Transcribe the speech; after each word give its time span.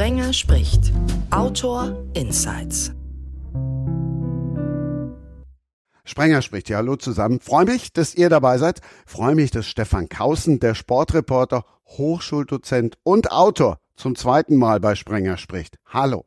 Sprenger 0.00 0.32
spricht. 0.32 0.94
Autor 1.30 1.94
Insights. 2.14 2.90
Sprenger 6.04 6.40
spricht. 6.40 6.70
Ja, 6.70 6.78
hallo 6.78 6.96
zusammen. 6.96 7.38
Freue 7.40 7.66
mich, 7.66 7.92
dass 7.92 8.14
ihr 8.14 8.30
dabei 8.30 8.56
seid. 8.56 8.80
Freue 9.04 9.34
mich, 9.34 9.50
dass 9.50 9.66
Stefan 9.66 10.08
Kausen, 10.08 10.58
der 10.58 10.74
Sportreporter, 10.74 11.66
Hochschuldozent 11.86 12.96
und 13.02 13.30
Autor, 13.30 13.78
zum 13.94 14.16
zweiten 14.16 14.56
Mal 14.56 14.80
bei 14.80 14.94
Sprenger 14.94 15.36
spricht. 15.36 15.76
Hallo. 15.84 16.24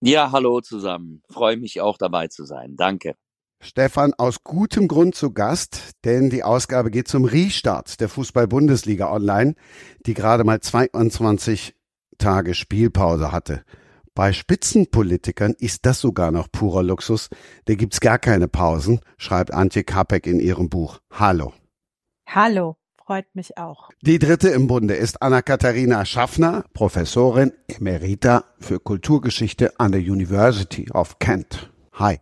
Ja, 0.00 0.30
hallo 0.30 0.60
zusammen. 0.60 1.24
Freue 1.28 1.56
mich 1.56 1.80
auch 1.80 1.98
dabei 1.98 2.28
zu 2.28 2.44
sein. 2.44 2.76
Danke. 2.76 3.16
Stefan 3.60 4.14
aus 4.14 4.44
gutem 4.44 4.86
Grund 4.86 5.16
zu 5.16 5.32
Gast, 5.32 5.90
denn 6.04 6.30
die 6.30 6.44
Ausgabe 6.44 6.92
geht 6.92 7.08
zum 7.08 7.24
Restart 7.24 8.00
der 8.00 8.08
Fußball-Bundesliga 8.08 9.10
online, 9.10 9.56
die 10.06 10.14
gerade 10.14 10.44
mal 10.44 10.60
22 10.60 11.74
Tage 12.22 12.54
Spielpause 12.54 13.32
hatte. 13.32 13.64
Bei 14.14 14.32
Spitzenpolitikern 14.32 15.56
ist 15.58 15.86
das 15.86 16.00
sogar 16.00 16.30
noch 16.30 16.52
purer 16.52 16.84
Luxus. 16.84 17.30
Da 17.64 17.74
gibt's 17.74 17.98
gar 17.98 18.20
keine 18.20 18.46
Pausen, 18.46 19.00
schreibt 19.18 19.52
Antje 19.52 19.82
Kapek 19.82 20.28
in 20.28 20.38
ihrem 20.38 20.68
Buch. 20.68 21.00
Hallo. 21.10 21.52
Hallo, 22.28 22.76
freut 22.96 23.26
mich 23.34 23.58
auch. 23.58 23.90
Die 24.02 24.20
dritte 24.20 24.50
im 24.50 24.68
Bunde 24.68 24.94
ist 24.94 25.20
Anna-Katharina 25.20 26.04
Schaffner, 26.04 26.64
Professorin 26.74 27.52
Emerita 27.66 28.44
für 28.60 28.78
Kulturgeschichte 28.78 29.80
an 29.80 29.90
der 29.90 30.02
University 30.02 30.92
of 30.92 31.18
Kent. 31.18 31.72
Hi. 31.94 32.20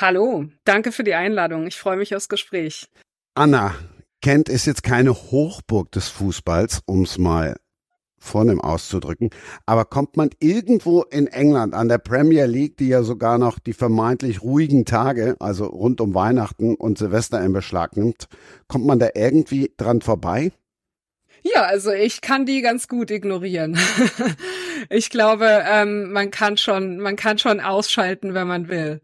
Hallo, 0.00 0.46
danke 0.64 0.92
für 0.92 1.04
die 1.04 1.14
Einladung. 1.14 1.66
Ich 1.66 1.76
freue 1.76 1.98
mich 1.98 2.16
aufs 2.16 2.30
Gespräch. 2.30 2.88
Anna, 3.34 3.74
Kent 4.22 4.48
ist 4.48 4.64
jetzt 4.64 4.82
keine 4.82 5.12
Hochburg 5.12 5.92
des 5.92 6.08
Fußballs, 6.08 6.82
ums 6.88 7.18
mal 7.18 7.56
vornehm 8.20 8.60
auszudrücken. 8.60 9.30
Aber 9.66 9.84
kommt 9.84 10.16
man 10.16 10.30
irgendwo 10.38 11.02
in 11.02 11.26
England 11.26 11.74
an 11.74 11.88
der 11.88 11.98
Premier 11.98 12.46
League, 12.46 12.76
die 12.76 12.88
ja 12.88 13.02
sogar 13.02 13.38
noch 13.38 13.58
die 13.58 13.72
vermeintlich 13.72 14.42
ruhigen 14.42 14.84
Tage, 14.84 15.36
also 15.40 15.64
rund 15.64 16.00
um 16.00 16.14
Weihnachten 16.14 16.74
und 16.74 16.98
Silvester 16.98 17.42
in 17.42 17.52
Beschlag 17.52 17.96
nimmt, 17.96 18.28
kommt 18.68 18.86
man 18.86 18.98
da 18.98 19.08
irgendwie 19.14 19.72
dran 19.76 20.02
vorbei? 20.02 20.52
Ja, 21.42 21.62
also 21.62 21.90
ich 21.90 22.20
kann 22.20 22.44
die 22.44 22.60
ganz 22.60 22.86
gut 22.86 23.10
ignorieren. 23.10 23.78
ich 24.90 25.08
glaube, 25.08 25.64
ähm, 25.66 26.12
man 26.12 26.30
kann 26.30 26.58
schon, 26.58 26.98
man 26.98 27.16
kann 27.16 27.38
schon 27.38 27.60
ausschalten, 27.60 28.34
wenn 28.34 28.46
man 28.46 28.68
will. 28.68 29.00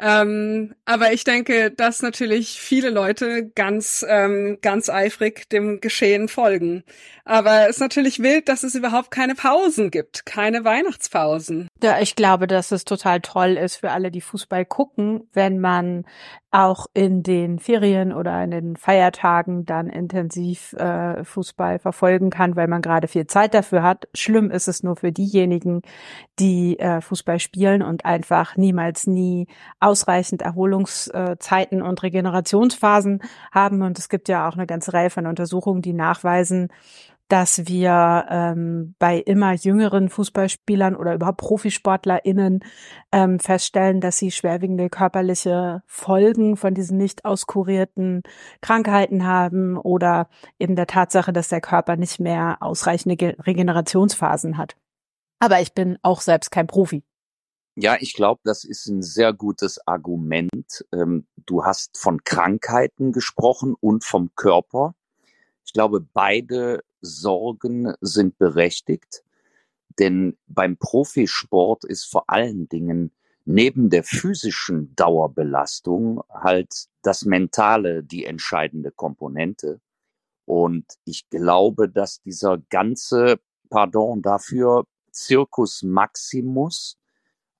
Ähm, 0.00 0.74
aber 0.84 1.12
ich 1.12 1.24
denke, 1.24 1.70
dass 1.70 2.02
natürlich 2.02 2.60
viele 2.60 2.90
Leute 2.90 3.50
ganz, 3.54 4.04
ähm, 4.08 4.58
ganz 4.62 4.88
eifrig 4.88 5.48
dem 5.50 5.80
Geschehen 5.80 6.28
folgen. 6.28 6.84
Aber 7.24 7.64
es 7.68 7.76
ist 7.76 7.80
natürlich 7.80 8.20
wild, 8.22 8.48
dass 8.48 8.62
es 8.62 8.74
überhaupt 8.74 9.10
keine 9.10 9.34
Pausen 9.34 9.90
gibt, 9.90 10.24
keine 10.24 10.64
Weihnachtspausen. 10.64 11.67
Ja, 11.80 12.00
ich 12.00 12.16
glaube, 12.16 12.48
dass 12.48 12.72
es 12.72 12.84
total 12.84 13.20
toll 13.20 13.50
ist 13.50 13.76
für 13.76 13.92
alle, 13.92 14.10
die 14.10 14.20
Fußball 14.20 14.64
gucken, 14.64 15.28
wenn 15.32 15.60
man 15.60 16.04
auch 16.50 16.86
in 16.92 17.22
den 17.22 17.60
Ferien 17.60 18.12
oder 18.12 18.42
in 18.42 18.50
den 18.50 18.76
Feiertagen 18.76 19.64
dann 19.64 19.88
intensiv 19.88 20.72
äh, 20.72 21.22
Fußball 21.22 21.78
verfolgen 21.78 22.30
kann, 22.30 22.56
weil 22.56 22.66
man 22.66 22.82
gerade 22.82 23.06
viel 23.06 23.28
Zeit 23.28 23.54
dafür 23.54 23.84
hat. 23.84 24.08
Schlimm 24.14 24.50
ist 24.50 24.66
es 24.66 24.82
nur 24.82 24.96
für 24.96 25.12
diejenigen, 25.12 25.82
die 26.40 26.78
äh, 26.80 27.00
Fußball 27.00 27.38
spielen 27.38 27.82
und 27.82 28.04
einfach 28.04 28.56
niemals 28.56 29.06
nie 29.06 29.46
ausreichend 29.78 30.42
Erholungszeiten 30.42 31.82
und 31.82 32.02
Regenerationsphasen 32.02 33.20
haben. 33.52 33.82
Und 33.82 33.98
es 33.98 34.08
gibt 34.08 34.28
ja 34.28 34.48
auch 34.48 34.54
eine 34.54 34.66
ganze 34.66 34.94
Reihe 34.94 35.10
von 35.10 35.26
Untersuchungen, 35.26 35.82
die 35.82 35.92
nachweisen, 35.92 36.70
dass 37.28 37.66
wir 37.66 38.26
ähm, 38.30 38.94
bei 38.98 39.18
immer 39.18 39.52
jüngeren 39.52 40.08
Fußballspielern 40.08 40.96
oder 40.96 41.14
überhaupt 41.14 41.38
ProfisportlerInnen 41.38 42.64
ähm, 43.12 43.38
feststellen, 43.38 44.00
dass 44.00 44.18
sie 44.18 44.30
schwerwiegende 44.30 44.88
körperliche 44.88 45.82
Folgen 45.86 46.56
von 46.56 46.74
diesen 46.74 46.96
nicht 46.96 47.24
auskurierten 47.24 48.22
Krankheiten 48.62 49.26
haben 49.26 49.76
oder 49.76 50.28
eben 50.58 50.74
der 50.74 50.86
Tatsache, 50.86 51.32
dass 51.32 51.48
der 51.48 51.60
Körper 51.60 51.96
nicht 51.96 52.18
mehr 52.18 52.56
ausreichende 52.60 53.36
Regenerationsphasen 53.38 54.56
hat. 54.56 54.76
Aber 55.38 55.60
ich 55.60 55.74
bin 55.74 55.98
auch 56.02 56.22
selbst 56.22 56.50
kein 56.50 56.66
Profi. 56.66 57.04
Ja, 57.80 57.96
ich 58.00 58.14
glaube, 58.14 58.40
das 58.42 58.64
ist 58.64 58.86
ein 58.86 59.02
sehr 59.02 59.32
gutes 59.32 59.86
Argument. 59.86 60.84
Ähm, 60.92 61.28
du 61.36 61.64
hast 61.64 61.96
von 61.96 62.24
Krankheiten 62.24 63.12
gesprochen 63.12 63.76
und 63.78 64.02
vom 64.02 64.30
Körper. 64.34 64.94
Ich 65.64 65.74
glaube, 65.74 66.00
beide 66.00 66.82
Sorgen 67.00 67.94
sind 68.00 68.38
berechtigt, 68.38 69.24
denn 69.98 70.36
beim 70.46 70.76
Profisport 70.76 71.84
ist 71.84 72.04
vor 72.04 72.24
allen 72.28 72.68
Dingen 72.68 73.12
neben 73.44 73.88
der 73.88 74.04
physischen 74.04 74.94
Dauerbelastung 74.94 76.22
halt 76.30 76.88
das 77.02 77.24
Mentale 77.24 78.02
die 78.02 78.24
entscheidende 78.26 78.90
Komponente. 78.90 79.80
Und 80.44 80.84
ich 81.04 81.28
glaube, 81.30 81.88
dass 81.88 82.20
dieser 82.20 82.58
ganze, 82.70 83.40
pardon 83.70 84.22
dafür, 84.22 84.86
Circus 85.12 85.82
Maximus 85.82 86.98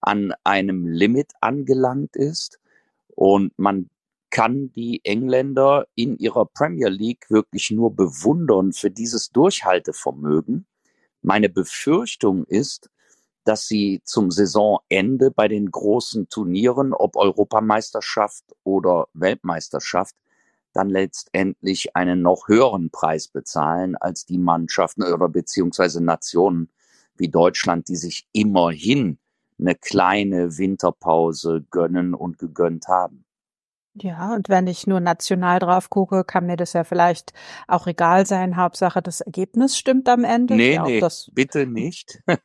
an 0.00 0.32
einem 0.44 0.86
Limit 0.86 1.32
angelangt 1.40 2.16
ist 2.16 2.60
und 3.08 3.58
man 3.58 3.90
kann 4.30 4.72
die 4.72 5.00
Engländer 5.04 5.86
in 5.94 6.16
ihrer 6.18 6.46
Premier 6.46 6.88
League 6.88 7.26
wirklich 7.30 7.70
nur 7.70 7.94
bewundern 7.94 8.72
für 8.72 8.90
dieses 8.90 9.30
Durchhaltevermögen. 9.30 10.66
Meine 11.22 11.48
Befürchtung 11.48 12.44
ist, 12.44 12.90
dass 13.44 13.66
sie 13.66 14.02
zum 14.04 14.30
Saisonende 14.30 15.30
bei 15.30 15.48
den 15.48 15.70
großen 15.70 16.28
Turnieren, 16.28 16.92
ob 16.92 17.16
Europameisterschaft 17.16 18.44
oder 18.62 19.08
Weltmeisterschaft, 19.14 20.14
dann 20.74 20.90
letztendlich 20.90 21.96
einen 21.96 22.20
noch 22.20 22.48
höheren 22.48 22.90
Preis 22.90 23.28
bezahlen 23.28 23.96
als 23.96 24.26
die 24.26 24.38
Mannschaften 24.38 25.02
oder 25.02 25.28
beziehungsweise 25.28 26.04
Nationen 26.04 26.70
wie 27.16 27.28
Deutschland, 27.28 27.88
die 27.88 27.96
sich 27.96 28.28
immerhin 28.32 29.18
eine 29.58 29.74
kleine 29.74 30.56
Winterpause 30.58 31.64
gönnen 31.70 32.14
und 32.14 32.38
gegönnt 32.38 32.86
haben. 32.86 33.24
Ja, 34.02 34.34
und 34.34 34.48
wenn 34.48 34.66
ich 34.66 34.86
nur 34.86 35.00
national 35.00 35.58
drauf 35.58 35.90
gucke, 35.90 36.24
kann 36.24 36.46
mir 36.46 36.56
das 36.56 36.72
ja 36.72 36.84
vielleicht 36.84 37.32
auch 37.66 37.86
egal 37.86 38.26
sein. 38.26 38.56
Hauptsache, 38.56 39.02
das 39.02 39.20
Ergebnis 39.20 39.76
stimmt 39.76 40.08
am 40.08 40.24
Ende. 40.24 40.54
Nee, 40.54 40.74
ja, 40.74 40.84
nee, 40.84 41.00
das, 41.00 41.30
bitte 41.34 41.66
nicht. 41.66 42.22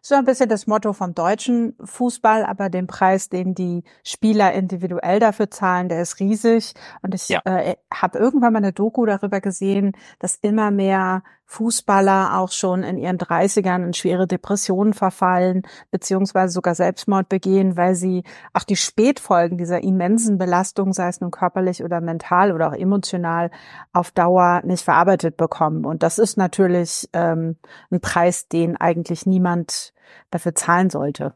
So 0.00 0.14
ein 0.14 0.24
bisschen 0.24 0.48
das 0.48 0.68
Motto 0.68 0.92
vom 0.92 1.14
deutschen 1.14 1.74
Fußball, 1.82 2.44
aber 2.44 2.68
den 2.68 2.86
Preis, 2.86 3.28
den 3.28 3.54
die 3.54 3.82
Spieler 4.04 4.52
individuell 4.52 5.18
dafür 5.18 5.50
zahlen, 5.50 5.88
der 5.88 6.00
ist 6.00 6.20
riesig. 6.20 6.74
Und 7.02 7.14
ich 7.14 7.28
ja. 7.28 7.40
äh, 7.44 7.74
habe 7.92 8.18
irgendwann 8.18 8.52
mal 8.52 8.58
eine 8.58 8.72
Doku 8.72 9.04
darüber 9.04 9.40
gesehen, 9.40 9.96
dass 10.20 10.36
immer 10.36 10.70
mehr 10.70 11.24
Fußballer 11.46 12.38
auch 12.38 12.50
schon 12.50 12.82
in 12.82 12.98
ihren 12.98 13.18
30ern 13.18 13.84
in 13.84 13.92
schwere 13.94 14.26
Depressionen 14.26 14.92
verfallen, 14.92 15.62
beziehungsweise 15.90 16.52
sogar 16.52 16.74
Selbstmord 16.74 17.28
begehen, 17.28 17.76
weil 17.76 17.94
sie 17.94 18.24
auch 18.52 18.64
die 18.64 18.76
Spätfolgen 18.76 19.56
dieser 19.56 19.82
immensen 19.82 20.38
Belastung, 20.38 20.92
sei 20.92 21.08
es 21.08 21.20
nun 21.20 21.30
körperlich 21.30 21.84
oder 21.84 22.00
mental 22.00 22.52
oder 22.52 22.68
auch 22.68 22.74
emotional, 22.74 23.50
auf 23.92 24.10
Dauer 24.10 24.62
nicht 24.64 24.84
verarbeitet 24.84 25.36
bekommen. 25.36 25.84
Und 25.84 26.02
das 26.02 26.18
ist 26.18 26.36
natürlich 26.36 27.08
ähm, 27.12 27.56
ein 27.90 28.00
Preis, 28.00 28.48
den 28.48 28.76
eigentlich 28.76 29.24
niemand 29.24 29.94
dafür 30.30 30.54
zahlen 30.54 30.90
sollte. 30.90 31.34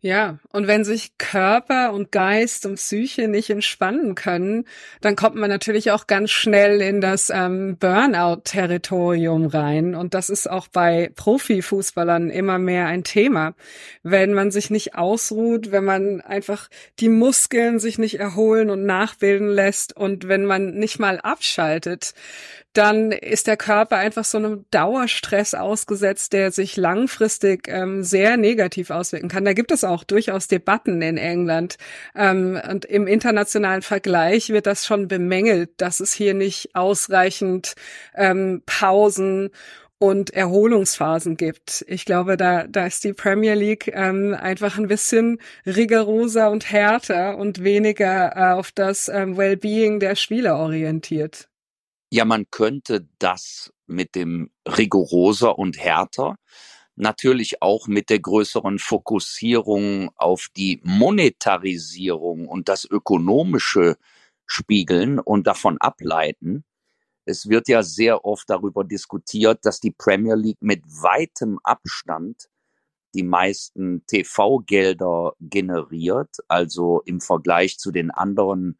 Ja, 0.00 0.38
und 0.52 0.68
wenn 0.68 0.84
sich 0.84 1.18
Körper 1.18 1.92
und 1.92 2.12
Geist 2.12 2.66
und 2.66 2.76
Psyche 2.76 3.26
nicht 3.26 3.50
entspannen 3.50 4.14
können, 4.14 4.64
dann 5.00 5.16
kommt 5.16 5.34
man 5.34 5.50
natürlich 5.50 5.90
auch 5.90 6.06
ganz 6.06 6.30
schnell 6.30 6.80
in 6.80 7.00
das 7.00 7.30
ähm, 7.34 7.76
Burnout-Territorium 7.78 9.46
rein. 9.46 9.96
Und 9.96 10.14
das 10.14 10.30
ist 10.30 10.48
auch 10.48 10.68
bei 10.68 11.10
Profifußballern 11.16 12.30
immer 12.30 12.60
mehr 12.60 12.86
ein 12.86 13.02
Thema. 13.02 13.54
Wenn 14.04 14.34
man 14.34 14.52
sich 14.52 14.70
nicht 14.70 14.94
ausruht, 14.94 15.72
wenn 15.72 15.84
man 15.84 16.20
einfach 16.20 16.68
die 17.00 17.08
Muskeln 17.08 17.80
sich 17.80 17.98
nicht 17.98 18.20
erholen 18.20 18.70
und 18.70 18.86
nachbilden 18.86 19.48
lässt 19.48 19.96
und 19.96 20.28
wenn 20.28 20.44
man 20.44 20.74
nicht 20.74 21.00
mal 21.00 21.18
abschaltet, 21.18 22.14
dann 22.72 23.12
ist 23.12 23.46
der 23.46 23.56
Körper 23.56 23.96
einfach 23.96 24.24
so 24.24 24.38
einem 24.38 24.64
Dauerstress 24.70 25.54
ausgesetzt, 25.54 26.32
der 26.32 26.52
sich 26.52 26.76
langfristig 26.76 27.66
ähm, 27.68 28.04
sehr 28.04 28.36
negativ 28.36 28.90
auswirken 28.90 29.28
kann. 29.28 29.44
Da 29.44 29.52
gibt 29.52 29.72
es 29.72 29.84
auch 29.84 30.04
durchaus 30.04 30.48
Debatten 30.48 31.02
in 31.02 31.16
England. 31.16 31.76
Ähm, 32.14 32.60
und 32.70 32.84
im 32.84 33.06
internationalen 33.06 33.82
Vergleich 33.82 34.50
wird 34.50 34.66
das 34.66 34.86
schon 34.86 35.08
bemängelt, 35.08 35.70
dass 35.78 36.00
es 36.00 36.12
hier 36.12 36.34
nicht 36.34 36.74
ausreichend 36.74 37.74
ähm, 38.14 38.62
Pausen 38.66 39.50
und 39.98 40.30
Erholungsphasen 40.30 41.36
gibt. 41.36 41.84
Ich 41.88 42.04
glaube, 42.04 42.36
da, 42.36 42.66
da 42.68 42.86
ist 42.86 43.02
die 43.02 43.12
Premier 43.12 43.54
League 43.54 43.90
ähm, 43.92 44.36
einfach 44.38 44.78
ein 44.78 44.86
bisschen 44.86 45.40
rigoroser 45.66 46.50
und 46.50 46.70
härter 46.70 47.36
und 47.36 47.64
weniger 47.64 48.36
äh, 48.36 48.52
auf 48.52 48.70
das 48.70 49.08
ähm, 49.08 49.36
Wellbeing 49.36 49.98
der 49.98 50.14
Spieler 50.14 50.56
orientiert. 50.58 51.48
Ja, 52.10 52.24
man 52.24 52.50
könnte 52.50 53.06
das 53.18 53.70
mit 53.86 54.14
dem 54.14 54.50
rigoroser 54.66 55.58
und 55.58 55.78
härter, 55.78 56.36
natürlich 56.96 57.60
auch 57.62 57.86
mit 57.86 58.08
der 58.10 58.20
größeren 58.20 58.78
Fokussierung 58.78 60.10
auf 60.16 60.48
die 60.56 60.80
Monetarisierung 60.84 62.48
und 62.48 62.68
das 62.68 62.86
ökonomische 62.86 63.96
Spiegeln 64.46 65.18
und 65.18 65.46
davon 65.46 65.78
ableiten. 65.78 66.64
Es 67.26 67.48
wird 67.50 67.68
ja 67.68 67.82
sehr 67.82 68.24
oft 68.24 68.48
darüber 68.48 68.84
diskutiert, 68.84 69.66
dass 69.66 69.80
die 69.80 69.90
Premier 69.90 70.34
League 70.34 70.62
mit 70.62 70.82
weitem 70.86 71.58
Abstand 71.62 72.48
die 73.14 73.22
meisten 73.22 74.06
TV-Gelder 74.06 75.34
generiert, 75.40 76.36
also 76.48 77.02
im 77.04 77.20
Vergleich 77.20 77.78
zu 77.78 77.90
den 77.92 78.10
anderen 78.10 78.78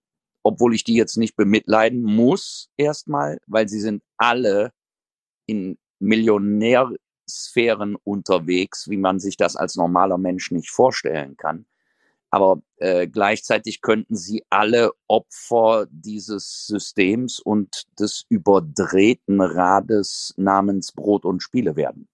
obwohl 0.44 0.76
ich 0.76 0.84
die 0.84 0.96
jetzt 0.96 1.18
nicht 1.18 1.36
bemitleiden 1.36 2.04
muss 2.04 2.70
erstmal, 2.78 3.40
weil 3.48 3.70
sie 3.70 3.80
sind 3.80 4.04
alle 4.18 4.74
in 5.46 5.78
Millionärsphären 6.00 7.96
unterwegs, 8.04 8.90
wie 8.90 8.98
man 8.98 9.20
sich 9.20 9.38
das 9.38 9.56
als 9.56 9.76
normaler 9.76 10.18
Mensch 10.18 10.52
nicht 10.52 10.72
vorstellen 10.72 11.38
kann. 11.38 11.66
Aber 12.32 12.62
äh, 12.78 13.08
gleichzeitig 13.08 13.82
könnten 13.82 14.16
sie 14.16 14.44
alle 14.50 14.92
Opfer 15.08 15.86
dieses 15.90 16.66
Systems 16.66 17.40
und 17.40 17.84
des 18.00 18.26
überdrehten 18.30 19.42
Rades 19.42 20.34
namens 20.38 20.94
Brot 20.94 21.26
und 21.26 21.44
Spiele 21.44 21.76
werden. 21.76 22.08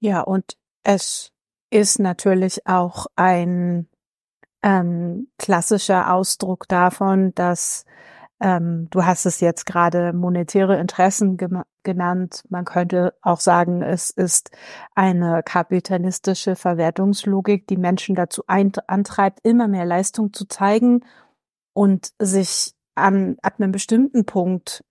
Ja, 0.00 0.20
und 0.20 0.56
es 0.84 1.32
ist 1.70 1.98
natürlich 1.98 2.66
auch 2.66 3.06
ein 3.16 3.88
ähm, 4.62 5.28
klassischer 5.38 6.12
Ausdruck 6.12 6.68
davon, 6.68 7.34
dass 7.34 7.84
ähm, 8.40 8.88
du 8.90 9.04
hast 9.04 9.24
es 9.26 9.40
jetzt 9.40 9.64
gerade 9.64 10.12
monetäre 10.12 10.78
Interessen 10.78 11.38
genannt. 11.82 12.44
Man 12.50 12.64
könnte 12.64 13.14
auch 13.22 13.40
sagen, 13.40 13.82
es 13.82 14.10
ist 14.10 14.50
eine 14.94 15.42
kapitalistische 15.42 16.56
Verwertungslogik, 16.56 17.66
die 17.66 17.78
Menschen 17.78 18.14
dazu 18.14 18.42
antreibt, 18.46 19.40
immer 19.42 19.68
mehr 19.68 19.86
Leistung 19.86 20.32
zu 20.32 20.46
zeigen 20.46 21.00
und 21.72 22.12
sich 22.18 22.74
an, 22.94 23.36
ab 23.42 23.54
einem 23.58 23.72
bestimmten 23.72 24.26
Punkt 24.26 24.84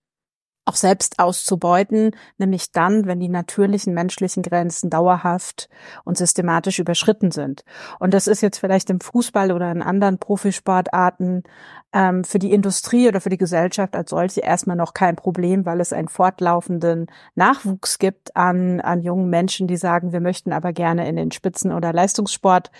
auch 0.66 0.74
selbst 0.74 1.18
auszubeuten, 1.18 2.10
nämlich 2.38 2.72
dann, 2.72 3.06
wenn 3.06 3.20
die 3.20 3.28
natürlichen 3.28 3.94
menschlichen 3.94 4.42
Grenzen 4.42 4.90
dauerhaft 4.90 5.68
und 6.04 6.18
systematisch 6.18 6.80
überschritten 6.80 7.30
sind. 7.30 7.64
Und 8.00 8.12
das 8.12 8.26
ist 8.26 8.42
jetzt 8.42 8.58
vielleicht 8.58 8.90
im 8.90 9.00
Fußball 9.00 9.52
oder 9.52 9.70
in 9.70 9.80
anderen 9.80 10.18
Profisportarten 10.18 11.44
ähm, 11.92 12.24
für 12.24 12.40
die 12.40 12.52
Industrie 12.52 13.06
oder 13.06 13.20
für 13.20 13.30
die 13.30 13.38
Gesellschaft 13.38 13.94
als 13.94 14.10
solche 14.10 14.40
erstmal 14.40 14.76
noch 14.76 14.92
kein 14.92 15.14
Problem, 15.14 15.64
weil 15.64 15.80
es 15.80 15.92
einen 15.92 16.08
fortlaufenden 16.08 17.06
Nachwuchs 17.36 17.98
gibt 17.98 18.36
an, 18.36 18.80
an 18.80 19.02
jungen 19.02 19.30
Menschen, 19.30 19.68
die 19.68 19.76
sagen, 19.76 20.12
wir 20.12 20.20
möchten 20.20 20.52
aber 20.52 20.72
gerne 20.72 21.08
in 21.08 21.14
den 21.14 21.30
Spitzen- 21.30 21.72
oder 21.72 21.92
Leistungssport 21.92 22.72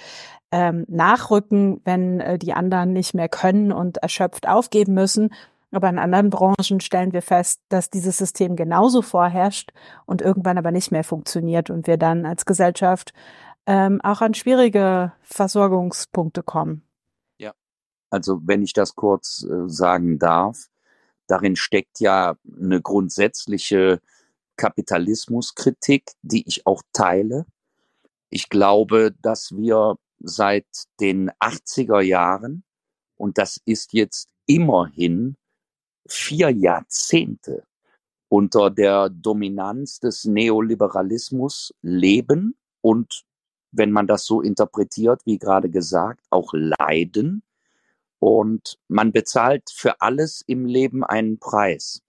ähm, 0.50 0.84
nachrücken, 0.88 1.80
wenn 1.84 2.20
äh, 2.20 2.38
die 2.38 2.52
anderen 2.52 2.92
nicht 2.92 3.14
mehr 3.14 3.28
können 3.28 3.70
und 3.70 3.98
erschöpft 3.98 4.48
aufgeben 4.48 4.94
müssen. 4.94 5.30
Aber 5.76 5.90
in 5.90 5.98
anderen 5.98 6.30
Branchen 6.30 6.80
stellen 6.80 7.12
wir 7.12 7.20
fest, 7.20 7.60
dass 7.68 7.90
dieses 7.90 8.16
System 8.16 8.56
genauso 8.56 9.02
vorherrscht 9.02 9.72
und 10.06 10.22
irgendwann 10.22 10.56
aber 10.56 10.72
nicht 10.72 10.90
mehr 10.90 11.04
funktioniert 11.04 11.68
und 11.68 11.86
wir 11.86 11.98
dann 11.98 12.24
als 12.24 12.46
Gesellschaft 12.46 13.12
ähm, 13.66 14.00
auch 14.00 14.22
an 14.22 14.32
schwierige 14.32 15.12
Versorgungspunkte 15.20 16.42
kommen. 16.42 16.82
Ja, 17.36 17.52
also 18.08 18.40
wenn 18.46 18.62
ich 18.62 18.72
das 18.72 18.94
kurz 18.94 19.44
äh, 19.44 19.68
sagen 19.68 20.18
darf, 20.18 20.70
darin 21.26 21.56
steckt 21.56 22.00
ja 22.00 22.36
eine 22.58 22.80
grundsätzliche 22.80 24.00
Kapitalismuskritik, 24.56 26.04
die 26.22 26.48
ich 26.48 26.66
auch 26.66 26.80
teile. 26.94 27.44
Ich 28.30 28.48
glaube, 28.48 29.14
dass 29.20 29.54
wir 29.54 29.96
seit 30.20 30.64
den 31.00 31.30
80er 31.32 32.00
Jahren, 32.00 32.64
und 33.16 33.36
das 33.36 33.60
ist 33.66 33.92
jetzt 33.92 34.30
immerhin 34.46 35.36
vier 36.08 36.50
Jahrzehnte 36.50 37.64
unter 38.28 38.70
der 38.70 39.08
Dominanz 39.08 40.00
des 40.00 40.24
Neoliberalismus 40.24 41.74
leben 41.82 42.56
und, 42.80 43.24
wenn 43.72 43.92
man 43.92 44.06
das 44.06 44.24
so 44.24 44.40
interpretiert, 44.40 45.20
wie 45.24 45.38
gerade 45.38 45.70
gesagt, 45.70 46.24
auch 46.30 46.52
leiden. 46.54 47.42
Und 48.18 48.78
man 48.88 49.12
bezahlt 49.12 49.70
für 49.70 50.00
alles 50.00 50.42
im 50.46 50.64
Leben 50.64 51.04
einen 51.04 51.38
Preis. 51.38 52.02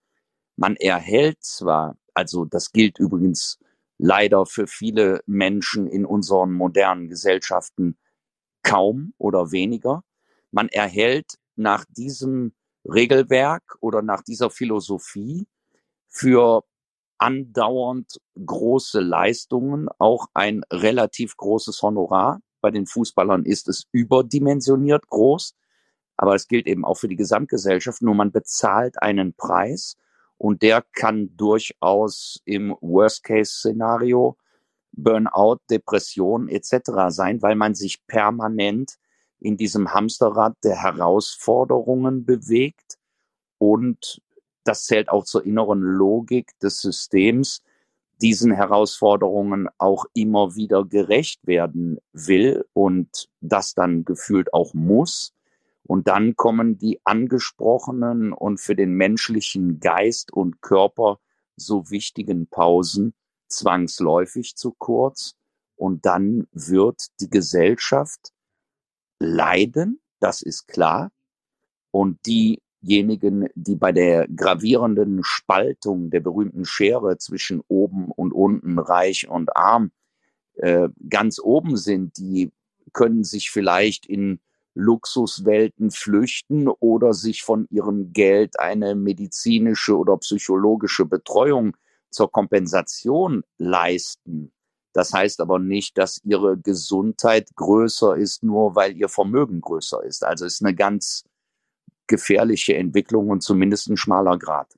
Man 0.56 0.76
erhält 0.76 1.42
zwar, 1.42 1.96
also 2.14 2.44
das 2.44 2.72
gilt 2.72 2.98
übrigens 2.98 3.58
leider 3.98 4.46
für 4.46 4.66
viele 4.66 5.20
Menschen 5.26 5.86
in 5.86 6.06
unseren 6.06 6.52
modernen 6.52 7.08
Gesellschaften 7.08 7.98
kaum 8.62 9.12
oder 9.18 9.52
weniger, 9.52 10.04
man 10.50 10.68
erhält 10.68 11.38
nach 11.56 11.84
diesem 11.88 12.54
Regelwerk 12.88 13.76
oder 13.80 14.02
nach 14.02 14.22
dieser 14.22 14.50
Philosophie 14.50 15.46
für 16.08 16.64
andauernd 17.18 18.20
große 18.44 19.00
Leistungen 19.00 19.88
auch 19.98 20.26
ein 20.34 20.62
relativ 20.72 21.36
großes 21.36 21.82
Honorar. 21.82 22.40
Bei 22.60 22.70
den 22.70 22.86
Fußballern 22.86 23.44
ist 23.44 23.68
es 23.68 23.84
überdimensioniert 23.92 25.08
groß, 25.08 25.54
aber 26.16 26.34
es 26.34 26.48
gilt 26.48 26.66
eben 26.66 26.84
auch 26.84 26.96
für 26.96 27.08
die 27.08 27.16
Gesamtgesellschaft. 27.16 28.02
Nur 28.02 28.14
man 28.14 28.32
bezahlt 28.32 29.02
einen 29.02 29.34
Preis 29.34 29.96
und 30.38 30.62
der 30.62 30.84
kann 30.94 31.36
durchaus 31.36 32.40
im 32.44 32.76
Worst-Case-Szenario 32.80 34.36
Burnout, 34.92 35.58
Depression 35.70 36.48
etc. 36.48 37.08
sein, 37.08 37.42
weil 37.42 37.54
man 37.54 37.74
sich 37.74 38.04
permanent 38.06 38.98
in 39.40 39.56
diesem 39.56 39.92
Hamsterrad 39.92 40.56
der 40.64 40.82
Herausforderungen 40.82 42.24
bewegt 42.24 42.98
und 43.58 44.20
das 44.64 44.84
zählt 44.84 45.08
auch 45.08 45.24
zur 45.24 45.46
inneren 45.46 45.80
Logik 45.80 46.58
des 46.60 46.80
Systems, 46.80 47.62
diesen 48.20 48.52
Herausforderungen 48.52 49.68
auch 49.78 50.04
immer 50.12 50.56
wieder 50.56 50.84
gerecht 50.84 51.46
werden 51.46 51.98
will 52.12 52.66
und 52.72 53.28
das 53.40 53.74
dann 53.74 54.04
gefühlt 54.04 54.52
auch 54.52 54.74
muss. 54.74 55.32
Und 55.84 56.08
dann 56.08 56.36
kommen 56.36 56.76
die 56.76 57.00
angesprochenen 57.04 58.32
und 58.34 58.60
für 58.60 58.76
den 58.76 58.92
menschlichen 58.92 59.80
Geist 59.80 60.32
und 60.32 60.60
Körper 60.60 61.18
so 61.56 61.90
wichtigen 61.90 62.46
Pausen 62.46 63.14
zwangsläufig 63.46 64.56
zu 64.56 64.72
kurz. 64.72 65.34
Und 65.76 66.04
dann 66.04 66.46
wird 66.52 67.06
die 67.20 67.30
Gesellschaft 67.30 68.32
leiden, 69.18 70.00
das 70.20 70.42
ist 70.42 70.68
klar. 70.68 71.10
Und 71.90 72.18
diejenigen, 72.26 73.48
die 73.54 73.76
bei 73.76 73.92
der 73.92 74.28
gravierenden 74.28 75.20
Spaltung 75.22 76.10
der 76.10 76.20
berühmten 76.20 76.64
Schere 76.64 77.18
zwischen 77.18 77.62
oben 77.68 78.10
und 78.10 78.32
unten, 78.32 78.78
reich 78.78 79.28
und 79.28 79.56
arm, 79.56 79.90
äh, 80.54 80.88
ganz 81.08 81.40
oben 81.40 81.76
sind, 81.76 82.18
die 82.18 82.52
können 82.92 83.24
sich 83.24 83.50
vielleicht 83.50 84.06
in 84.06 84.40
Luxuswelten 84.74 85.90
flüchten 85.90 86.68
oder 86.68 87.12
sich 87.12 87.42
von 87.42 87.66
ihrem 87.70 88.12
Geld 88.12 88.60
eine 88.60 88.94
medizinische 88.94 89.96
oder 89.96 90.16
psychologische 90.18 91.04
Betreuung 91.04 91.76
zur 92.10 92.30
Kompensation 92.30 93.42
leisten. 93.56 94.52
Das 94.98 95.12
heißt 95.12 95.40
aber 95.40 95.60
nicht, 95.60 95.96
dass 95.96 96.20
ihre 96.24 96.58
Gesundheit 96.58 97.54
größer 97.54 98.16
ist, 98.16 98.42
nur 98.42 98.74
weil 98.74 98.96
ihr 98.96 99.08
Vermögen 99.08 99.60
größer 99.60 100.02
ist. 100.02 100.24
Also 100.24 100.44
ist 100.44 100.60
eine 100.60 100.74
ganz 100.74 101.24
gefährliche 102.08 102.74
Entwicklung 102.74 103.28
und 103.28 103.40
zumindest 103.40 103.88
ein 103.88 103.96
schmaler 103.96 104.36
Grad. 104.38 104.74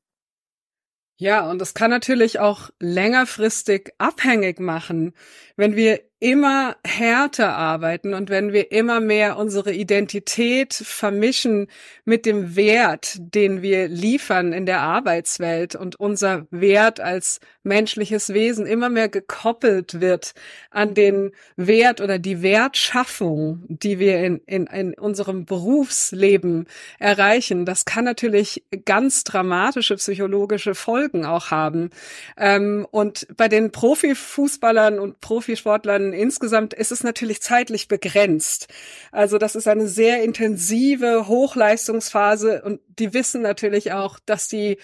Ja, 1.16 1.50
und 1.50 1.58
das 1.58 1.72
kann 1.72 1.88
natürlich 1.88 2.38
auch 2.38 2.68
längerfristig 2.80 3.94
abhängig 3.96 4.60
machen, 4.60 5.14
wenn 5.56 5.74
wir 5.74 6.02
immer 6.20 6.76
härter 6.86 7.56
arbeiten 7.56 8.12
und 8.12 8.28
wenn 8.28 8.52
wir 8.52 8.72
immer 8.72 9.00
mehr 9.00 9.38
unsere 9.38 9.72
Identität 9.72 10.74
vermischen 10.74 11.66
mit 12.04 12.26
dem 12.26 12.56
Wert, 12.56 13.16
den 13.18 13.62
wir 13.62 13.88
liefern 13.88 14.52
in 14.52 14.66
der 14.66 14.82
Arbeitswelt 14.82 15.74
und 15.74 15.96
unser 15.98 16.46
Wert 16.50 17.00
als 17.00 17.40
menschliches 17.62 18.34
Wesen 18.34 18.66
immer 18.66 18.90
mehr 18.90 19.08
gekoppelt 19.08 20.02
wird 20.02 20.34
an 20.70 20.92
den 20.92 21.32
Wert 21.56 22.02
oder 22.02 22.18
die 22.18 22.42
Wertschaffung, 22.42 23.64
die 23.68 23.98
wir 23.98 24.18
in, 24.20 24.40
in, 24.46 24.66
in 24.66 24.94
unserem 24.94 25.46
Berufsleben 25.46 26.66
erreichen, 26.98 27.64
das 27.64 27.86
kann 27.86 28.04
natürlich 28.04 28.62
ganz 28.84 29.24
dramatische 29.24 29.96
psychologische 29.96 30.74
Folgen 30.74 31.24
auch 31.24 31.50
haben. 31.50 31.88
Ähm, 32.36 32.86
und 32.90 33.26
bei 33.36 33.48
den 33.48 33.72
Profifußballern 33.72 34.98
und 34.98 35.20
Profisportlern 35.20 36.09
insgesamt 36.12 36.74
ist 36.74 36.92
es 36.92 37.02
natürlich 37.02 37.40
zeitlich 37.42 37.88
begrenzt. 37.88 38.68
Also 39.12 39.38
das 39.38 39.54
ist 39.56 39.68
eine 39.68 39.88
sehr 39.88 40.22
intensive 40.22 41.26
Hochleistungsphase 41.26 42.62
und 42.62 42.80
die 42.98 43.14
wissen 43.14 43.42
natürlich 43.42 43.92
auch, 43.92 44.18
dass 44.24 44.48
die 44.48 44.78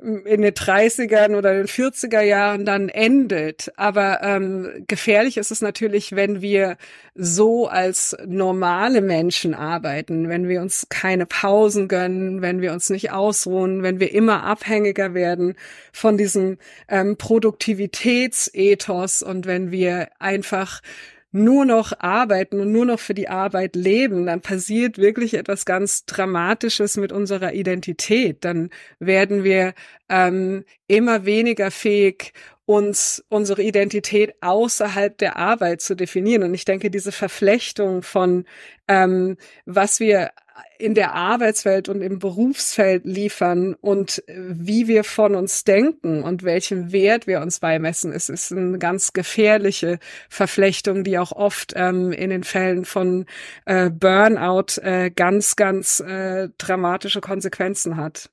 in 0.00 0.42
den 0.42 0.54
30ern 0.54 1.36
oder 1.36 1.54
den 1.54 1.66
40er 1.66 2.20
Jahren 2.20 2.64
dann 2.64 2.88
endet. 2.88 3.72
Aber 3.76 4.20
ähm, 4.22 4.84
gefährlich 4.86 5.38
ist 5.38 5.50
es 5.50 5.60
natürlich, 5.60 6.14
wenn 6.14 6.40
wir 6.40 6.76
so 7.16 7.66
als 7.66 8.16
normale 8.24 9.00
Menschen 9.00 9.54
arbeiten, 9.54 10.28
wenn 10.28 10.48
wir 10.48 10.62
uns 10.62 10.86
keine 10.88 11.26
Pausen 11.26 11.88
gönnen, 11.88 12.42
wenn 12.42 12.60
wir 12.60 12.72
uns 12.72 12.90
nicht 12.90 13.10
ausruhen, 13.10 13.82
wenn 13.82 13.98
wir 13.98 14.14
immer 14.14 14.44
abhängiger 14.44 15.14
werden 15.14 15.56
von 15.92 16.16
diesem 16.16 16.58
ähm, 16.88 17.16
Produktivitätsethos 17.16 19.22
und 19.22 19.46
wenn 19.46 19.72
wir 19.72 20.10
einfach 20.20 20.80
nur 21.30 21.64
noch 21.64 21.92
arbeiten 21.98 22.60
und 22.60 22.72
nur 22.72 22.86
noch 22.86 23.00
für 23.00 23.14
die 23.14 23.28
Arbeit 23.28 23.76
leben, 23.76 24.26
dann 24.26 24.40
passiert 24.40 24.98
wirklich 24.98 25.34
etwas 25.34 25.66
ganz 25.66 26.06
Dramatisches 26.06 26.96
mit 26.96 27.12
unserer 27.12 27.52
Identität. 27.52 28.44
Dann 28.44 28.70
werden 28.98 29.44
wir 29.44 29.74
ähm, 30.08 30.64
immer 30.86 31.24
weniger 31.26 31.70
fähig, 31.70 32.32
uns 32.64 33.24
unsere 33.30 33.62
Identität 33.62 34.34
außerhalb 34.42 35.16
der 35.16 35.36
Arbeit 35.36 35.80
zu 35.80 35.94
definieren. 35.94 36.42
Und 36.42 36.54
ich 36.54 36.66
denke, 36.66 36.90
diese 36.90 37.12
Verflechtung 37.12 38.02
von 38.02 38.44
ähm, 38.88 39.36
was 39.64 40.00
wir 40.00 40.30
in 40.78 40.94
der 40.94 41.14
Arbeitswelt 41.14 41.88
und 41.88 42.00
im 42.02 42.18
Berufsfeld 42.18 43.04
liefern 43.04 43.74
und 43.74 44.22
wie 44.26 44.88
wir 44.88 45.04
von 45.04 45.34
uns 45.34 45.64
denken 45.64 46.22
und 46.22 46.42
welchem 46.42 46.92
Wert 46.92 47.26
wir 47.26 47.40
uns 47.40 47.60
beimessen. 47.60 48.12
Es 48.12 48.28
ist 48.28 48.52
eine 48.52 48.78
ganz 48.78 49.12
gefährliche 49.12 49.98
Verflechtung, 50.28 51.04
die 51.04 51.18
auch 51.18 51.32
oft 51.32 51.72
ähm, 51.76 52.12
in 52.12 52.30
den 52.30 52.44
Fällen 52.44 52.84
von 52.84 53.26
äh, 53.64 53.90
Burnout 53.90 54.80
äh, 54.82 55.10
ganz, 55.10 55.56
ganz 55.56 56.00
äh, 56.00 56.48
dramatische 56.58 57.20
Konsequenzen 57.20 57.96
hat. 57.96 58.30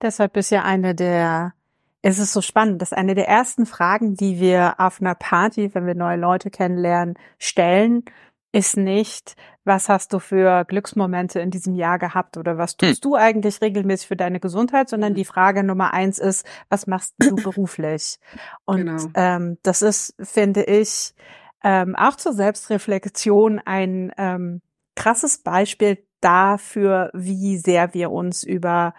Deshalb 0.00 0.36
ist 0.36 0.50
ja 0.50 0.62
eine 0.62 0.94
der 0.94 1.54
es 2.00 2.18
ist 2.18 2.32
so 2.32 2.40
spannend, 2.40 2.80
dass 2.80 2.92
eine 2.92 3.14
der 3.14 3.26
ersten 3.26 3.66
Fragen, 3.66 4.14
die 4.14 4.38
wir 4.38 4.76
auf 4.78 5.00
einer 5.00 5.16
Party, 5.16 5.74
wenn 5.74 5.86
wir 5.86 5.96
neue 5.96 6.16
Leute 6.16 6.48
kennenlernen, 6.48 7.18
stellen, 7.38 8.04
ist 8.52 8.76
nicht, 8.76 9.34
was 9.64 9.88
hast 9.88 10.12
du 10.12 10.18
für 10.18 10.64
Glücksmomente 10.64 11.40
in 11.40 11.50
diesem 11.50 11.74
Jahr 11.74 11.98
gehabt 11.98 12.36
oder 12.36 12.56
was 12.56 12.72
hm. 12.72 12.78
tust 12.78 13.04
hm. 13.04 13.10
du 13.10 13.16
eigentlich 13.16 13.60
regelmäßig 13.60 14.08
für 14.08 14.16
deine 14.16 14.40
Gesundheit, 14.40 14.88
sondern 14.88 15.14
die 15.14 15.24
Frage 15.24 15.62
Nummer 15.62 15.92
eins 15.92 16.18
ist, 16.18 16.46
was 16.68 16.86
machst 16.86 17.14
du 17.18 17.36
beruflich? 17.36 18.18
Und 18.64 18.86
genau. 18.86 19.02
ähm, 19.14 19.58
das 19.62 19.82
ist, 19.82 20.14
finde 20.20 20.64
ich, 20.64 21.14
ähm, 21.62 21.96
auch 21.96 22.16
zur 22.16 22.32
Selbstreflexion 22.32 23.60
ein 23.64 24.12
ähm, 24.16 24.62
krasses 24.94 25.38
Beispiel 25.38 26.04
dafür, 26.20 27.10
wie 27.14 27.58
sehr 27.58 27.94
wir 27.94 28.10
uns 28.10 28.42
über 28.42 28.94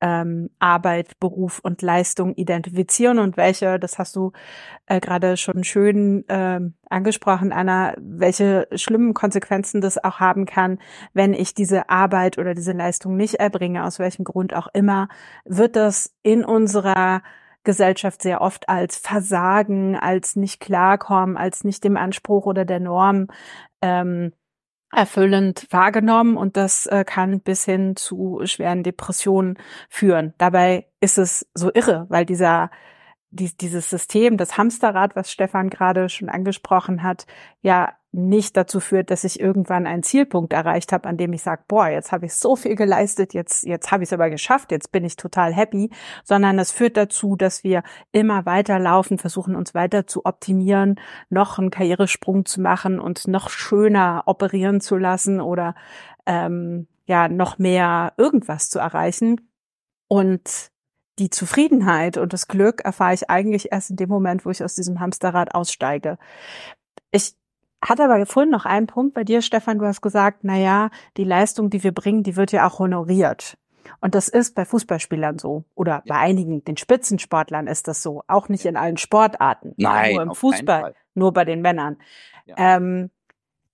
ähm, 0.00 0.50
Arbeit, 0.58 1.18
Beruf 1.20 1.60
und 1.62 1.82
Leistung 1.82 2.34
identifizieren 2.34 3.18
und 3.18 3.36
welche, 3.36 3.78
das 3.78 3.98
hast 3.98 4.16
du 4.16 4.32
äh, 4.86 5.00
gerade 5.00 5.36
schon 5.36 5.64
schön 5.64 6.28
äh, 6.28 6.60
angesprochen, 6.90 7.52
Anna, 7.52 7.94
welche 7.98 8.68
schlimmen 8.74 9.14
Konsequenzen 9.14 9.80
das 9.80 10.02
auch 10.02 10.20
haben 10.20 10.46
kann, 10.46 10.78
wenn 11.12 11.32
ich 11.32 11.54
diese 11.54 11.88
Arbeit 11.88 12.38
oder 12.38 12.54
diese 12.54 12.72
Leistung 12.72 13.16
nicht 13.16 13.36
erbringe, 13.36 13.84
aus 13.84 13.98
welchem 13.98 14.24
Grund 14.24 14.54
auch 14.54 14.68
immer, 14.74 15.08
wird 15.44 15.76
das 15.76 16.14
in 16.22 16.44
unserer 16.44 17.22
Gesellschaft 17.64 18.22
sehr 18.22 18.42
oft 18.42 18.68
als 18.68 18.98
Versagen, 18.98 19.96
als 19.96 20.36
nicht 20.36 20.60
klarkommen, 20.60 21.36
als 21.36 21.64
nicht 21.64 21.82
dem 21.82 21.96
Anspruch 21.96 22.44
oder 22.46 22.64
der 22.64 22.80
Norm 22.80 23.28
ähm, 23.80 24.32
erfüllend 24.94 25.66
wahrgenommen 25.70 26.36
und 26.36 26.56
das 26.56 26.86
äh, 26.86 27.04
kann 27.04 27.40
bis 27.40 27.64
hin 27.64 27.96
zu 27.96 28.40
schweren 28.44 28.82
Depressionen 28.82 29.58
führen. 29.88 30.34
Dabei 30.38 30.86
ist 31.00 31.18
es 31.18 31.46
so 31.54 31.70
irre, 31.72 32.06
weil 32.08 32.24
dieser 32.24 32.70
dieses 33.36 33.90
System, 33.90 34.36
das 34.36 34.56
Hamsterrad, 34.56 35.16
was 35.16 35.32
Stefan 35.32 35.68
gerade 35.68 36.08
schon 36.08 36.28
angesprochen 36.28 37.02
hat, 37.02 37.26
ja 37.62 37.92
nicht 38.14 38.56
dazu 38.56 38.78
führt, 38.78 39.10
dass 39.10 39.24
ich 39.24 39.40
irgendwann 39.40 39.86
einen 39.86 40.04
Zielpunkt 40.04 40.52
erreicht 40.52 40.92
habe, 40.92 41.08
an 41.08 41.16
dem 41.16 41.32
ich 41.32 41.42
sage, 41.42 41.64
boah, 41.66 41.88
jetzt 41.88 42.12
habe 42.12 42.26
ich 42.26 42.34
so 42.34 42.54
viel 42.54 42.76
geleistet, 42.76 43.34
jetzt, 43.34 43.64
jetzt 43.64 43.90
habe 43.90 44.04
ich 44.04 44.08
es 44.08 44.12
aber 44.12 44.30
geschafft, 44.30 44.70
jetzt 44.70 44.92
bin 44.92 45.04
ich 45.04 45.16
total 45.16 45.52
happy, 45.52 45.90
sondern 46.22 46.58
es 46.60 46.70
führt 46.70 46.96
dazu, 46.96 47.34
dass 47.34 47.64
wir 47.64 47.82
immer 48.12 48.46
weiter 48.46 48.78
laufen, 48.78 49.18
versuchen 49.18 49.56
uns 49.56 49.74
weiter 49.74 50.06
zu 50.06 50.24
optimieren, 50.24 51.00
noch 51.28 51.58
einen 51.58 51.70
Karrieresprung 51.70 52.44
zu 52.44 52.60
machen 52.60 53.00
und 53.00 53.26
noch 53.26 53.50
schöner 53.50 54.22
operieren 54.26 54.80
zu 54.80 54.96
lassen 54.96 55.40
oder 55.40 55.74
ähm, 56.24 56.86
ja 57.06 57.28
noch 57.28 57.58
mehr 57.58 58.12
irgendwas 58.16 58.70
zu 58.70 58.78
erreichen. 58.78 59.50
Und 60.06 60.70
die 61.18 61.30
Zufriedenheit 61.30 62.16
und 62.16 62.32
das 62.32 62.46
Glück 62.46 62.82
erfahre 62.84 63.14
ich 63.14 63.28
eigentlich 63.28 63.72
erst 63.72 63.90
in 63.90 63.96
dem 63.96 64.08
Moment, 64.08 64.46
wo 64.46 64.50
ich 64.50 64.62
aus 64.62 64.76
diesem 64.76 65.00
Hamsterrad 65.00 65.54
aussteige. 65.54 66.18
Ich 67.10 67.34
hatte 67.88 68.04
aber 68.04 68.24
vorhin 68.26 68.50
noch 68.50 68.64
einen 68.64 68.86
Punkt 68.86 69.14
bei 69.14 69.24
dir, 69.24 69.42
Stefan. 69.42 69.78
Du 69.78 69.86
hast 69.86 70.00
gesagt, 70.00 70.40
na 70.42 70.56
ja, 70.56 70.90
die 71.16 71.24
Leistung, 71.24 71.70
die 71.70 71.82
wir 71.82 71.92
bringen, 71.92 72.22
die 72.22 72.36
wird 72.36 72.52
ja 72.52 72.66
auch 72.66 72.78
honoriert. 72.78 73.56
Und 74.00 74.14
das 74.14 74.28
ist 74.28 74.54
bei 74.54 74.64
Fußballspielern 74.64 75.38
so. 75.38 75.64
Oder 75.74 75.92
ja. 75.92 76.02
bei 76.06 76.16
einigen, 76.16 76.64
den 76.64 76.76
Spitzensportlern 76.76 77.66
ist 77.66 77.88
das 77.88 78.02
so. 78.02 78.22
Auch 78.26 78.48
nicht 78.48 78.64
in 78.64 78.76
allen 78.76 78.96
Sportarten. 78.96 79.74
Nein. 79.76 80.14
Nur 80.14 80.22
im 80.22 80.34
Fußball, 80.34 80.94
nur 81.14 81.32
bei 81.32 81.44
den 81.44 81.60
Männern. 81.60 81.98
Ja. 82.46 82.54
Ähm, 82.58 83.10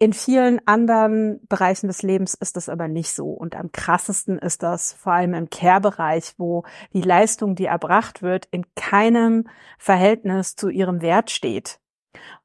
in 0.02 0.14
vielen 0.14 0.66
anderen 0.66 1.46
Bereichen 1.46 1.86
des 1.86 2.02
Lebens 2.02 2.32
ist 2.32 2.56
das 2.56 2.70
aber 2.70 2.88
nicht 2.88 3.12
so. 3.12 3.26
Und 3.28 3.54
am 3.54 3.70
krassesten 3.70 4.38
ist 4.38 4.62
das 4.62 4.94
vor 4.94 5.12
allem 5.12 5.34
im 5.34 5.50
Care-Bereich, 5.50 6.34
wo 6.38 6.64
die 6.94 7.02
Leistung, 7.02 7.54
die 7.54 7.66
erbracht 7.66 8.22
wird, 8.22 8.48
in 8.50 8.64
keinem 8.74 9.46
Verhältnis 9.78 10.56
zu 10.56 10.70
ihrem 10.70 11.02
Wert 11.02 11.30
steht. 11.30 11.80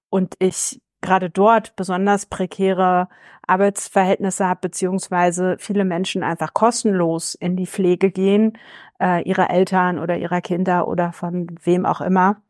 Und 0.10 0.36
ich 0.40 0.82
gerade 1.06 1.30
dort 1.30 1.76
besonders 1.76 2.26
prekäre 2.26 3.08
Arbeitsverhältnisse 3.48 4.48
habe, 4.48 4.62
beziehungsweise 4.62 5.56
viele 5.60 5.86
Menschen 5.86 6.24
einfach 6.24 6.54
kostenlos 6.54 7.36
in 7.36 7.56
die 7.56 7.68
Pflege 7.68 8.12
gehen, 8.12 8.58
äh, 9.00 9.22
ihrer 9.24 9.50
Eltern 9.52 10.00
oder 10.00 10.18
ihrer 10.18 10.42
Kinder 10.42 10.88
oder 10.88 11.14
von 11.14 11.56
wem 11.64 11.86
auch 11.86 12.02
immer. 12.02 12.42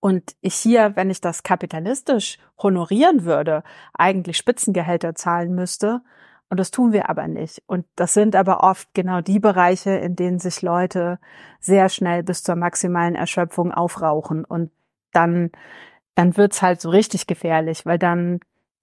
Und 0.00 0.34
ich 0.40 0.56
hier, 0.56 0.96
wenn 0.96 1.10
ich 1.10 1.20
das 1.20 1.44
kapitalistisch 1.44 2.38
honorieren 2.60 3.24
würde, 3.24 3.62
eigentlich 3.94 4.36
Spitzengehälter 4.36 5.14
zahlen 5.14 5.54
müsste. 5.54 6.00
Und 6.50 6.58
das 6.58 6.72
tun 6.72 6.92
wir 6.92 7.08
aber 7.08 7.28
nicht. 7.28 7.62
Und 7.66 7.86
das 7.94 8.12
sind 8.12 8.34
aber 8.34 8.64
oft 8.64 8.92
genau 8.94 9.20
die 9.20 9.38
Bereiche, 9.38 9.90
in 9.90 10.16
denen 10.16 10.40
sich 10.40 10.60
Leute 10.60 11.20
sehr 11.60 11.88
schnell 11.88 12.24
bis 12.24 12.42
zur 12.42 12.56
maximalen 12.56 13.14
Erschöpfung 13.14 13.72
aufrauchen. 13.72 14.44
Und 14.44 14.72
dann 15.12 15.52
dann 16.14 16.36
wird's 16.36 16.62
halt 16.62 16.80
so 16.80 16.90
richtig 16.90 17.26
gefährlich, 17.26 17.86
weil 17.86 17.98
dann 17.98 18.40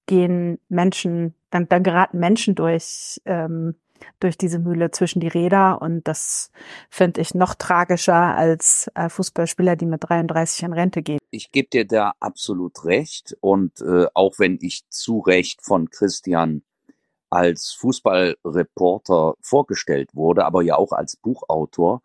gehen 0.07 0.59
Menschen, 0.69 1.35
dann, 1.51 1.69
dann 1.69 1.83
geraten 1.83 2.19
Menschen 2.19 2.55
durch, 2.55 3.21
ähm, 3.25 3.75
durch 4.19 4.37
diese 4.37 4.59
Mühle 4.59 4.91
zwischen 4.91 5.19
die 5.19 5.27
Räder 5.27 5.81
und 5.81 6.07
das 6.07 6.51
finde 6.89 7.21
ich 7.21 7.35
noch 7.35 7.53
tragischer 7.53 8.15
als 8.15 8.89
äh, 8.95 9.09
Fußballspieler, 9.09 9.75
die 9.75 9.85
mit 9.85 10.03
33 10.07 10.63
in 10.63 10.73
Rente 10.73 11.01
gehen. 11.03 11.19
Ich 11.29 11.51
gebe 11.51 11.69
dir 11.69 11.85
da 11.85 12.13
absolut 12.19 12.85
recht 12.85 13.37
und 13.41 13.81
äh, 13.81 14.07
auch 14.13 14.39
wenn 14.39 14.57
ich 14.61 14.87
zu 14.89 15.19
Recht 15.19 15.61
von 15.61 15.89
Christian 15.89 16.63
als 17.29 17.71
Fußballreporter 17.73 19.35
vorgestellt 19.41 20.15
wurde, 20.15 20.45
aber 20.45 20.63
ja 20.63 20.75
auch 20.75 20.91
als 20.91 21.15
Buchautor, 21.15 22.01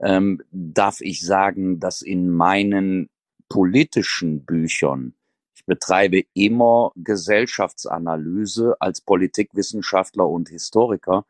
ähm, 0.00 0.42
darf 0.50 1.00
ich 1.00 1.24
sagen, 1.24 1.80
dass 1.80 2.02
in 2.02 2.28
meinen 2.30 3.08
politischen 3.50 4.46
Büchern, 4.46 5.14
ich 5.54 5.66
betreibe 5.66 6.22
immer 6.32 6.92
Gesellschaftsanalyse 6.96 8.80
als 8.80 9.02
Politikwissenschaftler 9.02 10.26
und 10.26 10.48
Historiker, 10.48 11.26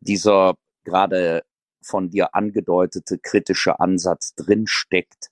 dieser 0.00 0.56
gerade 0.82 1.44
von 1.80 2.10
dir 2.10 2.34
angedeutete 2.34 3.18
kritische 3.18 3.78
Ansatz 3.78 4.34
drin 4.34 4.66
steckt. 4.66 5.30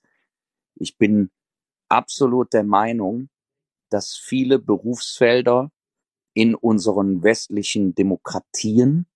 Ich 0.75 0.97
bin 0.97 1.29
absolut 1.89 2.53
der 2.53 2.63
Meinung, 2.63 3.27
dass 3.89 4.15
viele 4.15 4.59
Berufsfelder 4.59 5.71
in 6.33 6.55
unseren 6.55 7.23
westlichen 7.23 7.95
Demokratien 7.95 9.07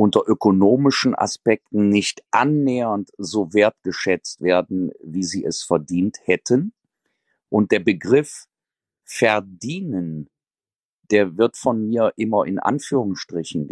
unter 0.00 0.26
ökonomischen 0.26 1.14
Aspekten 1.14 1.90
nicht 1.90 2.24
annähernd 2.30 3.10
so 3.18 3.52
wertgeschätzt 3.52 4.40
werden, 4.40 4.92
wie 5.04 5.22
sie 5.22 5.44
es 5.44 5.62
verdient 5.62 6.16
hätten. 6.24 6.72
Und 7.50 7.70
der 7.70 7.80
Begriff 7.80 8.46
verdienen, 9.04 10.30
der 11.10 11.36
wird 11.36 11.58
von 11.58 11.86
mir 11.86 12.14
immer 12.16 12.46
in 12.46 12.58
Anführungsstrichen 12.58 13.68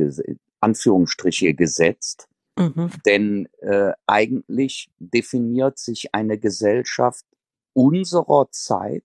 Anführungsstriche 0.60 1.54
gesetzt. 1.54 2.28
Mhm. 2.58 2.90
Denn 3.06 3.48
äh, 3.60 3.92
eigentlich 4.06 4.90
definiert 4.98 5.78
sich 5.78 6.14
eine 6.14 6.38
Gesellschaft 6.38 7.24
unserer 7.72 8.50
Zeit 8.50 9.04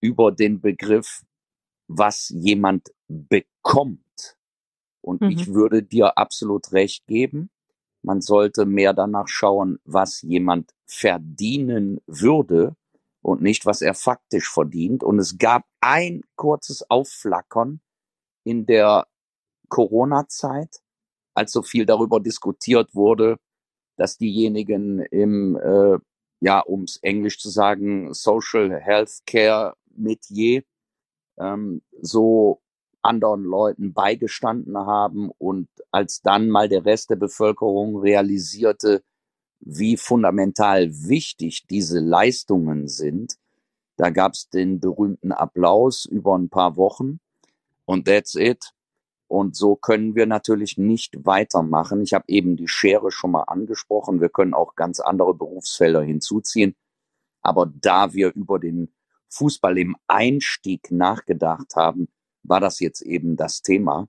über 0.00 0.30
den 0.30 0.60
Begriff, 0.60 1.24
was 1.88 2.28
jemand 2.28 2.94
bekommt. 3.08 4.05
Und 5.06 5.20
mhm. 5.20 5.30
ich 5.30 5.54
würde 5.54 5.84
dir 5.84 6.18
absolut 6.18 6.72
recht 6.72 7.06
geben. 7.06 7.50
Man 8.02 8.20
sollte 8.20 8.66
mehr 8.66 8.92
danach 8.92 9.28
schauen, 9.28 9.78
was 9.84 10.20
jemand 10.22 10.72
verdienen 10.84 12.00
würde 12.06 12.74
und 13.22 13.40
nicht, 13.40 13.66
was 13.66 13.82
er 13.82 13.94
faktisch 13.94 14.50
verdient. 14.50 15.04
Und 15.04 15.20
es 15.20 15.38
gab 15.38 15.62
ein 15.80 16.22
kurzes 16.34 16.90
Aufflackern 16.90 17.80
in 18.44 18.66
der 18.66 19.06
Corona-Zeit, 19.68 20.80
als 21.34 21.52
so 21.52 21.62
viel 21.62 21.86
darüber 21.86 22.18
diskutiert 22.18 22.94
wurde, 22.94 23.36
dass 23.96 24.18
diejenigen 24.18 25.00
im, 25.00 25.56
äh, 25.56 25.98
ja, 26.40 26.60
um 26.60 26.82
es 26.82 26.96
Englisch 27.02 27.38
zu 27.38 27.48
sagen, 27.48 28.12
Social 28.12 28.80
Health 28.80 29.20
Care 29.26 29.76
Metier 29.94 30.62
ähm, 31.38 31.82
so 32.00 32.60
anderen 33.06 33.44
Leuten 33.44 33.92
beigestanden 33.92 34.76
haben 34.76 35.30
und 35.38 35.68
als 35.90 36.22
dann 36.22 36.48
mal 36.50 36.68
der 36.68 36.84
Rest 36.84 37.10
der 37.10 37.16
Bevölkerung 37.16 37.98
realisierte, 37.98 39.02
wie 39.60 39.96
fundamental 39.96 40.90
wichtig 40.90 41.66
diese 41.68 42.00
Leistungen 42.00 42.88
sind, 42.88 43.36
da 43.96 44.10
gab 44.10 44.32
es 44.32 44.50
den 44.50 44.80
berühmten 44.80 45.32
Applaus 45.32 46.04
über 46.04 46.36
ein 46.36 46.50
paar 46.50 46.76
Wochen 46.76 47.20
und 47.86 48.06
that's 48.06 48.34
it. 48.34 48.72
Und 49.28 49.56
so 49.56 49.74
können 49.74 50.14
wir 50.14 50.26
natürlich 50.26 50.78
nicht 50.78 51.24
weitermachen. 51.24 52.02
Ich 52.02 52.14
habe 52.14 52.26
eben 52.28 52.56
die 52.56 52.68
Schere 52.68 53.10
schon 53.10 53.32
mal 53.32 53.42
angesprochen. 53.44 54.20
Wir 54.20 54.28
können 54.28 54.54
auch 54.54 54.76
ganz 54.76 55.00
andere 55.00 55.34
Berufsfelder 55.34 56.02
hinzuziehen. 56.02 56.76
Aber 57.42 57.66
da 57.66 58.12
wir 58.12 58.32
über 58.34 58.60
den 58.60 58.94
Fußball 59.28 59.78
im 59.78 59.96
Einstieg 60.06 60.90
nachgedacht 60.92 61.74
haben, 61.74 62.08
war 62.48 62.60
das 62.60 62.80
jetzt 62.80 63.02
eben 63.02 63.36
das 63.36 63.62
Thema. 63.62 64.08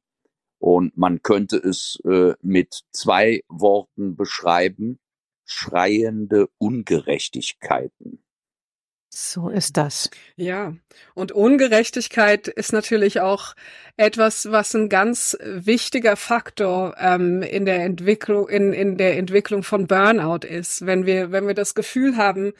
Und 0.60 0.98
man 0.98 1.22
könnte 1.22 1.58
es 1.58 2.00
äh, 2.06 2.34
mit 2.42 2.84
zwei 2.92 3.44
Worten 3.48 4.16
beschreiben. 4.16 5.00
Schreiende 5.46 6.50
Ungerechtigkeiten. 6.58 8.24
So 9.20 9.50
ist 9.50 9.78
das. 9.78 10.12
Ja, 10.36 10.76
und 11.16 11.32
Ungerechtigkeit 11.32 12.48
ist 12.48 12.72
natürlich 12.72 13.20
auch 13.20 13.56
etwas, 14.00 14.52
was 14.52 14.76
ein 14.76 14.90
ganz 14.90 15.36
wichtiger 15.44 16.16
Faktor 16.16 16.96
ähm, 17.00 17.42
in 17.42 17.66
der 17.66 17.84
Entwicklung 17.84 18.48
in, 18.48 18.74
in 18.74 18.96
der 18.96 19.18
Entwicklung 19.18 19.64
von 19.64 19.88
Burnout 19.88 20.46
ist. 20.48 20.86
Wenn 20.86 21.08
wir 21.08 21.32
wenn 21.32 21.48
wir 21.48 21.56
das 21.56 21.74
Gefühl 21.74 22.16
haben, 22.16 22.54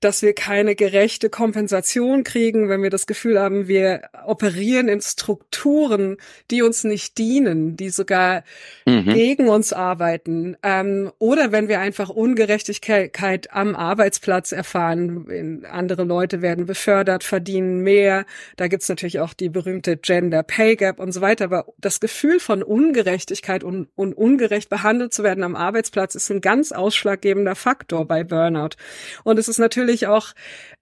dass 0.00 0.20
wir 0.20 0.32
keine 0.32 0.74
gerechte 0.74 1.30
Kompensation 1.30 2.24
kriegen, 2.24 2.68
wenn 2.68 2.82
wir 2.82 2.90
das 2.90 3.06
Gefühl 3.06 3.38
haben, 3.38 3.68
wir 3.68 4.02
operieren 4.26 4.88
in 4.88 5.00
Strukturen, 5.00 6.16
die 6.50 6.62
uns 6.62 6.82
nicht 6.82 7.18
dienen, 7.18 7.76
die 7.76 7.90
sogar 7.90 8.42
mhm. 8.84 9.12
gegen 9.12 9.48
uns 9.48 9.72
arbeiten, 9.72 10.56
ähm, 10.64 11.12
oder 11.20 11.52
wenn 11.52 11.68
wir 11.68 11.78
einfach 11.78 12.08
Ungerechtigkeit 12.08 13.52
am 13.52 13.76
Arbeitsplatz 13.76 14.50
erfahren, 14.50 15.28
in 15.30 15.64
andere 16.00 16.20
Leute 16.20 16.42
werden 16.42 16.66
befördert, 16.66 17.24
verdienen 17.24 17.80
mehr. 17.80 18.24
Da 18.56 18.68
gibt's 18.68 18.88
natürlich 18.88 19.20
auch 19.20 19.34
die 19.34 19.48
berühmte 19.48 19.96
Gender 19.96 20.42
Pay 20.42 20.76
Gap 20.76 20.98
und 20.98 21.12
so 21.12 21.20
weiter. 21.20 21.44
Aber 21.44 21.66
das 21.78 22.00
Gefühl 22.00 22.40
von 22.40 22.62
Ungerechtigkeit 22.62 23.62
und, 23.62 23.88
und 23.94 24.14
ungerecht 24.14 24.68
behandelt 24.68 25.12
zu 25.12 25.22
werden 25.22 25.44
am 25.44 25.56
Arbeitsplatz 25.56 26.14
ist 26.14 26.30
ein 26.30 26.40
ganz 26.40 26.72
ausschlaggebender 26.72 27.54
Faktor 27.54 28.06
bei 28.06 28.24
Burnout. 28.24 28.76
Und 29.24 29.38
es 29.38 29.48
ist 29.48 29.58
natürlich 29.58 30.06
auch, 30.06 30.32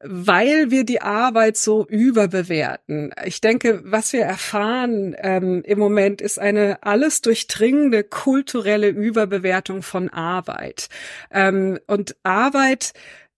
weil 0.01 0.71
wir 0.71 0.85
die 0.85 1.03
Arbeit 1.03 1.57
so 1.57 1.87
überbewerten. 1.87 3.13
Ich 3.25 3.41
denke, 3.41 3.81
was 3.85 4.13
wir 4.13 4.23
erfahren 4.23 5.17
ähm, 5.19 5.63
im 5.65 5.79
Moment 5.79 6.21
ist 6.21 6.39
eine 6.39 6.79
alles 6.83 7.21
durchdringende 7.23 8.05
kulturelle 8.05 8.89
Überbewertung 8.89 9.83
von 9.83 10.09
Arbeit. 10.09 10.89
Ähm, 11.33 11.79
und 11.87 12.17
Arbeit 12.23 12.93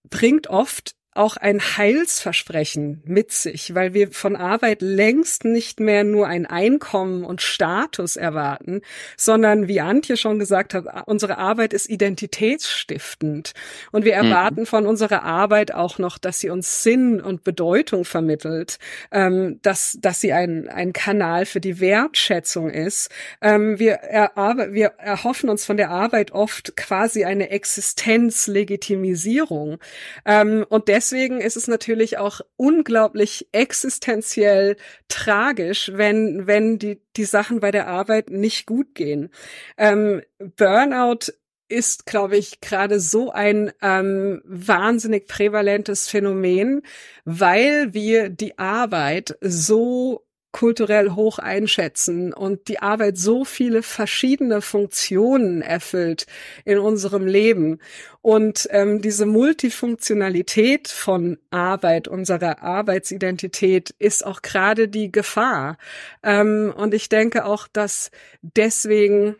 bringt 0.09 0.47
oft 0.47 0.95
auch 1.13 1.35
ein 1.35 1.59
Heilsversprechen 1.59 3.03
mit 3.05 3.33
sich, 3.33 3.75
weil 3.75 3.93
wir 3.93 4.11
von 4.11 4.37
Arbeit 4.37 4.81
längst 4.81 5.43
nicht 5.43 5.81
mehr 5.81 6.05
nur 6.05 6.27
ein 6.27 6.45
Einkommen 6.45 7.25
und 7.25 7.41
Status 7.41 8.15
erwarten, 8.15 8.79
sondern 9.17 9.67
wie 9.67 9.81
Antje 9.81 10.15
schon 10.15 10.39
gesagt 10.39 10.73
hat, 10.73 10.85
unsere 11.07 11.37
Arbeit 11.37 11.73
ist 11.73 11.89
identitätsstiftend 11.89 13.51
und 13.91 14.05
wir 14.05 14.15
mhm. 14.15 14.31
erwarten 14.31 14.61
mhm. 14.61 14.67
von 14.67 14.87
unserer 14.87 15.23
Arbeit 15.23 15.73
auch 15.73 15.97
noch, 15.97 16.17
dass 16.17 16.39
sie 16.39 16.49
uns 16.49 16.83
Sinn 16.83 17.19
und 17.19 17.43
Bedeutung 17.43 18.05
vermittelt, 18.05 18.79
ähm, 19.11 19.59
dass, 19.63 19.97
dass 19.99 20.21
sie 20.21 20.31
ein, 20.31 20.69
ein 20.69 20.93
Kanal 20.93 21.45
für 21.45 21.59
die 21.59 21.81
Wertschätzung 21.81 22.69
ist. 22.69 23.09
Ähm, 23.41 23.79
wir, 23.79 23.95
er, 23.95 24.31
wir 24.71 24.93
erhoffen 24.97 25.49
uns 25.49 25.65
von 25.65 25.75
der 25.75 25.89
Arbeit 25.89 26.31
oft 26.31 26.77
quasi 26.77 27.25
eine 27.25 27.49
Existenzlegitimisierung 27.49 29.77
ähm, 30.25 30.65
und 30.69 30.87
deswegen 31.01 31.41
ist 31.41 31.57
es 31.57 31.67
natürlich 31.67 32.19
auch 32.19 32.41
unglaublich 32.57 33.47
existenziell 33.53 34.77
tragisch, 35.07 35.91
wenn, 35.95 36.45
wenn 36.45 36.77
die, 36.77 37.01
die 37.17 37.25
Sachen 37.25 37.59
bei 37.59 37.71
der 37.71 37.87
Arbeit 37.87 38.29
nicht 38.29 38.67
gut 38.67 38.93
gehen. 38.93 39.31
Ähm, 39.79 40.21
Burnout 40.37 41.31
ist, 41.69 42.05
glaube 42.05 42.37
ich, 42.37 42.61
gerade 42.61 42.99
so 42.99 43.31
ein 43.31 43.71
ähm, 43.81 44.43
wahnsinnig 44.45 45.27
prävalentes 45.27 46.07
Phänomen, 46.07 46.83
weil 47.25 47.95
wir 47.95 48.29
die 48.29 48.59
Arbeit 48.59 49.35
so 49.41 50.23
kulturell 50.51 51.11
hoch 51.11 51.39
einschätzen 51.39 52.33
und 52.33 52.67
die 52.67 52.79
Arbeit 52.79 53.17
so 53.17 53.45
viele 53.45 53.83
verschiedene 53.83 54.61
Funktionen 54.61 55.61
erfüllt 55.61 56.25
in 56.65 56.77
unserem 56.77 57.25
Leben. 57.25 57.79
Und 58.21 58.67
ähm, 58.71 59.01
diese 59.01 59.25
Multifunktionalität 59.25 60.87
von 60.89 61.37
Arbeit, 61.49 62.07
unserer 62.07 62.61
Arbeitsidentität, 62.61 63.95
ist 63.97 64.25
auch 64.25 64.41
gerade 64.41 64.87
die 64.87 65.11
Gefahr. 65.11 65.77
Ähm, 66.21 66.73
und 66.75 66.93
ich 66.93 67.09
denke 67.09 67.45
auch, 67.45 67.67
dass 67.67 68.11
deswegen 68.41 69.35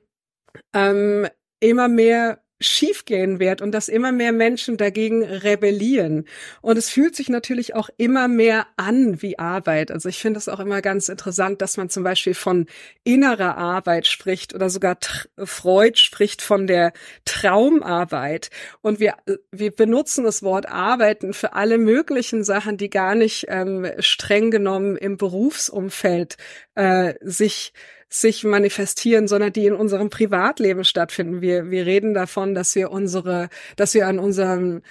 ähm, 0.74 1.28
immer 1.60 1.88
mehr 1.88 2.41
schiefgehen 2.62 3.40
wird 3.40 3.62
und 3.62 3.72
dass 3.72 3.90
immer 3.90 4.12
mehr 4.12 4.32
Menschen 4.32 4.78
dagegen 4.78 5.24
rebellieren. 5.24 6.26
Und 6.62 6.78
es 6.78 6.90
fühlt 6.90 7.16
sich 7.16 7.30
natürlich 7.30 7.76
auch 7.76 7.90
immer 7.98 8.28
mehr 8.28 8.68
an 8.78 9.22
wie 9.22 9.40
Arbeit. 9.40 9.92
Also 9.92 10.10
ich 10.10 10.20
finde 10.20 10.38
es 10.38 10.48
auch 10.48 10.60
immer 10.60 10.82
ganz 10.82 11.10
interessant, 11.10 11.62
dass 11.62 11.78
man 11.78 11.90
zum 11.90 12.04
Beispiel 12.04 12.34
von 12.34 12.68
innerer 13.04 13.58
Arbeit 13.58 14.08
spricht 14.08 14.54
oder 14.54 14.70
sogar 14.70 14.98
Freud 15.38 15.98
spricht 15.98 16.42
von 16.42 16.68
der 16.68 16.94
Traumarbeit. 17.26 18.50
Und 18.82 19.00
wir, 19.00 19.16
wir 19.52 19.72
benutzen 19.72 20.24
das 20.24 20.44
Wort 20.44 20.68
Arbeiten 20.68 21.34
für 21.34 21.54
alle 21.54 21.78
möglichen 21.78 22.44
Sachen, 22.44 22.78
die 22.78 22.90
gar 22.90 23.16
nicht 23.16 23.46
ähm, 23.50 23.88
streng 24.00 24.52
genommen 24.52 24.96
im 24.98 25.18
Berufsumfeld 25.18 26.38
äh, 26.76 27.16
sich 27.22 27.74
sich 28.14 28.44
manifestieren, 28.44 29.30
sondern 29.30 29.54
die 29.54 29.66
in 29.66 29.74
unserem 29.74 30.10
Privatleben 30.10 30.84
stattfinden. 30.84 31.42
Wir, 31.42 31.72
wir 31.72 31.86
reden 31.86 32.14
davon, 32.14 32.54
dass 32.54 32.76
wir 32.76 32.92
unsere, 32.92 33.48
dass 33.78 33.94
wir 33.94 34.06
an 34.06 34.20
unserem 34.20 34.82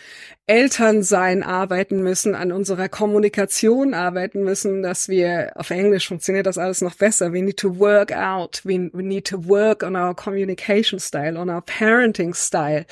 Elternsein 0.47 1.43
arbeiten 1.43 2.03
müssen, 2.03 2.35
an 2.35 2.51
unserer 2.51 2.89
Kommunikation 2.89 3.93
arbeiten 3.93 4.43
müssen, 4.43 4.83
dass 4.83 5.09
wir, 5.09 5.53
auf 5.55 5.69
Englisch 5.69 6.09
funktioniert 6.09 6.47
das 6.47 6.57
alles 6.57 6.81
noch 6.81 6.95
besser. 6.95 7.33
We 7.35 7.43
need 7.43 7.59
to 7.59 7.79
work 7.79 8.11
out. 8.11 8.63
We, 8.65 8.91
we 8.95 9.03
need 9.03 9.29
to 9.29 9.47
work 9.47 9.83
on 9.83 9.97
our 9.97 10.15
communication 10.15 10.99
style, 10.99 11.37
on 11.37 11.51
our 11.51 11.61
parenting 11.61 12.33
style. 12.35 12.87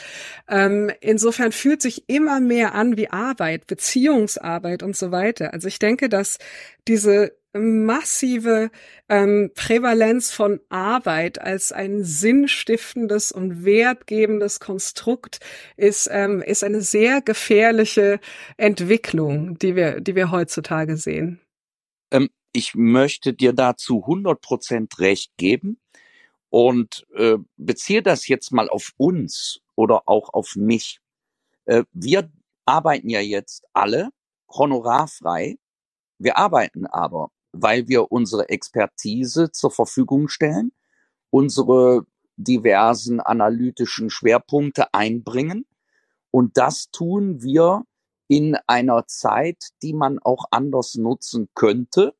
Ähm, 0.46 0.92
insofern 1.00 1.52
fühlt 1.52 1.80
sich 1.80 2.04
immer 2.06 2.38
mehr 2.38 2.74
an 2.74 2.98
wie 2.98 3.08
Arbeit, 3.08 3.66
Beziehungsarbeit 3.66 4.82
und 4.82 4.94
so 4.94 5.10
weiter. 5.10 5.54
Also 5.54 5.68
ich 5.68 5.78
denke, 5.78 6.10
dass 6.10 6.36
diese 6.86 7.32
massive 7.54 8.70
ähm, 9.08 9.50
Prävalenz 9.54 10.30
von 10.30 10.61
Arbeit 10.68 11.40
als 11.40 11.72
ein 11.72 12.04
sinnstiftendes 12.04 13.32
und 13.32 13.64
wertgebendes 13.64 14.61
Konstrukt 14.61 15.40
ist 15.76 16.08
ähm, 16.12 16.42
ist 16.42 16.62
eine 16.62 16.82
sehr 16.82 17.22
gefährliche 17.22 18.20
Entwicklung, 18.56 19.58
die 19.58 19.76
wir 19.76 20.00
die 20.00 20.14
wir 20.14 20.30
heutzutage 20.30 20.96
sehen. 20.96 21.40
Ähm, 22.11 22.28
ich 22.52 22.74
möchte 22.74 23.32
dir 23.32 23.52
dazu 23.52 24.02
100 24.02 24.40
Prozent 24.40 24.98
recht 24.98 25.32
geben 25.37 25.80
und 26.50 27.06
äh, 27.14 27.37
beziehe 27.56 28.02
das 28.02 28.28
jetzt 28.28 28.52
mal 28.52 28.68
auf 28.68 28.92
uns 28.96 29.61
oder 29.74 30.02
auch 30.06 30.32
auf 30.32 30.56
mich. 30.56 31.00
Äh, 31.66 31.84
wir 31.92 32.30
arbeiten 32.66 33.08
ja 33.08 33.20
jetzt 33.20 33.64
alle 33.72 34.11
honorarfrei. 34.50 35.56
Wir 36.18 36.37
arbeiten 36.37 36.87
aber 36.87 37.30
weil 37.62 37.88
wir 37.88 38.10
unsere 38.12 38.48
Expertise 38.48 39.50
zur 39.52 39.70
Verfügung 39.70 40.28
stellen, 40.28 40.72
unsere 41.30 42.06
diversen 42.36 43.20
analytischen 43.20 44.10
Schwerpunkte 44.10 44.94
einbringen. 44.94 45.66
Und 46.30 46.56
das 46.56 46.90
tun 46.90 47.42
wir 47.42 47.84
in 48.28 48.56
einer 48.66 49.06
Zeit, 49.06 49.70
die 49.82 49.92
man 49.92 50.18
auch 50.18 50.44
anders 50.50 50.94
nutzen 50.94 51.48
könnte. 51.54 52.14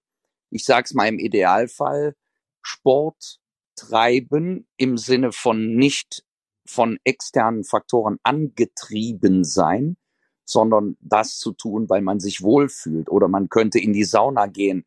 Ich 0.51 0.64
sage 0.64 0.85
es 0.87 0.94
mal 0.94 1.09
im 1.09 1.18
Idealfall, 1.18 2.16
Sport 2.62 3.38
treiben 3.77 4.66
im 4.77 4.98
Sinne 4.98 5.33
von 5.33 5.77
nicht 5.77 6.24
von 6.66 6.98
externen 7.05 7.64
Faktoren 7.64 8.18
angetrieben 8.22 9.44
sein, 9.44 9.96
sondern 10.44 10.96
das 11.01 11.38
zu 11.38 11.53
tun, 11.53 11.88
weil 11.88 12.03
man 12.03 12.20
sich 12.20 12.42
wohlfühlt. 12.42 13.09
Oder 13.11 13.29
man 13.29 13.48
könnte 13.48 13.79
in 13.79 13.92
die 13.92 14.05
Sauna 14.05 14.46
gehen, 14.46 14.85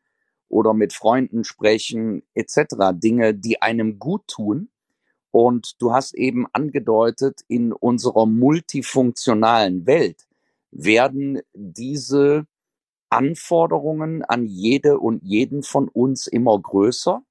oder 0.52 0.74
mit 0.74 0.92
Freunden 0.92 1.44
sprechen 1.44 2.22
etc. 2.34 2.92
Dinge, 2.92 3.34
die 3.34 3.62
einem 3.62 3.98
gut 3.98 4.28
tun. 4.28 4.68
Und 5.30 5.80
du 5.80 5.92
hast 5.92 6.14
eben 6.14 6.46
angedeutet, 6.52 7.40
in 7.48 7.72
unserer 7.72 8.26
multifunktionalen 8.26 9.86
Welt 9.86 10.28
werden 10.70 11.40
diese 11.54 12.46
Anforderungen 13.08 14.22
an 14.24 14.46
jede 14.46 14.98
und 14.98 15.22
jeden 15.22 15.62
von 15.62 15.88
uns 15.88 16.26
immer 16.26 16.58
größer. 16.60 17.22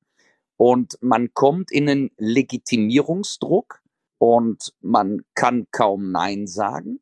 Und 0.57 0.97
man 1.01 1.33
kommt 1.33 1.71
in 1.71 1.89
einen 1.89 2.11
Legitimierungsdruck 2.17 3.81
und 4.17 4.73
man 4.81 5.23
kann 5.35 5.67
kaum 5.71 6.11
Nein 6.11 6.47
sagen. 6.47 7.01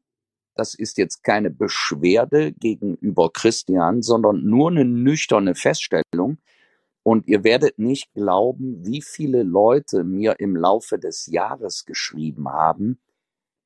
Das 0.60 0.74
ist 0.74 0.98
jetzt 0.98 1.24
keine 1.24 1.52
Beschwerde 1.52 2.52
gegenüber 2.52 3.32
Christian, 3.32 4.02
sondern 4.02 4.44
nur 4.44 4.70
eine 4.70 4.84
nüchterne 4.84 5.56
Feststellung. 5.56 6.38
Und 7.02 7.30
ihr 7.30 7.46
werdet 7.46 7.80
nicht 7.80 8.14
glauben, 8.14 8.86
wie 8.86 9.02
viele 9.02 9.44
Leute 9.44 10.04
mir 10.04 10.38
im 10.42 10.58
Laufe 10.58 11.00
des 11.00 11.28
Jahres 11.28 11.86
geschrieben 11.86 12.50
haben. 12.50 13.00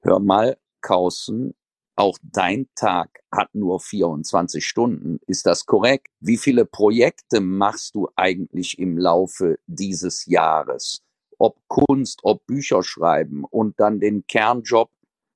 Hör 0.03 0.19
mal, 0.19 0.55
Kausen, 0.81 1.55
auch 1.95 2.19
dein 2.21 2.67
Tag 2.75 3.23
hat 3.31 3.55
nur 3.55 3.79
24 3.79 4.63
Stunden. 4.63 5.19
Ist 5.25 5.47
das 5.47 5.65
korrekt? 5.65 6.09
Wie 6.19 6.37
viele 6.37 6.63
Projekte 6.63 7.41
machst 7.41 7.95
du 7.95 8.07
eigentlich 8.15 8.77
im 8.77 8.99
Laufe 8.99 9.57
dieses 9.65 10.27
Jahres? 10.27 11.01
Ob 11.39 11.57
Kunst, 11.67 12.19
ob 12.21 12.45
Bücher 12.45 12.83
schreiben 12.83 13.45
und 13.45 13.79
dann 13.79 13.99
den 13.99 14.27
Kernjob 14.27 14.91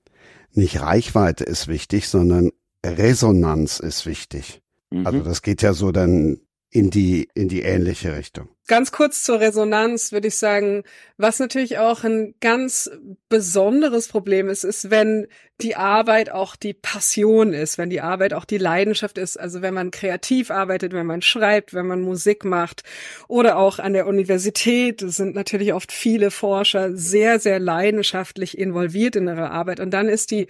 nicht 0.53 0.81
Reichweite 0.81 1.45
ist 1.45 1.69
wichtig, 1.69 2.09
sondern 2.09 2.51
Resonanz 2.83 3.79
ist 3.79 4.07
wichtig. 4.07 4.63
Mhm. 4.89 5.07
Also 5.07 5.19
das 5.21 5.43
geht 5.43 5.61
ja 5.61 5.75
so 5.75 5.93
dann 5.93 6.39
in 6.71 6.91
die, 6.91 7.29
in 7.35 7.49
die 7.49 7.63
ähnliche 7.63 8.17
Richtung. 8.17 8.49
Ganz 8.67 8.91
kurz 8.91 9.23
zur 9.23 9.39
Resonanz 9.39 10.11
würde 10.11 10.29
ich 10.29 10.37
sagen, 10.37 10.83
was 11.17 11.39
natürlich 11.39 11.79
auch 11.79 12.03
ein 12.03 12.35
ganz 12.41 12.91
besonderes 13.29 14.09
Problem 14.09 14.49
ist, 14.49 14.65
ist, 14.65 14.91
wenn 14.91 15.29
die 15.61 15.77
Arbeit 15.77 16.31
auch 16.31 16.57
die 16.57 16.75
Passion 16.75 17.53
ist, 17.53 17.79
wenn 17.79 17.89
die 17.89 18.01
Arbeit 18.01 18.35
auch 18.35 18.45
die 18.45 18.59
Leidenschaft 18.59 19.17
ist, 19.17 19.39
also 19.39 19.63
wenn 19.63 19.73
man 19.73 19.93
kreativ 19.93 20.51
arbeitet, 20.51 20.93
wenn 20.93 21.07
man 21.07 21.23
schreibt, 21.23 21.73
wenn 21.73 21.87
man 21.87 22.03
Musik 22.03 22.45
macht 22.45 22.83
oder 23.29 23.57
auch 23.57 23.79
an 23.79 23.93
der 23.93 24.09
Universität 24.09 25.01
sind 25.01 25.37
natürlich 25.37 25.73
oft 25.73 25.93
viele 25.93 26.33
Forscher 26.33 26.97
sehr, 26.97 27.39
sehr 27.39 27.61
leidenschaftlich 27.61 28.59
involviert 28.59 29.15
in 29.15 29.29
ihre 29.29 29.51
Arbeit 29.51 29.79
und 29.79 29.93
dann 29.93 30.09
ist 30.09 30.33
die, 30.33 30.49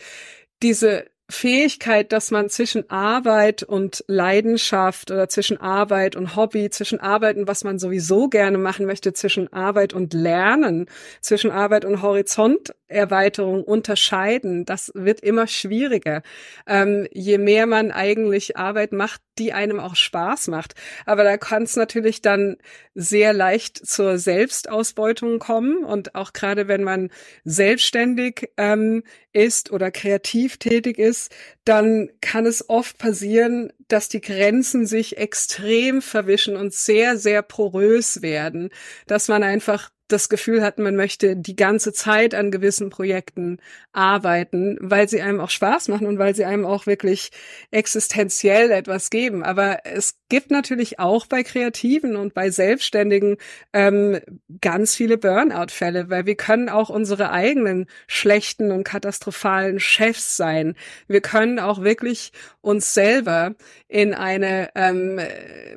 diese 0.63 1.05
Fähigkeit, 1.29 2.13
dass 2.13 2.31
man 2.31 2.49
zwischen 2.49 2.89
Arbeit 2.89 3.65
und 3.65 4.05
Leidenschaft 4.07 5.11
oder 5.11 5.29
zwischen 5.29 5.61
Arbeit 5.61 6.15
und 6.15 6.37
Hobby, 6.37 6.71
zwischen 6.71 7.01
Arbeit 7.01 7.37
und 7.37 7.49
was 7.49 7.65
man 7.65 7.81
sowieso 7.81 8.29
gerne 8.29 8.59
machen 8.59 8.87
möchte, 8.87 9.13
zwischen 9.13 9.53
Arbeit 9.53 9.93
und 9.93 10.15
Lernen, 10.15 10.87
zwischen 11.21 11.51
Arbeit 11.51 11.85
und 11.85 12.01
Horizonterweiterung 12.01 13.65
unterscheiden, 13.65 14.65
das 14.67 14.93
wird 14.95 15.21
immer 15.21 15.49
schwieriger. 15.49 16.23
Ähm, 16.67 17.09
je 17.13 17.39
mehr 17.39 17.67
man 17.67 17.91
eigentlich 17.91 18.57
Arbeit 18.57 18.93
macht, 18.93 19.21
die 19.39 19.53
einem 19.53 19.81
auch 19.81 19.97
Spaß 19.97 20.49
macht. 20.49 20.75
Aber 21.05 21.25
da 21.25 21.37
kann 21.37 21.65
es 21.65 21.77
natürlich 21.77 22.23
dann 22.23 22.57
sehr 22.95 23.33
leicht 23.33 23.85
zur 23.85 24.19
Selbstausbeutung 24.19 25.39
kommen 25.41 25.85
und 25.85 26.15
auch 26.15 26.33
gerade 26.33 26.69
wenn 26.69 26.85
man 26.85 27.11
selbstständig 27.45 28.49
ähm, 28.57 29.03
ist 29.33 29.71
oder 29.71 29.91
kreativ 29.91 30.57
tätig 30.57 30.99
ist, 30.99 31.16
dann 31.65 32.11
kann 32.21 32.47
es 32.47 32.69
oft 32.69 32.99
passieren, 32.99 33.73
dass 33.89 34.09
die 34.09 34.21
Grenzen 34.21 34.87
sich 34.87 35.17
extrem 35.17 36.03
verwischen 36.03 36.57
und 36.57 36.75
sehr, 36.75 37.17
sehr 37.17 37.43
porös 37.43 38.23
werden, 38.23 38.71
dass 39.07 39.29
man 39.29 39.43
einfach 39.43 39.91
das 40.09 40.29
Gefühl 40.29 40.63
hat, 40.63 40.79
man 40.79 40.95
möchte 40.95 41.37
die 41.37 41.57
ganze 41.57 41.93
Zeit 41.93 42.35
an 42.35 42.51
gewissen 42.51 42.91
Projekten 42.91 43.59
arbeiten, 43.93 44.79
weil 44.81 45.09
sie 45.09 45.21
einem 45.21 45.41
auch 45.41 45.51
Spaß 45.51 45.89
machen 45.89 46.07
und 46.07 46.19
weil 46.19 46.35
sie 46.35 46.45
einem 46.45 46.65
auch 46.65 46.87
wirklich 46.87 47.31
existenziell 47.71 48.71
etwas 48.71 49.11
geben. 49.11 49.43
Aber 49.43 49.81
es 49.85 50.19
gibt 50.29 50.51
natürlich 50.51 50.99
auch 50.99 51.27
bei 51.27 51.43
Kreativen 51.43 52.17
und 52.17 52.35
bei 52.35 52.51
Selbstständigen 52.51 53.37
ähm, 53.73 54.21
ganz 54.61 54.95
viele 54.95 55.19
Burnout-Fälle, 55.19 56.09
weil 56.11 56.27
wir 56.27 56.37
können 56.37 56.69
auch 56.69 56.89
unsere 56.89 57.31
eigenen 57.31 57.87
schlechten 58.07 58.71
und 58.71 58.85
katastrophalen 58.85 59.81
Chefs 59.81 60.37
sein. 60.37 60.75
Wir 61.09 61.21
können 61.21 61.59
auch 61.59 61.83
wirklich 61.83 62.33
uns 62.61 62.95
selber 62.95 63.55
in 63.89 64.15
eine 64.15 64.71
ähm, 64.75 65.21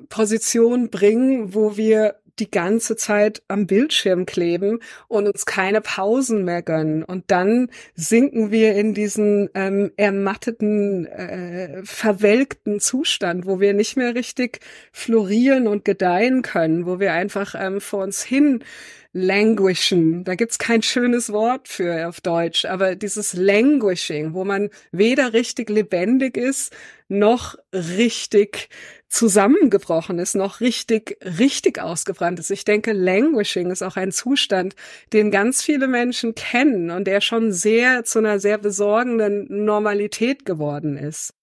Position 0.09 0.89
bringen, 0.89 1.53
wo 1.53 1.77
wir 1.77 2.18
die 2.39 2.51
ganze 2.51 2.95
Zeit 2.95 3.41
am 3.47 3.67
Bildschirm 3.67 4.25
kleben 4.25 4.79
und 5.07 5.27
uns 5.27 5.45
keine 5.45 5.81
Pausen 5.81 6.45
mehr 6.45 6.61
gönnen. 6.61 7.03
Und 7.03 7.25
dann 7.27 7.69
sinken 7.95 8.51
wir 8.51 8.75
in 8.75 8.93
diesen 8.93 9.49
ähm, 9.53 9.91
ermatteten, 9.97 11.05
äh, 11.05 11.81
verwelkten 11.83 12.79
Zustand, 12.79 13.45
wo 13.45 13.59
wir 13.59 13.73
nicht 13.73 13.97
mehr 13.97 14.15
richtig 14.15 14.59
florieren 14.91 15.67
und 15.67 15.85
gedeihen 15.85 16.41
können, 16.41 16.85
wo 16.85 16.99
wir 16.99 17.13
einfach 17.13 17.55
ähm, 17.57 17.81
vor 17.81 18.03
uns 18.03 18.23
hin 18.23 18.63
languishen. 19.11 20.23
Da 20.23 20.35
gibt's 20.35 20.59
kein 20.59 20.81
schönes 20.81 21.31
Wort 21.31 21.67
für 21.67 22.07
auf 22.07 22.21
Deutsch, 22.21 22.65
aber 22.65 22.95
dieses 22.95 23.33
languishing, 23.33 24.33
wo 24.33 24.43
man 24.43 24.69
weder 24.91 25.33
richtig 25.33 25.69
lebendig 25.69 26.37
ist, 26.37 26.75
noch 27.07 27.55
richtig 27.73 28.69
zusammengebrochen 29.07 30.19
ist, 30.19 30.35
noch 30.35 30.59
richtig, 30.61 31.17
richtig 31.23 31.79
ausgebrannt 31.81 32.39
ist. 32.39 32.51
Ich 32.51 32.63
denke, 32.63 32.93
Languishing 32.93 33.71
ist 33.71 33.81
auch 33.81 33.97
ein 33.97 34.11
Zustand, 34.11 34.75
den 35.11 35.31
ganz 35.31 35.63
viele 35.63 35.87
Menschen 35.87 36.35
kennen 36.35 36.91
und 36.91 37.05
der 37.05 37.19
schon 37.21 37.51
sehr 37.51 38.03
zu 38.03 38.19
einer 38.19 38.39
sehr 38.39 38.59
besorgenden 38.59 39.65
Normalität 39.65 40.45
geworden 40.45 40.95
ist. 40.95 41.33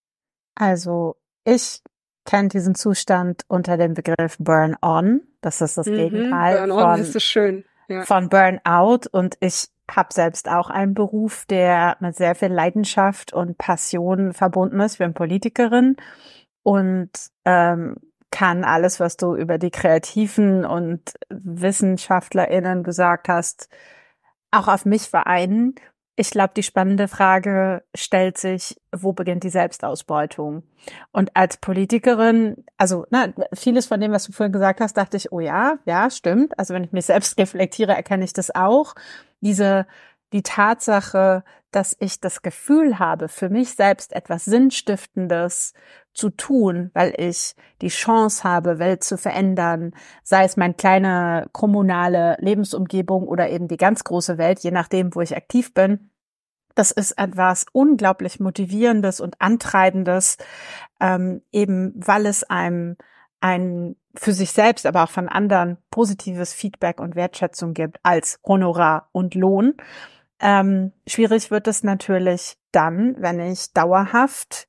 Also 0.55 1.17
ich 1.45 1.83
kenne 2.25 2.49
diesen 2.49 2.77
Zustand 2.77 3.43
unter 3.49 3.77
dem 3.77 3.95
Begriff 3.95 4.37
Burn-on. 4.39 5.23
Das 5.47 5.61
ist 5.61 5.79
das 5.79 5.87
mhm, 5.87 5.95
Gegenteil 5.95 6.67
Burn 6.67 6.97
von, 6.97 7.01
ist 7.01 7.23
schön. 7.23 7.65
Ja. 7.87 8.03
von 8.03 8.29
Burnout. 8.29 9.09
Und 9.13 9.37
ich 9.39 9.69
habe 9.89 10.13
selbst 10.13 10.49
auch 10.49 10.71
einen 10.71 10.93
Beruf, 10.93 11.47
der 11.47 11.97
mit 12.01 12.17
sehr 12.17 12.35
viel 12.35 12.49
Leidenschaft 12.49 13.33
und 13.33 13.57
Passion 13.57 14.33
verbunden 14.33 14.81
ist. 14.81 14.95
Ich 14.95 14.99
bin 14.99 15.15
Politikerin 15.15 15.97
und 16.65 17.11
ähm, 17.45 17.95
kann 18.33 18.65
alles, 18.65 18.99
was 18.99 19.17
du 19.17 19.37
über 19.37 19.57
die 19.59 19.71
Kreativen 19.71 20.65
und 20.65 21.15
WissenschaftlerInnen 21.31 22.83
gesagt 22.83 23.29
hast, 23.29 23.69
auch 24.51 24.67
auf 24.67 24.85
mich 24.85 25.03
vereinen. 25.03 25.77
Ich 26.19 26.31
glaube, 26.31 26.53
die 26.57 26.63
spannende 26.63 27.09
Frage 27.09 27.83
stellt 27.95 28.39
sich, 28.39 28.81
wo 28.91 29.13
beginnt 29.13 29.45
die 29.45 29.51
Selbstausbeutung? 29.51 30.63
Und 31.13 31.37
als 31.37 31.59
Politikerin, 31.59 32.65
also 32.79 33.07
na, 33.11 33.29
vieles 33.53 33.87
von 33.87 34.01
dem, 34.01 34.13
was 34.13 34.25
du 34.25 34.33
vorhin 34.33 34.53
gesagt 34.53 34.81
hast, 34.81 34.97
dachte 34.97 35.19
ich, 35.19 35.31
oh 35.31 35.41
ja, 35.41 35.79
ja, 35.85 36.09
stimmt. 36.09 36.59
Also 36.59 36.73
wenn 36.73 36.85
ich 36.85 36.93
mich 36.93 37.05
selbst 37.05 37.39
reflektiere, 37.39 37.95
erkenne 37.95 38.25
ich 38.25 38.33
das 38.33 38.55
auch. 38.55 38.95
Diese, 39.43 39.87
die 40.33 40.43
Tatsache, 40.43 41.45
dass 41.71 41.97
ich 42.01 42.21
das 42.21 42.43
Gefühl 42.43 42.99
habe, 42.99 43.29
für 43.29 43.51
mich 43.51 43.75
selbst 43.75 44.13
etwas 44.13 44.45
Sinnstiftendes 44.45 45.75
zu 46.15 46.31
tun, 46.31 46.91
weil 46.95 47.13
ich 47.19 47.55
die 47.83 47.89
Chance 47.89 48.45
habe, 48.45 48.79
Welt 48.79 49.05
zu 49.05 49.19
verändern, 49.19 49.95
sei 50.23 50.45
es 50.45 50.57
meine 50.57 50.75
kleine 50.75 51.49
kommunale 51.53 52.37
Lebensumgebung 52.41 53.29
oder 53.29 53.51
eben 53.51 53.69
die 53.69 53.77
ganz 53.77 54.05
große 54.05 54.39
Welt, 54.39 54.61
je 54.61 54.71
nachdem, 54.71 55.15
wo 55.15 55.21
ich 55.21 55.37
aktiv 55.37 55.75
bin. 55.75 56.11
Das 56.75 56.91
ist 56.91 57.13
etwas 57.13 57.67
unglaublich 57.73 58.41
Motivierendes 58.41 59.21
und 59.21 59.41
Antreibendes, 59.41 60.39
ähm, 61.01 61.43
eben 61.53 61.93
weil 61.97 62.27
es 62.27 62.45
einem 62.45 62.97
ein 63.41 63.97
für 64.15 64.33
sich 64.33 64.53
selbst, 64.53 64.87
aber 64.87 65.05
auch 65.05 65.11
von 65.11 65.29
anderen 65.29 65.77
positives 65.91 66.53
Feedback 66.53 67.01
und 67.01 67.17
Wertschätzung 67.17 67.75
gibt 67.75 67.99
als 68.03 68.41
Honorar 68.45 69.09
und 69.13 69.35
Lohn. 69.35 69.75
Ähm, 70.41 70.93
schwierig 71.07 71.51
wird 71.51 71.67
es 71.67 71.83
natürlich 71.83 72.57
dann, 72.73 73.17
wenn 73.19 73.41
ich 73.41 73.73
dauerhaft 73.73 74.69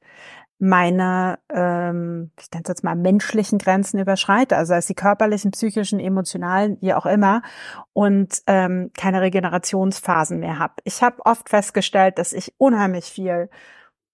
meine, 0.60 1.38
ähm, 1.50 2.32
ich 2.40 2.50
nenne 2.52 2.64
es 2.64 2.70
jetzt 2.70 2.84
mal 2.84 2.96
menschlichen 2.96 3.60
Grenzen 3.60 4.00
überschreite, 4.00 4.58
also 4.58 4.74
als 4.74 4.88
die 4.88 4.96
körperlichen, 4.96 5.52
psychischen, 5.52 6.00
emotionalen, 6.00 6.78
wie 6.82 6.94
auch 6.94 7.06
immer, 7.06 7.42
und 7.94 8.42
ähm, 8.48 8.92
keine 8.98 9.22
Regenerationsphasen 9.22 10.40
mehr 10.40 10.58
habe. 10.58 10.74
Ich 10.84 11.04
habe 11.04 11.26
oft 11.26 11.50
festgestellt, 11.50 12.18
dass 12.18 12.34
ich 12.34 12.54
unheimlich 12.58 13.06
viel 13.06 13.50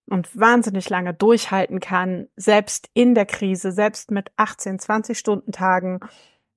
und 0.10 0.38
wahnsinnig 0.38 0.90
lange 0.90 1.14
durchhalten 1.14 1.80
kann, 1.80 2.28
selbst 2.36 2.90
in 2.94 3.16
der 3.16 3.26
Krise, 3.26 3.72
selbst 3.72 4.12
mit 4.12 4.32
18, 4.36 4.80
20 4.80 5.18
Stunden 5.18 5.54
Tagen, 5.54 6.02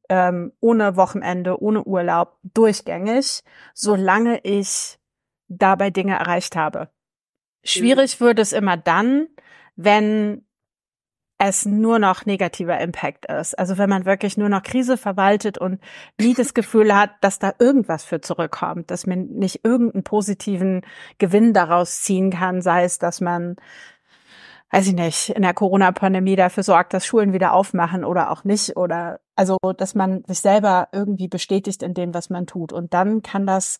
ähm, 0.09 0.53
ohne 0.61 0.97
Wochenende, 0.97 1.61
ohne 1.61 1.85
Urlaub, 1.85 2.38
durchgängig, 2.42 3.42
solange 3.75 4.40
ich 4.42 4.99
dabei 5.49 5.90
Dinge 5.90 6.14
erreicht 6.14 6.57
habe. 6.57 6.90
Schwierig 7.64 8.21
mhm. 8.21 8.25
wird 8.25 8.38
es 8.38 8.53
immer 8.53 8.77
dann, 8.77 9.29
wenn 9.75 10.47
es 11.38 11.66
nur 11.66 11.99
noch 11.99 12.25
negativer 12.25 12.81
Impact 12.81 13.27
ist. 13.27 13.59
Also 13.59 13.77
wenn 13.77 13.90
man 13.90 14.07
wirklich 14.07 14.38
nur 14.38 14.49
noch 14.49 14.62
Krise 14.62 14.97
verwaltet 14.97 15.59
und 15.59 15.81
nie 16.19 16.35
das 16.35 16.55
Gefühl 16.55 16.97
hat, 16.97 17.11
dass 17.21 17.38
da 17.38 17.53
irgendwas 17.59 18.05
für 18.05 18.21
zurückkommt, 18.21 18.90
dass 18.90 19.07
man 19.07 19.27
nicht 19.27 19.64
irgendeinen 19.64 20.05
positiven 20.05 20.83
Gewinn 21.19 21.53
daraus 21.53 22.03
ziehen 22.03 22.31
kann, 22.31 22.62
sei 22.62 22.85
es, 22.85 22.99
dass 22.99 23.21
man 23.21 23.57
weiß 24.70 24.88
ich 24.88 24.94
nicht, 24.94 25.31
in 25.31 25.42
der 25.42 25.55
Corona-Pandemie 25.55 26.37
dafür 26.37 26.62
sorgt, 26.62 26.92
dass 26.94 27.07
Schulen 27.07 27.33
wieder 27.33 27.52
aufmachen 27.52 28.05
oder 28.05 28.31
auch 28.31 28.44
nicht 28.44 28.76
oder 28.76 29.20
also, 29.37 29.59
dass 29.76 29.94
man 29.94 30.24
sich 30.26 30.40
selber 30.40 30.88
irgendwie 30.92 31.29
bestätigt 31.29 31.83
in 31.83 31.92
dem, 31.94 32.14
was 32.14 32.31
man 32.31 32.46
tut. 32.46 32.72
Und 32.72 32.94
dann 32.94 33.22
kann 33.22 33.46
das 33.46 33.79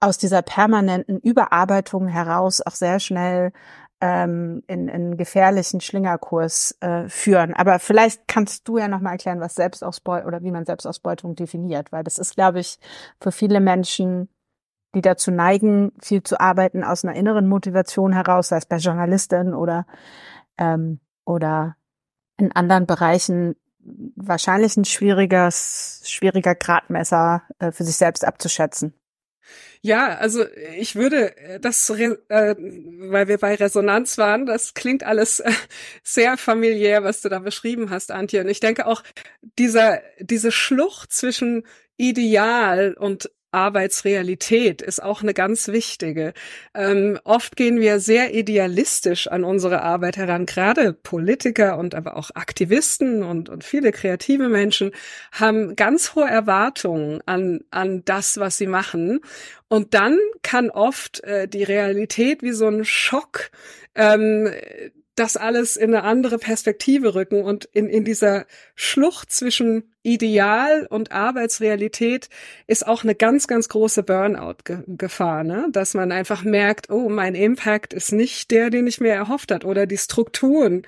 aus 0.00 0.18
dieser 0.18 0.42
permanenten 0.42 1.18
Überarbeitung 1.20 2.08
heraus 2.08 2.62
auch 2.62 2.72
sehr 2.72 3.00
schnell 3.00 3.52
ähm, 4.00 4.62
in, 4.66 4.88
in 4.88 5.16
gefährlichen 5.16 5.80
Schlingerkurs 5.80 6.76
äh, 6.80 7.08
führen. 7.08 7.54
Aber 7.54 7.78
vielleicht 7.78 8.26
kannst 8.26 8.66
du 8.66 8.78
ja 8.78 8.88
noch 8.88 9.00
mal 9.00 9.12
erklären, 9.12 9.40
was 9.40 9.54
Selbstausbeutung 9.54 10.26
oder 10.26 10.42
wie 10.42 10.50
man 10.50 10.64
Selbstausbeutung 10.64 11.36
definiert, 11.36 11.92
weil 11.92 12.02
das 12.04 12.18
ist, 12.18 12.34
glaube 12.34 12.60
ich, 12.60 12.78
für 13.20 13.32
viele 13.32 13.60
Menschen, 13.60 14.28
die 14.94 15.02
dazu 15.02 15.30
neigen, 15.30 15.92
viel 16.00 16.22
zu 16.22 16.40
arbeiten 16.40 16.84
aus 16.84 17.04
einer 17.04 17.16
inneren 17.16 17.48
Motivation 17.48 18.12
heraus, 18.12 18.48
sei 18.48 18.58
es 18.58 18.66
bei 18.66 18.76
Journalistinnen 18.76 19.54
oder 19.54 19.86
ähm, 20.58 21.00
oder 21.24 21.76
in 22.38 22.52
anderen 22.52 22.86
Bereichen 22.86 23.56
wahrscheinlich 24.16 24.76
ein 24.76 24.84
schwieriges, 24.84 26.02
schwieriger 26.04 26.54
Gradmesser 26.54 27.42
äh, 27.58 27.70
für 27.70 27.84
sich 27.84 27.96
selbst 27.96 28.24
abzuschätzen. 28.24 28.94
Ja, 29.82 30.16
also 30.16 30.46
ich 30.78 30.96
würde 30.96 31.36
äh, 31.36 31.60
das, 31.60 31.90
äh, 31.90 32.16
weil 32.28 33.28
wir 33.28 33.38
bei 33.38 33.54
Resonanz 33.54 34.16
waren, 34.16 34.46
das 34.46 34.72
klingt 34.72 35.04
alles 35.04 35.40
äh, 35.40 35.52
sehr 36.02 36.38
familiär, 36.38 37.04
was 37.04 37.20
du 37.20 37.28
da 37.28 37.38
beschrieben 37.38 37.90
hast, 37.90 38.10
Antje. 38.10 38.40
Und 38.40 38.48
ich 38.48 38.60
denke 38.60 38.86
auch, 38.86 39.02
dieser, 39.58 40.00
diese 40.20 40.50
Schlucht 40.50 41.12
zwischen 41.12 41.66
Ideal 41.98 42.94
und 42.94 43.30
Arbeitsrealität 43.54 44.82
ist 44.82 45.02
auch 45.02 45.22
eine 45.22 45.32
ganz 45.32 45.68
wichtige. 45.68 46.34
Ähm, 46.74 47.18
oft 47.24 47.56
gehen 47.56 47.80
wir 47.80 48.00
sehr 48.00 48.34
idealistisch 48.34 49.28
an 49.28 49.44
unsere 49.44 49.82
Arbeit 49.82 50.16
heran. 50.16 50.44
Gerade 50.44 50.92
Politiker 50.92 51.78
und 51.78 51.94
aber 51.94 52.16
auch 52.16 52.30
Aktivisten 52.34 53.22
und, 53.22 53.48
und 53.48 53.64
viele 53.64 53.92
kreative 53.92 54.48
Menschen 54.48 54.90
haben 55.32 55.76
ganz 55.76 56.14
hohe 56.14 56.28
Erwartungen 56.28 57.20
an, 57.26 57.60
an 57.70 58.04
das, 58.04 58.38
was 58.38 58.58
sie 58.58 58.66
machen. 58.66 59.20
Und 59.68 59.94
dann 59.94 60.18
kann 60.42 60.70
oft 60.70 61.24
äh, 61.24 61.48
die 61.48 61.64
Realität 61.64 62.42
wie 62.42 62.52
so 62.52 62.66
ein 62.66 62.84
Schock 62.84 63.50
ähm, 63.94 64.50
das 65.14 65.36
alles 65.36 65.76
in 65.76 65.94
eine 65.94 66.02
andere 66.02 66.38
Perspektive 66.38 67.14
rücken 67.14 67.42
und 67.42 67.66
in, 67.66 67.88
in 67.88 68.04
dieser 68.04 68.46
Schlucht 68.74 69.30
zwischen 69.30 69.94
Ideal 70.02 70.86
und 70.90 71.12
Arbeitsrealität 71.12 72.28
ist 72.66 72.86
auch 72.86 73.04
eine 73.04 73.14
ganz, 73.14 73.46
ganz 73.46 73.68
große 73.68 74.02
Burnout-Gefahr, 74.02 75.44
ne? 75.44 75.68
dass 75.70 75.94
man 75.94 76.12
einfach 76.12 76.42
merkt, 76.42 76.90
oh, 76.90 77.08
mein 77.08 77.34
Impact 77.34 77.94
ist 77.94 78.12
nicht 78.12 78.50
der, 78.50 78.70
den 78.70 78.86
ich 78.86 79.00
mir 79.00 79.12
erhofft 79.12 79.50
hat 79.50 79.64
oder 79.64 79.86
die 79.86 79.98
Strukturen 79.98 80.82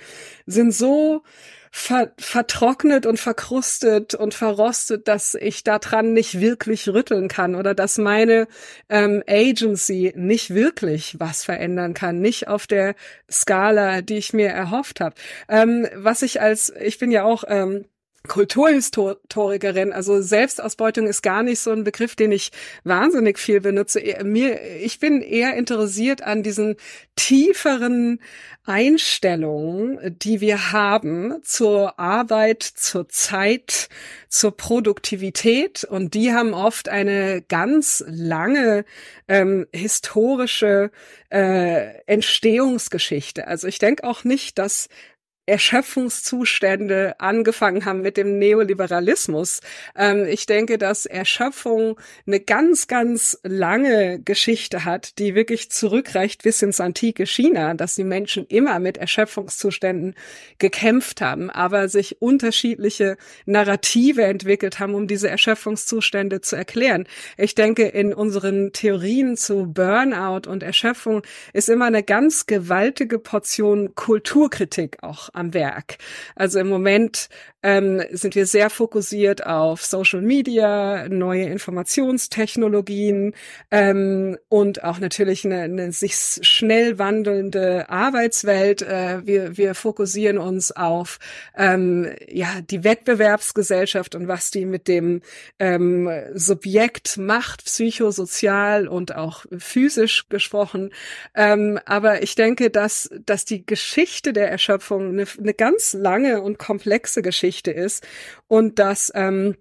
sind 0.45 0.73
so 0.73 1.23
ver 1.79 2.11
vertrocknet 2.17 3.05
und 3.05 3.21
verkrustet 3.21 4.15
und 4.15 4.33
verrostet, 4.33 5.09
dass 5.09 5.35
ich 5.35 5.63
daran 5.63 6.15
nicht 6.15 6.41
wirklich 6.41 6.89
rütteln 6.89 7.29
kann 7.29 7.55
oder 7.55 7.75
dass 7.75 7.99
meine 7.99 8.49
ähm, 8.89 9.23
Agency 9.29 10.15
nicht 10.17 10.55
wirklich 10.55 11.21
was 11.21 11.45
verändern 11.45 11.93
kann, 11.93 12.21
nicht 12.21 12.49
auf 12.49 12.67
der 12.67 12.95
Skala, 13.31 14.01
die 14.01 14.17
ich 14.17 14.33
mir 14.33 14.49
erhofft 14.49 15.01
habe. 15.01 15.17
Ähm, 15.51 15.87
was 15.95 16.23
ich 16.23 16.41
als, 16.41 16.73
ich 16.81 16.99
bin 16.99 17.11
ja 17.11 17.25
auch 17.25 17.45
ähm, 17.47 17.85
Kulturhistorikerin. 18.27 19.93
Also 19.93 20.21
Selbstausbeutung 20.21 21.07
ist 21.07 21.23
gar 21.23 21.43
nicht 21.43 21.61
so 21.61 21.71
ein 21.71 21.85
Begriff, 21.85 22.17
den 22.17 22.33
ich 22.33 22.53
wahnsinnig 22.85 23.39
viel 23.39 23.61
benutze. 23.61 24.01
Mir, 24.25 24.61
ich 24.81 25.01
bin 25.01 25.23
eher 25.23 25.55
interessiert 25.55 26.23
an 26.23 26.43
diesen 26.43 26.77
tieferen 27.17 28.21
Einstellungen, 28.65 30.19
die 30.19 30.41
wir 30.41 30.73
haben 30.73 31.41
zur 31.43 31.99
Arbeit, 31.99 32.63
zur 32.63 33.09
Zeit, 33.09 33.89
zur 34.29 34.57
Produktivität. 34.57 35.85
Und 35.85 36.15
die 36.15 36.33
haben 36.33 36.53
oft 36.53 36.89
eine 36.89 37.43
ganz 37.43 38.05
lange 38.09 38.85
ähm, 39.29 39.67
historische 39.73 40.91
äh, 41.31 42.01
Entstehungsgeschichte. 42.07 43.47
Also 43.47 43.69
ich 43.69 43.79
denke 43.79 44.05
auch 44.05 44.25
nicht, 44.25 44.59
dass 44.59 44.89
Erschöpfungszustände 45.47 47.15
angefangen 47.21 47.85
haben 47.85 48.03
mit 48.03 48.17
dem 48.17 48.39
Neoliberalismus. 48.39 49.61
Ähm, 49.97 50.27
ich 50.27 50.47
denke, 50.47 50.77
dass 50.77 51.07
Erschöpfung 51.07 51.99
eine 52.27 52.41
ganz, 52.41 52.89
ganz 52.89 53.39
lange 53.45 54.21
Geschichte 54.21 54.85
hat, 54.85 55.19
die 55.19 55.37
wirklich 55.37 55.71
zurückreicht 55.71 56.43
bis 56.43 56.63
ins 56.63 56.81
antike 56.81 57.27
China, 57.27 57.75
dass 57.75 57.95
die 57.95 58.05
Menschen 58.05 58.47
immer 58.47 58.81
mit 58.81 58.99
Erschöpfungszuständen 58.99 60.17
gekämpft 60.59 61.21
haben, 61.21 61.49
aber 61.51 61.89
sich 61.89 62.21
unterschiedliche 62.21 63.17
Narrative 63.45 64.25
entwickelt 64.25 64.81
haben, 64.81 64.95
um 64.95 65.07
diese 65.07 65.31
Erschöpfungszustände 65.31 66.41
zu 66.41 66.57
erklären. 66.57 67.07
Ich 67.37 67.55
denke, 67.55 67.85
in 67.85 68.13
unseren 68.13 68.73
Theorien 68.73 69.37
zu 69.37 69.67
Burnout 69.73 70.49
und 70.51 70.65
Erschöpfung 70.65 71.23
ist 71.53 71.69
immer 71.69 71.87
eine 71.87 72.03
ganz 72.03 72.47
gewaltige 72.47 73.21
Portion 73.21 73.95
Kulturkritik 73.95 75.03
auch 75.03 75.29
am 75.37 75.55
Werk. 75.55 75.99
Also 76.35 76.59
im 76.59 76.69
Moment 76.69 77.29
ähm, 77.67 78.01
sind 78.13 78.37
wir 78.37 78.47
sehr 78.47 78.71
fokussiert 78.71 79.45
auf 79.45 79.85
Social 79.85 80.21
Media, 80.23 81.09
neue 81.09 81.47
Informationstechnologien 81.47 83.35
ähm, 83.73 84.39
und 84.49 84.85
auch 84.85 85.01
natürlich 85.01 85.45
eine, 85.45 85.63
eine 85.63 85.91
sich 85.91 86.15
schnell 86.43 87.01
wandelnde 87.01 87.91
Arbeitswelt. 87.91 88.83
Äh, 88.83 89.27
wir, 89.27 89.57
wir 89.57 89.75
fokussieren 89.75 90.39
uns 90.39 90.71
auf 90.71 91.19
ähm, 91.57 92.09
ja 92.29 92.61
die 92.71 92.85
Wettbewerbsgesellschaft 92.85 94.15
und 94.15 94.29
was 94.29 94.53
die 94.53 94.65
mit 94.65 94.87
dem 94.87 95.23
ähm, 95.59 96.09
Subjekt 96.35 97.19
macht, 97.19 97.65
psychosozial 97.65 98.87
und 98.87 99.17
auch 99.17 99.45
physisch 99.59 100.29
gesprochen. 100.29 100.91
Ähm, 101.35 101.81
aber 101.85 102.23
ich 102.23 102.37
denke, 102.37 102.71
dass 102.71 103.11
dass 103.25 103.45
die 103.45 103.67
Geschichte 103.67 104.33
der 104.33 104.51
Erschöpfung 104.51 105.09
eine 105.09 105.26
eine 105.39 105.55
ganz 105.55 105.93
lange 105.93 106.41
und 106.43 106.59
komplexe 106.59 107.23
Geschichte 107.23 107.71
ist 107.71 108.07
und 108.49 108.79
dass 108.79 109.13
ähm, 109.15 109.57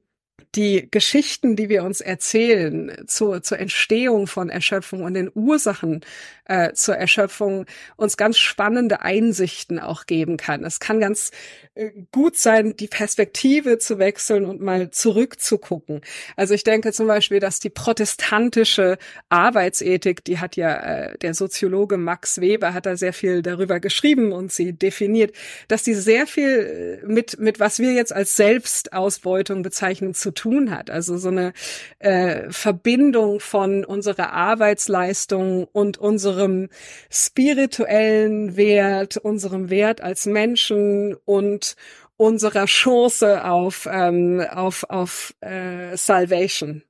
die 0.53 0.89
Geschichten, 0.91 1.55
die 1.55 1.69
wir 1.69 1.83
uns 1.83 2.01
erzählen 2.01 2.91
zur, 3.07 3.41
zur 3.41 3.59
Entstehung 3.59 4.27
von 4.27 4.49
Erschöpfung 4.49 5.03
und 5.03 5.13
den 5.13 5.31
Ursachen 5.33 6.01
äh, 6.45 6.73
zur 6.73 6.95
Erschöpfung, 6.95 7.65
uns 7.95 8.17
ganz 8.17 8.37
spannende 8.37 9.01
Einsichten 9.01 9.79
auch 9.79 10.05
geben 10.05 10.37
kann. 10.37 10.63
Es 10.63 10.79
kann 10.79 10.99
ganz 10.99 11.31
äh, 11.73 11.91
gut 12.11 12.37
sein, 12.37 12.75
die 12.77 12.87
Perspektive 12.87 13.79
zu 13.79 13.99
wechseln 13.99 14.45
und 14.45 14.61
mal 14.61 14.91
zurückzugucken. 14.91 16.01
Also 16.35 16.53
ich 16.53 16.63
denke 16.63 16.93
zum 16.93 17.07
Beispiel, 17.07 17.39
dass 17.39 17.59
die 17.59 17.69
protestantische 17.69 18.97
Arbeitsethik, 19.29 20.23
die 20.23 20.39
hat 20.39 20.55
ja 20.55 20.75
äh, 20.75 21.17
der 21.17 21.33
Soziologe 21.33 21.97
Max 21.97 22.39
Weber 22.39 22.73
hat 22.73 22.85
da 22.85 22.95
sehr 22.95 23.13
viel 23.13 23.41
darüber 23.41 23.79
geschrieben 23.79 24.31
und 24.31 24.51
sie 24.51 24.73
definiert, 24.73 25.35
dass 25.67 25.83
die 25.83 25.95
sehr 25.95 26.27
viel 26.27 27.01
äh, 27.03 27.05
mit 27.07 27.39
mit 27.39 27.59
was 27.59 27.79
wir 27.79 27.93
jetzt 27.93 28.13
als 28.13 28.35
Selbstausbeutung 28.35 29.63
bezeichnen 29.63 30.13
zu 30.13 30.31
tun 30.35 30.71
hat. 30.71 30.89
Also 30.89 31.17
so 31.17 31.29
eine 31.29 31.53
äh, 31.99 32.51
Verbindung 32.51 33.39
von 33.39 33.83
unserer 33.83 34.33
Arbeitsleistung 34.33 35.65
und 35.65 35.97
unserem 35.97 36.69
spirituellen 37.09 38.55
Wert, 38.55 39.17
unserem 39.17 39.69
Wert 39.69 40.01
als 40.01 40.25
Menschen 40.25 41.15
und 41.25 41.75
unserer 42.17 42.65
Chance 42.65 43.43
auf 43.43 43.87
ähm, 43.91 44.41
auf 44.51 44.85
auf 44.89 45.33
äh, 45.41 45.97
Salvation. 45.97 46.83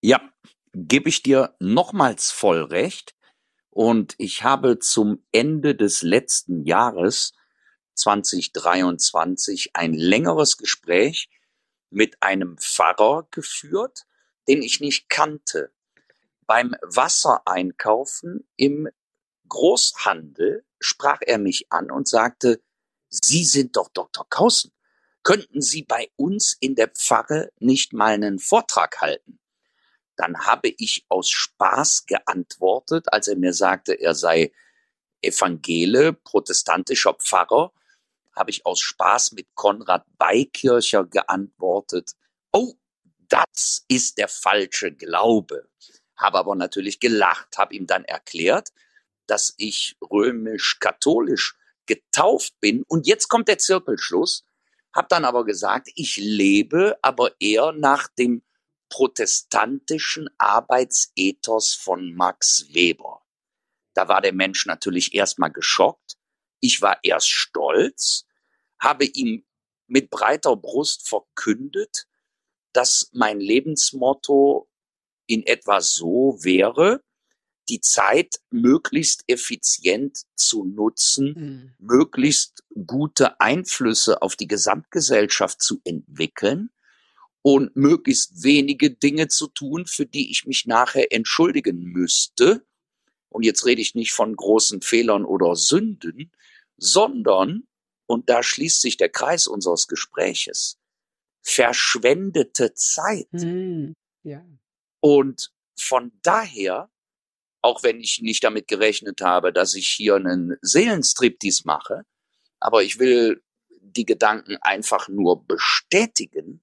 Ja, 0.00 0.20
gebe 0.74 1.08
ich 1.08 1.22
dir 1.22 1.54
nochmals 1.58 2.30
voll 2.30 2.62
recht. 2.62 3.14
Und 3.70 4.14
ich 4.18 4.42
habe 4.42 4.78
zum 4.78 5.22
Ende 5.30 5.76
des 5.76 6.02
letzten 6.02 6.64
Jahres 6.64 7.32
2023 7.94 9.70
ein 9.74 9.92
längeres 9.92 10.56
Gespräch 10.56 11.28
mit 11.90 12.22
einem 12.22 12.58
Pfarrer 12.58 13.26
geführt, 13.30 14.06
den 14.48 14.62
ich 14.62 14.80
nicht 14.80 15.08
kannte. 15.08 15.72
Beim 16.46 16.74
Wassereinkaufen 16.82 18.48
im 18.56 18.88
Großhandel 19.48 20.64
sprach 20.80 21.20
er 21.22 21.38
mich 21.38 21.70
an 21.70 21.90
und 21.90 22.08
sagte, 22.08 22.60
Sie 23.08 23.44
sind 23.44 23.76
doch 23.76 23.88
Dr. 23.88 24.26
Kausen. 24.28 24.72
Könnten 25.22 25.60
Sie 25.62 25.82
bei 25.82 26.10
uns 26.16 26.56
in 26.60 26.74
der 26.74 26.88
Pfarre 26.88 27.50
nicht 27.58 27.92
mal 27.92 28.12
einen 28.12 28.38
Vortrag 28.38 29.00
halten? 29.00 29.38
Dann 30.16 30.46
habe 30.46 30.68
ich 30.68 31.06
aus 31.08 31.30
Spaß 31.30 32.06
geantwortet, 32.06 33.12
als 33.12 33.28
er 33.28 33.36
mir 33.36 33.52
sagte, 33.52 33.94
er 33.94 34.14
sei 34.14 34.52
Evangele, 35.22 36.12
protestantischer 36.12 37.14
Pfarrer 37.14 37.72
habe 38.38 38.50
ich 38.50 38.64
aus 38.66 38.80
Spaß 38.80 39.32
mit 39.32 39.46
Konrad 39.54 40.04
Beikircher 40.16 41.04
geantwortet, 41.04 42.12
oh, 42.52 42.74
das 43.28 43.84
ist 43.88 44.18
der 44.18 44.28
falsche 44.28 44.92
Glaube. 44.92 45.68
Habe 46.16 46.38
aber 46.38 46.54
natürlich 46.54 47.00
gelacht, 47.00 47.58
habe 47.58 47.74
ihm 47.74 47.86
dann 47.86 48.04
erklärt, 48.04 48.70
dass 49.26 49.54
ich 49.58 49.96
römisch-katholisch 50.10 51.56
getauft 51.86 52.58
bin. 52.60 52.82
Und 52.88 53.06
jetzt 53.06 53.28
kommt 53.28 53.48
der 53.48 53.58
Zirkelschluss. 53.58 54.44
Habe 54.94 55.08
dann 55.10 55.24
aber 55.24 55.44
gesagt, 55.44 55.88
ich 55.94 56.16
lebe 56.16 56.98
aber 57.02 57.32
eher 57.40 57.72
nach 57.72 58.08
dem 58.08 58.42
protestantischen 58.88 60.30
Arbeitsethos 60.38 61.74
von 61.74 62.14
Max 62.14 62.66
Weber. 62.72 63.22
Da 63.94 64.08
war 64.08 64.20
der 64.20 64.32
Mensch 64.32 64.64
natürlich 64.66 65.14
erstmal 65.14 65.52
geschockt. 65.52 66.16
Ich 66.60 66.80
war 66.82 66.98
erst 67.02 67.28
stolz, 67.28 68.26
habe 68.78 69.04
ihm 69.04 69.44
mit 69.86 70.10
breiter 70.10 70.56
Brust 70.56 71.08
verkündet, 71.08 72.06
dass 72.72 73.10
mein 73.12 73.40
Lebensmotto 73.40 74.68
in 75.26 75.44
etwa 75.46 75.80
so 75.80 76.38
wäre, 76.42 77.02
die 77.68 77.80
Zeit 77.80 78.40
möglichst 78.50 79.24
effizient 79.26 80.22
zu 80.34 80.64
nutzen, 80.64 81.74
mhm. 81.78 81.86
möglichst 81.86 82.64
gute 82.86 83.40
Einflüsse 83.40 84.22
auf 84.22 84.36
die 84.36 84.46
Gesamtgesellschaft 84.46 85.62
zu 85.62 85.80
entwickeln 85.84 86.70
und 87.42 87.76
möglichst 87.76 88.42
wenige 88.42 88.90
Dinge 88.90 89.28
zu 89.28 89.48
tun, 89.48 89.86
für 89.86 90.06
die 90.06 90.30
ich 90.30 90.46
mich 90.46 90.66
nachher 90.66 91.12
entschuldigen 91.12 91.82
müsste. 91.84 92.64
Und 93.28 93.44
jetzt 93.44 93.66
rede 93.66 93.82
ich 93.82 93.94
nicht 93.94 94.12
von 94.12 94.34
großen 94.34 94.80
Fehlern 94.80 95.24
oder 95.24 95.54
Sünden, 95.54 96.32
sondern 96.78 97.66
und 98.08 98.28
da 98.30 98.42
schließt 98.42 98.80
sich 98.80 98.96
der 98.96 99.10
Kreis 99.10 99.46
unseres 99.46 99.86
Gespräches, 99.86 100.78
verschwendete 101.42 102.72
Zeit. 102.74 103.28
Mm, 103.32 103.92
ja. 104.22 104.44
Und 105.00 105.52
von 105.78 106.12
daher, 106.22 106.90
auch 107.60 107.82
wenn 107.82 108.00
ich 108.00 108.22
nicht 108.22 108.42
damit 108.42 108.66
gerechnet 108.66 109.20
habe, 109.20 109.52
dass 109.52 109.74
ich 109.74 109.88
hier 109.88 110.14
einen 110.16 110.56
Seelenstriptease 110.62 111.64
mache, 111.66 112.06
aber 112.60 112.82
ich 112.82 112.98
will 112.98 113.42
die 113.68 114.06
Gedanken 114.06 114.56
einfach 114.62 115.08
nur 115.08 115.44
bestätigen, 115.44 116.62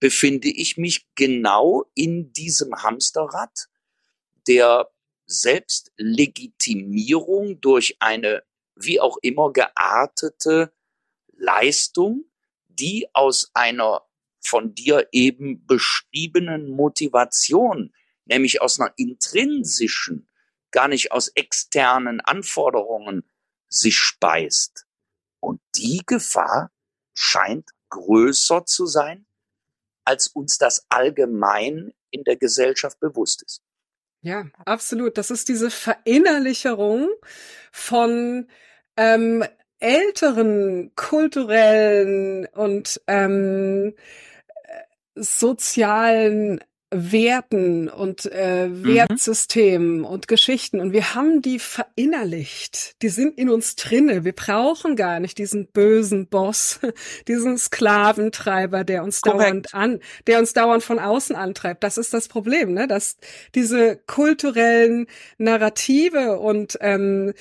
befinde 0.00 0.48
ich 0.48 0.78
mich 0.78 1.06
genau 1.16 1.84
in 1.94 2.32
diesem 2.32 2.82
Hamsterrad 2.82 3.68
der 4.46 4.90
Selbstlegitimierung 5.26 7.60
durch 7.60 7.98
eine 8.00 8.42
wie 8.76 9.00
auch 9.00 9.16
immer 9.22 9.52
geartete 9.52 10.72
Leistung, 11.32 12.24
die 12.68 13.08
aus 13.12 13.50
einer 13.54 14.02
von 14.40 14.74
dir 14.74 15.08
eben 15.12 15.66
beschriebenen 15.66 16.70
Motivation, 16.70 17.92
nämlich 18.26 18.60
aus 18.60 18.78
einer 18.78 18.92
intrinsischen, 18.96 20.28
gar 20.70 20.88
nicht 20.88 21.10
aus 21.10 21.28
externen 21.28 22.20
Anforderungen 22.20 23.24
sich 23.68 23.96
speist. 23.96 24.86
Und 25.40 25.60
die 25.74 26.02
Gefahr 26.06 26.70
scheint 27.14 27.70
größer 27.88 28.66
zu 28.66 28.86
sein, 28.86 29.26
als 30.04 30.28
uns 30.28 30.58
das 30.58 30.86
allgemein 30.88 31.92
in 32.10 32.24
der 32.24 32.36
Gesellschaft 32.36 33.00
bewusst 33.00 33.42
ist. 33.42 33.62
Ja, 34.22 34.46
absolut. 34.64 35.18
Das 35.18 35.30
ist 35.30 35.48
diese 35.48 35.70
Verinnerlicherung 35.70 37.08
von 37.72 38.48
ähm, 38.96 39.44
älteren 39.78 40.92
kulturellen 40.94 42.46
und 42.54 43.00
ähm, 43.06 43.94
sozialen 45.14 46.60
Werten 46.90 47.88
und 47.88 48.30
äh, 48.32 48.68
mhm. 48.68 48.84
Wertsystemen 48.84 49.98
mhm. 49.98 50.04
und 50.04 50.28
Geschichten 50.28 50.80
und 50.80 50.92
wir 50.92 51.14
haben 51.14 51.42
die 51.42 51.58
verinnerlicht. 51.58 53.02
Die 53.02 53.08
sind 53.08 53.36
in 53.38 53.50
uns 53.50 53.74
drinne. 53.74 54.24
Wir 54.24 54.32
brauchen 54.32 54.94
gar 54.94 55.18
nicht 55.18 55.38
diesen 55.38 55.66
bösen 55.66 56.28
Boss, 56.28 56.78
diesen 57.28 57.58
Sklaventreiber, 57.58 58.84
der 58.84 59.02
uns 59.02 59.20
Korrekt. 59.20 59.40
dauernd 59.40 59.74
an, 59.74 60.00
der 60.28 60.38
uns 60.38 60.52
dauernd 60.52 60.84
von 60.84 61.00
außen 61.00 61.34
antreibt. 61.34 61.82
Das 61.82 61.98
ist 61.98 62.14
das 62.14 62.28
Problem, 62.28 62.72
ne? 62.72 62.86
Dass 62.86 63.16
diese 63.56 63.96
kulturellen 64.06 65.06
Narrative 65.38 66.38
und 66.38 66.78
ähm, 66.80 67.32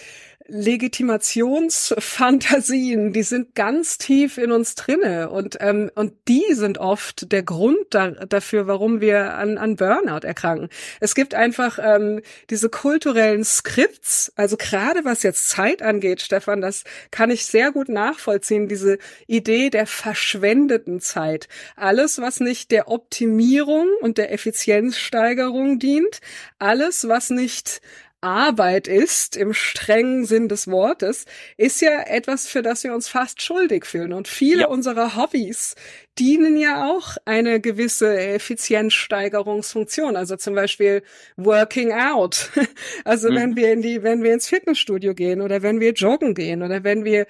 Legitimationsfantasien, 0.47 3.13
die 3.13 3.23
sind 3.23 3.55
ganz 3.55 3.97
tief 3.97 4.37
in 4.37 4.51
uns 4.51 4.75
drinne 4.75 5.31
und 5.31 5.57
ähm, 5.59 5.89
und 5.95 6.13
die 6.27 6.53
sind 6.53 6.77
oft 6.77 7.31
der 7.31 7.41
Grund 7.41 7.79
da, 7.89 8.11
dafür, 8.11 8.67
warum 8.67 9.01
wir 9.01 9.33
an, 9.35 9.57
an 9.57 9.75
Burnout 9.75 10.23
erkranken. 10.25 10.69
Es 10.99 11.15
gibt 11.15 11.33
einfach 11.33 11.79
ähm, 11.81 12.21
diese 12.49 12.69
kulturellen 12.69 13.43
Skripts, 13.43 14.31
also 14.35 14.55
gerade 14.55 15.03
was 15.03 15.23
jetzt 15.23 15.49
Zeit 15.49 15.81
angeht, 15.81 16.21
Stefan, 16.21 16.61
das 16.61 16.83
kann 17.09 17.31
ich 17.31 17.45
sehr 17.45 17.71
gut 17.71 17.89
nachvollziehen. 17.89 18.67
Diese 18.67 18.99
Idee 19.27 19.71
der 19.71 19.87
verschwendeten 19.87 21.01
Zeit, 21.01 21.47
alles 21.75 22.19
was 22.19 22.39
nicht 22.39 22.69
der 22.71 22.89
Optimierung 22.89 23.87
und 24.01 24.19
der 24.19 24.31
Effizienzsteigerung 24.31 25.79
dient, 25.79 26.19
alles 26.59 27.07
was 27.07 27.31
nicht 27.31 27.81
Arbeit 28.21 28.87
ist, 28.87 29.37
im 29.37 29.53
strengen 29.53 30.25
Sinn 30.25 30.49
des 30.49 30.67
Wortes, 30.67 31.25
ist 31.57 31.81
ja 31.81 32.01
etwas, 32.07 32.47
für 32.47 32.61
das 32.61 32.83
wir 32.83 32.93
uns 32.93 33.07
fast 33.07 33.41
schuldig 33.41 33.85
fühlen. 33.85 34.13
Und 34.13 34.27
viele 34.27 34.61
ja. 34.61 34.67
unserer 34.67 35.15
Hobbys 35.15 35.75
dienen 36.17 36.57
ja 36.57 36.89
auch 36.89 37.17
eine 37.25 37.59
gewisse 37.59 38.17
Effizienzsteigerungsfunktion. 38.17 40.15
Also 40.15 40.37
zum 40.37 40.55
Beispiel 40.55 41.03
Working 41.37 41.93
Out. 41.93 42.51
Also 43.03 43.29
mhm. 43.29 43.35
wenn 43.35 43.55
wir 43.55 43.71
in 43.71 43.81
die, 43.81 44.03
wenn 44.03 44.23
wir 44.23 44.33
ins 44.33 44.47
Fitnessstudio 44.47 45.13
gehen 45.13 45.41
oder 45.41 45.61
wenn 45.61 45.79
wir 45.79 45.93
joggen 45.93 46.33
gehen 46.33 46.63
oder 46.63 46.83
wenn 46.83 47.05
wir 47.05 47.27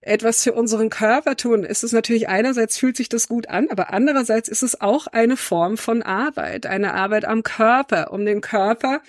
etwas 0.00 0.42
für 0.42 0.52
unseren 0.52 0.90
Körper 0.90 1.36
tun, 1.36 1.64
ist 1.64 1.84
es 1.84 1.92
natürlich 1.92 2.28
einerseits 2.28 2.76
fühlt 2.76 2.96
sich 2.96 3.08
das 3.08 3.28
gut 3.28 3.48
an, 3.48 3.68
aber 3.70 3.92
andererseits 3.92 4.48
ist 4.48 4.62
es 4.62 4.80
auch 4.80 5.06
eine 5.06 5.36
Form 5.36 5.76
von 5.76 6.02
Arbeit, 6.02 6.66
eine 6.66 6.94
Arbeit 6.94 7.24
am 7.24 7.42
Körper, 7.42 8.12
um 8.12 8.24
den 8.24 8.40
Körper 8.40 9.00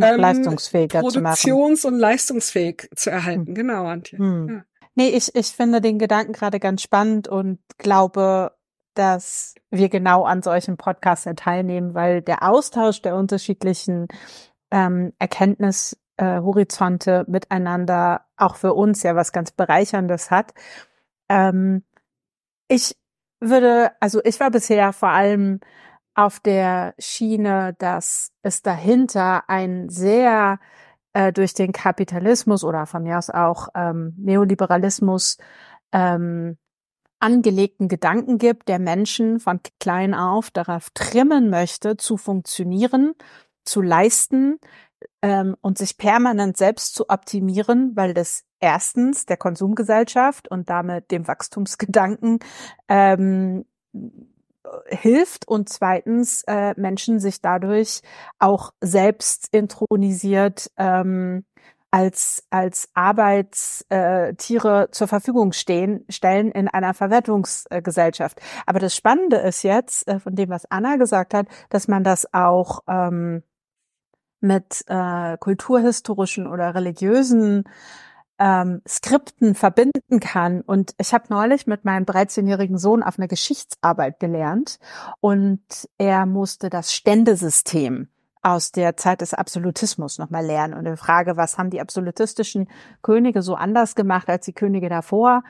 noch 0.00 0.08
ähm, 0.08 0.20
leistungsfähiger 0.20 1.00
Produktions- 1.00 1.84
und 1.84 1.98
leistungsfähig 1.98 2.88
zu 2.94 3.10
erhalten. 3.10 3.46
Hm. 3.46 3.54
Genau, 3.54 3.86
Antje. 3.86 4.18
Hm. 4.18 4.48
Ja. 4.48 4.64
Nee, 4.94 5.08
ich, 5.10 5.34
ich 5.34 5.48
finde 5.48 5.80
den 5.80 5.98
Gedanken 5.98 6.32
gerade 6.32 6.60
ganz 6.60 6.82
spannend 6.82 7.28
und 7.28 7.58
glaube, 7.78 8.52
dass 8.94 9.54
wir 9.70 9.88
genau 9.88 10.24
an 10.24 10.42
solchen 10.42 10.76
Podcasts 10.76 11.28
teilnehmen, 11.36 11.94
weil 11.94 12.22
der 12.22 12.42
Austausch 12.42 13.02
der 13.02 13.14
unterschiedlichen 13.16 14.08
ähm, 14.70 15.12
Erkenntnishorizonte 15.18 17.24
äh, 17.26 17.30
miteinander 17.30 18.26
auch 18.36 18.56
für 18.56 18.74
uns 18.74 19.02
ja 19.02 19.16
was 19.16 19.32
ganz 19.32 19.52
Bereicherndes 19.52 20.30
hat. 20.30 20.52
Ähm, 21.28 21.84
ich 22.68 22.96
würde, 23.40 23.92
also 24.00 24.20
ich 24.24 24.40
war 24.40 24.50
bisher 24.50 24.92
vor 24.92 25.10
allem 25.10 25.60
auf 26.14 26.40
der 26.40 26.94
Schiene, 26.98 27.74
dass 27.78 28.32
es 28.42 28.62
dahinter 28.62 29.48
ein 29.48 29.88
sehr 29.88 30.58
äh, 31.12 31.32
durch 31.32 31.54
den 31.54 31.72
Kapitalismus 31.72 32.64
oder 32.64 32.86
von 32.86 33.02
mir 33.02 33.18
aus 33.18 33.30
auch 33.30 33.68
ähm, 33.74 34.14
Neoliberalismus 34.16 35.38
ähm, 35.92 36.56
angelegten 37.20 37.88
Gedanken 37.88 38.38
gibt, 38.38 38.68
der 38.68 38.78
Menschen 38.78 39.40
von 39.40 39.60
klein 39.78 40.14
auf 40.14 40.50
darauf 40.50 40.90
trimmen 40.94 41.50
möchte, 41.50 41.96
zu 41.96 42.16
funktionieren, 42.16 43.12
zu 43.64 43.82
leisten 43.82 44.58
ähm, 45.22 45.56
und 45.60 45.78
sich 45.78 45.98
permanent 45.98 46.56
selbst 46.56 46.94
zu 46.94 47.10
optimieren, 47.10 47.92
weil 47.94 48.14
das 48.14 48.44
erstens 48.58 49.26
der 49.26 49.36
Konsumgesellschaft 49.36 50.50
und 50.50 50.70
damit 50.70 51.10
dem 51.10 51.28
Wachstumsgedanken 51.28 52.38
ähm, 52.88 53.64
hilft 54.86 55.48
und 55.48 55.68
zweitens 55.68 56.42
äh, 56.46 56.74
Menschen 56.76 57.20
sich 57.20 57.40
dadurch 57.40 58.02
auch 58.38 58.72
selbst 58.80 59.48
intronisiert 59.52 60.70
ähm, 60.76 61.44
als 61.90 62.44
als 62.50 62.88
Arbeitstiere 62.94 64.88
zur 64.92 65.08
Verfügung 65.08 65.52
stehen 65.52 66.04
stellen 66.08 66.52
in 66.52 66.68
einer 66.68 66.94
Verwertungsgesellschaft. 66.94 68.40
Aber 68.66 68.78
das 68.78 68.94
Spannende 68.94 69.36
ist 69.38 69.62
jetzt 69.64 70.06
äh, 70.08 70.20
von 70.20 70.34
dem, 70.34 70.50
was 70.50 70.70
Anna 70.70 70.96
gesagt 70.96 71.34
hat, 71.34 71.46
dass 71.68 71.88
man 71.88 72.04
das 72.04 72.32
auch 72.32 72.80
ähm, 72.88 73.42
mit 74.40 74.84
äh, 74.86 75.36
kulturhistorischen 75.38 76.46
oder 76.46 76.74
religiösen 76.74 77.64
ähm, 78.40 78.80
Skripten 78.88 79.54
verbinden 79.54 80.18
kann. 80.18 80.62
Und 80.62 80.94
ich 80.98 81.12
habe 81.12 81.26
neulich 81.28 81.66
mit 81.66 81.84
meinem 81.84 82.04
13-jährigen 82.04 82.78
Sohn 82.78 83.02
auf 83.02 83.18
eine 83.18 83.28
Geschichtsarbeit 83.28 84.18
gelernt 84.18 84.78
und 85.20 85.60
er 85.98 86.26
musste 86.26 86.70
das 86.70 86.92
Ständesystem 86.92 88.08
aus 88.42 88.72
der 88.72 88.96
Zeit 88.96 89.20
des 89.20 89.34
Absolutismus 89.34 90.18
nochmal 90.18 90.44
lernen. 90.44 90.72
Und 90.72 90.86
die 90.86 90.96
Frage, 90.96 91.36
was 91.36 91.58
haben 91.58 91.68
die 91.68 91.82
absolutistischen 91.82 92.68
Könige 93.02 93.42
so 93.42 93.54
anders 93.54 93.94
gemacht 93.94 94.30
als 94.30 94.46
die 94.46 94.54
Könige 94.54 94.88
davor? 94.88 95.42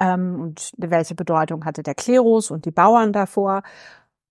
Ähm, 0.00 0.40
und 0.40 0.72
welche 0.76 1.14
Bedeutung 1.14 1.64
hatte 1.64 1.84
der 1.84 1.94
Klerus 1.94 2.50
und 2.50 2.64
die 2.64 2.72
Bauern 2.72 3.12
davor? 3.12 3.62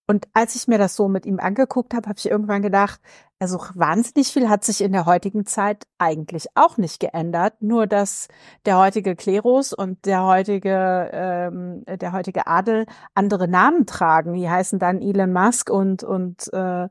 Und 0.08 0.28
als 0.34 0.56
ich 0.56 0.68
mir 0.68 0.78
das 0.78 0.96
so 0.96 1.08
mit 1.08 1.26
ihm 1.26 1.40
angeguckt 1.40 1.94
habe, 1.94 2.10
habe 2.10 2.20
ich 2.20 2.30
irgendwann 2.30 2.62
gedacht, 2.62 3.00
also 3.40 3.60
wahnsinnig 3.74 4.28
viel 4.28 4.50
hat 4.50 4.64
sich 4.64 4.82
in 4.82 4.92
der 4.92 5.06
heutigen 5.06 5.46
Zeit 5.46 5.88
eigentlich 5.98 6.48
auch 6.54 6.78
nicht 6.78 7.00
geändert, 7.00 7.62
nur 7.62 7.88
dass 7.88 8.28
der 8.66 8.78
heutige 8.78 9.16
Klerus 9.16 9.74
und 9.74 10.06
der 10.06 10.26
heutige 10.26 11.10
ähm, 11.12 11.84
der 11.88 12.12
heutige 12.12 12.46
Adel 12.46 12.86
andere 13.16 13.48
Namen 13.48 13.86
tragen. 13.88 14.34
Die 14.34 14.50
heißen 14.50 14.80
dann 14.80 15.02
Elon 15.02 15.34
Musk 15.34 15.70
und 15.70 16.04
und 16.04 16.54
äh, 16.54 16.88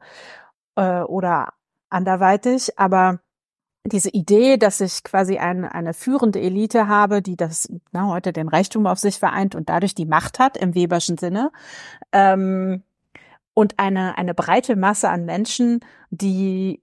äh, 0.76 1.02
oder 1.02 1.52
anderweitig, 1.88 2.78
aber 2.78 3.20
diese 3.84 4.10
Idee, 4.10 4.56
dass 4.56 4.80
ich 4.80 5.04
quasi 5.04 5.38
eine, 5.38 5.74
eine 5.74 5.94
führende 5.94 6.40
Elite 6.40 6.88
habe, 6.88 7.22
die 7.22 7.36
das 7.36 7.68
na, 7.92 8.08
heute 8.08 8.32
den 8.32 8.48
Reichtum 8.48 8.86
auf 8.86 8.98
sich 8.98 9.18
vereint 9.18 9.54
und 9.54 9.68
dadurch 9.68 9.94
die 9.94 10.06
Macht 10.06 10.38
hat 10.38 10.56
im 10.56 10.74
Weberschen 10.74 11.16
Sinne, 11.16 11.50
ähm, 12.12 12.82
und 13.54 13.78
eine, 13.78 14.16
eine 14.18 14.34
breite 14.34 14.76
Masse 14.76 15.08
an 15.08 15.24
Menschen, 15.24 15.80
die 16.10 16.82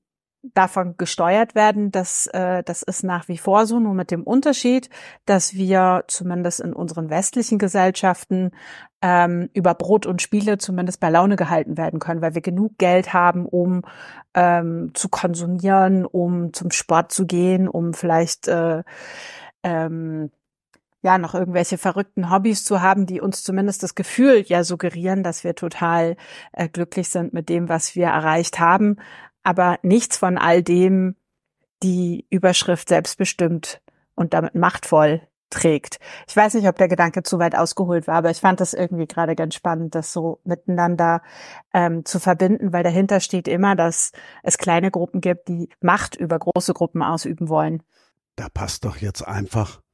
davon 0.54 0.96
gesteuert 0.98 1.56
werden, 1.56 1.92
das, 1.92 2.28
äh, 2.28 2.64
das 2.64 2.84
ist 2.84 3.04
nach 3.04 3.28
wie 3.28 3.38
vor 3.38 3.66
so, 3.66 3.80
nur 3.80 3.94
mit 3.94 4.12
dem 4.12 4.24
Unterschied, 4.24 4.90
dass 5.26 5.56
wir 5.56 6.06
zumindest 6.08 6.62
in 6.62 6.74
unseren 6.74 7.10
westlichen 7.10 7.58
Gesellschaften 7.58 8.52
ähm, 9.02 9.50
über 9.54 9.74
Brot 9.74 10.06
und 10.06 10.22
Spiele 10.22 10.58
zumindest 10.58 11.00
bei 11.00 11.10
Laune 11.10 11.36
gehalten 11.36 11.78
werden 11.78 12.00
können, 12.00 12.22
weil 12.22 12.36
wir 12.36 12.42
genug 12.42 12.78
Geld 12.78 13.14
haben, 13.14 13.46
um 13.46 13.82
ähm, 14.34 14.92
zu 14.94 15.10
konsumieren, 15.10 16.06
um 16.06 16.54
zum 16.54 16.72
Sport 16.72 17.12
zu 17.12 17.26
gehen, 17.26 17.68
um 17.68 17.94
vielleicht 17.94 18.48
äh, 18.48 18.84
ähm, 19.64 20.32
ja, 21.02 21.18
noch 21.18 21.36
irgendwelche 21.36 21.78
verrückten 21.78 22.32
Hobbys 22.32 22.66
zu 22.66 22.82
haben, 22.82 23.06
die 23.06 23.22
uns 23.22 23.44
zumindest 23.44 23.84
das 23.84 23.96
Gefühl 23.96 24.44
ja 24.48 24.64
suggerieren, 24.64 25.24
dass 25.24 25.44
wir 25.44 25.56
total 25.56 26.18
äh, 26.54 26.68
glücklich 26.68 27.10
sind 27.10 27.34
mit 27.34 27.50
dem, 27.50 27.70
was 27.70 27.96
wir 27.96 28.08
erreicht 28.08 28.60
haben. 28.60 28.98
Aber 29.44 29.80
nichts 29.84 30.18
von 30.18 30.38
all 30.38 30.64
dem 30.64 31.16
die 31.84 32.26
Überschrift 32.30 32.90
selbstbestimmt 32.90 33.82
und 34.16 34.34
damit 34.34 34.56
machtvoll 34.56 35.22
trägt. 35.50 36.00
Ich 36.28 36.36
weiß 36.36 36.56
nicht, 36.56 36.68
ob 36.68 36.76
der 36.76 36.88
Gedanke 36.88 37.24
zu 37.24 37.40
weit 37.40 37.56
ausgeholt 37.56 38.08
war, 38.08 38.16
aber 38.16 38.32
ich 38.32 38.40
fand 38.40 38.60
das 38.60 38.74
irgendwie 38.74 39.08
gerade 39.08 39.36
ganz 39.36 39.56
spannend, 39.56 39.96
das 39.96 40.12
so 40.12 40.42
miteinander 40.44 41.22
ähm, 41.74 42.04
zu 42.04 42.20
verbinden, 42.20 42.74
weil 42.74 42.84
dahinter 42.84 43.20
steht 43.20 43.48
immer, 43.48 43.76
dass 43.76 44.12
es 44.44 44.58
kleine 44.58 44.92
Gruppen 44.92 45.22
gibt, 45.22 45.48
die 45.48 45.70
Macht 45.80 46.16
über 46.16 46.38
große 46.38 46.74
Gruppen 46.74 47.02
ausüben 47.02 47.48
wollen. 47.48 47.84
Da 48.36 48.50
passt 48.50 48.84
doch 48.84 48.98
jetzt 48.98 49.26
einfach 49.26 49.82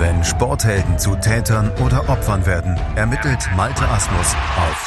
Wenn 0.00 0.24
Sporthelden 0.24 0.98
zu 0.98 1.14
Tätern 1.14 1.70
oder 1.84 2.08
Opfern 2.08 2.46
werden, 2.46 2.74
ermittelt 2.96 3.46
Malte 3.54 3.86
Asmus 3.86 4.34
auf 4.56 4.86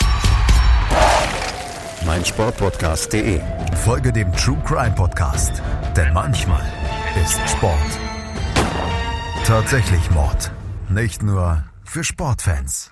meinsportpodcast.de. 2.08 3.40
Folge 3.76 4.12
dem 4.12 4.34
True 4.34 4.58
Crime 4.66 4.96
Podcast, 4.96 5.62
denn 5.96 6.12
manchmal 6.14 6.66
ist 7.24 7.40
Sport 7.48 7.78
tatsächlich 9.46 10.10
Mord. 10.10 10.52
Nicht 10.90 11.22
nur 11.22 11.64
für 11.84 12.04
Sportfans. 12.04 12.92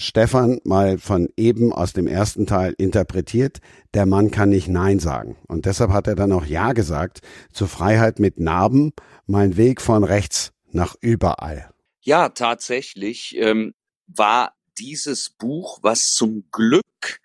Stefan 0.00 0.60
mal 0.64 0.98
von 0.98 1.28
eben 1.36 1.72
aus 1.72 1.92
dem 1.92 2.06
ersten 2.06 2.46
Teil 2.46 2.72
interpretiert, 2.78 3.58
der 3.94 4.06
Mann 4.06 4.30
kann 4.30 4.50
nicht 4.50 4.68
Nein 4.68 5.00
sagen. 5.00 5.36
Und 5.48 5.66
deshalb 5.66 5.90
hat 5.90 6.06
er 6.06 6.14
dann 6.14 6.30
auch 6.30 6.44
Ja 6.44 6.72
gesagt 6.72 7.20
zur 7.52 7.66
Freiheit 7.66 8.20
mit 8.20 8.38
Narben, 8.38 8.92
mein 9.28 9.56
Weg 9.56 9.80
von 9.80 10.04
rechts 10.04 10.52
nach 10.70 10.96
überall. 11.00 11.72
Ja, 12.00 12.30
tatsächlich 12.30 13.36
ähm, 13.36 13.74
war 14.06 14.56
dieses 14.78 15.30
Buch, 15.30 15.80
was 15.82 16.14
zum 16.14 16.48
Glück 16.50 17.20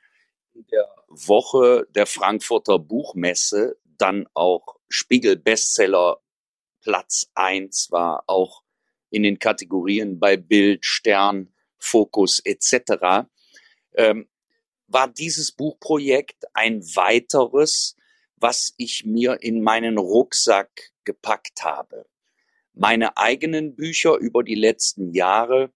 in 0.53 0.65
der 0.67 0.87
Woche 1.07 1.87
der 1.95 2.05
Frankfurter 2.05 2.77
Buchmesse 2.77 3.77
dann 3.97 4.27
auch 4.33 4.75
Spiegel 4.89 5.37
Bestseller 5.37 6.17
Platz 6.81 7.29
eins 7.33 7.89
war, 7.91 8.23
auch 8.27 8.63
in 9.09 9.23
den 9.23 9.39
Kategorien 9.39 10.19
bei 10.19 10.35
Bild, 10.35 10.85
Stern, 10.85 11.53
Fokus 11.77 12.39
etc., 12.39 13.27
ähm, 13.95 14.27
war 14.87 15.07
dieses 15.07 15.51
Buchprojekt 15.51 16.43
ein 16.53 16.81
weiteres, 16.95 17.95
was 18.35 18.73
ich 18.77 19.05
mir 19.05 19.41
in 19.41 19.61
meinen 19.61 19.97
Rucksack 19.97 20.92
gepackt 21.05 21.63
habe. 21.63 22.05
Meine 22.73 23.17
eigenen 23.17 23.75
Bücher 23.75 24.17
über 24.17 24.43
die 24.43 24.55
letzten 24.55 25.13
Jahre 25.13 25.71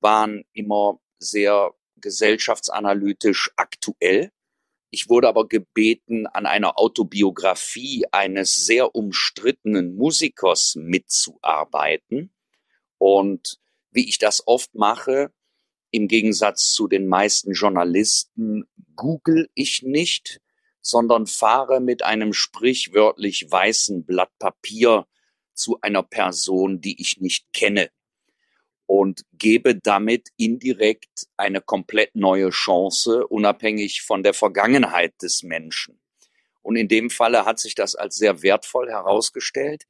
waren 0.00 0.44
immer 0.52 1.00
sehr 1.18 1.74
gesellschaftsanalytisch 1.96 3.50
aktuell. 3.56 4.30
Ich 4.90 5.10
wurde 5.10 5.28
aber 5.28 5.46
gebeten, 5.46 6.26
an 6.26 6.46
einer 6.46 6.78
Autobiografie 6.78 8.06
eines 8.12 8.54
sehr 8.54 8.94
umstrittenen 8.94 9.96
Musikers 9.96 10.76
mitzuarbeiten. 10.76 12.32
Und 12.96 13.58
wie 13.90 14.08
ich 14.08 14.18
das 14.18 14.46
oft 14.46 14.74
mache, 14.74 15.32
im 15.90 16.08
Gegensatz 16.08 16.72
zu 16.72 16.86
den 16.88 17.08
meisten 17.08 17.52
Journalisten, 17.52 18.64
google 18.96 19.50
ich 19.54 19.82
nicht, 19.82 20.40
sondern 20.80 21.26
fahre 21.26 21.80
mit 21.80 22.02
einem 22.02 22.32
sprichwörtlich 22.32 23.50
weißen 23.50 24.04
Blatt 24.04 24.30
Papier 24.38 25.06
zu 25.54 25.80
einer 25.80 26.02
Person, 26.02 26.80
die 26.80 27.00
ich 27.00 27.20
nicht 27.20 27.52
kenne 27.52 27.90
und 28.88 29.26
gebe 29.32 29.74
damit 29.76 30.30
indirekt 30.38 31.26
eine 31.36 31.60
komplett 31.60 32.16
neue 32.16 32.48
Chance, 32.48 33.26
unabhängig 33.26 34.00
von 34.00 34.22
der 34.22 34.32
Vergangenheit 34.32 35.12
des 35.20 35.42
Menschen. 35.42 36.00
Und 36.62 36.76
in 36.76 36.88
dem 36.88 37.10
Falle 37.10 37.44
hat 37.44 37.58
sich 37.58 37.74
das 37.74 37.94
als 37.94 38.16
sehr 38.16 38.42
wertvoll 38.42 38.88
herausgestellt, 38.90 39.84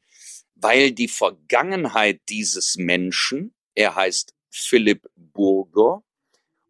weil 0.56 0.90
die 0.90 1.06
Vergangenheit 1.06 2.20
dieses 2.28 2.76
Menschen, 2.76 3.54
er 3.76 3.94
heißt 3.94 4.34
Philipp 4.50 5.08
Burger 5.14 6.02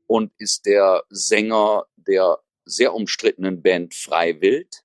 und 0.06 0.30
ist 0.36 0.66
der 0.66 1.04
Sänger 1.08 1.86
der 1.96 2.38
sehr 2.68 2.94
umstrittenen 2.94 3.62
Band 3.62 3.94
Freiwild, 3.94 4.84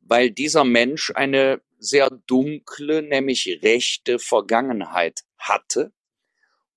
weil 0.00 0.30
dieser 0.30 0.64
Mensch 0.64 1.12
eine 1.14 1.60
sehr 1.78 2.10
dunkle, 2.10 3.02
nämlich 3.02 3.60
rechte 3.62 4.18
Vergangenheit 4.18 5.24
hatte 5.38 5.92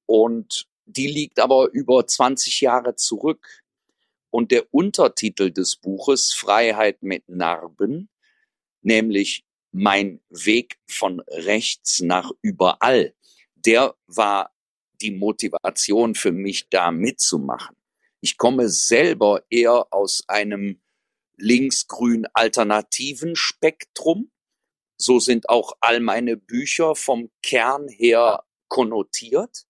und 0.05 0.67
die 0.85 1.07
liegt 1.07 1.39
aber 1.39 1.69
über 1.71 2.05
20 2.05 2.61
Jahre 2.61 2.95
zurück. 2.95 3.63
Und 4.29 4.51
der 4.51 4.65
Untertitel 4.73 5.51
des 5.51 5.75
Buches 5.75 6.33
Freiheit 6.33 7.03
mit 7.03 7.29
Narben, 7.29 8.09
nämlich 8.81 9.45
Mein 9.71 10.21
Weg 10.29 10.77
von 10.87 11.19
rechts 11.29 12.01
nach 12.01 12.31
überall, 12.41 13.15
der 13.55 13.95
war 14.07 14.51
die 15.01 15.11
Motivation 15.11 16.15
für 16.15 16.31
mich, 16.31 16.69
da 16.69 16.91
mitzumachen. 16.91 17.75
Ich 18.23 18.37
komme 18.37 18.69
selber 18.69 19.43
eher 19.49 19.87
aus 19.91 20.23
einem 20.29 20.79
linksgrün 21.35 22.25
alternativen 22.33 23.35
Spektrum. 23.35 24.31
So 24.95 25.19
sind 25.19 25.49
auch 25.49 25.73
all 25.81 25.99
meine 25.99 26.37
Bücher 26.37 26.95
vom 26.95 27.31
Kern 27.41 27.89
her 27.89 28.45
konnotiert. 28.69 29.65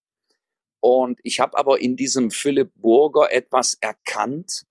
Und 0.78 1.18
ich 1.24 1.40
habe 1.40 1.58
aber 1.58 1.80
in 1.80 1.96
diesem 1.96 2.30
Philipp 2.30 2.70
Burger 2.76 3.32
etwas 3.32 3.74
erkannt 3.80 4.66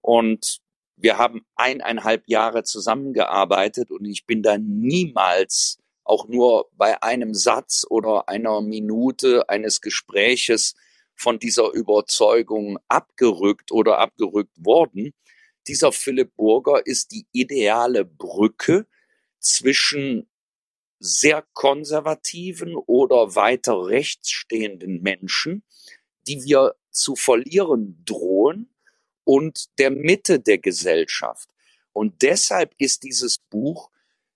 und 0.00 0.60
wir 0.96 1.16
haben 1.16 1.46
eineinhalb 1.54 2.28
Jahre 2.28 2.64
zusammengearbeitet 2.64 3.92
und 3.92 4.04
ich 4.04 4.26
bin 4.26 4.42
da 4.42 4.58
niemals 4.58 5.78
auch 6.02 6.26
nur 6.26 6.70
bei 6.72 7.00
einem 7.04 7.34
Satz 7.34 7.86
oder 7.88 8.28
einer 8.28 8.62
Minute 8.62 9.48
eines 9.48 9.80
Gespräches 9.80 10.74
von 11.18 11.40
dieser 11.40 11.72
Überzeugung 11.72 12.78
abgerückt 12.86 13.72
oder 13.72 13.98
abgerückt 13.98 14.54
worden. 14.64 15.12
Dieser 15.66 15.90
Philipp 15.90 16.36
Burger 16.36 16.86
ist 16.86 17.10
die 17.10 17.26
ideale 17.32 18.04
Brücke 18.04 18.86
zwischen 19.40 20.28
sehr 21.00 21.44
konservativen 21.54 22.76
oder 22.76 23.34
weiter 23.34 23.86
rechts 23.86 24.30
stehenden 24.30 25.02
Menschen, 25.02 25.64
die 26.26 26.44
wir 26.44 26.76
zu 26.90 27.16
verlieren 27.16 28.02
drohen 28.04 28.72
und 29.24 29.78
der 29.78 29.90
Mitte 29.90 30.40
der 30.40 30.58
Gesellschaft. 30.58 31.48
Und 31.92 32.22
deshalb 32.22 32.74
ist 32.78 33.02
dieses 33.02 33.38
Buch 33.38 33.90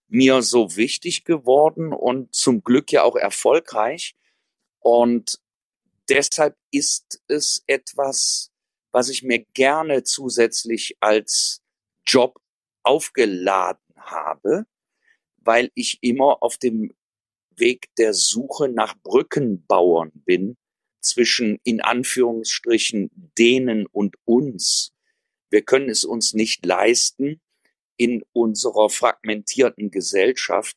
mir 0.09 0.43
so 0.43 0.76
wichtig 0.76 1.24
geworden 1.24 1.93
und 1.93 2.35
zum 2.35 2.62
Glück 2.64 2.91
ja 2.93 3.05
auch 3.05 3.16
erfolgreich. 3.16 4.16
Und 4.80 5.41
deshalb 6.09 6.57
ist 6.70 7.22
es 7.28 7.62
etwas, 7.66 8.50
was 8.92 9.09
ich 9.09 9.22
mir 9.22 9.44
gerne 9.55 10.03
zusätzlich 10.03 10.96
als 11.00 11.62
Job 12.07 12.40
aufgeladen 12.82 13.82
habe, 13.96 14.66
weil 15.36 15.70
ich 15.74 15.98
immer 16.03 16.42
auf 16.42 16.59
dem 16.59 16.92
Weg 17.50 17.94
der 17.96 18.14
Suche 18.14 18.68
nach 18.68 18.94
Brückenbauern 19.03 20.11
bin 20.14 20.57
zwischen 21.00 21.59
in 21.64 21.80
Anführungsstrichen 21.80 23.11
denen 23.38 23.86
und 23.86 24.16
uns. 24.24 24.92
Wir 25.50 25.62
können 25.62 25.90
es 25.90 26.05
uns 26.05 26.32
nicht 26.32 26.64
leisten, 26.64 27.40
in 27.96 28.24
unserer 28.32 28.88
fragmentierten 28.88 29.90
Gesellschaft 29.90 30.76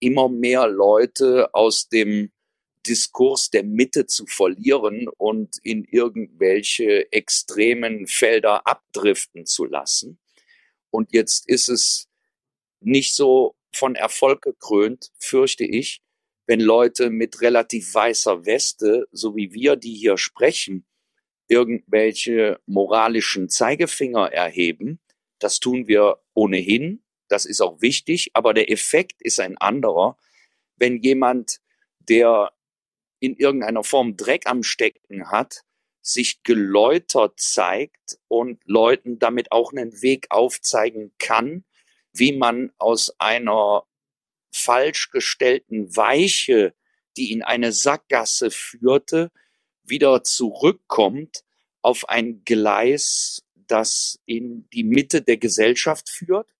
immer 0.00 0.28
mehr 0.28 0.66
Leute 0.68 1.54
aus 1.54 1.88
dem 1.88 2.32
Diskurs 2.86 3.50
der 3.50 3.64
Mitte 3.64 4.06
zu 4.06 4.26
verlieren 4.26 5.08
und 5.08 5.58
in 5.62 5.84
irgendwelche 5.84 7.10
extremen 7.12 8.06
Felder 8.06 8.66
abdriften 8.66 9.46
zu 9.46 9.64
lassen. 9.64 10.18
Und 10.90 11.12
jetzt 11.12 11.48
ist 11.48 11.68
es 11.68 12.08
nicht 12.80 13.14
so 13.14 13.56
von 13.72 13.94
Erfolg 13.94 14.42
gekrönt, 14.42 15.10
fürchte 15.18 15.64
ich, 15.64 16.02
wenn 16.46 16.60
Leute 16.60 17.10
mit 17.10 17.42
relativ 17.42 17.92
weißer 17.94 18.46
Weste, 18.46 19.06
so 19.12 19.36
wie 19.36 19.52
wir, 19.52 19.76
die 19.76 19.94
hier 19.94 20.16
sprechen, 20.16 20.86
irgendwelche 21.46 22.60
moralischen 22.66 23.48
Zeigefinger 23.48 24.32
erheben. 24.32 25.00
Das 25.38 25.60
tun 25.60 25.88
wir 25.88 26.18
ohnehin. 26.34 27.02
Das 27.28 27.44
ist 27.44 27.60
auch 27.60 27.80
wichtig. 27.80 28.30
Aber 28.34 28.54
der 28.54 28.70
Effekt 28.70 29.20
ist 29.20 29.40
ein 29.40 29.58
anderer. 29.58 30.16
Wenn 30.76 31.02
jemand, 31.02 31.60
der 31.98 32.52
in 33.20 33.36
irgendeiner 33.36 33.84
Form 33.84 34.16
Dreck 34.16 34.46
am 34.46 34.62
Stecken 34.62 35.30
hat, 35.30 35.62
sich 36.00 36.42
geläutert 36.42 37.38
zeigt 37.38 38.18
und 38.28 38.60
Leuten 38.64 39.18
damit 39.18 39.52
auch 39.52 39.72
einen 39.72 40.00
Weg 40.02 40.26
aufzeigen 40.30 41.12
kann, 41.18 41.64
wie 42.12 42.32
man 42.32 42.72
aus 42.78 43.14
einer 43.18 43.84
falsch 44.50 45.10
gestellten 45.10 45.94
Weiche, 45.96 46.74
die 47.16 47.32
in 47.32 47.42
eine 47.42 47.72
Sackgasse 47.72 48.50
führte, 48.50 49.30
wieder 49.82 50.22
zurückkommt 50.22 51.44
auf 51.82 52.08
ein 52.08 52.44
Gleis, 52.44 53.42
das 53.54 54.18
in 54.24 54.68
die 54.70 54.84
Mitte 54.84 55.22
der 55.22 55.36
Gesellschaft 55.36 56.08
führt. 56.08 56.54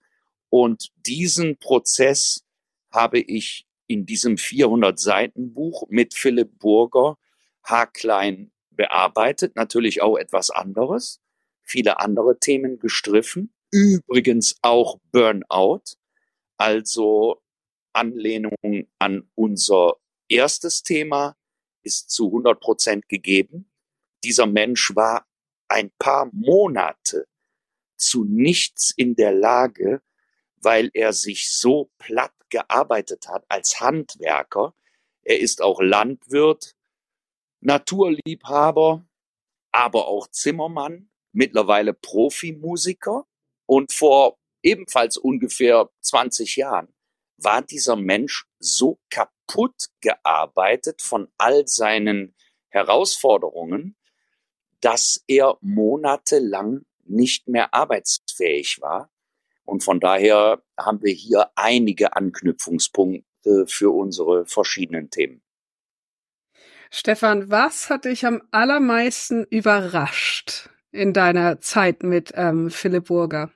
Und 0.50 0.90
diesen 0.96 1.56
Prozess 1.58 2.44
habe 2.90 3.20
ich 3.20 3.67
in 3.88 4.06
diesem 4.06 4.38
400 4.38 4.98
Seiten 4.98 5.52
Buch 5.52 5.84
mit 5.88 6.14
Philipp 6.14 6.58
Burger 6.58 7.18
haarklein 7.64 8.52
bearbeitet, 8.70 9.56
natürlich 9.56 10.02
auch 10.02 10.16
etwas 10.16 10.50
anderes, 10.50 11.20
viele 11.64 11.98
andere 11.98 12.38
Themen 12.38 12.78
gestriffen. 12.78 13.52
Übrigens 13.70 14.56
auch 14.62 14.98
Burnout, 15.10 15.82
also 16.56 17.42
Anlehnung 17.92 18.54
an 18.98 19.28
unser 19.34 19.96
Erstes 20.28 20.82
Thema 20.82 21.36
ist 21.82 22.10
zu 22.10 22.26
100 22.26 22.60
Prozent 22.60 23.08
gegeben. 23.08 23.70
Dieser 24.22 24.46
Mensch 24.46 24.94
war 24.94 25.26
ein 25.68 25.90
paar 25.98 26.28
Monate 26.32 27.26
zu 27.96 28.24
nichts 28.24 28.92
in 28.96 29.16
der 29.16 29.32
Lage, 29.32 30.02
weil 30.56 30.90
er 30.94 31.12
sich 31.12 31.50
so 31.50 31.90
platt 31.98 32.37
gearbeitet 32.50 33.28
hat 33.28 33.44
als 33.48 33.80
Handwerker. 33.80 34.74
Er 35.22 35.40
ist 35.40 35.62
auch 35.62 35.80
Landwirt, 35.80 36.74
Naturliebhaber, 37.60 39.04
aber 39.72 40.08
auch 40.08 40.28
Zimmermann, 40.28 41.10
mittlerweile 41.32 41.94
Profimusiker. 41.94 43.26
Und 43.66 43.92
vor 43.92 44.38
ebenfalls 44.62 45.16
ungefähr 45.16 45.90
20 46.00 46.56
Jahren 46.56 46.88
war 47.36 47.62
dieser 47.62 47.96
Mensch 47.96 48.46
so 48.58 48.98
kaputt 49.10 49.88
gearbeitet 50.00 51.02
von 51.02 51.28
all 51.38 51.66
seinen 51.66 52.34
Herausforderungen, 52.70 53.96
dass 54.80 55.22
er 55.26 55.58
monatelang 55.60 56.84
nicht 57.04 57.48
mehr 57.48 57.74
arbeitsfähig 57.74 58.80
war. 58.80 59.10
Und 59.68 59.84
von 59.84 60.00
daher 60.00 60.62
haben 60.78 61.02
wir 61.02 61.12
hier 61.12 61.50
einige 61.54 62.16
Anknüpfungspunkte 62.16 63.66
für 63.66 63.94
unsere 63.94 64.46
verschiedenen 64.46 65.10
Themen. 65.10 65.42
Stefan, 66.90 67.50
was 67.50 67.90
hat 67.90 68.06
dich 68.06 68.24
am 68.24 68.40
allermeisten 68.50 69.44
überrascht 69.44 70.70
in 70.90 71.12
deiner 71.12 71.60
Zeit 71.60 72.02
mit 72.02 72.32
ähm, 72.34 72.70
Philipp 72.70 73.08
Burger? 73.08 73.52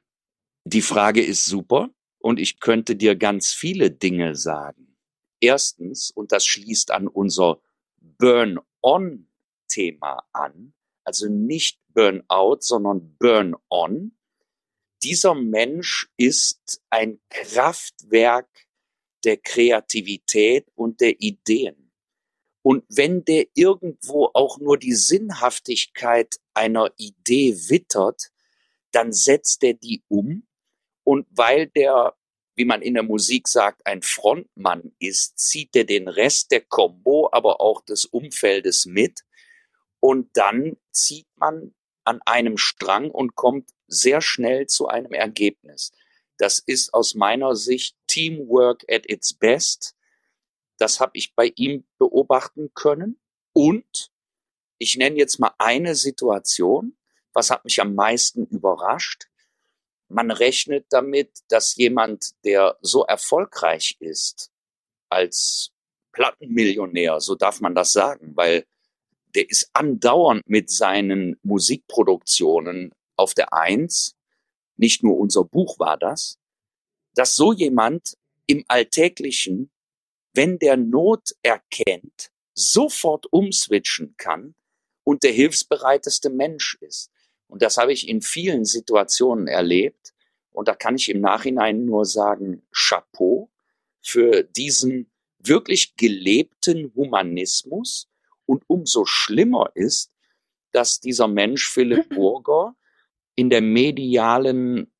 Die 0.65 0.83
Frage 0.83 1.25
ist 1.25 1.47
super 1.47 1.89
und 2.19 2.39
ich 2.39 2.61
könnte 2.61 2.95
dir 2.95 3.17
ganz 3.17 3.55
viele 3.55 3.91
Dinge 3.91 4.37
sagen. 4.37 4.99
Erstens, 5.41 6.11
und 6.11 6.31
das 6.31 6.45
schließt 6.45 6.91
an 6.91 7.09
unser 7.09 7.63
Burn-on-Thema 8.19 8.65
an, 10.35 10.75
also 11.05 11.31
nicht 11.31 11.81
Burnout, 11.89 12.59
sondern 12.61 13.17
Burn-on. 13.17 14.13
Dieser 15.03 15.34
Mensch 15.34 16.09
ist 16.16 16.80
ein 16.90 17.20
Kraftwerk 17.28 18.48
der 19.24 19.36
Kreativität 19.36 20.66
und 20.74 21.00
der 21.00 21.20
Ideen. 21.20 21.92
Und 22.62 22.84
wenn 22.88 23.24
der 23.24 23.46
irgendwo 23.55 24.30
auch 24.34 24.59
nur 24.59 24.78
die 24.78 24.94
Sinnhaftigkeit 24.94 26.36
einer 26.55 26.92
Idee 26.96 27.55
wittert, 27.68 28.30
dann 28.92 29.12
setzt 29.12 29.64
er 29.64 29.74
die 29.74 30.05
um. 30.09 30.46
Und 31.05 31.26
weil 31.30 31.66
der, 31.66 32.14
wie 32.55 32.64
man 32.64 32.82
in 32.82 32.94
der 32.94 33.03
Musik 33.03 33.48
sagt, 33.48 33.84
ein 33.86 34.03
Frontmann 34.03 34.94
ist, 35.00 35.38
zieht 35.38 35.74
er 35.74 35.84
den 35.84 36.07
Rest 36.07 36.53
der 36.53 36.61
Combo, 36.61 37.28
aber 37.32 37.61
auch 37.61 37.84
des 37.84 38.05
Umfeldes 38.05 38.86
mit. 38.86 39.22
Und 39.98 40.36
dann 40.36 40.76
zieht 40.92 41.26
man 41.36 41.74
an 42.05 42.20
einem 42.22 42.57
Strang 42.57 43.11
und 43.11 43.34
kommt 43.34 43.70
sehr 43.86 44.20
schnell 44.20 44.66
zu 44.66 44.88
einem 44.88 45.12
Ergebnis. 45.12 45.92
Das 46.38 46.59
ist 46.59 46.94
aus 46.94 47.14
meiner 47.14 47.55
Sicht 47.55 47.96
Teamwork 48.07 48.84
at 48.90 49.09
its 49.09 49.34
best. 49.34 49.94
Das 50.78 51.00
habe 51.00 51.12
ich 51.14 51.34
bei 51.34 51.53
ihm 51.57 51.84
beobachten 51.98 52.72
können. 52.74 53.20
Und 53.53 54.11
ich 54.78 54.96
nenne 54.96 55.16
jetzt 55.16 55.38
mal 55.38 55.55
eine 55.59 55.94
Situation, 55.94 56.96
was 57.32 57.50
hat 57.50 57.64
mich 57.64 57.80
am 57.80 57.94
meisten 57.94 58.46
überrascht. 58.46 59.28
Man 60.09 60.30
rechnet 60.30 60.86
damit, 60.90 61.30
dass 61.48 61.76
jemand, 61.76 62.32
der 62.44 62.76
so 62.80 63.05
erfolgreich 63.05 63.96
ist 64.00 64.50
als 65.09 65.70
Plattenmillionär, 66.12 67.20
so 67.20 67.34
darf 67.34 67.61
man 67.61 67.74
das 67.74 67.92
sagen, 67.92 68.32
weil 68.34 68.66
der 69.35 69.49
ist 69.49 69.70
andauernd 69.72 70.43
mit 70.49 70.70
seinen 70.70 71.39
Musikproduktionen 71.43 72.93
auf 73.16 73.35
der 73.35 73.53
Eins. 73.53 74.14
Nicht 74.76 75.03
nur 75.03 75.18
unser 75.18 75.45
Buch 75.45 75.78
war 75.78 75.97
das, 75.97 76.39
dass 77.14 77.37
so 77.37 77.53
jemand 77.53 78.16
im 78.47 78.64
Alltäglichen, 78.68 79.70
wenn 80.35 80.59
der 80.59 80.76
Not 80.76 81.35
erkennt, 81.43 82.30
sofort 82.55 83.26
umswitchen 83.30 84.14
kann 84.16 84.55
und 85.05 85.22
der 85.22 85.33
hilfsbereiteste 85.33 86.30
Mensch 86.30 86.76
ist. 86.80 87.11
Und 87.49 87.62
das 87.62 87.76
habe 87.76 87.93
ich 87.93 88.09
in 88.09 88.22
vielen 88.22 88.64
Situationen 88.64 89.47
erlebt. 89.47 90.14
Und 90.51 90.68
da 90.68 90.74
kann 90.74 90.97
ich 90.97 91.09
im 91.09 91.20
Nachhinein 91.20 91.85
nur 91.85 92.05
sagen, 92.05 92.62
Chapeau 92.72 93.51
für 94.01 94.43
diesen 94.43 95.11
wirklich 95.39 95.97
gelebten 95.97 96.93
Humanismus 96.95 98.09
und 98.47 98.64
umso 98.66 99.05
schlimmer 99.05 99.70
ist, 99.74 100.12
dass 100.72 101.01
dieser 101.01 101.28
Mensch 101.28 101.68
Philipp 101.68 102.09
Burger 102.14 102.74
in 103.34 103.51
der 103.51 103.61
medialen 103.61 104.93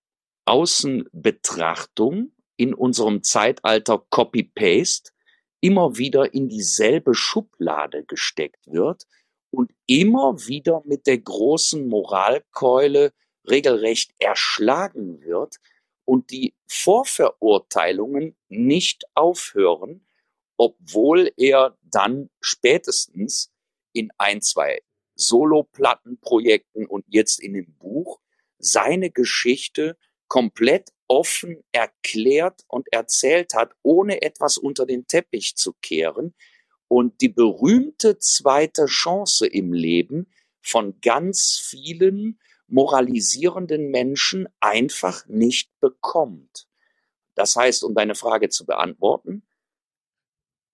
Außenbetrachtung 0.45 2.33
in 2.57 2.75
unserem 2.75 3.23
Zeitalter 3.23 4.05
Copy-Paste 4.11 5.13
immer 5.61 5.97
wieder 5.97 6.35
in 6.35 6.49
dieselbe 6.49 7.15
Schublade 7.15 8.05
gesteckt 8.05 8.67
wird 8.67 9.07
und 9.51 9.73
immer 9.87 10.47
wieder 10.47 10.83
mit 10.85 11.07
der 11.07 11.19
großen 11.19 11.87
Moralkeule 11.87 13.13
regelrecht 13.49 14.13
erschlagen 14.19 15.23
wird 15.23 15.57
und 16.05 16.31
die 16.31 16.55
Vorverurteilungen 16.67 18.37
nicht 18.49 19.05
aufhören, 19.15 20.07
obwohl 20.57 21.33
er 21.37 21.77
dann 21.83 22.31
spätestens 22.41 23.51
in 23.93 24.11
ein, 24.19 24.41
zwei 24.41 24.83
Solo-Plattenprojekten 25.15 26.87
und 26.87 27.05
jetzt 27.09 27.41
in 27.41 27.55
dem 27.55 27.75
Buch 27.75 28.21
seine 28.59 29.11
Geschichte 29.11 29.97
komplett 30.29 30.91
offen 31.09 31.63
erklärt 31.73 32.63
und 32.69 32.91
erzählt 32.93 33.55
hat, 33.55 33.75
ohne 33.83 34.23
etwas 34.23 34.57
unter 34.57 34.87
den 34.87 35.07
Teppich 35.07 35.57
zu 35.57 35.75
kehren 35.83 36.35
und 36.89 37.21
die 37.21 37.29
berühmte 37.29 38.19
zweite 38.19 38.87
Chance 38.87 39.47
im 39.47 39.73
Leben 39.73 40.33
von 40.63 41.01
ganz 41.01 41.59
vielen 41.59 42.39
moralisierenden 42.67 43.91
Menschen 43.91 44.49
einfach 44.61 45.27
nicht 45.27 45.71
bekommt. 45.81 46.67
Das 47.35 47.57
heißt, 47.57 47.85
um 47.85 47.95
deine 47.95 48.15
Frage 48.15 48.49
zu 48.49 48.65
beantworten, 48.65 49.43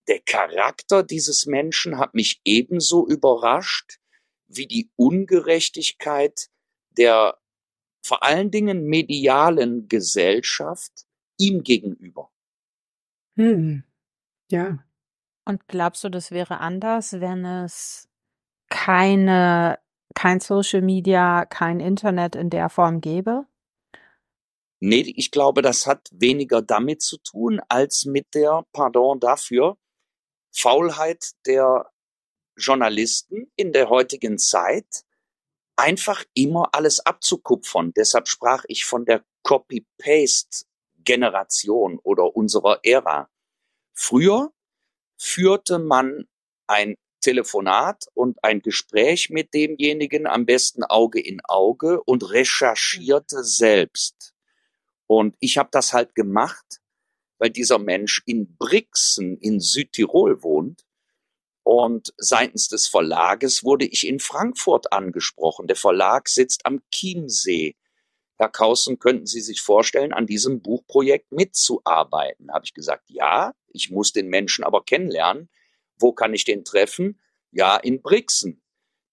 der 0.08 0.20
Charakter 0.20 1.02
dieses 1.02 1.46
Menschen 1.46 1.98
hat 1.98 2.14
mich 2.14 2.40
ebenso 2.44 3.06
überrascht 3.06 3.98
wie 4.48 4.66
die 4.66 4.90
Ungerechtigkeit 4.96 6.48
der 6.96 7.38
vor 8.02 8.22
allen 8.22 8.50
Dingen 8.50 8.86
medialen 8.86 9.88
Gesellschaft 9.88 11.06
ihm 11.38 11.62
gegenüber. 11.62 12.30
Hm. 13.36 13.84
Ja. 14.50 14.84
Und 15.44 15.68
glaubst 15.68 16.04
du, 16.04 16.08
das 16.08 16.30
wäre 16.30 16.58
anders, 16.58 17.20
wenn 17.20 17.44
es 17.44 18.08
keine, 18.68 19.78
kein 20.14 20.40
Social 20.40 20.82
Media, 20.82 21.44
kein 21.44 21.80
Internet 21.80 22.34
in 22.34 22.50
der 22.50 22.68
Form 22.68 23.00
gäbe? 23.00 23.46
Nee, 24.80 25.12
ich 25.16 25.30
glaube, 25.30 25.60
das 25.62 25.86
hat 25.86 26.08
weniger 26.12 26.62
damit 26.62 27.02
zu 27.02 27.18
tun, 27.18 27.60
als 27.68 28.04
mit 28.04 28.34
der, 28.34 28.64
pardon 28.72 29.18
dafür, 29.18 29.76
Faulheit 30.52 31.32
der 31.46 31.90
Journalisten 32.56 33.50
in 33.56 33.72
der 33.72 33.88
heutigen 33.88 34.38
Zeit, 34.38 35.04
einfach 35.76 36.24
immer 36.34 36.68
alles 36.72 37.00
abzukupfern. 37.00 37.92
Deshalb 37.96 38.28
sprach 38.28 38.64
ich 38.68 38.84
von 38.84 39.04
der 39.04 39.24
Copy-Paste-Generation 39.42 41.98
oder 42.02 42.36
unserer 42.36 42.80
Ära. 42.82 43.28
Früher 43.94 44.52
führte 45.16 45.78
man 45.78 46.28
ein 46.66 46.96
Telefonat 47.20 48.06
und 48.14 48.42
ein 48.42 48.60
Gespräch 48.60 49.30
mit 49.30 49.54
demjenigen 49.54 50.26
am 50.26 50.46
besten 50.46 50.82
Auge 50.84 51.20
in 51.20 51.40
Auge 51.44 52.02
und 52.04 52.30
recherchierte 52.30 53.44
selbst. 53.44 54.34
Und 55.06 55.36
ich 55.40 55.58
habe 55.58 55.68
das 55.72 55.92
halt 55.92 56.14
gemacht 56.14 56.77
weil 57.38 57.50
dieser 57.50 57.78
Mensch 57.78 58.22
in 58.26 58.56
Brixen 58.56 59.38
in 59.38 59.60
Südtirol 59.60 60.42
wohnt. 60.42 60.84
Und 61.62 62.14
seitens 62.16 62.68
des 62.68 62.86
Verlages 62.86 63.62
wurde 63.62 63.86
ich 63.86 64.06
in 64.06 64.20
Frankfurt 64.20 64.92
angesprochen. 64.92 65.66
Der 65.66 65.76
Verlag 65.76 66.28
sitzt 66.28 66.64
am 66.64 66.80
Chiemsee. 66.92 67.76
Herr 68.36 68.48
Kausen, 68.48 68.98
könnten 68.98 69.26
Sie 69.26 69.40
sich 69.40 69.60
vorstellen, 69.60 70.12
an 70.12 70.26
diesem 70.26 70.62
Buchprojekt 70.62 71.32
mitzuarbeiten? 71.32 72.52
Habe 72.52 72.64
ich 72.64 72.72
gesagt, 72.72 73.10
ja, 73.10 73.52
ich 73.68 73.90
muss 73.90 74.12
den 74.12 74.28
Menschen 74.28 74.64
aber 74.64 74.84
kennenlernen. 74.84 75.50
Wo 75.98 76.12
kann 76.12 76.32
ich 76.32 76.44
den 76.44 76.64
treffen? 76.64 77.20
Ja, 77.50 77.76
in 77.76 78.00
Brixen. 78.00 78.62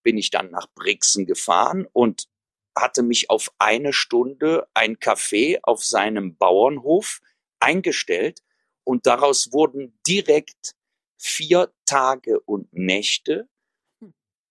Bin 0.03 0.17
ich 0.17 0.29
dann 0.29 0.51
nach 0.51 0.67
Brixen 0.75 1.25
gefahren 1.25 1.87
und 1.91 2.27
hatte 2.75 3.01
mich 3.01 3.29
auf 3.29 3.51
eine 3.57 3.93
Stunde 3.93 4.67
ein 4.73 4.97
Café 4.97 5.59
auf 5.63 5.83
seinem 5.83 6.37
Bauernhof 6.37 7.21
eingestellt 7.59 8.41
und 8.83 9.05
daraus 9.05 9.51
wurden 9.51 9.97
direkt 10.07 10.75
vier 11.17 11.73
Tage 11.85 12.39
und 12.41 12.71
Nächte, 12.73 13.49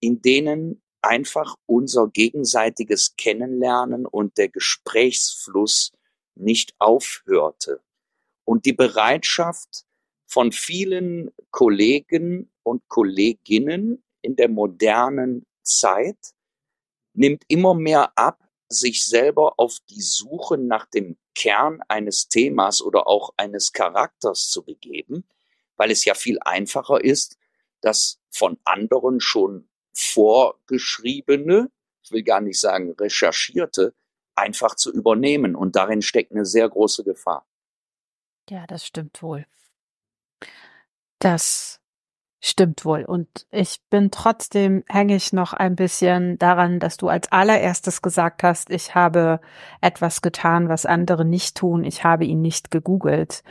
in 0.00 0.20
denen 0.22 0.82
einfach 1.02 1.57
unser 1.66 2.09
gegenseitiges 2.09 3.14
Kennenlernen 3.16 4.07
und 4.07 4.38
der 4.38 4.48
Gesprächsfluss 4.48 5.92
nicht 6.34 6.74
aufhörte. 6.78 7.82
Und 8.44 8.64
die 8.64 8.72
Bereitschaft 8.72 9.84
von 10.26 10.52
vielen 10.52 11.30
Kollegen 11.50 12.50
und 12.62 12.88
Kolleginnen 12.88 14.02
in 14.22 14.36
der 14.36 14.48
modernen 14.48 15.46
Zeit 15.62 16.34
nimmt 17.14 17.44
immer 17.48 17.74
mehr 17.74 18.16
ab, 18.18 18.43
sich 18.68 19.04
selber 19.04 19.54
auf 19.58 19.78
die 19.90 20.02
Suche 20.02 20.58
nach 20.58 20.86
dem 20.86 21.16
Kern 21.34 21.80
eines 21.88 22.28
Themas 22.28 22.82
oder 22.82 23.06
auch 23.06 23.32
eines 23.36 23.72
Charakters 23.72 24.48
zu 24.48 24.64
begeben, 24.64 25.26
weil 25.76 25.90
es 25.90 26.04
ja 26.04 26.14
viel 26.14 26.38
einfacher 26.40 27.02
ist, 27.02 27.36
das 27.80 28.20
von 28.30 28.58
anderen 28.64 29.20
schon 29.20 29.68
vorgeschriebene, 29.92 31.70
ich 32.02 32.12
will 32.12 32.22
gar 32.22 32.40
nicht 32.40 32.60
sagen 32.60 32.92
recherchierte, 32.98 33.94
einfach 34.34 34.74
zu 34.74 34.92
übernehmen. 34.92 35.54
Und 35.56 35.76
darin 35.76 36.02
steckt 36.02 36.32
eine 36.32 36.44
sehr 36.44 36.68
große 36.68 37.04
Gefahr. 37.04 37.46
Ja, 38.50 38.66
das 38.66 38.86
stimmt 38.86 39.22
wohl. 39.22 39.46
Das 41.18 41.80
stimmt 42.47 42.84
wohl. 42.84 43.05
Und 43.05 43.47
ich 43.51 43.80
bin 43.88 44.11
trotzdem, 44.11 44.84
hänge 44.86 45.16
ich 45.16 45.32
noch 45.32 45.55
ein 45.55 45.76
bisschen 45.76 46.38
daran, 46.38 46.78
dass 46.78 46.99
du 46.99 47.09
als 47.09 47.32
allererstes 47.32 48.03
gesagt 48.03 48.42
hast, 48.42 48.70
ich 48.70 48.95
habe 48.95 49.40
etwas 49.80 50.20
getan, 50.20 50.68
was 50.68 50.84
andere 50.84 51.24
nicht 51.24 51.57
tun. 51.57 51.84
Ich 51.84 52.05
habe 52.05 52.26
ihn 52.26 52.42
nicht 52.42 52.70
gegoogelt. 52.70 53.42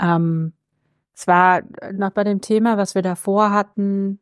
Ähm, 0.00 0.52
es 1.14 1.28
war 1.28 1.62
noch 1.92 2.10
bei 2.10 2.24
dem 2.24 2.40
Thema, 2.40 2.76
was 2.76 2.96
wir 2.96 3.02
davor 3.02 3.52
hatten, 3.52 4.20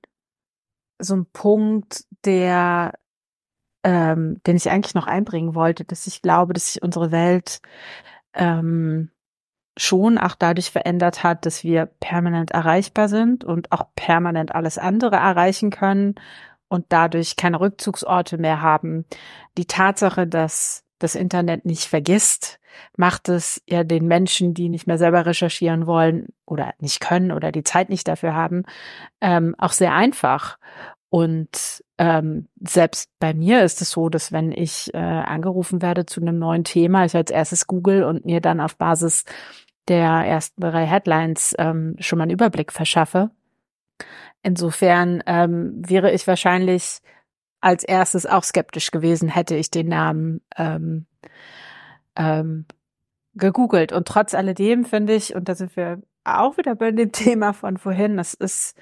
so 0.99 1.17
ein 1.17 1.27
Punkt, 1.27 2.05
der, 2.25 2.99
ähm, 3.83 4.43
den 4.47 4.57
ich 4.57 4.71
eigentlich 4.71 4.95
noch 4.95 5.07
einbringen 5.07 5.55
wollte, 5.55 5.85
dass 5.85 6.07
ich 6.07 6.21
glaube, 6.21 6.53
dass 6.53 6.73
sich 6.73 6.83
unsere 6.83 7.13
Welt 7.13 7.61
ähm, 8.35 9.11
schon 9.77 10.19
auch 10.19 10.35
dadurch 10.35 10.71
verändert 10.71 11.23
hat, 11.23 11.47
dass 11.47 11.63
wir 11.63 11.87
permanent 11.87 12.51
erreichbar 12.51 13.09
sind 13.09 13.45
und 13.45 13.73
auch 13.73 13.87
permanent 13.95 14.55
alles 14.55 14.79
andere 14.79 15.17
erreichen 15.17 15.71
können 15.71 16.15
und 16.69 16.87
dadurch 16.89 17.37
keine 17.37 17.61
Rückzugsorte 17.61 18.39
mehr 18.39 18.63
haben. 18.63 19.05
Die 19.59 19.67
Tatsache, 19.67 20.27
dass 20.27 20.85
das 20.99 21.15
Internet 21.15 21.65
nicht 21.65 21.85
vergisst, 21.85 22.59
macht 22.97 23.29
es 23.29 23.63
ja 23.69 23.85
den 23.85 24.07
Menschen, 24.07 24.55
die 24.55 24.69
nicht 24.69 24.87
mehr 24.87 24.99
selber 24.99 25.27
recherchieren 25.27 25.87
wollen 25.87 26.29
oder 26.45 26.75
nicht 26.79 27.01
können 27.01 27.33
oder 27.33 27.53
die 27.53 27.65
Zeit 27.65 27.89
nicht 27.89 28.09
dafür 28.09 28.35
haben, 28.35 28.65
ähm, 29.21 29.55
auch 29.59 29.73
sehr 29.73 29.95
einfach. 29.95 30.59
Und 31.09 31.85
ähm, 31.99 32.49
selbst 32.61 33.11
bei 33.21 33.33
mir 33.33 33.63
ist 33.63 33.81
es 33.81 33.91
so, 33.91 34.09
dass 34.09 34.33
wenn 34.33 34.53
ich 34.53 34.93
äh, 34.93 34.99
angerufen 34.99 35.81
werde 35.81 36.05
zu 36.05 36.21
einem 36.21 36.39
neuen 36.39 36.65
Thema, 36.65 37.05
ich 37.05 37.15
als 37.15 37.31
erstes 37.31 37.67
Google 37.67 38.05
und 38.05 38.25
mir 38.27 38.41
dann 38.41 38.61
auf 38.61 38.77
Basis 38.77 39.25
der 39.89 40.09
ersten 40.09 40.61
drei 40.61 40.87
Headlines 40.87 41.55
ähm, 41.59 41.97
schon 41.99 42.19
mal 42.19 42.25
einen 42.25 42.33
Überblick 42.33 42.73
verschaffe. 42.73 43.31
Insofern 44.43 45.23
ähm, 45.27 45.83
wäre 45.87 46.13
ich 46.13 46.27
wahrscheinlich 46.27 47.01
als 47.61 47.85
erstes 47.85 48.27
auch 48.27 48.45
skeptisch 48.45 48.91
gewesen, 48.91 49.29
hätte 49.29 49.57
ich 49.57 49.71
den 49.71 49.89
Namen 49.89 50.41
ähm, 50.57 51.07
ähm, 52.17 52.67
gegoogelt. 53.35 53.93
Und 53.93 54.07
trotz 54.07 54.35
alledem 54.35 54.85
finde 54.85 55.15
ich, 55.15 55.35
und 55.35 55.49
da 55.49 55.55
sind 55.55 55.77
wir 55.77 56.01
auch 56.25 56.57
wieder 56.59 56.75
bei 56.75 56.91
dem 56.93 57.13
Thema 57.13 57.53
von 57.53 57.77
vorhin, 57.77 58.17
das 58.17 58.35
ist 58.35 58.77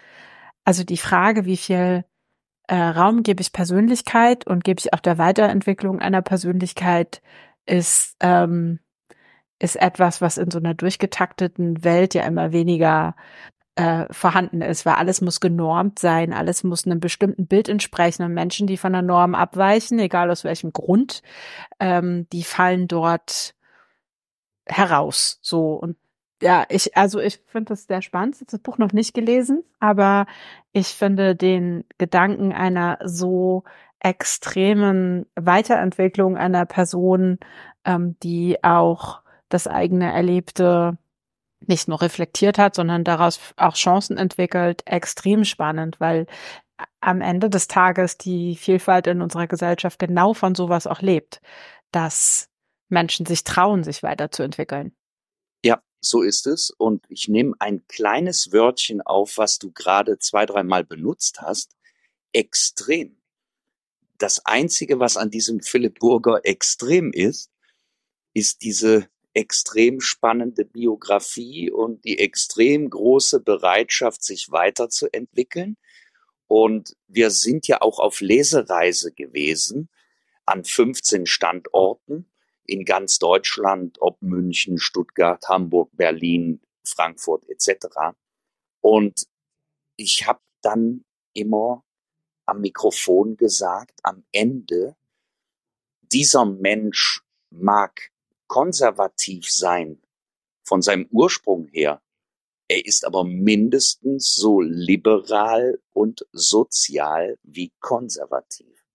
also 0.65 0.85
die 0.85 0.97
Frage, 0.97 1.45
wie 1.45 1.57
viel 1.57 2.05
äh, 2.69 2.75
Raum 2.77 3.23
gebe 3.23 3.43
ich 3.43 3.53
Persönlichkeit 3.53 4.47
und 4.47 4.65
gebe 4.65 4.81
ich 4.81 4.93
auch 4.95 5.01
der 5.01 5.19
Weiterentwicklung 5.19 6.01
einer 6.01 6.23
Persönlichkeit, 6.23 7.23
ist, 7.67 8.17
ähm, 8.21 8.81
ist 9.65 9.77
etwas, 9.77 10.21
was 10.21 10.37
in 10.37 10.51
so 10.51 10.59
einer 10.59 10.75
durchgetakteten 10.75 11.83
Welt 11.85 12.15
ja 12.15 12.25
immer 12.25 12.53
weniger 12.53 13.17
äh, 13.77 14.07
vorhanden 14.13 14.61
ist, 14.61 14.87
weil 14.87 14.95
alles 14.95 15.21
muss 15.23 15.41
genormt 15.41 15.99
sein, 15.99 16.33
alles 16.33 16.63
muss 16.63 16.87
einem 16.87 17.01
bestimmten 17.01 17.47
Bild 17.47 17.69
entsprechen 17.69 18.23
und 18.23 18.35
Menschen, 18.35 18.67
die 18.67 18.77
von 18.77 18.93
der 18.93 19.03
Norm 19.03 19.35
abweichen, 19.35 19.99
egal 19.99 20.31
aus 20.31 20.45
welchem 20.45 20.73
Grund, 20.73 21.23
ähm, 21.81 22.29
die 22.31 22.45
fallen 22.45 22.89
dort 22.89 23.55
heraus. 24.67 25.39
So 25.43 25.73
und 25.73 25.97
ja, 26.43 26.67
ich, 26.69 26.97
also 26.97 27.21
ich 27.21 27.41
finde 27.47 27.71
das 27.71 27.87
sehr 27.87 28.03
spannend. 28.03 28.35
Ich 28.35 28.43
habe 28.43 28.51
das 28.51 28.61
Buch 28.61 28.77
noch 28.77 28.93
nicht 28.93 29.15
gelesen, 29.15 29.65
aber 29.81 30.27
ich 30.73 30.89
finde 30.89 31.35
den 31.35 31.85
Gedanken 31.97 32.53
einer 32.53 32.99
so 33.03 33.65
extremen 33.99 35.27
Weiterentwicklung 35.37 36.37
einer 36.37 36.67
Person, 36.67 37.39
ähm, 37.87 38.17
die 38.23 38.63
auch 38.63 39.24
das 39.49 39.67
eigene 39.67 40.13
Erlebte 40.13 40.99
nicht 41.67 41.89
nur 41.89 42.03
reflektiert 42.03 42.59
hat, 42.59 42.75
sondern 42.75 43.05
daraus 43.05 43.41
auch 43.57 43.75
Chancen 43.75 44.19
entwickelt, 44.19 44.83
extrem 44.87 45.45
spannend, 45.45 45.99
weil 46.01 46.27
am 47.01 47.21
Ende 47.21 47.51
des 47.51 47.69
Tages 47.69 48.19
die 48.19 48.57
Vielfalt 48.57 49.07
in 49.07 49.23
unserer 49.23 49.47
Gesellschaft 49.47 49.99
genau 49.99 50.35
von 50.35 50.55
sowas 50.55 50.87
auch 50.87 51.01
lebt, 51.01 51.41
dass 51.93 52.49
Menschen 52.89 53.27
sich 53.27 53.45
trauen, 53.45 53.85
sich 53.85 54.03
weiterzuentwickeln. 54.03 54.95
Ja, 55.65 55.83
so 56.01 56.23
ist 56.23 56.47
es. 56.47 56.71
Und 56.71 57.05
ich 57.09 57.29
nehme 57.29 57.55
ein 57.59 57.87
kleines 57.87 58.53
Wörtchen 58.53 59.01
auf, 59.01 59.39
was 59.39 59.59
du 59.59 59.73
gerade 59.73 60.19
zwei, 60.19 60.47
dreimal 60.47 60.85
benutzt 60.85 61.41
hast. 61.41 61.77
Extrem. 62.33 63.21
Das 64.19 64.45
Einzige, 64.45 65.01
was 65.01 65.17
an 65.17 65.31
diesem 65.31 65.61
Philipp 65.61 65.99
Burger 65.99 66.41
extrem 66.45 67.13
ist, 67.13 67.51
ist 68.33 68.63
diese 68.63 69.09
extrem 69.35 70.01
spannende 70.01 70.65
Biografie 70.65 71.71
und 71.71 72.05
die 72.05 72.19
extrem 72.19 72.89
große 72.89 73.41
Bereitschaft, 73.41 74.23
sich 74.23 74.51
weiterzuentwickeln. 74.51 75.77
Und 76.47 76.97
wir 77.09 77.31
sind 77.31 77.67
ja 77.67 77.83
auch 77.83 77.99
auf 77.99 78.21
Lesereise 78.21 79.13
gewesen 79.13 79.89
an 80.47 80.65
15 80.65 81.27
Standorten 81.27 82.31
in 82.65 82.85
ganz 82.85 83.19
Deutschland, 83.19 83.99
ob 84.01 84.21
München, 84.23 84.79
Stuttgart, 84.79 85.47
Hamburg, 85.49 85.91
Berlin, 85.93 86.61
Frankfurt 86.85 87.49
etc. 87.49 87.87
Und 88.81 89.27
ich 89.97 90.27
habe 90.27 90.41
dann 90.63 91.05
immer 91.33 91.85
am 92.47 92.61
Mikrofon 92.61 93.37
gesagt, 93.37 93.99
am 94.03 94.25
Ende, 94.33 94.97
dieser 96.03 96.45
Mensch 96.45 97.23
mag 97.51 98.11
konservativ 98.55 99.51
sein 99.51 100.01
von 100.63 100.81
seinem 100.81 101.07
Ursprung 101.11 101.67
her. 101.67 102.01
Er 102.69 102.87
ist 102.87 103.05
aber 103.05 103.25
mindestens 103.25 104.35
so 104.35 104.61
liberal 104.61 105.81
und 105.93 106.27
sozial 106.33 107.39
wie 107.43 107.73
konservativ. 107.81 108.87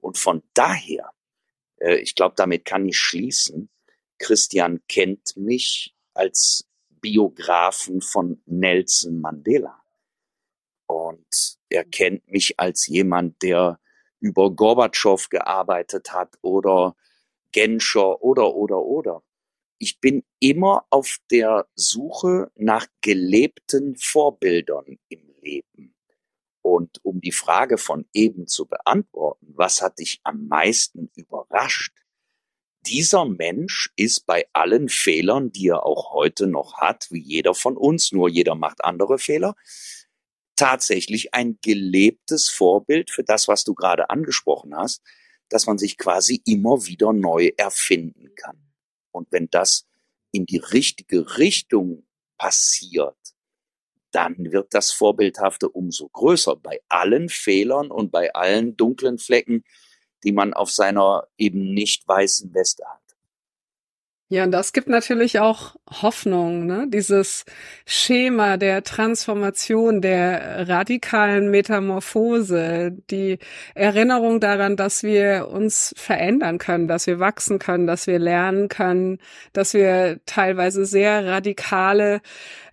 Und 0.00 0.18
von 0.18 0.42
daher 0.52 1.12
äh, 1.84 1.96
ich 1.96 2.14
glaube, 2.14 2.34
damit 2.36 2.64
kann 2.64 2.88
ich 2.88 2.98
schließen. 2.98 3.70
Christian 4.18 4.80
kennt 4.88 5.36
mich 5.36 5.94
als 6.14 6.66
Biografen 6.88 8.00
von 8.00 8.42
Nelson 8.46 9.20
Mandela. 9.20 9.82
Und 10.86 11.58
er 11.68 11.84
kennt 11.84 12.30
mich 12.30 12.58
als 12.58 12.86
jemand, 12.86 13.42
der 13.42 13.80
über 14.20 14.50
Gorbatschow 14.50 15.28
gearbeitet 15.28 16.12
hat 16.12 16.38
oder 16.40 16.96
Genscher 17.54 18.20
oder, 18.20 18.54
oder, 18.54 18.82
oder. 18.82 19.22
Ich 19.78 20.00
bin 20.00 20.24
immer 20.40 20.84
auf 20.90 21.18
der 21.30 21.66
Suche 21.74 22.50
nach 22.56 22.86
gelebten 23.00 23.96
Vorbildern 23.96 24.98
im 25.08 25.30
Leben. 25.40 25.94
Und 26.62 26.98
um 27.04 27.20
die 27.20 27.32
Frage 27.32 27.78
von 27.78 28.06
eben 28.12 28.46
zu 28.48 28.66
beantworten, 28.66 29.54
was 29.56 29.82
hat 29.82 29.98
dich 29.98 30.20
am 30.24 30.48
meisten 30.48 31.10
überrascht? 31.14 31.92
Dieser 32.86 33.24
Mensch 33.24 33.92
ist 33.96 34.26
bei 34.26 34.46
allen 34.52 34.88
Fehlern, 34.88 35.52
die 35.52 35.68
er 35.68 35.86
auch 35.86 36.12
heute 36.12 36.46
noch 36.46 36.78
hat, 36.78 37.06
wie 37.10 37.20
jeder 37.20 37.54
von 37.54 37.76
uns, 37.76 38.12
nur 38.12 38.28
jeder 38.28 38.56
macht 38.56 38.84
andere 38.84 39.18
Fehler, 39.18 39.54
tatsächlich 40.56 41.34
ein 41.34 41.58
gelebtes 41.62 42.48
Vorbild 42.50 43.10
für 43.10 43.24
das, 43.24 43.46
was 43.48 43.64
du 43.64 43.74
gerade 43.74 44.10
angesprochen 44.10 44.74
hast, 44.76 45.02
dass 45.48 45.66
man 45.66 45.78
sich 45.78 45.98
quasi 45.98 46.42
immer 46.46 46.86
wieder 46.86 47.12
neu 47.12 47.50
erfinden 47.56 48.34
kann. 48.34 48.58
Und 49.12 49.28
wenn 49.30 49.48
das 49.50 49.86
in 50.32 50.46
die 50.46 50.58
richtige 50.58 51.38
Richtung 51.38 52.06
passiert, 52.38 53.16
dann 54.10 54.52
wird 54.52 54.74
das 54.74 54.92
Vorbildhafte 54.92 55.68
umso 55.68 56.08
größer 56.08 56.56
bei 56.56 56.80
allen 56.88 57.28
Fehlern 57.28 57.90
und 57.90 58.12
bei 58.12 58.32
allen 58.34 58.76
dunklen 58.76 59.18
Flecken, 59.18 59.64
die 60.22 60.32
man 60.32 60.54
auf 60.54 60.70
seiner 60.70 61.26
eben 61.36 61.74
nicht 61.74 62.06
weißen 62.06 62.54
Weste 62.54 62.84
hat. 62.86 63.03
Ja, 64.34 64.42
und 64.42 64.50
das 64.50 64.72
gibt 64.72 64.88
natürlich 64.88 65.38
auch 65.38 65.76
Hoffnung, 66.02 66.66
ne? 66.66 66.86
Dieses 66.88 67.44
Schema 67.86 68.56
der 68.56 68.82
Transformation, 68.82 70.00
der 70.00 70.68
radikalen 70.68 71.52
Metamorphose, 71.52 72.90
die 73.10 73.38
Erinnerung 73.76 74.40
daran, 74.40 74.74
dass 74.74 75.04
wir 75.04 75.46
uns 75.52 75.94
verändern 75.96 76.58
können, 76.58 76.88
dass 76.88 77.06
wir 77.06 77.20
wachsen 77.20 77.60
können, 77.60 77.86
dass 77.86 78.08
wir 78.08 78.18
lernen 78.18 78.66
können, 78.66 79.18
dass 79.52 79.72
wir 79.72 80.18
teilweise 80.26 80.84
sehr 80.84 81.24
radikale 81.26 82.20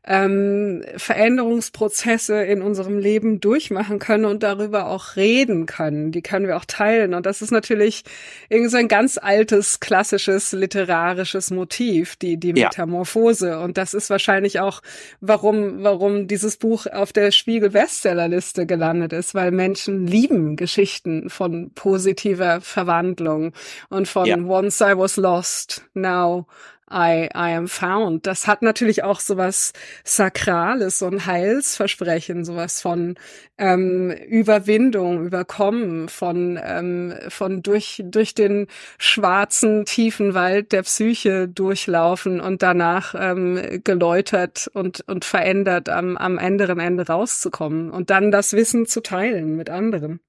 ähm, 0.03 0.83
Veränderungsprozesse 0.97 2.43
in 2.43 2.63
unserem 2.63 2.97
Leben 2.97 3.39
durchmachen 3.39 3.99
können 3.99 4.25
und 4.25 4.41
darüber 4.41 4.87
auch 4.87 5.15
reden 5.15 5.67
können. 5.67 6.11
Die 6.11 6.23
können 6.23 6.47
wir 6.47 6.57
auch 6.57 6.65
teilen. 6.65 7.13
Und 7.13 7.27
das 7.27 7.43
ist 7.43 7.51
natürlich 7.51 8.03
irgendwie 8.49 8.69
so 8.69 8.77
ein 8.77 8.87
ganz 8.87 9.19
altes, 9.19 9.79
klassisches, 9.79 10.53
literarisches 10.53 11.51
Motiv, 11.51 12.15
die, 12.15 12.37
die 12.37 12.53
Metamorphose. 12.53 13.49
Ja. 13.49 13.63
Und 13.63 13.77
das 13.77 13.93
ist 13.93 14.09
wahrscheinlich 14.09 14.59
auch, 14.59 14.81
warum, 15.19 15.83
warum 15.83 16.27
dieses 16.27 16.57
Buch 16.57 16.87
auf 16.87 17.13
der 17.13 17.31
Spiegel-Bestsellerliste 17.31 18.65
gelandet 18.65 19.13
ist, 19.13 19.35
weil 19.35 19.51
Menschen 19.51 20.07
lieben 20.07 20.55
Geschichten 20.55 21.29
von 21.29 21.71
positiver 21.75 22.59
Verwandlung 22.61 23.53
und 23.89 24.07
von 24.07 24.25
ja. 24.25 24.37
Once 24.37 24.81
I 24.81 24.97
was 24.97 25.17
lost, 25.17 25.83
now 25.93 26.47
I, 26.91 27.29
I 27.33 27.55
am 27.55 27.67
found. 27.67 28.27
Das 28.27 28.47
hat 28.47 28.61
natürlich 28.61 29.03
auch 29.03 29.19
sowas 29.19 29.73
Sakrales, 30.03 30.99
so 30.99 31.07
ein 31.07 31.25
Heilsversprechen, 31.25 32.43
sowas 32.43 32.81
von 32.81 33.15
ähm, 33.57 34.11
Überwindung, 34.11 35.25
Überkommen, 35.25 36.09
von, 36.09 36.59
ähm, 36.61 37.13
von 37.29 37.61
durch, 37.61 38.03
durch 38.05 38.33
den 38.33 38.67
schwarzen, 38.97 39.85
tiefen 39.85 40.33
Wald 40.33 40.71
der 40.71 40.83
Psyche 40.83 41.47
durchlaufen 41.47 42.41
und 42.41 42.61
danach 42.61 43.15
ähm, 43.17 43.81
geläutert 43.83 44.69
und, 44.73 45.03
und 45.07 45.25
verändert 45.25 45.89
am, 45.89 46.17
am 46.17 46.37
anderen 46.37 46.79
Ende 46.79 47.07
rauszukommen 47.07 47.91
und 47.91 48.09
dann 48.09 48.31
das 48.31 48.53
Wissen 48.53 48.85
zu 48.85 49.01
teilen 49.01 49.55
mit 49.55 49.69
anderen. 49.69 50.19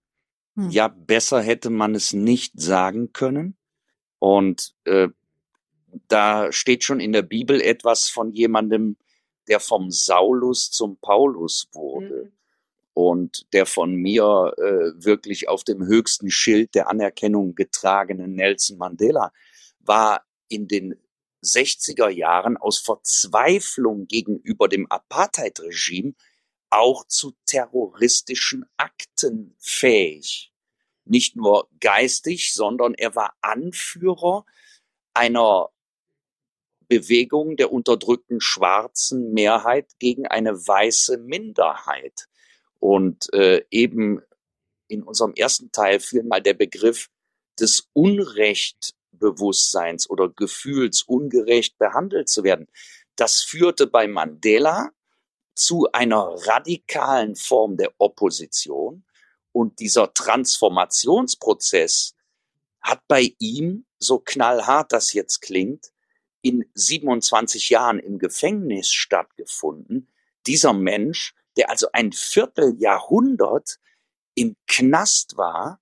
Hm. 0.56 0.70
Ja, 0.70 0.88
besser 0.88 1.40
hätte 1.40 1.70
man 1.70 1.94
es 1.94 2.12
nicht 2.12 2.60
sagen 2.60 3.12
können. 3.12 3.56
Und 4.18 4.74
äh, 4.84 5.08
da 6.08 6.52
steht 6.52 6.84
schon 6.84 7.00
in 7.00 7.12
der 7.12 7.22
Bibel 7.22 7.60
etwas 7.60 8.08
von 8.08 8.32
jemandem, 8.32 8.96
der 9.48 9.60
vom 9.60 9.90
Saulus 9.90 10.70
zum 10.70 10.96
Paulus 10.98 11.68
wurde. 11.72 12.24
Mhm. 12.24 12.32
Und 12.94 13.46
der 13.54 13.64
von 13.64 13.94
mir 13.94 14.52
äh, 14.58 15.02
wirklich 15.02 15.48
auf 15.48 15.64
dem 15.64 15.84
höchsten 15.86 16.30
Schild 16.30 16.74
der 16.74 16.88
Anerkennung 16.88 17.54
getragenen 17.54 18.34
Nelson 18.34 18.76
Mandela 18.76 19.32
war 19.80 20.26
in 20.48 20.68
den 20.68 21.00
60er 21.42 22.08
Jahren 22.08 22.58
aus 22.58 22.78
Verzweiflung 22.78 24.06
gegenüber 24.06 24.68
dem 24.68 24.86
Apartheid-Regime 24.90 26.14
auch 26.68 27.06
zu 27.06 27.32
terroristischen 27.46 28.66
Akten 28.76 29.54
fähig. 29.58 30.52
Nicht 31.04 31.34
nur 31.34 31.68
geistig, 31.80 32.52
sondern 32.54 32.94
er 32.94 33.14
war 33.16 33.34
Anführer 33.40 34.44
einer 35.14 35.71
Bewegung 36.92 37.56
der 37.56 37.72
unterdrückten 37.72 38.42
schwarzen 38.42 39.32
Mehrheit 39.32 39.86
gegen 39.98 40.26
eine 40.26 40.54
weiße 40.54 41.16
Minderheit. 41.16 42.28
Und 42.80 43.32
äh, 43.32 43.64
eben 43.70 44.20
in 44.88 45.02
unserem 45.02 45.32
ersten 45.32 45.72
Teil 45.72 46.00
fiel 46.00 46.22
mal 46.22 46.42
der 46.42 46.52
Begriff 46.52 47.08
des 47.58 47.88
Unrechtbewusstseins 47.94 50.10
oder 50.10 50.28
Gefühls, 50.28 51.02
ungerecht 51.02 51.78
behandelt 51.78 52.28
zu 52.28 52.44
werden. 52.44 52.66
Das 53.16 53.40
führte 53.40 53.86
bei 53.86 54.06
Mandela 54.06 54.90
zu 55.54 55.90
einer 55.92 56.34
radikalen 56.46 57.36
Form 57.36 57.78
der 57.78 57.94
Opposition. 57.96 59.06
Und 59.52 59.80
dieser 59.80 60.12
Transformationsprozess 60.12 62.14
hat 62.82 63.00
bei 63.08 63.34
ihm, 63.38 63.86
so 63.98 64.18
knallhart 64.18 64.92
das 64.92 65.14
jetzt 65.14 65.40
klingt, 65.40 65.91
in 66.42 66.68
27 66.74 67.70
Jahren 67.70 67.98
im 67.98 68.18
Gefängnis 68.18 68.92
stattgefunden. 68.92 70.08
Dieser 70.46 70.72
Mensch, 70.72 71.34
der 71.56 71.70
also 71.70 71.86
ein 71.92 72.12
Vierteljahrhundert 72.12 73.78
im 74.34 74.56
Knast 74.66 75.36
war, 75.36 75.80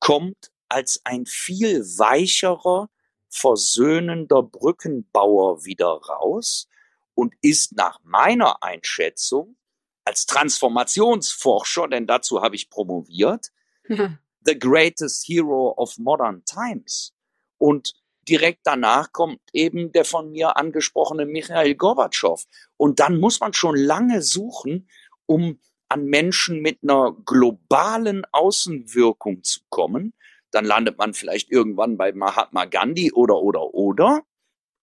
kommt 0.00 0.50
als 0.68 1.02
ein 1.04 1.26
viel 1.26 1.82
weicherer, 1.98 2.88
versöhnender 3.28 4.42
Brückenbauer 4.42 5.64
wieder 5.64 5.88
raus 5.88 6.68
und 7.14 7.34
ist 7.42 7.76
nach 7.76 8.00
meiner 8.02 8.62
Einschätzung 8.62 9.56
als 10.04 10.26
Transformationsforscher, 10.26 11.88
denn 11.88 12.06
dazu 12.06 12.42
habe 12.42 12.56
ich 12.56 12.70
promoviert, 12.70 13.52
the 13.84 14.58
greatest 14.58 15.28
hero 15.28 15.74
of 15.76 15.98
modern 15.98 16.44
times. 16.44 17.12
Und 17.58 17.94
direkt 18.28 18.60
danach 18.64 19.12
kommt 19.12 19.40
eben 19.52 19.92
der 19.92 20.04
von 20.04 20.30
mir 20.30 20.56
angesprochene 20.56 21.26
Michael 21.26 21.74
Gorbatschow. 21.74 22.44
Und 22.76 23.00
dann 23.00 23.18
muss 23.18 23.40
man 23.40 23.52
schon 23.52 23.76
lange 23.76 24.22
suchen, 24.22 24.88
um 25.26 25.58
an 25.88 26.06
Menschen 26.06 26.60
mit 26.60 26.78
einer 26.82 27.16
globalen 27.26 28.24
Außenwirkung 28.32 29.42
zu 29.42 29.60
kommen. 29.68 30.14
Dann 30.52 30.64
landet 30.64 30.98
man 30.98 31.14
vielleicht 31.14 31.50
irgendwann 31.50 31.96
bei 31.96 32.12
Mahatma 32.12 32.64
Gandhi 32.64 33.12
oder, 33.12 33.38
oder, 33.38 33.74
oder. 33.74 34.22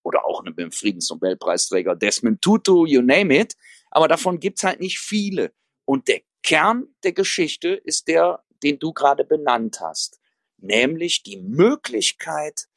Oder 0.03 0.25
auch 0.25 0.43
mit 0.43 0.57
dem 0.57 0.71
Friedensnobelpreisträger 0.71 1.95
Desmond 1.95 2.41
Tutu, 2.41 2.85
you 2.85 3.01
name 3.01 3.37
it. 3.37 3.55
Aber 3.91 4.07
davon 4.07 4.39
gibt's 4.39 4.63
halt 4.63 4.79
nicht 4.79 4.99
viele. 4.99 5.51
Und 5.85 6.07
der 6.07 6.21
Kern 6.43 6.87
der 7.03 7.13
Geschichte 7.13 7.69
ist 7.69 8.07
der, 8.07 8.43
den 8.63 8.79
du 8.79 8.93
gerade 8.93 9.25
benannt 9.25 9.79
hast. 9.81 10.19
Nämlich 10.57 11.23
die 11.23 11.37
Möglichkeit, 11.37 12.67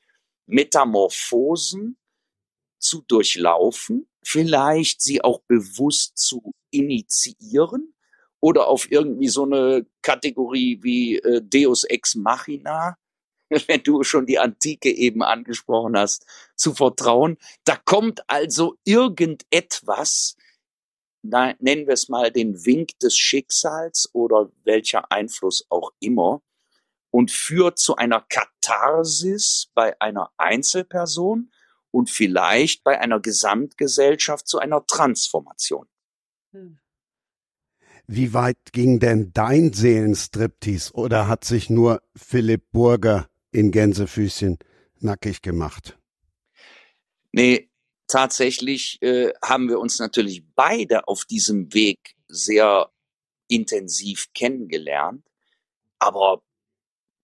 Metamorphosen 0.51 1.97
zu 2.79 3.03
durchlaufen, 3.03 4.09
vielleicht 4.23 5.01
sie 5.03 5.23
auch 5.23 5.41
bewusst 5.47 6.19
zu 6.19 6.55
initiieren 6.71 7.95
oder 8.41 8.69
auf 8.69 8.91
irgendwie 8.91 9.29
so 9.29 9.45
eine 9.45 9.87
Kategorie 10.03 10.79
wie 10.83 11.19
äh, 11.19 11.43
Deus 11.43 11.85
ex 11.85 12.15
machina, 12.15 12.97
wenn 13.67 13.83
du 13.83 14.03
schon 14.03 14.27
die 14.27 14.39
Antike 14.39 14.91
eben 14.91 15.23
angesprochen 15.23 15.97
hast, 15.97 16.27
zu 16.57 16.75
vertrauen. 16.75 17.37
Da 17.65 17.77
kommt 17.77 18.23
also 18.29 18.77
irgendetwas, 18.85 20.37
nennen 21.23 21.87
wir 21.87 21.95
es 21.95 22.09
mal 22.09 22.31
den 22.31 22.65
Wink 22.65 22.99
des 23.01 23.17
Schicksals 23.17 24.09
oder 24.15 24.51
welcher 24.65 25.13
Einfluss 25.13 25.67
auch 25.69 25.93
immer, 26.01 26.43
und 27.11 27.31
führt 27.31 27.79
zu 27.79 27.97
einer 27.97 28.25
Katharsis 28.29 29.71
bei 29.75 30.01
einer 30.01 30.31
Einzelperson 30.37 31.51
und 31.91 32.11
vielleicht 32.11 32.85
bei 32.85 33.01
einer 33.01 33.21
Gesamtgesellschaft 33.21 34.47
zu 34.47 34.59
einer 34.59 34.87
Transformation. 34.87 35.89
Hm. 36.53 36.79
Wie 38.07 38.35
weit 38.35 38.73
ging 38.73 38.99
denn 38.99 39.33
dein 39.33 39.73
Seelenstriptease 39.73 40.93
oder 40.95 41.29
hat 41.29 41.45
sich 41.45 41.71
nur 41.71 42.03
Philipp 42.17 42.65
Burger 42.73 43.29
in 43.53 43.71
Gänsefüßchen 43.71 44.59
nackig 44.99 45.43
gemacht? 45.43 45.97
Nee, 47.33 47.71
tatsächlich 48.09 49.01
äh, 49.03 49.33
haben 49.43 49.69
wir 49.69 49.79
uns 49.79 50.01
natürlich 50.01 50.45
beide 50.57 51.07
auf 51.07 51.25
diesem 51.25 51.73
Weg 51.73 52.17
sehr 52.27 52.91
intensiv 53.47 54.33
kennengelernt. 54.35 55.25
Aber 55.99 56.43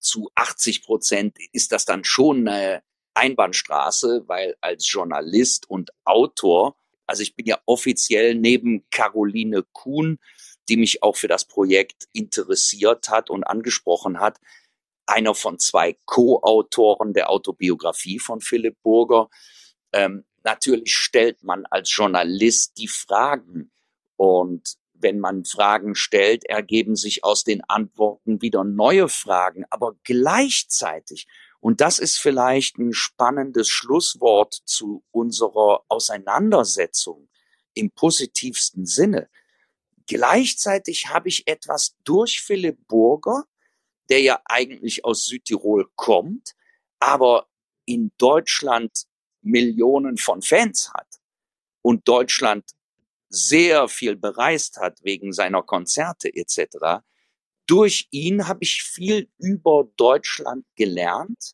zu 0.07 0.31
80 0.35 0.85
Prozent 0.85 1.37
ist 1.53 1.73
das 1.73 1.85
dann 1.85 2.05
schon 2.05 2.49
eine 2.49 2.83
Einbahnstraße, 3.15 4.25
weil 4.27 4.57
als 4.61 4.91
Journalist 4.91 5.69
und 5.69 5.91
Autor, 6.05 6.77
also 7.07 7.23
ich 7.23 7.35
bin 7.35 7.47
ja 7.47 7.59
offiziell 7.67 8.35
neben 8.35 8.87
Caroline 8.91 9.65
Kuhn, 9.73 10.19
die 10.69 10.77
mich 10.77 11.03
auch 11.03 11.17
für 11.17 11.29
das 11.29 11.45
Projekt 11.45 12.09
interessiert 12.13 13.09
hat 13.09 13.31
und 13.31 13.45
angesprochen 13.45 14.21
hat, 14.21 14.39
einer 15.07 15.35
von 15.35 15.59
zwei 15.59 15.97
Co-Autoren 16.05 17.13
der 17.13 17.31
Autobiografie 17.31 18.19
von 18.19 18.41
Philipp 18.41 18.77
Burger. 18.83 19.29
Ähm, 19.93 20.25
natürlich 20.43 20.95
stellt 20.95 21.43
man 21.43 21.65
als 21.67 21.95
Journalist 21.95 22.77
die 22.79 22.89
Fragen 22.89 23.71
und 24.17 24.77
wenn 25.01 25.19
man 25.19 25.45
Fragen 25.45 25.95
stellt, 25.95 26.45
ergeben 26.45 26.97
sich 26.97 27.25
aus 27.25 27.45
den 27.45 27.63
Antworten 27.65 28.43
wieder 28.43 28.65
neue 28.65 29.09
Fragen, 29.09 29.65
aber 29.71 29.95
gleichzeitig, 30.05 31.27
und 31.61 31.81
das 31.81 31.99
ist 31.99 32.19
vielleicht 32.19 32.79
ein 32.79 32.93
spannendes 32.93 33.69
Schlusswort 33.69 34.55
zu 34.65 35.05
unserer 35.11 35.83
Auseinandersetzung 35.89 37.29
im 37.75 37.91
positivsten 37.91 38.87
Sinne, 38.87 39.29
gleichzeitig 40.07 41.09
habe 41.09 41.29
ich 41.29 41.47
etwas 41.47 41.97
durch 42.05 42.41
Philipp 42.41 42.87
Burger, 42.89 43.45
der 44.09 44.21
ja 44.21 44.41
eigentlich 44.45 45.05
aus 45.05 45.25
Südtirol 45.25 45.89
kommt, 45.97 46.55
aber 47.01 47.49
in 47.85 48.13
Deutschland 48.19 49.07
Millionen 49.43 50.17
von 50.17 50.43
Fans 50.43 50.93
hat 50.93 51.21
und 51.83 52.09
Deutschland 52.09 52.65
sehr 53.37 53.89
viel 53.89 54.17
bereist 54.17 54.79
hat 54.79 55.03
wegen 55.03 55.33
seiner 55.33 55.63
Konzerte 55.63 56.35
etc. 56.35 57.05
Durch 57.67 58.09
ihn 58.11 58.49
habe 58.49 58.61
ich 58.63 58.83
viel 58.83 59.29
über 59.39 59.89
Deutschland 59.97 60.65
gelernt, 60.75 61.53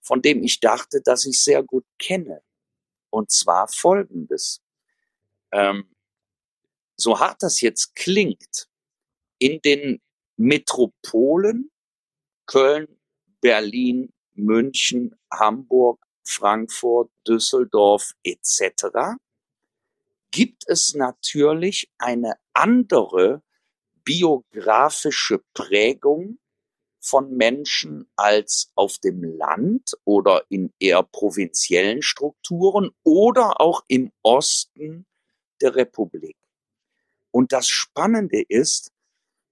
von 0.00 0.22
dem 0.22 0.42
ich 0.42 0.60
dachte, 0.60 1.00
dass 1.02 1.26
ich 1.26 1.42
sehr 1.42 1.62
gut 1.62 1.84
kenne. 1.98 2.42
Und 3.10 3.30
zwar 3.30 3.68
Folgendes. 3.68 4.62
Ähm, 5.52 5.94
so 6.96 7.18
hart 7.18 7.42
das 7.42 7.60
jetzt 7.60 7.94
klingt, 7.94 8.68
in 9.38 9.60
den 9.62 10.00
Metropolen 10.36 11.70
Köln, 12.50 12.88
Berlin, 13.40 14.12
München, 14.34 15.14
Hamburg, 15.32 16.04
Frankfurt, 16.24 17.08
Düsseldorf 17.24 18.12
etc. 18.24 19.16
gibt 20.30 20.64
es 20.66 20.94
natürlich 20.94 21.90
eine 21.98 22.34
andere 22.52 23.42
biografische 24.04 25.42
Prägung 25.54 26.38
von 27.00 27.34
Menschen 27.36 28.08
als 28.16 28.70
auf 28.74 28.98
dem 28.98 29.24
Land 29.24 29.96
oder 30.04 30.44
in 30.48 30.72
eher 30.78 31.02
provinziellen 31.02 32.02
Strukturen 32.02 32.90
oder 33.02 33.60
auch 33.60 33.82
im 33.88 34.12
Osten 34.22 35.06
der 35.60 35.74
Republik. 35.76 36.36
Und 37.30 37.52
das 37.52 37.68
Spannende 37.68 38.42
ist, 38.48 38.92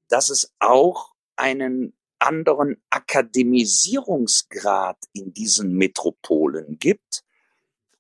dass 0.09 0.31
es 0.31 0.55
auch 0.59 1.15
einen 1.37 1.93
anderen 2.19 2.83
Akademisierungsgrad 2.91 4.99
in 5.13 5.33
diesen 5.33 5.75
Metropolen 5.75 6.79
gibt. 6.79 7.25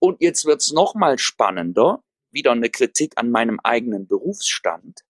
Und 0.00 0.20
jetzt 0.20 0.44
wird's 0.44 0.72
noch 0.72 0.94
mal 0.94 1.18
spannender, 1.18 2.04
wieder 2.30 2.52
eine 2.52 2.70
Kritik 2.70 3.12
an 3.16 3.30
meinem 3.30 3.60
eigenen 3.62 4.06
Berufsstand. 4.06 5.00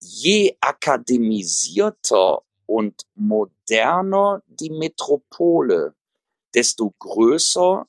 Je 0.00 0.56
akademisierter 0.60 2.42
und 2.66 3.06
moderner 3.14 4.42
die 4.46 4.70
Metropole, 4.70 5.94
desto 6.54 6.94
größer 6.98 7.86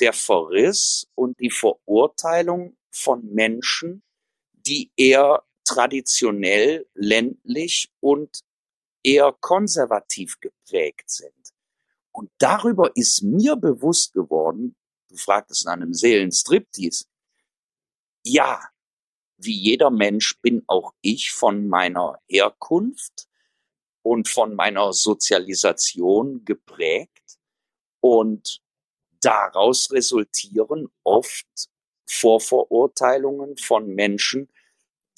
der 0.00 0.12
Verriss 0.12 1.06
und 1.14 1.38
die 1.40 1.50
Verurteilung 1.50 2.76
von 2.90 3.24
Menschen, 3.32 4.02
die 4.52 4.90
eher 4.96 5.42
traditionell 5.64 6.86
ländlich 6.94 7.92
und 8.00 8.42
eher 9.02 9.34
konservativ 9.40 10.40
geprägt 10.40 11.10
sind. 11.10 11.32
Und 12.12 12.30
darüber 12.38 12.90
ist 12.96 13.22
mir 13.22 13.56
bewusst 13.56 14.12
geworden, 14.12 14.74
du 15.08 15.16
fragtest 15.16 15.66
nach 15.66 15.74
einem 15.74 15.94
Seelenstriptease, 15.94 17.04
ja, 18.32 18.60
wie 19.36 19.56
jeder 19.56 19.90
Mensch 19.90 20.38
bin 20.40 20.62
auch 20.66 20.92
ich 21.00 21.30
von 21.30 21.68
meiner 21.68 22.18
Herkunft 22.28 23.28
und 24.02 24.28
von 24.28 24.54
meiner 24.54 24.92
Sozialisation 24.92 26.44
geprägt 26.44 27.38
und 28.00 28.62
daraus 29.20 29.90
resultieren 29.92 30.88
oft 31.04 31.46
Vorverurteilungen 32.06 33.56
von 33.56 33.94
Menschen, 33.94 34.48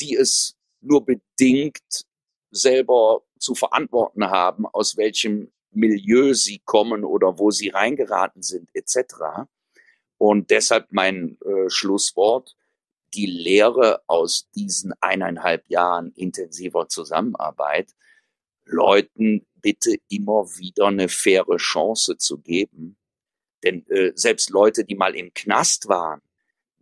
die 0.00 0.14
es 0.14 0.56
nur 0.80 1.04
bedingt 1.04 2.06
selber 2.50 3.22
zu 3.38 3.54
verantworten 3.54 4.30
haben, 4.30 4.66
aus 4.66 4.96
welchem 4.96 5.52
Milieu 5.70 6.34
sie 6.34 6.60
kommen 6.64 7.04
oder 7.04 7.38
wo 7.38 7.50
sie 7.50 7.70
reingeraten 7.70 8.42
sind, 8.42 8.68
etc. 8.74 9.46
Und 10.18 10.50
deshalb 10.50 10.88
mein 10.90 11.38
äh, 11.40 11.70
Schlusswort, 11.70 12.56
die 13.14 13.26
Lehre 13.26 14.02
aus 14.06 14.48
diesen 14.54 14.94
eineinhalb 15.00 15.68
Jahren 15.68 16.12
intensiver 16.12 16.88
Zusammenarbeit, 16.88 17.92
Leuten 18.64 19.46
bitte 19.60 19.96
immer 20.08 20.46
wieder 20.56 20.86
eine 20.86 21.08
faire 21.08 21.56
Chance 21.56 22.16
zu 22.16 22.38
geben. 22.38 22.96
Denn 23.62 23.86
äh, 23.88 24.12
selbst 24.14 24.50
Leute, 24.50 24.84
die 24.84 24.96
mal 24.96 25.14
im 25.14 25.32
Knast 25.34 25.88
waren, 25.88 26.20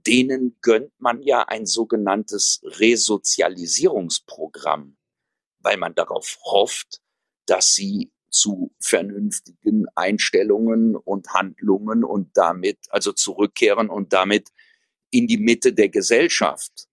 denen 0.06 0.56
gönnt 0.62 0.92
man 0.98 1.20
ja 1.22 1.42
ein 1.42 1.66
sogenanntes 1.66 2.60
Resozialisierungsprogramm 2.64 4.96
weil 5.62 5.76
man 5.76 5.94
darauf 5.94 6.38
hofft, 6.44 7.00
dass 7.46 7.74
sie 7.74 8.12
zu 8.30 8.72
vernünftigen 8.78 9.86
Einstellungen 9.94 10.96
und 10.96 11.32
Handlungen 11.32 12.04
und 12.04 12.36
damit, 12.36 12.78
also 12.90 13.12
zurückkehren 13.12 13.90
und 13.90 14.12
damit 14.12 14.50
in 15.10 15.26
die 15.26 15.38
Mitte 15.38 15.72
der 15.72 15.88
Gesellschaft. 15.88 16.88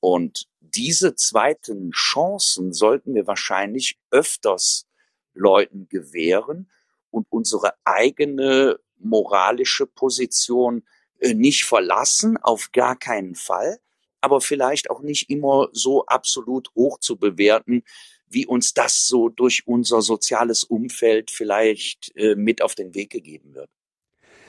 Und 0.00 0.48
diese 0.60 1.14
zweiten 1.14 1.90
Chancen 1.92 2.72
sollten 2.72 3.14
wir 3.14 3.26
wahrscheinlich 3.26 3.98
öfters 4.10 4.86
Leuten 5.34 5.88
gewähren 5.88 6.70
und 7.10 7.26
unsere 7.30 7.74
eigene 7.84 8.78
moralische 8.98 9.86
Position 9.86 10.84
äh, 11.20 11.34
nicht 11.34 11.64
verlassen, 11.64 12.36
auf 12.36 12.72
gar 12.72 12.98
keinen 12.98 13.34
Fall, 13.34 13.78
aber 14.20 14.40
vielleicht 14.40 14.90
auch 14.90 15.02
nicht 15.02 15.30
immer 15.30 15.68
so 15.72 16.06
absolut 16.06 16.74
hoch 16.74 16.98
zu 16.98 17.16
bewerten, 17.16 17.82
wie 18.28 18.46
uns 18.46 18.72
das 18.72 19.06
so 19.06 19.28
durch 19.28 19.66
unser 19.66 20.00
soziales 20.00 20.64
Umfeld 20.64 21.30
vielleicht 21.30 22.16
äh, 22.16 22.34
mit 22.34 22.62
auf 22.62 22.74
den 22.74 22.94
Weg 22.94 23.10
gegeben 23.10 23.54
wird. 23.54 23.70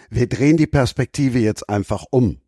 Wir 0.09 0.27
drehen 0.27 0.57
die 0.57 0.67
Perspektive 0.67 1.39
jetzt 1.39 1.69
einfach 1.69 2.05
um. 2.09 2.39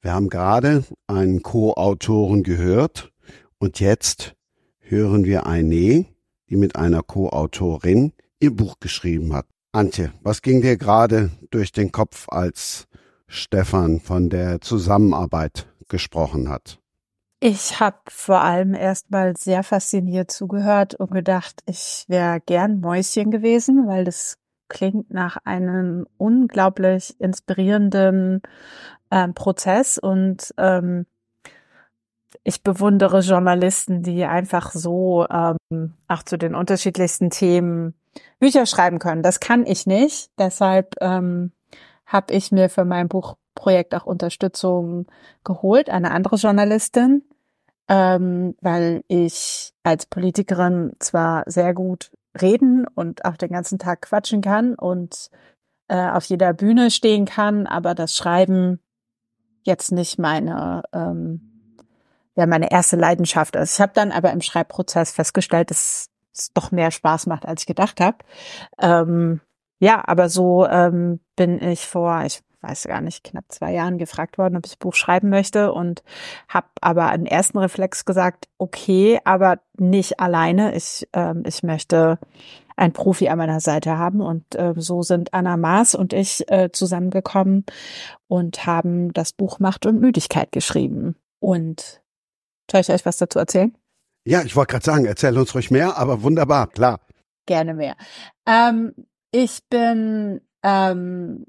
Wir 0.00 0.12
haben 0.12 0.28
gerade 0.28 0.84
einen 1.08 1.42
Co-Autoren 1.42 2.44
gehört 2.44 3.12
und 3.58 3.80
jetzt 3.80 4.36
hören 4.78 5.24
wir 5.24 5.46
eine, 5.46 6.06
die 6.48 6.56
mit 6.56 6.76
einer 6.76 7.02
Co-Autorin 7.02 8.12
ihr 8.38 8.54
Buch 8.54 8.76
geschrieben 8.78 9.34
hat. 9.34 9.46
Antje, 9.72 10.12
was 10.22 10.42
ging 10.42 10.62
dir 10.62 10.76
gerade 10.76 11.30
durch 11.50 11.72
den 11.72 11.90
Kopf, 11.90 12.26
als 12.28 12.86
Stefan 13.26 13.98
von 13.98 14.30
der 14.30 14.60
Zusammenarbeit 14.60 15.66
gesprochen 15.88 16.48
hat? 16.48 16.78
Ich 17.40 17.80
habe 17.80 17.98
vor 18.08 18.40
allem 18.40 18.74
erstmal 18.74 19.36
sehr 19.36 19.64
fasziniert 19.64 20.30
zugehört 20.30 20.94
und 20.94 21.10
gedacht, 21.10 21.60
ich 21.66 22.04
wäre 22.08 22.40
gern 22.40 22.80
Mäuschen 22.80 23.30
gewesen, 23.30 23.88
weil 23.88 24.04
das 24.04 24.38
klingt 24.68 25.10
nach 25.10 25.38
einem 25.44 26.06
unglaublich 26.16 27.18
inspirierenden 27.20 28.42
ähm, 29.10 29.34
Prozess 29.34 29.98
und 29.98 30.54
ähm, 30.58 31.06
ich 32.44 32.62
bewundere 32.62 33.20
Journalisten, 33.20 34.02
die 34.02 34.24
einfach 34.24 34.72
so 34.72 35.26
ähm, 35.30 35.94
auch 36.08 36.22
zu 36.22 36.38
den 36.38 36.54
unterschiedlichsten 36.54 37.30
Themen 37.30 37.94
Bücher 38.38 38.66
schreiben 38.66 38.98
können. 38.98 39.22
Das 39.22 39.40
kann 39.40 39.66
ich 39.66 39.86
nicht. 39.86 40.30
Deshalb 40.38 40.94
ähm, 41.00 41.52
habe 42.06 42.32
ich 42.32 42.52
mir 42.52 42.68
für 42.68 42.84
mein 42.84 43.08
Buch 43.08 43.36
Projekt 43.54 43.94
auch 43.94 44.06
Unterstützung 44.06 45.06
geholt, 45.44 45.90
eine 45.90 46.12
andere 46.12 46.36
Journalistin, 46.36 47.22
ähm, 47.88 48.54
weil 48.60 49.02
ich 49.08 49.72
als 49.82 50.06
Politikerin 50.06 50.92
zwar 51.00 51.42
sehr 51.46 51.74
gut 51.74 52.12
reden 52.40 52.86
und 52.94 53.24
auch 53.24 53.36
den 53.36 53.50
ganzen 53.50 53.78
Tag 53.78 54.02
quatschen 54.02 54.42
kann 54.42 54.74
und 54.74 55.30
äh, 55.88 56.08
auf 56.10 56.24
jeder 56.24 56.52
Bühne 56.52 56.90
stehen 56.90 57.24
kann, 57.24 57.66
aber 57.66 57.94
das 57.94 58.14
Schreiben 58.14 58.80
jetzt 59.68 59.92
nicht 59.92 60.18
meine 60.18 60.82
ähm, 60.92 61.40
ja 62.34 62.46
meine 62.46 62.70
erste 62.70 62.96
Leidenschaft 62.96 63.54
ist. 63.54 63.74
Ich 63.74 63.80
habe 63.80 63.92
dann 63.94 64.10
aber 64.10 64.32
im 64.32 64.40
Schreibprozess 64.40 65.12
festgestellt, 65.12 65.70
dass 65.70 66.08
es 66.34 66.52
doch 66.54 66.72
mehr 66.72 66.90
Spaß 66.90 67.26
macht, 67.26 67.46
als 67.46 67.62
ich 67.62 67.66
gedacht 67.66 68.00
habe. 68.00 68.18
Ähm, 68.80 69.40
ja, 69.80 70.02
aber 70.06 70.28
so 70.28 70.66
ähm, 70.66 71.20
bin 71.36 71.62
ich 71.62 71.86
vor, 71.86 72.24
ich 72.24 72.42
weiß 72.60 72.84
gar 72.84 73.00
nicht, 73.00 73.24
knapp 73.24 73.44
zwei 73.48 73.72
Jahren 73.72 73.98
gefragt 73.98 74.38
worden, 74.38 74.56
ob 74.56 74.66
ich 74.66 74.78
Buch 74.78 74.94
schreiben 74.94 75.28
möchte 75.28 75.72
und 75.72 76.02
habe 76.48 76.66
aber 76.80 77.06
einen 77.08 77.26
ersten 77.26 77.58
Reflex 77.58 78.04
gesagt, 78.04 78.48
okay, 78.58 79.20
aber 79.24 79.60
nicht 79.78 80.20
alleine. 80.20 80.74
Ich, 80.74 81.08
ähm, 81.12 81.44
ich 81.46 81.62
möchte 81.62 82.18
ein 82.76 82.92
Profi 82.92 83.28
an 83.28 83.38
meiner 83.38 83.60
Seite 83.60 83.98
haben 83.98 84.20
und 84.20 84.54
äh, 84.54 84.74
so 84.76 85.02
sind 85.02 85.34
Anna 85.34 85.56
Maas 85.56 85.94
und 85.94 86.12
ich 86.12 86.50
äh, 86.50 86.70
zusammengekommen 86.72 87.64
und 88.28 88.66
haben 88.66 89.12
das 89.12 89.32
Buch 89.32 89.58
Macht 89.58 89.86
und 89.86 90.00
Müdigkeit 90.00 90.52
geschrieben. 90.52 91.16
Und 91.40 92.02
soll 92.70 92.80
ich 92.80 92.90
euch 92.90 93.06
was 93.06 93.16
dazu 93.16 93.38
erzählen? 93.38 93.76
Ja, 94.24 94.42
ich 94.42 94.54
wollte 94.56 94.72
gerade 94.72 94.84
sagen, 94.84 95.04
erzähl 95.06 95.36
uns 95.38 95.54
ruhig 95.54 95.70
mehr, 95.70 95.96
aber 95.96 96.22
wunderbar, 96.22 96.68
klar. 96.68 97.00
Gerne 97.46 97.74
mehr. 97.74 97.96
Ähm, 98.46 98.92
ich 99.32 99.60
bin 99.68 100.40
ähm, 100.62 101.46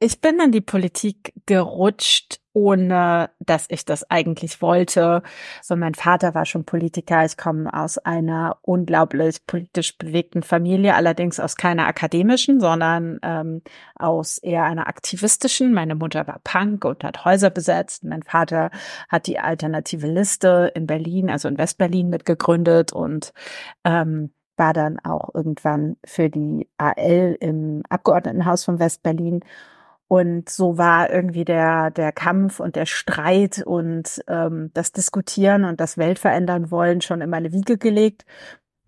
ich 0.00 0.20
bin 0.20 0.40
in 0.40 0.52
die 0.52 0.60
Politik 0.60 1.32
gerutscht 1.46 2.40
ohne 2.52 3.30
dass 3.38 3.66
ich 3.68 3.84
das 3.84 4.10
eigentlich 4.10 4.60
wollte. 4.60 5.22
So, 5.62 5.76
mein 5.76 5.94
Vater 5.94 6.34
war 6.34 6.44
schon 6.46 6.64
Politiker. 6.64 7.24
Ich 7.24 7.36
komme 7.36 7.72
aus 7.72 7.98
einer 7.98 8.58
unglaublich 8.62 9.46
politisch 9.46 9.96
bewegten 9.98 10.42
Familie, 10.42 10.94
allerdings 10.94 11.38
aus 11.38 11.56
keiner 11.56 11.86
akademischen, 11.86 12.60
sondern 12.60 13.20
ähm, 13.22 13.62
aus 13.94 14.38
eher 14.38 14.64
einer 14.64 14.88
aktivistischen. 14.88 15.72
Meine 15.72 15.94
Mutter 15.94 16.26
war 16.26 16.40
Punk 16.42 16.84
und 16.84 17.04
hat 17.04 17.24
Häuser 17.24 17.50
besetzt. 17.50 18.04
Mein 18.04 18.22
Vater 18.22 18.70
hat 19.08 19.26
die 19.26 19.38
alternative 19.38 20.08
Liste 20.08 20.72
in 20.74 20.86
Berlin, 20.86 21.30
also 21.30 21.46
in 21.48 21.58
Westberlin 21.58 22.08
mitgegründet 22.08 22.92
und 22.92 23.32
ähm, 23.84 24.32
war 24.56 24.72
dann 24.72 24.98
auch 24.98 25.34
irgendwann 25.34 25.96
für 26.04 26.28
die 26.28 26.68
AL 26.78 27.36
im 27.40 27.82
Abgeordnetenhaus 27.88 28.64
von 28.64 28.78
Westberlin. 28.78 29.40
Und 30.12 30.48
so 30.48 30.76
war 30.76 31.08
irgendwie 31.08 31.44
der, 31.44 31.92
der 31.92 32.10
Kampf 32.10 32.58
und 32.58 32.74
der 32.74 32.84
Streit 32.84 33.62
und 33.64 34.20
ähm, 34.26 34.72
das 34.74 34.90
Diskutieren 34.90 35.64
und 35.64 35.80
das 35.80 35.98
Weltverändern 35.98 36.72
wollen 36.72 37.00
schon 37.00 37.20
in 37.20 37.30
meine 37.30 37.52
Wiege 37.52 37.78
gelegt. 37.78 38.26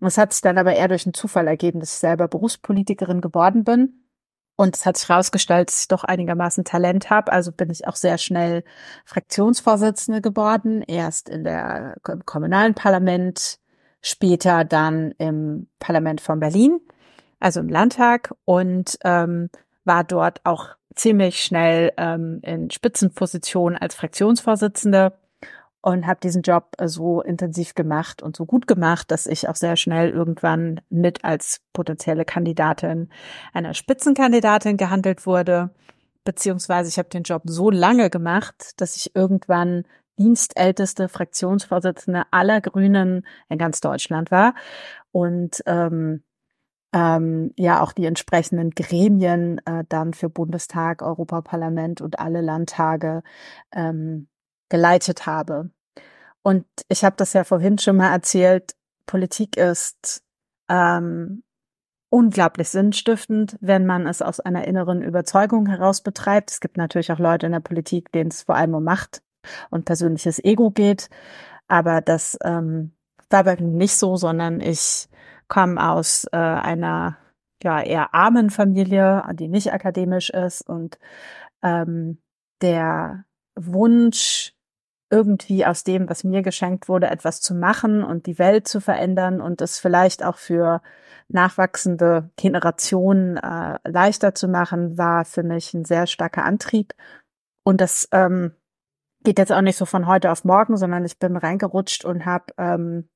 Und 0.01 0.07
es 0.07 0.17
hat 0.17 0.33
sich 0.33 0.41
dann 0.41 0.57
aber 0.57 0.75
eher 0.75 0.89
durch 0.89 1.05
einen 1.05 1.13
Zufall 1.13 1.47
ergeben, 1.47 1.79
dass 1.79 1.93
ich 1.93 1.99
selber 1.99 2.27
Berufspolitikerin 2.27 3.21
geworden 3.21 3.63
bin. 3.63 4.03
Und 4.57 4.75
es 4.75 4.85
hat 4.85 4.97
sich 4.97 5.07
herausgestellt, 5.07 5.69
dass 5.69 5.83
ich 5.83 5.87
doch 5.87 6.03
einigermaßen 6.03 6.65
Talent 6.65 7.09
habe. 7.09 7.31
Also 7.31 7.53
bin 7.53 7.69
ich 7.69 7.87
auch 7.87 7.95
sehr 7.95 8.17
schnell 8.17 8.65
Fraktionsvorsitzende 9.05 10.19
geworden. 10.19 10.81
Erst 10.81 11.29
in 11.29 11.45
der 11.45 11.95
im 12.05 12.25
kommunalen 12.25 12.73
Parlament, 12.73 13.59
später 14.01 14.65
dann 14.65 15.13
im 15.19 15.69
Parlament 15.79 16.19
von 16.19 16.41
Berlin, 16.41 16.81
also 17.39 17.61
im 17.61 17.69
Landtag. 17.69 18.33
Und 18.43 18.97
ähm, 19.05 19.49
war 19.85 20.03
dort 20.03 20.41
auch 20.43 20.69
ziemlich 20.95 21.43
schnell 21.43 21.91
ähm, 21.97 22.39
in 22.43 22.69
Spitzenposition 22.69 23.75
als 23.75 23.95
Fraktionsvorsitzende 23.95 25.13
und 25.81 26.07
habe 26.07 26.19
diesen 26.21 26.41
Job 26.43 26.75
äh, 26.77 26.87
so 26.87 27.21
intensiv 27.21 27.75
gemacht 27.75 28.23
und 28.23 28.35
so 28.35 28.45
gut 28.45 28.67
gemacht, 28.67 29.11
dass 29.11 29.27
ich 29.27 29.49
auch 29.49 29.55
sehr 29.55 29.75
schnell 29.75 30.09
irgendwann 30.09 30.81
mit 30.89 31.25
als 31.25 31.61
potenzielle 31.73 32.25
Kandidatin 32.25 33.09
einer 33.53 33.73
Spitzenkandidatin 33.73 34.77
gehandelt 34.77 35.25
wurde. 35.25 35.71
Beziehungsweise 36.23 36.89
ich 36.89 36.97
habe 36.97 37.09
den 37.09 37.23
Job 37.23 37.43
so 37.45 37.69
lange 37.69 38.09
gemacht, 38.09 38.71
dass 38.77 38.95
ich 38.95 39.13
irgendwann 39.13 39.83
dienstälteste 40.17 41.09
Fraktionsvorsitzende 41.09 42.23
aller 42.31 42.61
Grünen 42.61 43.25
in 43.49 43.57
ganz 43.57 43.81
Deutschland 43.81 44.31
war. 44.31 44.55
Und 45.11 45.63
ähm, 45.65 46.23
ähm, 46.93 47.51
ja 47.57 47.81
auch 47.81 47.91
die 47.91 48.05
entsprechenden 48.05 48.71
Gremien 48.71 49.59
äh, 49.65 49.83
dann 49.89 50.13
für 50.13 50.29
Bundestag, 50.29 51.01
Europaparlament 51.01 52.01
und 52.01 52.19
alle 52.19 52.41
Landtage 52.41 53.23
ähm, 53.71 54.27
geleitet 54.69 55.25
habe. 55.25 55.71
Und 56.43 56.65
ich 56.89 57.03
habe 57.03 57.15
das 57.17 57.33
ja 57.33 57.43
vorhin 57.43 57.77
schon 57.79 57.97
mal 57.97 58.11
erzählt, 58.11 58.75
Politik 59.05 59.57
ist 59.57 60.23
ähm, 60.69 61.43
unglaublich 62.09 62.69
sinnstiftend, 62.69 63.57
wenn 63.59 63.85
man 63.85 64.05
es 64.05 64.21
aus 64.21 64.39
einer 64.39 64.67
inneren 64.67 65.01
Überzeugung 65.01 65.65
heraus 65.65 66.01
betreibt. 66.01 66.51
Es 66.51 66.59
gibt 66.59 66.77
natürlich 66.77 67.11
auch 67.11 67.19
Leute 67.19 67.47
in 67.47 67.53
der 67.53 67.59
Politik, 67.59 68.11
denen 68.11 68.29
es 68.29 68.43
vor 68.43 68.55
allem 68.55 68.75
um 68.75 68.83
Macht 68.83 69.23
und 69.71 69.85
persönliches 69.85 70.43
Ego 70.43 70.69
geht. 70.69 71.09
Aber 71.67 72.01
das 72.01 72.37
ähm, 72.43 72.91
war 73.29 73.45
bei 73.45 73.55
mir 73.55 73.67
nicht 73.67 73.95
so, 73.95 74.15
sondern 74.15 74.61
ich 74.61 75.07
komme 75.53 75.87
aus 75.87 76.25
äh, 76.31 76.37
einer 76.37 77.17
ja 77.61 77.79
eher 77.79 78.15
armen 78.15 78.49
Familie, 78.49 79.23
die 79.33 79.47
nicht 79.47 79.71
akademisch 79.71 80.31
ist 80.31 80.67
und 80.67 80.97
ähm, 81.61 82.17
der 82.63 83.25
Wunsch 83.55 84.55
irgendwie 85.11 85.63
aus 85.63 85.83
dem, 85.83 86.09
was 86.09 86.23
mir 86.23 86.41
geschenkt 86.41 86.89
wurde, 86.89 87.07
etwas 87.07 87.39
zu 87.39 87.53
machen 87.53 88.03
und 88.03 88.25
die 88.25 88.39
Welt 88.39 88.67
zu 88.67 88.81
verändern 88.81 89.41
und 89.41 89.61
es 89.61 89.77
vielleicht 89.77 90.25
auch 90.25 90.37
für 90.37 90.81
nachwachsende 91.27 92.31
Generationen 92.35 93.37
äh, 93.37 93.77
leichter 93.83 94.33
zu 94.33 94.47
machen, 94.47 94.97
war 94.97 95.23
für 95.23 95.43
mich 95.43 95.71
ein 95.75 95.85
sehr 95.85 96.07
starker 96.07 96.45
Antrieb. 96.45 96.95
Und 97.63 97.79
das 97.79 98.09
ähm, 98.11 98.53
geht 99.23 99.37
jetzt 99.37 99.51
auch 99.51 99.61
nicht 99.61 99.77
so 99.77 99.85
von 99.85 100.07
heute 100.07 100.31
auf 100.31 100.45
morgen, 100.45 100.77
sondern 100.77 101.05
ich 101.05 101.19
bin 101.19 101.37
reingerutscht 101.37 102.05
und 102.05 102.25
habe 102.25 102.45
ähm, 102.57 103.07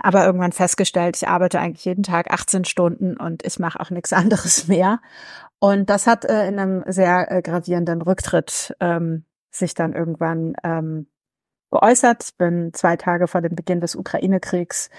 aber 0.00 0.24
irgendwann 0.24 0.52
festgestellt, 0.52 1.16
ich 1.16 1.28
arbeite 1.28 1.60
eigentlich 1.60 1.84
jeden 1.84 2.02
Tag 2.02 2.32
18 2.32 2.64
Stunden 2.64 3.16
und 3.16 3.44
ich 3.44 3.58
mache 3.58 3.80
auch 3.80 3.90
nichts 3.90 4.12
anderes 4.12 4.68
mehr. 4.68 5.00
Und 5.58 5.90
das 5.90 6.06
hat 6.06 6.24
äh, 6.24 6.48
in 6.48 6.58
einem 6.58 6.84
sehr 6.86 7.30
äh, 7.30 7.42
gravierenden 7.42 8.02
Rücktritt 8.02 8.74
ähm, 8.80 9.24
sich 9.50 9.74
dann 9.74 9.92
irgendwann 9.92 10.54
ähm, 10.64 11.06
geäußert. 11.70 12.24
Ich 12.24 12.36
bin 12.36 12.72
zwei 12.72 12.96
Tage 12.96 13.28
vor 13.28 13.40
dem 13.40 13.54
Beginn 13.54 13.80
des 13.80 13.94
Ukraine-Kriegs 13.94 14.90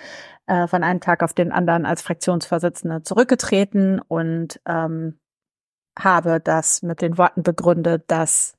äh, 0.47 0.67
von 0.67 0.83
einem 0.83 0.99
Tag 0.99 1.23
auf 1.23 1.33
den 1.33 1.51
anderen 1.51 1.85
als 1.85 2.01
Fraktionsvorsitzende 2.01 3.03
zurückgetreten 3.03 3.99
und 3.99 4.61
ähm, 4.65 5.19
habe 5.97 6.39
das 6.39 6.81
mit 6.81 7.01
den 7.01 7.17
Worten 7.17 7.43
begründet, 7.43 8.05
dass 8.07 8.57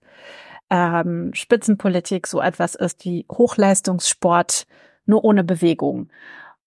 ähm, 0.71 1.33
Spitzenpolitik 1.35 2.27
so 2.27 2.41
etwas 2.41 2.75
ist 2.75 3.05
wie 3.05 3.27
Hochleistungssport 3.31 4.67
nur 5.07 5.25
ohne 5.25 5.45
Bewegung. 5.45 6.09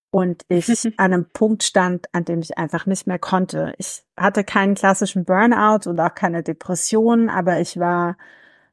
Und 0.10 0.44
ich 0.48 0.68
an 0.98 1.14
einem 1.14 1.30
Punkt 1.32 1.64
stand, 1.64 2.08
an 2.14 2.26
dem 2.26 2.40
ich 2.40 2.58
einfach 2.58 2.86
nicht 2.86 3.08
mehr 3.08 3.20
konnte. 3.20 3.74
Ich 3.78 4.04
hatte 4.18 4.44
keinen 4.44 4.76
klassischen 4.76 5.26
Burnout 5.26 5.90
und 5.90 6.00
auch 6.00 6.16
keine 6.16 6.44
Depression, 6.44 7.30
aber 7.30 7.60
ich 7.60 7.80
war 7.80 8.18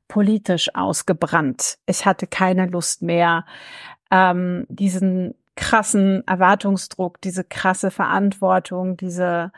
politisch 0.09 0.75
ausgebrannt. 0.75 1.79
Ich 1.87 2.07
hatte 2.07 2.27
keine 2.27 2.67
Lust 2.67 3.03
mehr, 3.03 3.45
ähm, 4.11 4.67
diesen 4.69 5.35
krassen 5.57 6.27
Erwartungsdruck, 6.27 7.21
diese 7.21 7.45
krasse 7.45 7.91
Verantwortung, 7.91 8.97
diese 8.97 9.53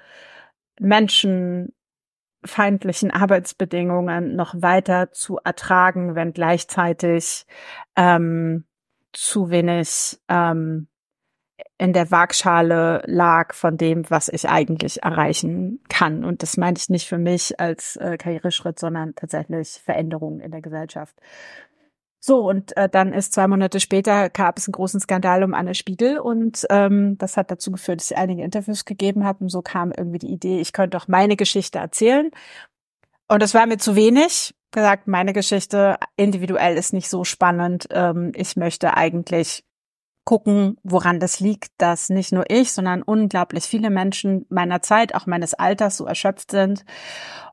menschenfeindlichen 0.78 3.11
Arbeitsbedingungen 3.11 4.36
noch 4.36 4.54
weiter 4.57 5.12
zu 5.12 5.38
ertragen, 5.42 6.14
wenn 6.14 6.32
gleichzeitig 6.32 7.46
ähm, 7.96 8.64
zu 9.12 9.50
wenig 9.50 10.18
ähm, 10.28 10.88
in 11.78 11.92
der 11.92 12.11
Waagschale 12.11 13.02
lag 13.07 13.54
von 13.54 13.76
dem, 13.76 14.09
was 14.09 14.28
ich 14.28 14.48
eigentlich 14.48 15.02
erreichen 15.02 15.80
kann. 15.88 16.24
Und 16.24 16.42
das 16.42 16.57
meine 16.57 16.76
ich 16.78 16.88
nicht 16.88 17.09
für 17.09 17.18
mich 17.18 17.59
als 17.61 17.96
äh, 17.96 18.16
Karriereschritt, 18.16 18.78
sondern 18.78 19.14
tatsächlich 19.14 19.80
Veränderungen 19.84 20.40
in 20.40 20.50
der 20.50 20.62
Gesellschaft. 20.62 21.14
So, 22.18 22.48
und 22.48 22.76
äh, 22.76 22.88
dann 22.88 23.12
ist 23.12 23.34
zwei 23.34 23.46
Monate 23.46 23.78
später 23.78 24.30
gab 24.30 24.59
es 24.59 24.66
einen 24.66 24.72
großen 24.72 25.00
Skandal 25.00 25.44
um 25.44 25.54
Anne 25.54 25.74
Spiegel 25.74 26.18
und 26.18 26.66
ähm, 26.70 27.16
das 27.18 27.36
hat 27.36 27.50
dazu 27.50 27.70
geführt, 27.70 28.00
dass 28.00 28.11
ich 28.11 28.16
einige 28.16 28.42
Interviews 28.42 28.84
gegeben 28.84 29.24
habe 29.24 29.44
und 29.44 29.48
so 29.48 29.62
kam 29.62 29.92
irgendwie 29.92 30.18
die 30.18 30.32
Idee, 30.32 30.61
ich 30.61 30.72
könnte 30.72 30.96
auch 30.96 31.09
meine 31.09 31.36
Geschichte 31.36 31.78
erzählen. 31.78 32.30
Und 33.28 33.42
das 33.42 33.54
war 33.54 33.66
mir 33.66 33.78
zu 33.78 33.94
wenig 33.96 34.54
gesagt, 34.73 35.07
meine 35.07 35.33
Geschichte 35.33 35.97
individuell 36.17 36.77
ist 36.77 36.93
nicht 36.93 37.09
so 37.09 37.25
spannend. 37.25 37.89
Ähm, 37.91 38.33
ich 38.35 38.57
möchte 38.57 38.97
eigentlich 38.97 39.64
gucken, 40.25 40.77
woran 40.83 41.21
das 41.21 41.39
liegt, 41.39 41.71
dass 41.79 42.09
nicht 42.09 42.33
nur 42.33 42.45
ich, 42.49 42.73
sondern 42.73 43.03
unglaublich 43.03 43.64
viele 43.64 43.91
Menschen 43.91 44.45
meiner 44.49 44.83
Zeit, 44.83 45.14
auch 45.14 45.27
meines 45.27 45.55
Alters, 45.55 45.97
so 45.97 46.05
erschöpft 46.05 46.51
sind 46.51 46.85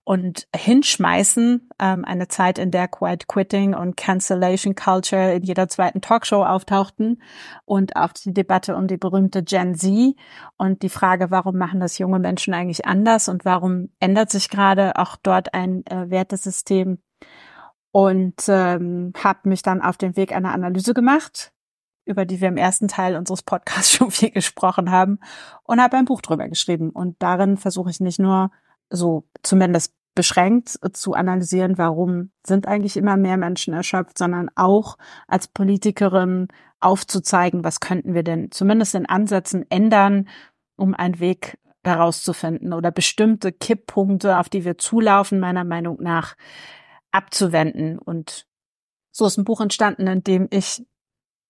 und 0.05 0.47
hinschmeißen. 0.55 1.69
Ähm, 1.79 2.05
eine 2.05 2.27
Zeit, 2.27 2.57
in 2.57 2.71
der 2.71 2.87
Quiet 2.87 3.27
Quitting 3.27 3.73
und 3.73 3.95
Cancellation 3.95 4.75
Culture 4.75 5.33
in 5.33 5.43
jeder 5.43 5.67
zweiten 5.69 6.01
Talkshow 6.01 6.43
auftauchten 6.43 7.21
und 7.65 7.95
auch 7.95 8.11
die 8.11 8.33
Debatte 8.33 8.75
um 8.75 8.87
die 8.87 8.97
berühmte 8.97 9.43
Gen 9.43 9.75
Z 9.75 10.15
und 10.57 10.81
die 10.81 10.89
Frage, 10.89 11.31
warum 11.31 11.57
machen 11.57 11.79
das 11.79 11.97
junge 11.97 12.19
Menschen 12.19 12.53
eigentlich 12.53 12.85
anders 12.85 13.30
und 13.30 13.45
warum 13.45 13.89
ändert 13.99 14.30
sich 14.30 14.49
gerade 14.49 14.97
auch 14.97 15.15
dort 15.21 15.53
ein 15.53 15.85
äh, 15.85 16.09
Wertesystem 16.09 16.99
und 17.91 18.43
ähm, 18.47 19.13
habe 19.23 19.47
mich 19.47 19.61
dann 19.61 19.81
auf 19.81 19.97
den 19.97 20.17
Weg 20.17 20.34
einer 20.34 20.51
Analyse 20.51 20.93
gemacht, 20.93 21.53
über 22.05 22.25
die 22.25 22.41
wir 22.41 22.49
im 22.49 22.57
ersten 22.57 22.88
Teil 22.88 23.15
unseres 23.15 23.43
Podcasts 23.43 23.91
schon 23.95 24.11
viel 24.11 24.31
gesprochen 24.31 24.91
haben 24.91 25.19
und 25.63 25.80
habe 25.80 25.95
ein 25.95 26.05
Buch 26.05 26.21
drüber 26.21 26.49
geschrieben. 26.49 26.89
Und 26.89 27.21
darin 27.21 27.55
versuche 27.55 27.91
ich 27.91 27.99
nicht 27.99 28.19
nur 28.19 28.51
so 28.89 29.27
zumindest 29.41 29.93
beschränkt 30.15 30.80
zu 30.93 31.14
analysieren, 31.14 31.77
warum 31.77 32.31
sind 32.45 32.68
eigentlich 32.68 32.97
immer 32.97 33.18
mehr 33.18 33.38
Menschen 33.38 33.73
erschöpft, 33.73 34.18
sondern 34.18 34.49
auch 34.55 34.97
als 35.27 35.47
Politikerin 35.47 36.49
aufzuzeigen, 36.80 37.64
was 37.64 37.80
könnten 37.80 38.14
wir 38.14 38.23
denn 38.23 38.51
zumindest 38.51 38.93
in 38.93 39.07
Ansätzen 39.07 39.65
ändern, 39.69 40.27
um 40.76 40.93
einen 40.93 41.19
Weg 41.19 41.57
daraus 41.81 42.23
zu 42.23 42.34
finden 42.34 42.73
oder 42.73 42.91
bestimmte 42.91 43.51
Kipppunkte, 43.51 44.38
auf 44.38 44.49
die 44.49 44.65
wir 44.65 44.77
zulaufen, 44.77 45.39
meiner 45.39 45.64
Meinung 45.64 46.01
nach, 46.01 46.35
abzuwenden. 47.11 47.99
Und 47.99 48.47
so 49.11 49.26
ist 49.26 49.38
ein 49.38 49.43
Buch 49.43 49.61
entstanden, 49.61 50.07
in 50.07 50.23
dem 50.23 50.47
ich 50.49 50.84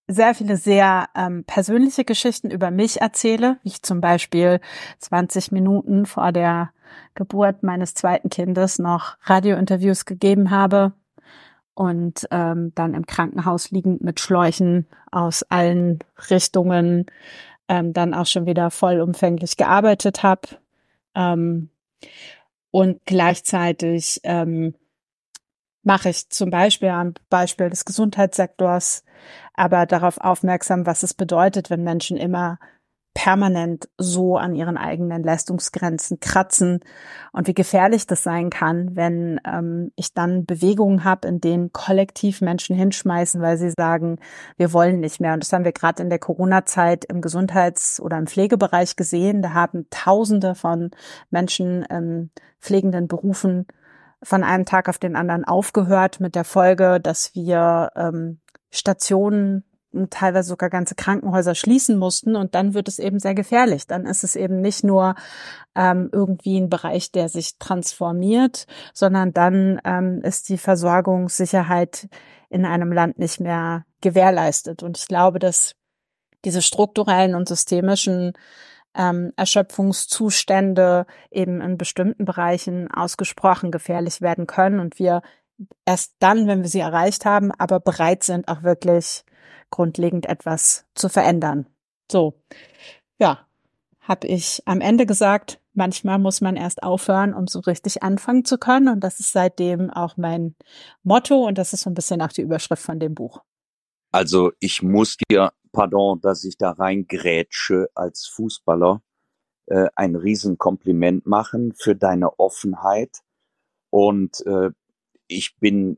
sehr 0.07 0.35
viele 0.35 0.57
sehr 0.57 1.07
ähm, 1.15 1.45
persönliche 1.45 2.03
Geschichten 2.03 2.51
über 2.51 2.71
mich 2.71 2.99
erzähle, 2.99 3.59
wie 3.63 3.69
ich 3.69 3.83
zum 3.83 4.01
Beispiel 4.01 4.59
20 4.99 5.51
Minuten 5.51 6.05
vor 6.05 6.31
der 6.31 6.72
Geburt 7.15 7.63
meines 7.63 7.93
zweiten 7.93 8.29
Kindes 8.29 8.79
noch 8.79 9.17
Radiointerviews 9.23 10.05
gegeben 10.05 10.51
habe 10.51 10.93
und 11.73 12.27
ähm, 12.31 12.71
dann 12.75 12.93
im 12.93 13.05
Krankenhaus 13.05 13.71
liegend 13.71 14.03
mit 14.03 14.19
Schläuchen 14.19 14.87
aus 15.11 15.43
allen 15.43 15.99
Richtungen 16.29 17.05
ähm, 17.67 17.93
dann 17.93 18.13
auch 18.13 18.25
schon 18.25 18.45
wieder 18.45 18.71
vollumfänglich 18.71 19.57
gearbeitet 19.57 20.23
habe. 20.23 20.49
Ähm, 21.15 21.69
und 22.71 23.01
gleichzeitig 23.05 24.19
ähm, 24.23 24.75
mache 25.83 26.09
ich 26.09 26.29
zum 26.29 26.49
Beispiel 26.49 26.89
am 26.89 27.13
Beispiel 27.29 27.69
des 27.69 27.85
Gesundheitssektors 27.85 29.03
aber 29.53 29.85
darauf 29.85 30.17
aufmerksam, 30.19 30.85
was 30.85 31.03
es 31.03 31.13
bedeutet, 31.13 31.69
wenn 31.69 31.83
Menschen 31.83 32.17
immer 32.17 32.59
permanent 33.13 33.89
so 33.97 34.37
an 34.37 34.55
ihren 34.55 34.77
eigenen 34.77 35.23
Leistungsgrenzen 35.23 36.19
kratzen 36.19 36.79
und 37.31 37.47
wie 37.47 37.53
gefährlich 37.53 38.07
das 38.07 38.23
sein 38.23 38.49
kann, 38.49 38.95
wenn 38.95 39.39
ähm, 39.45 39.91
ich 39.95 40.13
dann 40.13 40.45
Bewegungen 40.45 41.03
habe, 41.03 41.27
in 41.27 41.39
denen 41.39 41.71
kollektiv 41.71 42.41
Menschen 42.41 42.75
hinschmeißen, 42.75 43.41
weil 43.41 43.57
sie 43.57 43.71
sagen, 43.71 44.19
wir 44.57 44.73
wollen 44.73 44.99
nicht 44.99 45.21
mehr. 45.21 45.33
Und 45.33 45.43
das 45.43 45.53
haben 45.53 45.65
wir 45.65 45.71
gerade 45.71 46.01
in 46.01 46.09
der 46.09 46.19
Corona-Zeit 46.19 47.05
im 47.05 47.21
Gesundheits- 47.21 47.99
oder 47.99 48.17
im 48.17 48.27
Pflegebereich 48.27 48.95
gesehen. 48.95 49.41
Da 49.41 49.53
haben 49.53 49.87
Tausende 49.89 50.55
von 50.55 50.91
Menschen 51.29 51.83
in 51.83 52.31
pflegenden 52.59 53.07
Berufen 53.07 53.67
von 54.23 54.43
einem 54.43 54.65
Tag 54.65 54.89
auf 54.89 54.97
den 54.97 55.15
anderen 55.15 55.43
aufgehört 55.43 56.19
mit 56.19 56.35
der 56.35 56.45
Folge, 56.45 56.99
dass 56.99 57.35
wir 57.35 57.91
ähm, 57.95 58.39
Stationen 58.71 59.65
teilweise 60.09 60.49
sogar 60.49 60.69
ganze 60.69 60.95
Krankenhäuser 60.95 61.55
schließen 61.55 61.97
mussten 61.97 62.35
und 62.35 62.55
dann 62.55 62.73
wird 62.73 62.87
es 62.87 62.99
eben 62.99 63.19
sehr 63.19 63.35
gefährlich. 63.35 63.87
Dann 63.87 64.05
ist 64.05 64.23
es 64.23 64.35
eben 64.35 64.61
nicht 64.61 64.83
nur 64.83 65.15
ähm, 65.75 66.09
irgendwie 66.11 66.59
ein 66.59 66.69
Bereich, 66.69 67.11
der 67.11 67.29
sich 67.29 67.57
transformiert, 67.59 68.65
sondern 68.93 69.33
dann 69.33 69.79
ähm, 69.83 70.21
ist 70.23 70.49
die 70.49 70.57
Versorgungssicherheit 70.57 72.07
in 72.49 72.65
einem 72.65 72.91
Land 72.91 73.17
nicht 73.19 73.39
mehr 73.39 73.85
gewährleistet. 74.01 74.83
Und 74.83 74.97
ich 74.97 75.07
glaube, 75.07 75.39
dass 75.39 75.75
diese 76.45 76.61
strukturellen 76.61 77.35
und 77.35 77.47
systemischen 77.47 78.33
ähm, 78.95 79.33
Erschöpfungszustände 79.35 81.05
eben 81.31 81.61
in 81.61 81.77
bestimmten 81.77 82.25
Bereichen 82.25 82.91
ausgesprochen 82.91 83.71
gefährlich 83.71 84.21
werden 84.21 84.45
können 84.45 84.79
und 84.79 84.99
wir 84.99 85.21
erst 85.85 86.15
dann, 86.19 86.47
wenn 86.47 86.61
wir 86.61 86.69
sie 86.69 86.79
erreicht 86.79 87.25
haben, 87.25 87.51
aber 87.51 87.79
bereit 87.79 88.23
sind, 88.23 88.47
auch 88.47 88.63
wirklich 88.63 89.23
grundlegend 89.73 90.27
etwas 90.27 90.85
zu 90.93 91.09
verändern. 91.09 91.65
So, 92.11 92.35
ja, 93.17 93.47
habe 94.01 94.27
ich 94.27 94.61
am 94.65 94.81
Ende 94.81 95.07
gesagt, 95.07 95.59
manchmal 95.73 96.19
muss 96.19 96.41
man 96.41 96.55
erst 96.55 96.83
aufhören, 96.83 97.33
um 97.33 97.47
so 97.47 97.59
richtig 97.59 98.03
anfangen 98.03 98.45
zu 98.45 98.59
können. 98.59 98.87
Und 98.87 98.99
das 98.99 99.19
ist 99.19 99.31
seitdem 99.31 99.89
auch 99.89 100.15
mein 100.15 100.55
Motto 101.01 101.47
und 101.47 101.57
das 101.57 101.73
ist 101.73 101.81
so 101.81 101.89
ein 101.89 101.95
bisschen 101.95 102.21
auch 102.21 102.31
die 102.31 102.41
Überschrift 102.41 102.83
von 102.83 102.99
dem 102.99 103.15
Buch. 103.15 103.41
Also 104.11 104.51
ich 104.59 104.83
muss 104.83 105.17
dir, 105.17 105.51
pardon, 105.71 106.21
dass 106.21 106.43
ich 106.43 106.55
da 106.57 106.71
reingrätsche 106.71 107.87
als 107.95 108.27
Fußballer, 108.27 109.01
äh, 109.65 109.87
ein 109.95 110.15
Riesenkompliment 110.15 111.25
machen 111.25 111.73
für 111.73 111.95
deine 111.95 112.37
Offenheit. 112.37 113.21
Und 113.89 114.45
äh, 114.45 114.69
ich 115.27 115.55
bin 115.59 115.97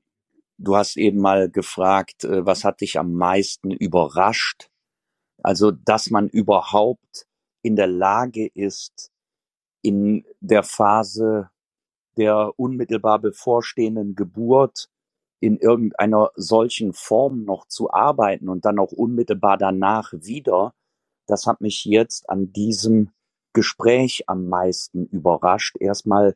du 0.57 0.75
hast 0.75 0.97
eben 0.97 1.19
mal 1.19 1.49
gefragt, 1.49 2.23
äh, 2.23 2.45
was 2.45 2.63
hat 2.63 2.81
dich 2.81 2.97
am 2.99 3.13
meisten 3.13 3.71
überrascht? 3.71 4.69
Also, 5.43 5.71
dass 5.71 6.09
man 6.09 6.29
überhaupt 6.29 7.27
in 7.61 7.75
der 7.75 7.87
Lage 7.87 8.47
ist, 8.47 9.11
in 9.81 10.25
der 10.39 10.63
Phase 10.63 11.49
der 12.17 12.57
unmittelbar 12.57 13.19
bevorstehenden 13.19 14.15
Geburt 14.15 14.89
in 15.39 15.57
irgendeiner 15.57 16.31
solchen 16.35 16.93
Form 16.93 17.43
noch 17.43 17.67
zu 17.67 17.91
arbeiten 17.91 18.49
und 18.49 18.65
dann 18.65 18.79
auch 18.79 18.91
unmittelbar 18.91 19.57
danach 19.57 20.13
wieder, 20.13 20.73
das 21.27 21.45
hat 21.45 21.61
mich 21.61 21.85
jetzt 21.85 22.29
an 22.29 22.51
diesem 22.53 23.11
Gespräch 23.53 24.23
am 24.27 24.47
meisten 24.47 25.05
überrascht. 25.05 25.75
Erstmal 25.79 26.35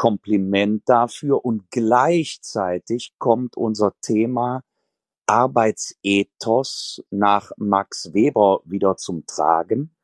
Kompliment 0.00 0.88
dafür 0.88 1.44
und 1.44 1.70
gleichzeitig 1.70 3.12
kommt 3.18 3.58
unser 3.58 3.92
Thema 4.00 4.62
Arbeitsethos 5.26 7.04
nach 7.10 7.52
Max 7.58 8.14
Weber 8.14 8.62
wieder 8.64 8.96
zum 8.96 9.26
Tragen. 9.26 9.94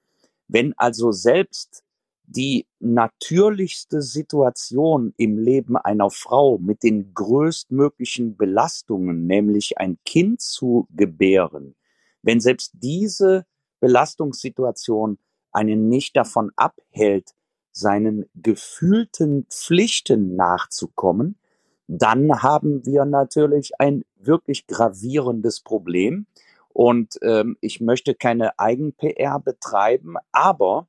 Wenn 0.48 0.74
also 0.74 1.12
selbst 1.12 1.82
die 2.24 2.66
natürlichste 2.78 4.02
Situation 4.02 5.14
im 5.16 5.38
Leben 5.38 5.78
einer 5.78 6.10
Frau 6.10 6.58
mit 6.58 6.82
den 6.82 7.14
größtmöglichen 7.14 8.36
Belastungen, 8.36 9.26
nämlich 9.26 9.78
ein 9.78 9.96
Kind 10.04 10.42
zu 10.42 10.86
gebären, 10.90 11.74
wenn 12.20 12.40
selbst 12.40 12.72
diese 12.74 13.46
Belastungssituation 13.80 15.18
einen 15.52 15.88
nicht 15.88 16.18
davon 16.18 16.50
abhält, 16.54 17.30
seinen 17.76 18.24
gefühlten 18.34 19.46
Pflichten 19.50 20.34
nachzukommen, 20.34 21.38
dann 21.86 22.42
haben 22.42 22.86
wir 22.86 23.04
natürlich 23.04 23.78
ein 23.78 24.04
wirklich 24.18 24.66
gravierendes 24.66 25.60
Problem. 25.60 26.26
Und 26.70 27.18
ähm, 27.22 27.58
ich 27.60 27.82
möchte 27.82 28.14
keine 28.14 28.58
Eigen-PR 28.58 29.40
betreiben, 29.40 30.14
aber 30.32 30.88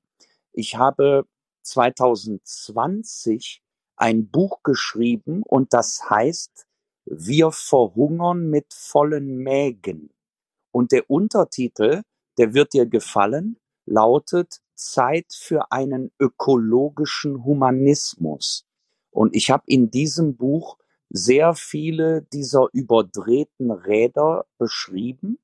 ich 0.53 0.77
habe 0.77 1.25
2020 1.63 3.61
ein 3.97 4.29
Buch 4.29 4.63
geschrieben 4.63 5.43
und 5.43 5.73
das 5.73 6.09
heißt 6.09 6.65
Wir 7.03 7.51
verhungern 7.51 8.49
mit 8.49 8.73
vollen 8.73 9.37
Mägen. 9.37 10.09
Und 10.71 10.93
der 10.93 11.09
Untertitel, 11.09 12.03
der 12.37 12.53
wird 12.53 12.71
dir 12.73 12.85
gefallen, 12.85 13.57
lautet 13.85 14.61
Zeit 14.77 15.25
für 15.33 15.71
einen 15.71 16.11
ökologischen 16.19 17.43
Humanismus. 17.43 18.65
Und 19.11 19.35
ich 19.35 19.49
habe 19.49 19.63
in 19.65 19.89
diesem 19.91 20.37
Buch 20.37 20.77
sehr 21.09 21.53
viele 21.53 22.23
dieser 22.33 22.67
überdrehten 22.73 23.71
Räder 23.71 24.45
beschrieben, 24.57 25.39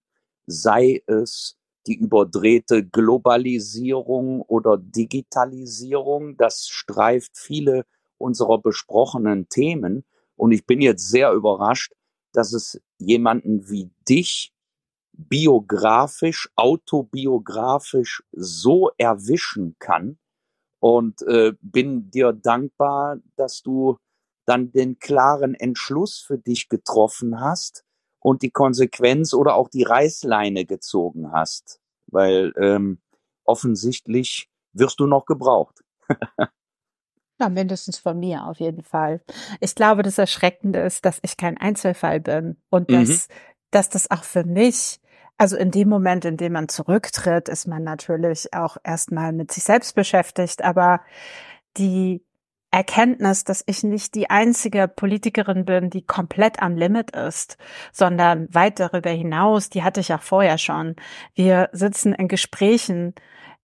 sei 0.45 1.01
es 1.07 1.57
die 1.87 1.95
überdrehte 1.95 2.85
Globalisierung 2.85 4.41
oder 4.41 4.77
Digitalisierung. 4.77 6.37
Das 6.37 6.67
streift 6.67 7.37
viele 7.37 7.85
unserer 8.17 8.61
besprochenen 8.61 9.49
Themen. 9.49 10.05
Und 10.35 10.51
ich 10.51 10.65
bin 10.65 10.81
jetzt 10.81 11.09
sehr 11.09 11.33
überrascht, 11.33 11.93
dass 12.31 12.53
es 12.53 12.81
jemanden 12.97 13.69
wie 13.69 13.91
dich 14.07 14.52
biografisch, 15.13 16.49
autobiografisch 16.55 18.23
so 18.31 18.91
erwischen 18.97 19.75
kann. 19.79 20.17
Und 20.79 21.21
äh, 21.21 21.53
bin 21.61 22.09
dir 22.11 22.33
dankbar, 22.33 23.17
dass 23.37 23.61
du 23.61 23.97
dann 24.45 24.71
den 24.73 24.99
klaren 24.99 25.55
Entschluss 25.55 26.19
für 26.19 26.37
dich 26.37 26.67
getroffen 26.67 27.39
hast 27.39 27.85
und 28.19 28.41
die 28.41 28.51
Konsequenz 28.51 29.33
oder 29.33 29.55
auch 29.55 29.69
die 29.69 29.83
Reißleine 29.83 30.65
gezogen 30.65 31.31
hast. 31.31 31.79
Weil 32.07 32.53
ähm, 32.57 32.99
offensichtlich 33.45 34.49
wirst 34.73 34.99
du 34.99 35.07
noch 35.07 35.25
gebraucht. 35.25 35.83
Ja, 37.39 37.49
mindestens 37.49 37.97
von 37.97 38.19
mir 38.19 38.45
auf 38.45 38.59
jeden 38.59 38.83
Fall. 38.83 39.19
Ich 39.59 39.73
glaube, 39.73 40.03
das 40.03 40.19
Erschreckende 40.19 40.79
ist, 40.79 41.03
dass 41.03 41.19
ich 41.23 41.35
kein 41.35 41.57
Einzelfall 41.57 42.19
bin 42.19 42.57
und 42.69 42.89
mhm. 42.89 43.05
dass, 43.05 43.27
dass 43.71 43.89
das 43.89 44.11
auch 44.11 44.23
für 44.23 44.43
mich 44.43 45.01
also 45.43 45.57
in 45.57 45.71
dem 45.71 45.89
Moment, 45.89 46.23
in 46.23 46.37
dem 46.37 46.53
man 46.53 46.69
zurücktritt, 46.69 47.49
ist 47.49 47.67
man 47.67 47.83
natürlich 47.83 48.53
auch 48.53 48.77
erstmal 48.81 49.33
mit 49.33 49.51
sich 49.51 49.65
selbst 49.65 49.93
beschäftigt, 49.93 50.63
aber 50.63 51.01
die 51.75 52.23
Erkenntnis, 52.71 53.43
dass 53.43 53.61
ich 53.67 53.83
nicht 53.83 54.15
die 54.15 54.29
einzige 54.29 54.87
Politikerin 54.87 55.65
bin, 55.65 55.89
die 55.89 56.05
komplett 56.05 56.61
am 56.61 56.77
Limit 56.77 57.11
ist, 57.11 57.57
sondern 57.91 58.47
weit 58.53 58.79
darüber 58.79 59.09
hinaus, 59.09 59.69
die 59.69 59.83
hatte 59.83 59.99
ich 59.99 60.13
auch 60.13 60.21
vorher 60.21 60.57
schon. 60.57 60.95
Wir 61.35 61.67
sitzen 61.73 62.13
in 62.13 62.29
Gesprächen, 62.29 63.13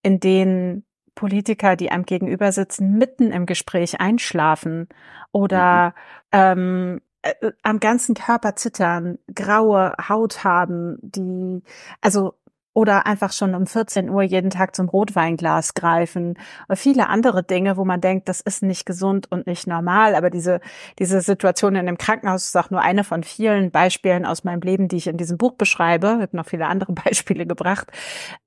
in 0.03 0.19
denen 0.19 0.85
Politiker, 1.15 1.77
die 1.77 1.91
einem 1.91 2.03
gegenüber 2.03 2.51
sitzen, 2.51 2.97
mitten 2.97 3.31
im 3.31 3.45
Gespräch 3.45 4.01
einschlafen 4.01 4.89
oder 5.31 5.95
mhm. 6.34 6.39
ähm, 6.39 7.01
äh, 7.22 7.34
äh, 7.41 7.52
am 7.64 7.80
ganzen 7.80 8.16
Körper 8.16 8.56
zittern, 8.56 9.20
graue 9.34 9.94
Haut 10.08 10.44
haben, 10.44 10.98
die, 11.02 11.62
also, 12.02 12.34
oder 12.74 13.06
einfach 13.08 13.34
schon 13.34 13.56
um 13.56 13.66
14 13.66 14.10
Uhr 14.10 14.22
jeden 14.22 14.52
Tag 14.52 14.76
zum 14.76 14.88
Rotweinglas 14.88 15.74
greifen. 15.74 16.38
Und 16.68 16.78
viele 16.78 17.10
andere 17.10 17.44
Dinge, 17.44 17.76
wo 17.78 17.84
man 17.84 18.00
denkt, 18.00 18.30
das 18.30 18.40
ist 18.40 18.64
nicht 18.64 18.86
gesund 18.86 19.30
und 19.32 19.48
nicht 19.48 19.68
normal. 19.68 20.16
Aber 20.16 20.30
diese, 20.30 20.62
diese 20.98 21.20
Situation 21.22 21.76
in 21.76 21.88
dem 21.88 21.98
Krankenhaus 21.98 22.46
ist 22.46 22.56
auch 22.56 22.70
nur 22.70 22.82
eine 22.82 23.04
von 23.04 23.24
vielen 23.24 23.72
Beispielen 23.72 24.26
aus 24.26 24.44
meinem 24.46 24.62
Leben, 24.62 24.88
die 24.88 24.98
ich 24.98 25.08
in 25.08 25.18
diesem 25.18 25.38
Buch 25.38 25.54
beschreibe. 25.54 26.08
Ich 26.18 26.22
habe 26.22 26.38
noch 26.38 26.46
viele 26.46 26.68
andere 26.68 26.94
Beispiele 27.06 27.46
gebracht. 27.46 27.88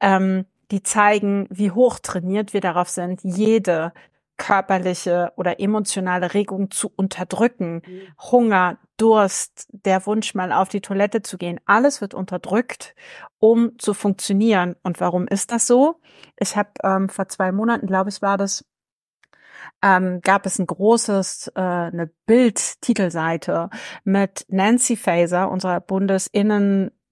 Ähm, 0.00 0.46
die 0.70 0.82
zeigen, 0.82 1.46
wie 1.50 1.70
hoch 1.70 1.98
trainiert 1.98 2.54
wir 2.54 2.62
darauf 2.62 2.88
sind, 2.88 3.20
jede 3.22 3.92
körperliche 4.42 5.32
oder 5.36 5.60
emotionale 5.60 6.34
Regung 6.34 6.72
zu 6.72 6.92
unterdrücken. 6.96 7.74
Mhm. 7.86 8.00
Hunger, 8.32 8.78
Durst, 8.96 9.68
der 9.70 10.04
Wunsch 10.06 10.34
mal 10.34 10.52
auf 10.52 10.68
die 10.68 10.80
Toilette 10.80 11.22
zu 11.22 11.38
gehen, 11.38 11.60
alles 11.64 12.00
wird 12.00 12.12
unterdrückt, 12.12 12.96
um 13.38 13.78
zu 13.78 13.94
funktionieren. 13.94 14.74
Und 14.82 15.00
warum 15.00 15.28
ist 15.28 15.52
das 15.52 15.68
so? 15.68 16.00
Ich 16.36 16.56
habe 16.56 16.70
ähm, 16.82 17.08
vor 17.08 17.28
zwei 17.28 17.52
Monaten, 17.52 17.86
glaube 17.86 18.10
ich, 18.10 18.20
war 18.20 18.36
das, 18.36 18.64
ähm, 19.80 20.20
gab 20.22 20.44
es 20.44 20.58
ein 20.58 20.66
großes, 20.66 21.52
äh, 21.54 21.60
eine 21.60 22.10
Bild-Titelseite 22.26 23.70
mit 24.02 24.44
Nancy 24.48 24.96
Faeser, 24.96 25.52
unserer 25.52 25.80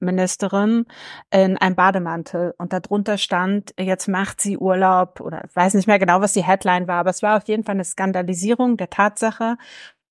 Bundesinnenministerin 0.00 0.86
in 1.30 1.56
einem 1.58 1.76
Bademantel. 1.76 2.54
Und 2.58 2.72
darunter 2.72 3.18
stand, 3.18 3.74
jetzt 3.78 4.08
macht 4.08 4.40
sie 4.40 4.58
Urlaub 4.58 5.20
oder 5.20 5.44
weiß 5.54 5.74
nicht 5.74 5.86
mehr 5.86 5.98
genau, 5.98 6.20
was 6.20 6.32
die 6.32 6.44
Headline 6.44 6.88
war, 6.88 7.00
aber 7.00 7.10
es 7.10 7.22
war 7.22 7.36
auf 7.36 7.48
jeden 7.48 7.64
Fall 7.64 7.74
eine 7.74 7.84
Skandalisierung 7.84 8.76
der 8.76 8.90
Tatsache, 8.90 9.56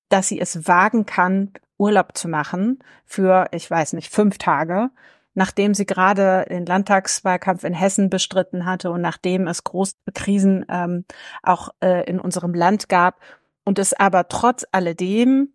dass 0.08 0.28
sie 0.28 0.40
es 0.40 0.66
wagen 0.66 1.06
kann, 1.06 1.52
Urlaub 1.78 2.16
zu 2.16 2.28
machen 2.28 2.78
für, 3.06 3.48
ich 3.52 3.70
weiß 3.70 3.94
nicht, 3.94 4.12
fünf 4.12 4.38
Tage 4.38 4.90
nachdem 5.32 5.74
sie 5.74 5.86
gerade 5.86 6.44
den 6.50 6.66
Landtagswahlkampf 6.66 7.62
in 7.62 7.72
Hessen 7.72 8.10
bestritten 8.10 8.66
hatte 8.66 8.90
und 8.90 9.00
nachdem 9.00 9.46
es 9.46 9.62
große 9.62 9.94
Krisen 10.12 10.66
ähm, 10.68 11.04
auch 11.44 11.68
äh, 11.80 12.04
in 12.10 12.18
unserem 12.18 12.52
Land 12.52 12.88
gab 12.88 13.20
und 13.64 13.78
es 13.78 13.94
aber 13.94 14.26
trotz 14.26 14.66
alledem 14.72 15.54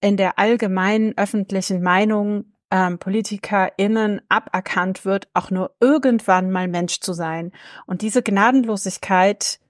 in 0.00 0.16
der 0.16 0.38
allgemeinen 0.40 1.16
öffentlichen 1.16 1.80
Meinung 1.80 2.53
ähm, 2.74 2.98
PolitikerInnen 2.98 4.20
aberkannt 4.28 5.04
wird, 5.04 5.28
auch 5.32 5.52
nur 5.52 5.76
irgendwann 5.78 6.50
mal 6.50 6.66
Mensch 6.66 6.98
zu 6.98 7.12
sein. 7.12 7.52
Und 7.86 8.02
diese 8.02 8.20
Gnadenlosigkeit 8.20 9.60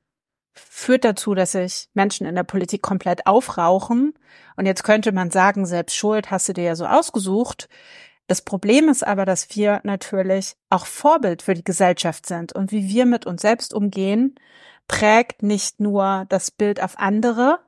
führt 0.55 1.05
dazu, 1.05 1.35
dass 1.35 1.52
sich 1.52 1.90
Menschen 1.93 2.26
in 2.26 2.35
der 2.35 2.44
Politik 2.44 2.81
komplett 2.81 3.26
aufrauchen. 3.26 4.14
Und 4.56 4.64
jetzt 4.64 4.85
könnte 4.85 5.12
man 5.12 5.31
sagen, 5.31 5.66
selbst 5.66 5.94
schuld 5.94 6.31
hast 6.31 6.48
du 6.48 6.55
dir 6.55 6.64
ja 6.64 6.76
so 6.76 6.86
ausgesucht. 6.86 7.68
Das 8.26 8.40
Problem 8.40 8.89
ist 8.89 9.06
aber, 9.06 9.26
dass 9.26 9.55
wir 9.55 9.82
natürlich 9.85 10.56
auch 10.70 10.86
Vorbild 10.86 11.43
für 11.43 11.52
die 11.52 11.64
Gesellschaft 11.64 12.24
sind 12.24 12.55
und 12.55 12.72
wie 12.72 12.89
wir 12.89 13.05
mit 13.05 13.26
uns 13.26 13.43
selbst 13.43 13.74
umgehen, 13.74 14.36
prägt 14.89 15.43
nicht 15.43 15.78
nur 15.78 16.24
das 16.31 16.51
Bild 16.51 16.82
auf 16.82 16.98
andere 16.98 17.59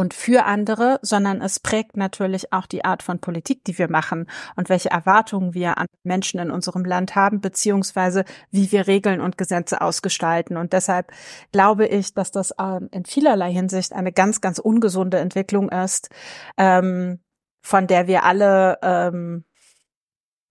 und 0.00 0.14
für 0.14 0.46
andere, 0.46 0.98
sondern 1.02 1.42
es 1.42 1.60
prägt 1.60 1.98
natürlich 1.98 2.54
auch 2.54 2.64
die 2.64 2.86
Art 2.86 3.02
von 3.02 3.18
Politik, 3.18 3.64
die 3.64 3.76
wir 3.76 3.90
machen 3.90 4.30
und 4.56 4.70
welche 4.70 4.90
Erwartungen 4.90 5.52
wir 5.52 5.76
an 5.76 5.86
Menschen 6.04 6.40
in 6.40 6.50
unserem 6.50 6.86
Land 6.86 7.16
haben, 7.16 7.42
beziehungsweise 7.42 8.24
wie 8.50 8.72
wir 8.72 8.86
Regeln 8.86 9.20
und 9.20 9.36
Gesetze 9.36 9.82
ausgestalten. 9.82 10.56
Und 10.56 10.72
deshalb 10.72 11.12
glaube 11.52 11.86
ich, 11.86 12.14
dass 12.14 12.30
das 12.30 12.54
ähm, 12.58 12.88
in 12.92 13.04
vielerlei 13.04 13.52
Hinsicht 13.52 13.92
eine 13.92 14.10
ganz, 14.10 14.40
ganz 14.40 14.58
ungesunde 14.58 15.18
Entwicklung 15.18 15.68
ist, 15.68 16.08
ähm, 16.56 17.20
von 17.60 17.86
der 17.86 18.06
wir 18.06 18.24
alle 18.24 18.78
ähm, 18.80 19.44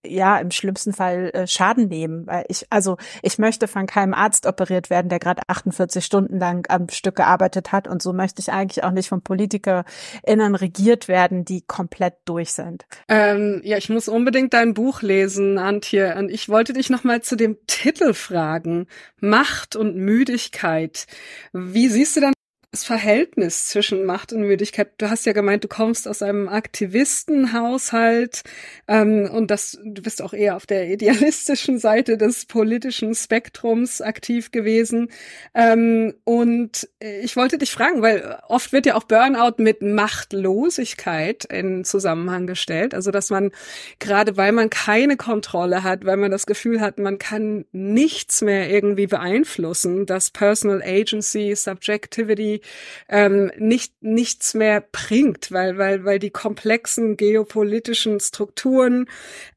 ja 0.04 0.38
im 0.38 0.50
schlimmsten 0.50 0.92
Fall 0.92 1.30
äh, 1.34 1.46
Schaden 1.46 1.88
nehmen, 1.88 2.26
weil 2.26 2.44
ich 2.48 2.66
also 2.70 2.96
ich 3.22 3.38
möchte 3.38 3.68
von 3.68 3.86
keinem 3.86 4.14
Arzt 4.14 4.46
operiert 4.46 4.90
werden, 4.90 5.08
der 5.08 5.18
gerade 5.18 5.42
48 5.46 6.04
Stunden 6.04 6.38
lang 6.38 6.66
am 6.70 6.88
Stück 6.88 7.16
gearbeitet 7.16 7.72
hat 7.72 7.86
und 7.88 8.02
so 8.02 8.12
möchte 8.12 8.40
ich 8.40 8.50
eigentlich 8.50 8.84
auch 8.84 8.92
nicht 8.92 9.08
von 9.08 9.22
PolitikerInnen 9.22 10.54
regiert 10.54 11.08
werden, 11.08 11.44
die 11.44 11.62
komplett 11.62 12.14
durch 12.24 12.52
sind. 12.52 12.86
Ähm, 13.08 13.60
ja, 13.64 13.76
ich 13.76 13.88
muss 13.88 14.08
unbedingt 14.08 14.54
dein 14.54 14.74
Buch 14.74 15.02
lesen, 15.02 15.58
Antje, 15.58 16.16
und 16.16 16.30
ich 16.30 16.48
wollte 16.48 16.72
dich 16.72 16.90
noch 16.90 17.04
mal 17.04 17.22
zu 17.22 17.36
dem 17.36 17.58
Titel 17.66 18.14
fragen: 18.14 18.86
Macht 19.20 19.76
und 19.76 19.96
Müdigkeit. 19.96 21.06
Wie 21.52 21.88
siehst 21.88 22.16
du 22.16 22.20
denn 22.20 22.32
das 22.72 22.84
Verhältnis 22.84 23.66
zwischen 23.66 24.04
Macht 24.04 24.32
und 24.32 24.42
Müdigkeit. 24.42 24.92
Du 24.98 25.10
hast 25.10 25.26
ja 25.26 25.32
gemeint, 25.32 25.64
du 25.64 25.68
kommst 25.68 26.06
aus 26.06 26.22
einem 26.22 26.48
Aktivistenhaushalt 26.48 28.42
ähm, 28.86 29.28
und 29.28 29.50
das, 29.50 29.76
du 29.84 30.00
bist 30.02 30.22
auch 30.22 30.32
eher 30.32 30.54
auf 30.54 30.66
der 30.66 30.88
idealistischen 30.88 31.80
Seite 31.80 32.16
des 32.16 32.46
politischen 32.46 33.16
Spektrums 33.16 34.00
aktiv 34.00 34.52
gewesen. 34.52 35.08
Ähm, 35.52 36.14
und 36.22 36.88
ich 37.00 37.34
wollte 37.34 37.58
dich 37.58 37.72
fragen, 37.72 38.02
weil 38.02 38.38
oft 38.46 38.72
wird 38.72 38.86
ja 38.86 38.94
auch 38.94 39.02
Burnout 39.02 39.60
mit 39.60 39.82
Machtlosigkeit 39.82 41.46
in 41.46 41.84
Zusammenhang 41.84 42.46
gestellt. 42.46 42.94
Also 42.94 43.10
dass 43.10 43.30
man 43.30 43.50
gerade 43.98 44.36
weil 44.36 44.52
man 44.52 44.70
keine 44.70 45.16
Kontrolle 45.16 45.82
hat, 45.82 46.04
weil 46.04 46.18
man 46.18 46.30
das 46.30 46.46
Gefühl 46.46 46.80
hat, 46.80 47.00
man 47.00 47.18
kann 47.18 47.64
nichts 47.72 48.42
mehr 48.42 48.70
irgendwie 48.70 49.08
beeinflussen, 49.08 50.06
dass 50.06 50.30
Personal 50.30 50.82
Agency, 50.84 51.52
Subjectivity 51.56 52.59
ähm, 53.08 53.50
nicht 53.56 53.94
nichts 54.00 54.54
mehr 54.54 54.80
bringt, 54.80 55.52
weil 55.52 55.78
weil 55.78 56.04
weil 56.04 56.18
die 56.18 56.30
komplexen 56.30 57.16
geopolitischen 57.16 58.20
Strukturen 58.20 59.06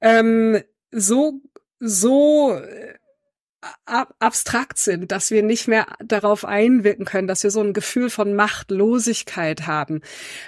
ähm, 0.02 0.62
so 0.92 1.42
so 1.80 2.54
äh, 2.54 2.96
ab 3.86 4.14
abstrakt 4.20 4.78
sind, 4.78 5.12
dass 5.12 5.32
wir 5.32 5.44
nicht 5.44 5.68
mehr 5.68 5.88
darauf 6.04 6.46
einwirken 6.46 7.06
können, 7.06 7.28
dass 7.28 7.44
wir 7.44 7.52
so 7.52 7.62
ein 7.62 7.74
Gefühl 7.74 8.10
von 8.10 8.36
Machtlosigkeit 8.36 9.68
haben. 9.68 10.02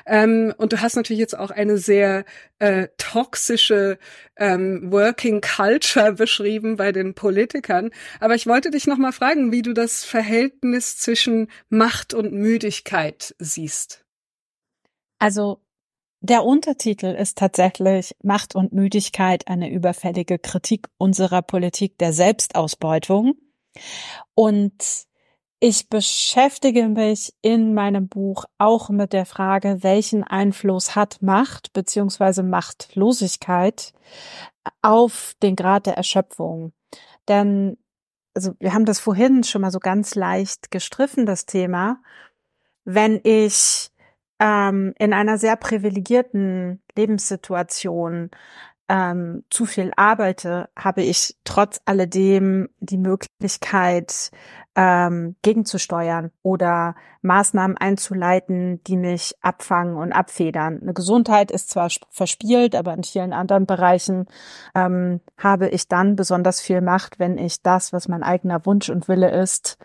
Ähm, 0.06 0.54
und 0.58 0.74
du 0.74 0.82
hast 0.82 0.96
natürlich 0.96 1.20
jetzt 1.20 1.38
auch 1.38 1.52
eine 1.52 1.78
sehr 1.78 2.26
äh, 2.60 2.88
toxische 2.98 3.98
ähm, 4.38 4.92
Working 4.92 5.42
Culture 5.42 6.14
beschrieben 6.18 6.78
bei 6.78 6.92
den 6.92 7.14
Politikern. 7.14 7.92
Aber 8.20 8.36
ich 8.36 8.48
wollte 8.48 8.72
dich 8.72 8.88
noch 8.88 8.98
mal 8.98 9.12
fragen, 9.12 9.52
wie 9.52 9.62
du 9.62 9.74
das 9.74 10.04
Verhältnis 10.04 10.98
zwischen 10.98 11.50
Macht 11.70 12.14
und 12.14 12.34
Müdigkeit 12.34 13.36
siehst. 13.40 14.06
Also 15.20 15.65
der 16.26 16.44
Untertitel 16.44 17.08
ist 17.08 17.38
tatsächlich 17.38 18.16
Macht 18.24 18.56
und 18.56 18.74
Müdigkeit, 18.74 19.48
eine 19.48 19.70
überfällige 19.72 20.40
Kritik 20.40 20.88
unserer 20.98 21.42
Politik 21.42 21.98
der 21.98 22.14
Selbstausbeutung. 22.14 23.36
Und 24.34 25.06
ich 25.60 25.90
beschäftige 25.90 26.88
mich 26.88 27.34
in 27.42 27.74
meinem 27.74 28.08
Buch 28.08 28.46
auch 28.58 28.90
mit 28.90 29.14
der 29.14 29.26
Frage, 29.26 29.84
welchen 29.84 30.24
Einfluss 30.24 30.96
hat 30.96 31.22
Macht 31.22 31.74
beziehungsweise 31.74 32.44
Machtlosigkeit 32.44 33.94
auf 34.82 35.34
den 35.42 35.56
Grad 35.56 35.86
der 35.86 35.96
Erschöpfung. 35.96 36.74
Denn, 37.28 37.78
also 38.34 38.54
wir 38.60 38.74
haben 38.74 38.86
das 38.86 39.00
vorhin 39.00 39.44
schon 39.44 39.62
mal 39.62 39.72
so 39.72 39.80
ganz 39.80 40.16
leicht 40.16 40.72
gestriffen, 40.72 41.26
das 41.26 41.46
Thema. 41.46 42.02
Wenn 42.84 43.20
ich 43.24 43.92
ähm, 44.40 44.94
in 44.98 45.14
einer 45.14 45.38
sehr 45.38 45.56
privilegierten 45.56 46.82
Lebenssituation 46.96 48.32
ähm, 48.88 49.44
zu 49.50 49.66
viel 49.66 49.92
arbeite, 49.96 50.70
habe 50.78 51.02
ich 51.02 51.38
trotz 51.44 51.82
alledem 51.86 52.70
die 52.80 52.98
Möglichkeit, 52.98 54.32
ähm, 54.76 55.36
gegenzusteuern 55.42 56.32
oder 56.44 56.96
Maßnahmen 57.22 57.78
einzuleiten, 57.78 58.84
die 58.84 58.98
mich 58.98 59.34
abfangen 59.42 59.96
und 59.96 60.12
abfedern. 60.12 60.80
Eine 60.82 60.94
Gesundheit 60.94 61.50
ist 61.50 61.70
zwar 61.70 61.90
verspielt, 62.10 62.76
aber 62.76 62.94
in 62.94 63.04
vielen 63.04 63.34
anderen 63.34 63.66
Bereichen 63.66 64.26
ähm, 64.76 65.22
habe 65.38 65.70
ich 65.70 65.88
dann 65.88 66.16
besonders 66.18 66.60
viel 66.60 66.82
Macht, 66.82 67.20
wenn 67.20 67.38
ich 67.38 67.64
das, 67.64 67.94
was 67.94 68.10
mein 68.10 68.22
eigener 68.22 68.66
Wunsch 68.66 68.90
und 68.90 69.08
Wille 69.08 69.32
ist, 69.32 69.78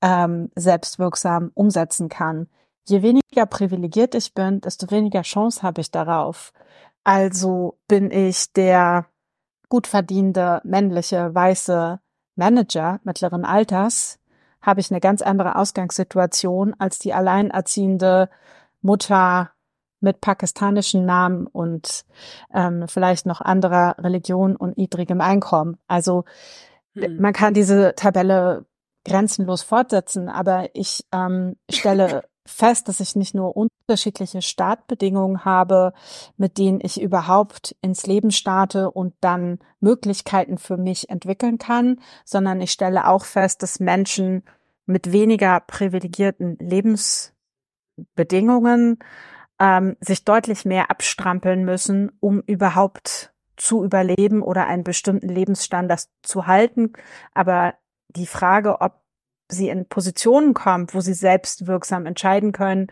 ähm, 0.00 0.50
selbstwirksam 0.56 1.50
umsetzen 1.54 2.08
kann 2.08 2.48
je 2.88 3.02
weniger 3.02 3.46
privilegiert 3.46 4.14
ich 4.14 4.34
bin, 4.34 4.60
desto 4.60 4.90
weniger 4.90 5.22
Chance 5.22 5.62
habe 5.62 5.80
ich 5.80 5.90
darauf. 5.90 6.52
Also 7.04 7.78
bin 7.88 8.10
ich 8.10 8.52
der 8.52 9.06
gut 9.68 9.86
verdiente 9.86 10.60
männliche 10.64 11.34
weiße 11.34 12.00
Manager 12.36 13.00
mittleren 13.04 13.44
Alters, 13.44 14.18
habe 14.60 14.80
ich 14.80 14.90
eine 14.90 15.00
ganz 15.00 15.22
andere 15.22 15.56
Ausgangssituation 15.56 16.74
als 16.78 16.98
die 16.98 17.12
alleinerziehende 17.12 18.28
Mutter 18.80 19.50
mit 20.00 20.20
pakistanischen 20.20 21.06
Namen 21.06 21.46
und 21.46 22.04
ähm, 22.52 22.86
vielleicht 22.88 23.24
noch 23.26 23.40
anderer 23.40 23.96
Religion 23.98 24.56
und 24.56 24.76
niedrigem 24.76 25.20
Einkommen. 25.20 25.78
Also 25.86 26.24
hm. 26.94 27.20
man 27.20 27.32
kann 27.32 27.54
diese 27.54 27.94
Tabelle 27.94 28.66
grenzenlos 29.04 29.62
fortsetzen, 29.62 30.28
aber 30.28 30.68
ich 30.74 31.04
ähm, 31.12 31.56
stelle 31.70 32.24
fest, 32.46 32.88
dass 32.88 33.00
ich 33.00 33.16
nicht 33.16 33.34
nur 33.34 33.56
unterschiedliche 33.56 34.42
Startbedingungen 34.42 35.44
habe, 35.44 35.92
mit 36.36 36.58
denen 36.58 36.80
ich 36.82 37.00
überhaupt 37.00 37.74
ins 37.80 38.06
Leben 38.06 38.30
starte 38.30 38.90
und 38.90 39.14
dann 39.20 39.58
Möglichkeiten 39.80 40.58
für 40.58 40.76
mich 40.76 41.08
entwickeln 41.08 41.56
kann, 41.58 41.98
sondern 42.24 42.60
ich 42.60 42.72
stelle 42.72 43.08
auch 43.08 43.24
fest, 43.24 43.62
dass 43.62 43.80
Menschen 43.80 44.42
mit 44.86 45.12
weniger 45.12 45.60
privilegierten 45.60 46.56
Lebensbedingungen 46.58 48.98
ähm, 49.60 49.96
sich 50.00 50.24
deutlich 50.24 50.64
mehr 50.64 50.90
abstrampeln 50.90 51.64
müssen, 51.64 52.10
um 52.20 52.40
überhaupt 52.40 53.32
zu 53.56 53.84
überleben 53.84 54.42
oder 54.42 54.66
einen 54.66 54.82
bestimmten 54.82 55.28
Lebensstandard 55.28 56.08
zu 56.22 56.48
halten. 56.48 56.94
Aber 57.32 57.74
die 58.08 58.26
Frage, 58.26 58.80
ob 58.80 59.01
sie 59.52 59.68
in 59.68 59.86
Positionen 59.86 60.54
kommt, 60.54 60.94
wo 60.94 61.00
sie 61.00 61.14
selbst 61.14 61.66
wirksam 61.66 62.06
entscheiden 62.06 62.52
können, 62.52 62.88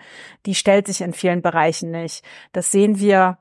die 0.46 0.54
stellt 0.54 0.86
sich 0.86 1.00
in 1.00 1.12
vielen 1.12 1.42
Bereichen 1.42 1.90
nicht. 1.90 2.24
Das 2.52 2.70
sehen 2.70 2.98
wir 2.98 3.38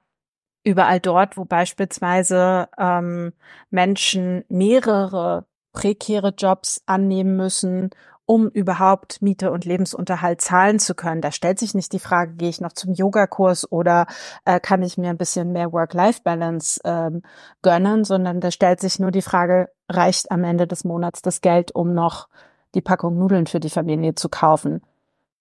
überall 0.64 1.00
dort, 1.00 1.38
wo 1.38 1.46
beispielsweise 1.46 2.70
ähm, 2.78 3.34
Menschen 3.70 4.44
mehrere 4.50 5.46
prekäre 5.72 6.34
Jobs 6.38 6.82
annehmen 6.86 7.36
müssen, 7.36 7.91
um 8.26 8.48
überhaupt 8.50 9.24
Miete 9.24 9.52
und 9.52 9.66
Lebensunterhalt 9.66 10.40
zahlen 10.40 10.78
zu 10.78 10.94
können. 10.94 11.20
Da 11.20 11.32
stellt 11.32 11.58
sich 11.58 11.74
nicht 11.74 11.94
die 11.94 12.00
Frage, 12.00 12.36
gehe 12.36 12.50
ich 12.50 12.62
noch 12.62 12.74
zum 12.74 12.94
Yogakurs 12.94 13.72
oder 13.72 14.06
äh, 14.46 14.60
kann 14.60 14.84
ich 14.84 15.00
mir 15.00 15.10
ein 15.10 15.18
bisschen 15.18 15.52
mehr 15.52 15.74
Work-Life-Balance 15.74 16.80
ähm, 16.84 17.24
gönnen, 17.64 18.04
sondern 18.04 18.40
da 18.40 18.52
stellt 18.52 18.82
sich 18.82 19.00
nur 19.00 19.10
die 19.10 19.24
Frage, 19.24 19.70
reicht 19.90 20.32
am 20.32 20.44
Ende 20.44 20.68
des 20.68 20.84
Monats 20.84 21.24
das 21.24 21.41
Geld, 21.41 21.74
um 21.74 21.96
noch 21.96 22.28
die 22.76 22.82
Packung 22.82 23.18
Nudeln 23.18 23.48
für 23.48 23.60
die 23.60 23.70
Familie 23.70 24.16
zu 24.16 24.30
kaufen? 24.30 24.82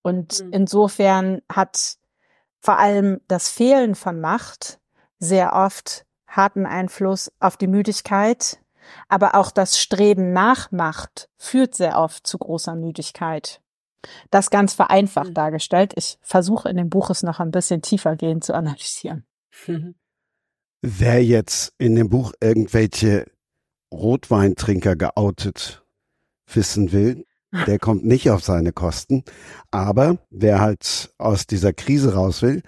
Und 0.03 0.45
mhm. 0.45 0.53
insofern 0.53 1.43
hat 1.51 1.97
vor 2.61 2.79
allem 2.79 3.21
das 3.29 3.49
Fehlen 3.49 3.95
von 3.95 4.21
Macht 4.21 4.81
sehr 5.19 5.53
oft 5.55 6.07
harten 6.27 6.67
Einfluss 6.67 7.33
auf 7.41 7.57
die 7.57 7.67
Müdigkeit, 7.67 8.59
aber 9.09 9.35
auch 9.35 9.51
das 9.51 9.79
Streben 9.79 10.33
nach 10.33 10.71
Macht 10.71 11.29
führt 11.37 11.75
sehr 11.75 11.99
oft 11.99 12.27
zu 12.27 12.39
großer 12.39 12.75
Müdigkeit. 12.75 13.61
Das 14.31 14.51
ganz 14.51 14.75
vereinfacht 14.75 15.31
mhm. 15.31 15.35
dargestellt. 15.35 15.93
Ich 15.97 16.19
versuche 16.23 16.69
in 16.69 16.77
dem 16.77 16.89
Buch 16.89 17.11
es 17.11 17.23
noch 17.23 17.41
ein 17.41 17.51
bisschen 17.51 17.83
tiefer 17.83 18.17
gehen 18.17 18.43
zu 18.43 18.55
analysieren. 18.55 19.25
Wer 20.81 21.25
jetzt 21.25 21.75
in 21.79 21.97
dem 21.97 22.09
Buch 22.09 22.33
irgendwelche 22.41 23.27
Rotweintrinker 23.93 24.95
geoutet 24.95 25.85
wissen 26.53 26.93
will, 26.93 27.25
der 27.67 27.79
kommt 27.79 28.05
nicht 28.05 28.31
auf 28.31 28.45
seine 28.45 28.73
Kosten. 28.73 29.25
Aber 29.71 30.19
wer 30.31 30.61
halt 30.61 31.15
aus 31.19 31.47
dieser 31.47 31.73
Krise 31.73 32.15
raus 32.15 32.43
will, 32.43 32.63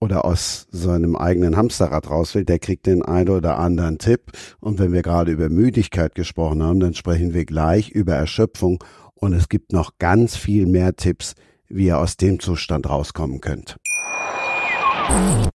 oder 0.00 0.24
aus 0.24 0.66
seinem 0.70 1.16
eigenen 1.16 1.56
Hamsterrad 1.56 2.10
raus 2.10 2.34
will, 2.34 2.44
der 2.44 2.58
kriegt 2.58 2.86
den 2.86 3.02
einen 3.02 3.30
oder 3.30 3.58
anderen 3.58 3.98
Tipp. 3.98 4.32
Und 4.60 4.78
wenn 4.78 4.92
wir 4.92 5.02
gerade 5.02 5.32
über 5.32 5.48
Müdigkeit 5.48 6.14
gesprochen 6.14 6.62
haben, 6.62 6.80
dann 6.80 6.94
sprechen 6.94 7.34
wir 7.34 7.44
gleich 7.44 7.90
über 7.90 8.14
Erschöpfung. 8.14 8.82
Und 9.14 9.32
es 9.32 9.48
gibt 9.48 9.72
noch 9.72 9.92
ganz 9.98 10.36
viel 10.36 10.66
mehr 10.66 10.96
Tipps, 10.96 11.34
wie 11.68 11.86
ihr 11.86 11.98
aus 11.98 12.16
dem 12.16 12.40
Zustand 12.40 12.88
rauskommen 12.88 13.40
könnt. 13.40 13.76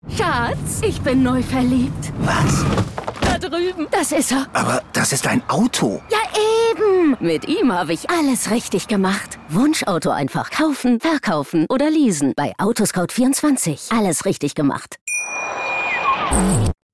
Schatz, 0.10 0.82
ich 0.84 1.00
bin 1.02 1.24
neu 1.24 1.44
verliebt. 1.44 2.12
Was? 2.20 2.66
Drüben. 3.42 3.88
Das 3.92 4.12
ist 4.12 4.32
er. 4.32 4.48
Aber 4.54 4.82
das 4.94 5.12
ist 5.12 5.28
ein 5.28 5.42
Auto. 5.50 6.02
Ja, 6.10 6.20
eben. 6.72 7.18
Mit 7.20 7.48
ihm 7.48 7.74
habe 7.74 7.94
ich 7.94 8.10
alles 8.10 8.52
richtig 8.52 8.88
gemacht. 8.88 9.40
Wunschauto 9.50 10.12
einfach 10.12 10.52
kaufen, 10.52 11.00
verkaufen 11.00 11.66
oder 11.70 11.90
leasen. 11.90 12.34
Bei 12.36 12.54
Autoscout24. 12.58 13.98
Alles 13.98 14.26
richtig 14.26 14.56
gemacht. 14.56 14.98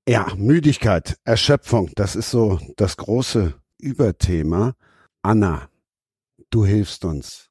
Ja, 0.10 0.26
Müdigkeit, 0.38 1.18
Erschöpfung, 1.26 1.92
das 1.96 2.16
ist 2.16 2.32
so 2.32 2.60
das 2.78 2.96
große 2.96 3.54
Überthema. 3.78 4.74
Anna, 5.22 5.70
du 6.50 6.66
hilfst 6.66 7.04
uns. 7.04 7.47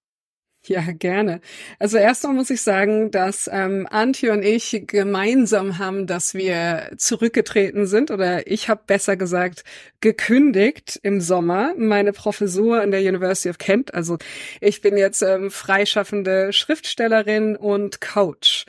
Ja, 0.68 0.82
gerne. 0.92 1.40
Also 1.78 1.96
erstmal 1.96 2.34
muss 2.34 2.50
ich 2.50 2.60
sagen, 2.60 3.12
dass 3.12 3.48
ähm, 3.52 3.86
Antje 3.88 4.32
und 4.32 4.42
ich 4.42 4.82
gemeinsam 4.88 5.78
haben, 5.78 6.08
dass 6.08 6.34
wir 6.34 6.90
zurückgetreten 6.96 7.86
sind 7.86 8.10
oder 8.10 8.48
ich 8.48 8.68
habe 8.68 8.80
besser 8.84 9.16
gesagt 9.16 9.62
gekündigt 10.00 10.98
im 11.04 11.20
Sommer 11.20 11.72
meine 11.76 12.12
Professur 12.12 12.80
an 12.80 12.90
der 12.90 13.00
University 13.00 13.48
of 13.48 13.58
Kent. 13.58 13.94
Also 13.94 14.18
ich 14.60 14.80
bin 14.80 14.96
jetzt 14.96 15.22
ähm, 15.22 15.52
freischaffende 15.52 16.52
Schriftstellerin 16.52 17.54
und 17.54 18.00
Coach. 18.00 18.66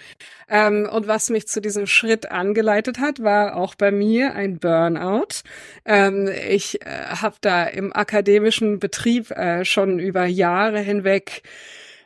Ähm, 0.49 0.87
und 0.89 1.07
was 1.07 1.29
mich 1.29 1.47
zu 1.47 1.61
diesem 1.61 1.87
Schritt 1.87 2.31
angeleitet 2.31 2.99
hat, 2.99 3.21
war 3.21 3.57
auch 3.57 3.75
bei 3.75 3.91
mir 3.91 4.33
ein 4.35 4.59
Burnout. 4.59 5.41
Ähm, 5.85 6.29
ich 6.47 6.81
äh, 6.81 6.85
habe 6.85 7.35
da 7.41 7.65
im 7.65 7.91
akademischen 7.93 8.79
Betrieb 8.79 9.31
äh, 9.31 9.65
schon 9.65 9.99
über 9.99 10.25
Jahre 10.25 10.79
hinweg 10.79 11.43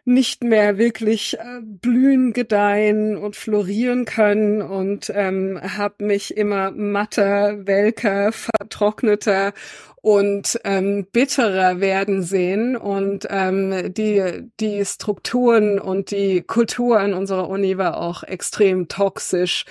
nicht 0.04 0.44
mehr 0.44 0.78
wirklich 0.78 1.38
äh, 1.38 1.62
blühen, 1.62 2.34
gedeihen 2.34 3.18
und 3.18 3.36
florieren 3.36 4.06
können 4.06 4.62
und 4.62 5.12
ähm, 5.14 5.60
habe 5.62 6.06
mich 6.06 6.36
immer 6.36 6.72
matter, 6.72 7.68
welker, 7.68 8.32
vertrockneter 8.32 9.54
und 10.02 10.60
ähm, 10.64 11.06
bitterer 11.12 11.80
werden 11.80 12.24
sehen. 12.24 12.76
Und 12.76 13.28
ähm, 13.30 13.94
die 13.94 14.50
die 14.60 14.84
Strukturen 14.86 15.80
und 15.80 16.12
die 16.12 16.42
Kultur 16.42 17.00
an 17.00 17.14
unserer 17.14 17.48
Uni 17.48 17.78
war 17.78 17.98
auch 17.98 18.24
extrem 18.24 18.88
toxisch 18.88 19.66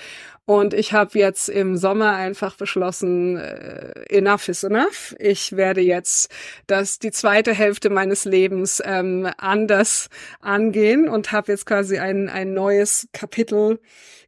und 0.50 0.74
ich 0.74 0.92
habe 0.92 1.16
jetzt 1.16 1.48
im 1.48 1.76
Sommer 1.76 2.16
einfach 2.16 2.56
beschlossen, 2.56 3.36
äh, 3.36 3.92
enough 4.08 4.48
is 4.48 4.64
enough. 4.64 5.14
Ich 5.20 5.56
werde 5.56 5.80
jetzt 5.80 6.28
das 6.66 6.98
die 6.98 7.12
zweite 7.12 7.54
Hälfte 7.54 7.88
meines 7.88 8.24
Lebens 8.24 8.82
ähm, 8.84 9.30
anders 9.38 10.08
angehen 10.40 11.08
und 11.08 11.30
habe 11.30 11.52
jetzt 11.52 11.66
quasi 11.66 12.00
ein, 12.00 12.28
ein 12.28 12.52
neues 12.52 13.06
Kapitel 13.12 13.78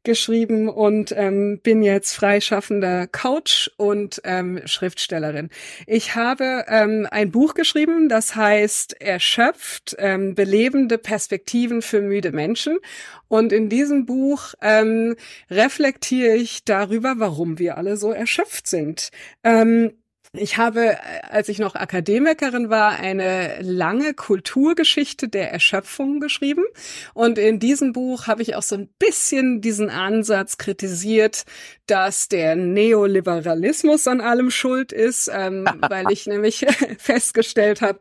geschrieben 0.05 0.69
und 0.69 1.13
ähm, 1.17 1.61
bin 1.63 1.83
jetzt 1.83 2.15
freischaffender 2.15 3.07
Coach 3.07 3.71
und 3.77 4.21
ähm, 4.25 4.61
Schriftstellerin. 4.65 5.51
Ich 5.87 6.15
habe 6.15 6.65
ähm, 6.69 7.07
ein 7.11 7.31
Buch 7.31 7.55
geschrieben, 7.55 8.09
das 8.09 8.35
heißt 8.35 9.01
Erschöpft, 9.01 9.97
ähm, 9.99 10.35
belebende 10.35 10.99
Perspektiven 10.99 11.83
für 11.83 12.01
müde 12.01 12.33
Menschen. 12.33 12.79
Und 13.29 13.53
in 13.53 13.69
diesem 13.69 14.05
Buch 14.05 14.55
ähm, 14.61 15.17
reflektiere 15.51 16.35
ich 16.35 16.65
darüber, 16.65 17.15
warum 17.17 17.59
wir 17.59 17.77
alle 17.77 17.97
so 17.97 18.13
erschöpft 18.13 18.67
sind. 18.67 19.11
Ähm, 19.43 19.93
ich 20.35 20.57
habe, 20.57 20.97
als 21.29 21.51
ich 21.51 21.59
noch 21.59 21.75
Akademikerin 21.75 22.71
war, 22.71 22.99
eine 22.99 23.61
lange 23.61 24.15
Kulturgeschichte 24.15 25.29
der 25.29 25.53
Erschöpfung 25.53 26.21
geschrieben. 26.21 26.65
Und 27.13 27.37
in 27.37 27.59
diesem 27.59 27.93
Buch 27.93 28.29
habe 28.29 28.41
ich 28.41 28.57
auch 28.57 28.63
so 28.63 28.77
ein 28.77 28.89
bisschen 28.99 29.61
diesen 29.61 29.91
Ansatz 29.91 30.57
kritisiert, 30.57 31.45
dass 31.87 32.29
der 32.29 32.57
Neoliberalismus 32.57 34.09
an 34.09 34.23
allem 34.23 34.51
schuld 34.51 34.93
ist, 34.93 35.31
ähm, 35.31 35.67
weil 35.89 36.11
ich 36.11 36.27
nämlich 36.27 36.65
festgestellt 36.99 37.83
habe, 37.83 37.99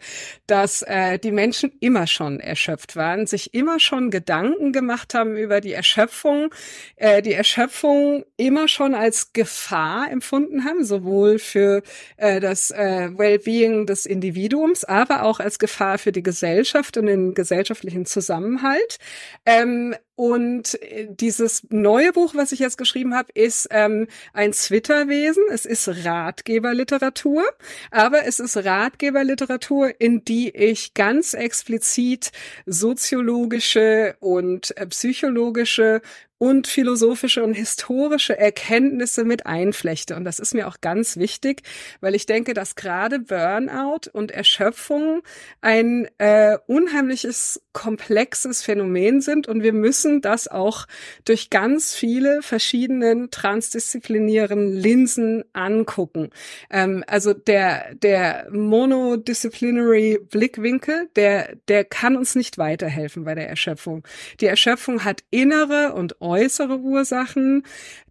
dass 0.48 0.84
äh, 0.84 1.20
die 1.20 1.34
Menschen 1.34 1.74
immer 1.82 2.08
schon 2.08 2.40
erschöpft 2.40 2.96
waren, 2.96 3.28
sich 3.28 3.54
immer 3.54 3.82
schon 3.82 4.10
Gedanken 4.10 4.72
gemacht 4.72 5.14
haben 5.14 5.36
über 5.36 5.60
die 5.60 5.74
Erschöpfung, 5.74 6.54
äh, 6.96 7.22
die 7.22 7.34
Erschöpfung 7.34 8.24
immer 8.38 8.70
schon 8.70 8.96
als 8.96 9.34
Gefahr 9.34 10.10
empfunden 10.10 10.64
haben, 10.64 10.86
sowohl 10.86 11.38
für 11.38 11.84
äh, 12.22 12.40
das 12.40 12.72
äh, 12.72 13.10
Wellbeing 13.18 13.88
des 13.88 14.06
Individuums, 14.06 14.84
aber 14.84 15.24
auch 15.24 15.40
als 15.40 15.58
Gefahr 15.58 15.98
für 15.98 16.12
die 16.12 16.24
Gesellschaft 16.24 16.98
und 16.98 17.08
den 17.08 17.34
gesellschaftlichen 17.34 18.06
Zusammenhalt. 18.06 18.98
Ähm, 19.46 19.96
und 20.16 20.82
äh, 20.82 21.08
dieses 21.10 21.64
neue 21.70 22.14
Buch, 22.14 22.36
was 22.36 22.52
ich 22.52 22.60
jetzt 22.60 22.78
geschrieben 22.78 23.16
habe, 23.16 23.32
ist 23.34 23.68
ähm, 23.72 24.08
ein 24.34 24.54
Zwitterwesen. 24.54 25.44
Es 25.50 25.66
ist 25.66 25.88
Ratgeberliteratur, 26.06 27.44
aber 27.90 28.26
es 28.26 28.40
ist 28.40 28.58
Ratgeberliteratur, 28.58 30.00
in 30.00 30.24
die 30.26 30.50
ich 30.50 30.94
ganz 30.94 31.34
explizit 31.34 32.32
soziologische 32.66 34.16
und 34.20 34.76
äh, 34.78 34.86
psychologische 34.88 36.02
und 36.42 36.66
philosophische 36.66 37.44
und 37.44 37.54
historische 37.54 38.36
Erkenntnisse 38.36 39.26
mit 39.26 39.46
einflechte. 39.46 40.16
Und 40.16 40.26
das 40.26 40.40
ist 40.40 40.56
mir 40.56 40.68
auch 40.68 40.82
ganz 40.82 41.18
wichtig, 41.18 41.62
weil 42.00 42.16
ich 42.16 42.26
denke, 42.26 42.56
dass 42.56 42.74
gerade 42.74 43.20
Burnout 43.20 44.10
und 44.12 44.32
Erschöpfung 44.32 45.22
ein 45.62 46.10
äh, 46.18 46.58
unheimliches, 46.66 47.62
komplexes 47.74 48.64
Phänomen 48.64 49.22
sind 49.22 49.48
und 49.48 49.62
wir 49.62 49.72
müssen 49.72 50.01
das 50.22 50.48
auch 50.48 50.88
durch 51.26 51.50
ganz 51.50 51.94
viele 51.94 52.42
verschiedenen 52.42 53.32
transdisziplinären 53.32 54.74
Linsen 54.74 55.44
angucken. 55.54 56.30
Ähm, 56.70 57.04
also 57.08 57.34
der, 57.34 57.96
der 57.96 58.48
monodisziplinary 58.52 60.20
Blickwinkel, 60.30 61.10
der, 61.16 61.56
der 61.68 61.86
kann 61.86 62.16
uns 62.16 62.36
nicht 62.36 62.58
weiterhelfen 62.58 63.24
bei 63.24 63.36
der 63.36 63.50
Erschöpfung. 63.50 64.04
Die 64.40 64.48
Erschöpfung 64.48 65.04
hat 65.04 65.24
innere 65.30 65.94
und 65.94 66.22
äußere 66.22 66.80
Ursachen, 66.80 67.64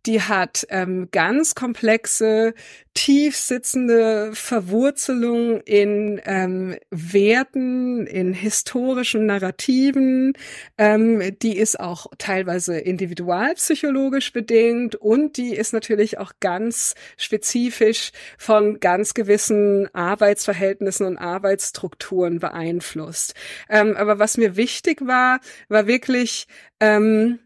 die 0.07 0.23
hat 0.23 0.67
ähm, 0.71 1.09
ganz 1.11 1.55
komplexe, 1.55 2.55
tief 2.95 3.37
sitzende 3.37 4.31
Verwurzelung 4.33 5.61
in 5.61 6.21
ähm, 6.25 6.77
Werten, 6.91 8.07
in 8.07 8.33
historischen 8.33 9.27
Narrativen. 9.27 10.33
Ähm, 10.79 11.37
die 11.43 11.57
ist 11.57 11.80
auch 11.81 12.07
teilweise 12.19 12.79
individualpsychologisch 12.79 14.33
bedingt 14.33 14.95
und 14.97 15.37
die 15.37 15.55
ist 15.55 15.73
natürlich 15.73 16.19
auch 16.19 16.33
ganz 16.41 16.95
spezifisch 17.17 18.13
von 18.39 18.81
ganz 18.81 19.15
gewissen 19.15 19.93
Arbeitsverhältnissen 19.95 21.07
und 21.07 21.19
Arbeitsstrukturen 21.19 22.39
beeinflusst. 22.39 23.35
Ähm, 23.69 23.97
aber 23.97 24.19
was 24.19 24.37
mir 24.37 24.57
wichtig 24.57 25.07
war, 25.07 25.41
war 25.69 25.87
wirklich 25.87 26.47
ähm, 26.81 27.39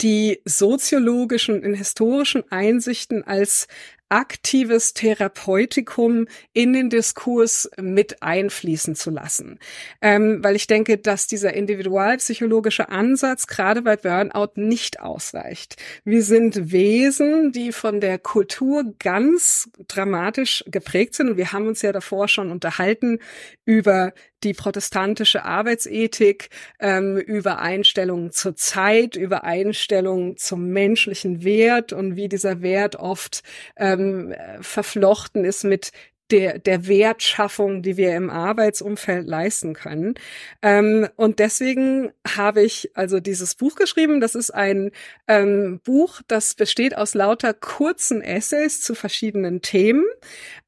die 0.00 0.40
soziologischen 0.44 1.64
und 1.64 1.74
historischen 1.74 2.44
Einsichten 2.50 3.24
als 3.24 3.66
aktives 4.10 4.92
Therapeutikum 4.92 6.26
in 6.52 6.72
den 6.72 6.90
Diskurs 6.90 7.70
mit 7.80 8.22
einfließen 8.22 8.94
zu 8.96 9.10
lassen. 9.10 9.58
Ähm, 10.02 10.42
weil 10.42 10.56
ich 10.56 10.66
denke, 10.66 10.98
dass 10.98 11.26
dieser 11.26 11.54
individualpsychologische 11.54 12.90
Ansatz 12.90 13.46
gerade 13.46 13.82
bei 13.82 13.96
Burnout 13.96 14.52
nicht 14.56 15.00
ausreicht. 15.00 15.76
Wir 16.04 16.22
sind 16.22 16.72
Wesen, 16.72 17.52
die 17.52 17.72
von 17.72 18.00
der 18.00 18.18
Kultur 18.18 18.84
ganz 18.98 19.70
dramatisch 19.88 20.64
geprägt 20.66 21.14
sind. 21.14 21.30
Und 21.30 21.36
wir 21.36 21.52
haben 21.52 21.66
uns 21.66 21.80
ja 21.82 21.92
davor 21.92 22.28
schon 22.28 22.50
unterhalten 22.50 23.20
über 23.64 24.12
die 24.42 24.54
protestantische 24.54 25.44
Arbeitsethik, 25.44 26.50
ähm, 26.78 27.16
über 27.16 27.58
Einstellungen 27.58 28.32
zur 28.32 28.56
Zeit, 28.56 29.16
über 29.16 29.44
Einstellungen 29.44 30.36
zum 30.36 30.68
menschlichen 30.68 31.44
Wert 31.44 31.92
und 31.92 32.16
wie 32.16 32.28
dieser 32.28 32.62
Wert 32.62 32.96
oft 32.96 33.42
ähm, 33.76 34.34
verflochten 34.60 35.44
ist 35.44 35.64
mit 35.64 35.92
der, 36.30 36.58
der 36.58 36.86
Wertschaffung, 36.86 37.82
die 37.82 37.96
wir 37.96 38.14
im 38.16 38.30
Arbeitsumfeld 38.30 39.26
leisten 39.26 39.74
können. 39.74 40.14
Ähm, 40.62 41.08
und 41.16 41.38
deswegen 41.38 42.12
habe 42.26 42.62
ich 42.62 42.90
also 42.94 43.20
dieses 43.20 43.54
Buch 43.54 43.74
geschrieben. 43.74 44.20
Das 44.20 44.34
ist 44.34 44.50
ein 44.50 44.90
ähm, 45.28 45.80
Buch, 45.84 46.22
das 46.28 46.54
besteht 46.54 46.96
aus 46.96 47.14
lauter 47.14 47.54
kurzen 47.54 48.22
Essays 48.22 48.80
zu 48.80 48.94
verschiedenen 48.94 49.62
Themen. 49.62 50.04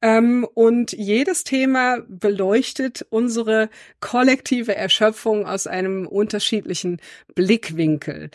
Ähm, 0.01 0.47
und 0.53 0.91
jedes 0.91 1.43
Thema 1.43 1.99
beleuchtet 2.07 3.05
unsere 3.09 3.69
kollektive 3.99 4.75
Erschöpfung 4.75 5.45
aus 5.45 5.67
einem 5.67 6.07
unterschiedlichen 6.07 6.99
Blickwinkel. 7.35 8.29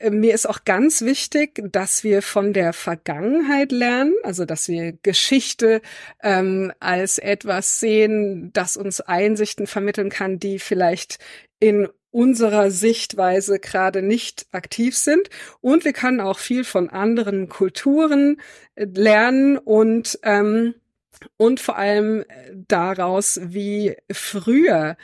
Ähm, 0.00 0.20
mir 0.20 0.34
ist 0.34 0.48
auch 0.48 0.64
ganz 0.64 1.02
wichtig, 1.02 1.60
dass 1.72 2.04
wir 2.04 2.22
von 2.22 2.52
der 2.52 2.72
Vergangenheit 2.72 3.72
lernen, 3.72 4.14
also 4.22 4.44
dass 4.44 4.68
wir 4.68 4.92
Geschichte 5.02 5.82
ähm, 6.22 6.72
als 6.80 7.18
etwas 7.18 7.80
sehen, 7.80 8.50
das 8.52 8.76
uns 8.76 9.00
Einsichten 9.00 9.66
vermitteln 9.66 10.10
kann, 10.10 10.38
die 10.38 10.58
vielleicht 10.58 11.18
in 11.60 11.88
unserer 12.10 12.70
Sichtweise 12.70 13.58
gerade 13.58 14.02
nicht 14.02 14.46
aktiv 14.52 14.96
sind. 14.96 15.28
Und 15.60 15.84
wir 15.84 15.92
können 15.92 16.20
auch 16.20 16.38
viel 16.38 16.64
von 16.64 16.88
anderen 16.88 17.48
Kulturen 17.48 18.40
äh, 18.74 18.84
lernen 18.84 19.58
und 19.58 20.18
ähm, 20.22 20.74
und 21.36 21.58
vor 21.58 21.76
allem 21.76 22.24
daraus, 22.68 23.40
wie 23.42 23.96
früher 24.08 24.96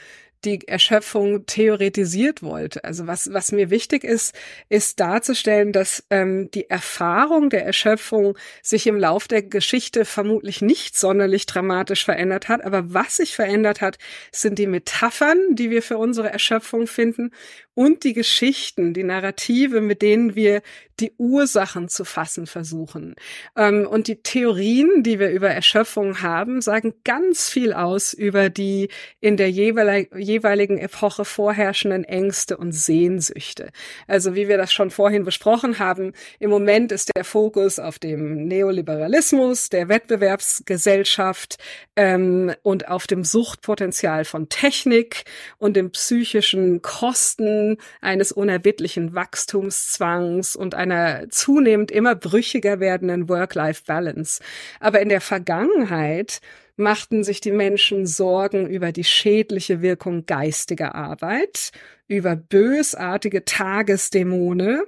die 0.44 0.66
Erschöpfung 0.68 1.46
theoretisiert 1.46 2.42
wollte. 2.42 2.84
Also 2.84 3.06
was, 3.06 3.32
was 3.32 3.52
mir 3.52 3.70
wichtig 3.70 4.04
ist, 4.04 4.34
ist 4.68 5.00
darzustellen, 5.00 5.72
dass 5.72 6.04
ähm, 6.10 6.50
die 6.52 6.68
Erfahrung 6.68 7.50
der 7.50 7.64
Erschöpfung 7.64 8.36
sich 8.62 8.86
im 8.86 8.98
Lauf 8.98 9.28
der 9.28 9.42
Geschichte 9.42 10.04
vermutlich 10.04 10.62
nicht 10.62 10.96
sonderlich 10.96 11.46
dramatisch 11.46 12.04
verändert 12.04 12.48
hat. 12.48 12.64
Aber 12.64 12.92
was 12.92 13.16
sich 13.16 13.34
verändert 13.34 13.80
hat, 13.80 13.98
sind 14.32 14.58
die 14.58 14.66
Metaphern, 14.66 15.38
die 15.50 15.70
wir 15.70 15.82
für 15.82 15.98
unsere 15.98 16.30
Erschöpfung 16.30 16.86
finden 16.86 17.30
und 17.74 18.04
die 18.04 18.12
Geschichten, 18.12 18.94
die 18.94 19.02
Narrative, 19.02 19.80
mit 19.80 20.00
denen 20.00 20.36
wir 20.36 20.62
die 21.00 21.12
Ursachen 21.18 21.88
zu 21.88 22.04
fassen 22.04 22.46
versuchen. 22.46 23.16
Ähm, 23.56 23.86
und 23.86 24.06
die 24.06 24.22
Theorien, 24.22 25.02
die 25.02 25.18
wir 25.18 25.30
über 25.30 25.50
Erschöpfung 25.50 26.22
haben, 26.22 26.60
sagen 26.60 26.94
ganz 27.02 27.50
viel 27.50 27.72
aus 27.72 28.12
über 28.12 28.48
die 28.48 28.88
in 29.20 29.36
der 29.36 29.50
jeweiligen 29.50 30.20
Epoche 30.42 31.24
vorherrschenden 31.24 32.04
Ängste 32.04 32.56
und 32.56 32.72
Sehnsüchte. 32.72 33.70
Also 34.06 34.34
wie 34.34 34.48
wir 34.48 34.56
das 34.56 34.72
schon 34.72 34.90
vorhin 34.90 35.24
besprochen 35.24 35.78
haben, 35.78 36.12
im 36.38 36.50
Moment 36.50 36.92
ist 36.92 37.10
der 37.16 37.24
Fokus 37.24 37.78
auf 37.78 37.98
dem 37.98 38.46
Neoliberalismus, 38.46 39.68
der 39.68 39.88
Wettbewerbsgesellschaft 39.88 41.58
ähm, 41.96 42.52
und 42.62 42.88
auf 42.88 43.06
dem 43.06 43.24
Suchtpotenzial 43.24 44.24
von 44.24 44.48
Technik 44.48 45.24
und 45.58 45.76
dem 45.76 45.90
psychischen 45.90 46.82
Kosten 46.82 47.78
eines 48.00 48.32
unerbittlichen 48.32 49.14
Wachstumszwangs 49.14 50.56
und 50.56 50.74
einer 50.74 51.28
zunehmend 51.30 51.90
immer 51.90 52.14
brüchiger 52.14 52.80
werdenden 52.80 53.28
Work-Life-Balance. 53.28 54.42
Aber 54.80 55.00
in 55.00 55.08
der 55.08 55.20
Vergangenheit 55.20 56.40
machten 56.76 57.22
sich 57.22 57.40
die 57.40 57.52
Menschen 57.52 58.06
Sorgen 58.06 58.66
über 58.66 58.92
die 58.92 59.04
schädliche 59.04 59.80
Wirkung 59.82 60.26
geistiger 60.26 60.94
Arbeit, 60.94 61.70
über 62.08 62.36
bösartige 62.36 63.44
Tagesdämone, 63.44 64.84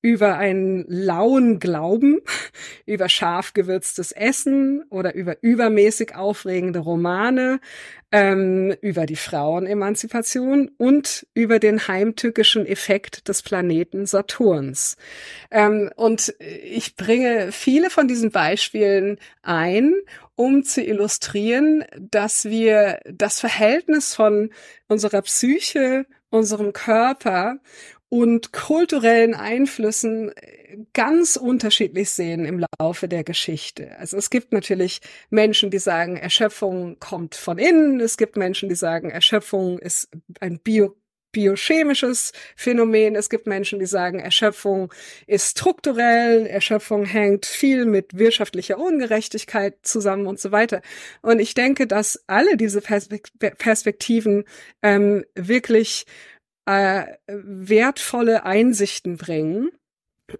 über 0.00 0.38
einen 0.38 0.84
lauen 0.88 1.58
Glauben, 1.58 2.20
über 2.86 3.08
scharf 3.08 3.52
gewürztes 3.52 4.12
Essen 4.12 4.84
oder 4.90 5.14
über 5.14 5.42
übermäßig 5.42 6.14
aufregende 6.14 6.78
Romane, 6.78 7.60
ähm, 8.12 8.74
über 8.80 9.06
die 9.06 9.16
Frauenemanzipation 9.16 10.70
und 10.78 11.26
über 11.34 11.58
den 11.58 11.88
heimtückischen 11.88 12.64
Effekt 12.64 13.28
des 13.28 13.42
Planeten 13.42 14.06
Saturns. 14.06 14.96
Ähm, 15.50 15.90
und 15.96 16.34
ich 16.38 16.96
bringe 16.96 17.52
viele 17.52 17.90
von 17.90 18.08
diesen 18.08 18.30
Beispielen 18.30 19.18
ein, 19.42 19.94
um 20.36 20.62
zu 20.62 20.80
illustrieren, 20.80 21.84
dass 21.98 22.44
wir 22.44 23.00
das 23.04 23.40
Verhältnis 23.40 24.14
von 24.14 24.50
unserer 24.86 25.22
Psyche, 25.22 26.06
unserem 26.30 26.72
Körper 26.72 27.58
und 28.08 28.52
kulturellen 28.52 29.34
Einflüssen 29.34 30.32
äh, 30.36 30.78
ganz 30.92 31.36
unterschiedlich 31.36 32.10
sehen 32.10 32.44
im 32.44 32.64
Laufe 32.78 33.08
der 33.08 33.24
Geschichte. 33.24 33.96
Also 33.98 34.16
es 34.16 34.30
gibt 34.30 34.52
natürlich 34.52 35.00
Menschen, 35.30 35.70
die 35.70 35.78
sagen, 35.78 36.16
Erschöpfung 36.16 36.98
kommt 37.00 37.34
von 37.34 37.58
innen. 37.58 38.00
Es 38.00 38.16
gibt 38.16 38.36
Menschen, 38.36 38.68
die 38.68 38.74
sagen, 38.74 39.10
Erschöpfung 39.10 39.78
ist 39.78 40.08
ein 40.40 40.58
Bio 40.60 40.94
biochemisches 41.32 42.32
Phänomen. 42.56 43.14
Es 43.14 43.28
gibt 43.28 43.46
Menschen, 43.46 43.78
die 43.78 43.86
sagen, 43.86 44.18
Erschöpfung 44.18 44.92
ist 45.26 45.58
strukturell, 45.58 46.46
Erschöpfung 46.46 47.04
hängt 47.04 47.46
viel 47.46 47.84
mit 47.84 48.16
wirtschaftlicher 48.16 48.78
Ungerechtigkeit 48.78 49.76
zusammen 49.82 50.26
und 50.26 50.40
so 50.40 50.52
weiter. 50.52 50.80
Und 51.20 51.38
ich 51.38 51.54
denke, 51.54 51.86
dass 51.86 52.24
alle 52.26 52.56
diese 52.56 52.80
Perspektiven 52.80 54.44
ähm, 54.82 55.24
wirklich 55.34 56.06
äh, 56.68 57.16
wertvolle 57.26 58.44
Einsichten 58.44 59.16
bringen 59.16 59.70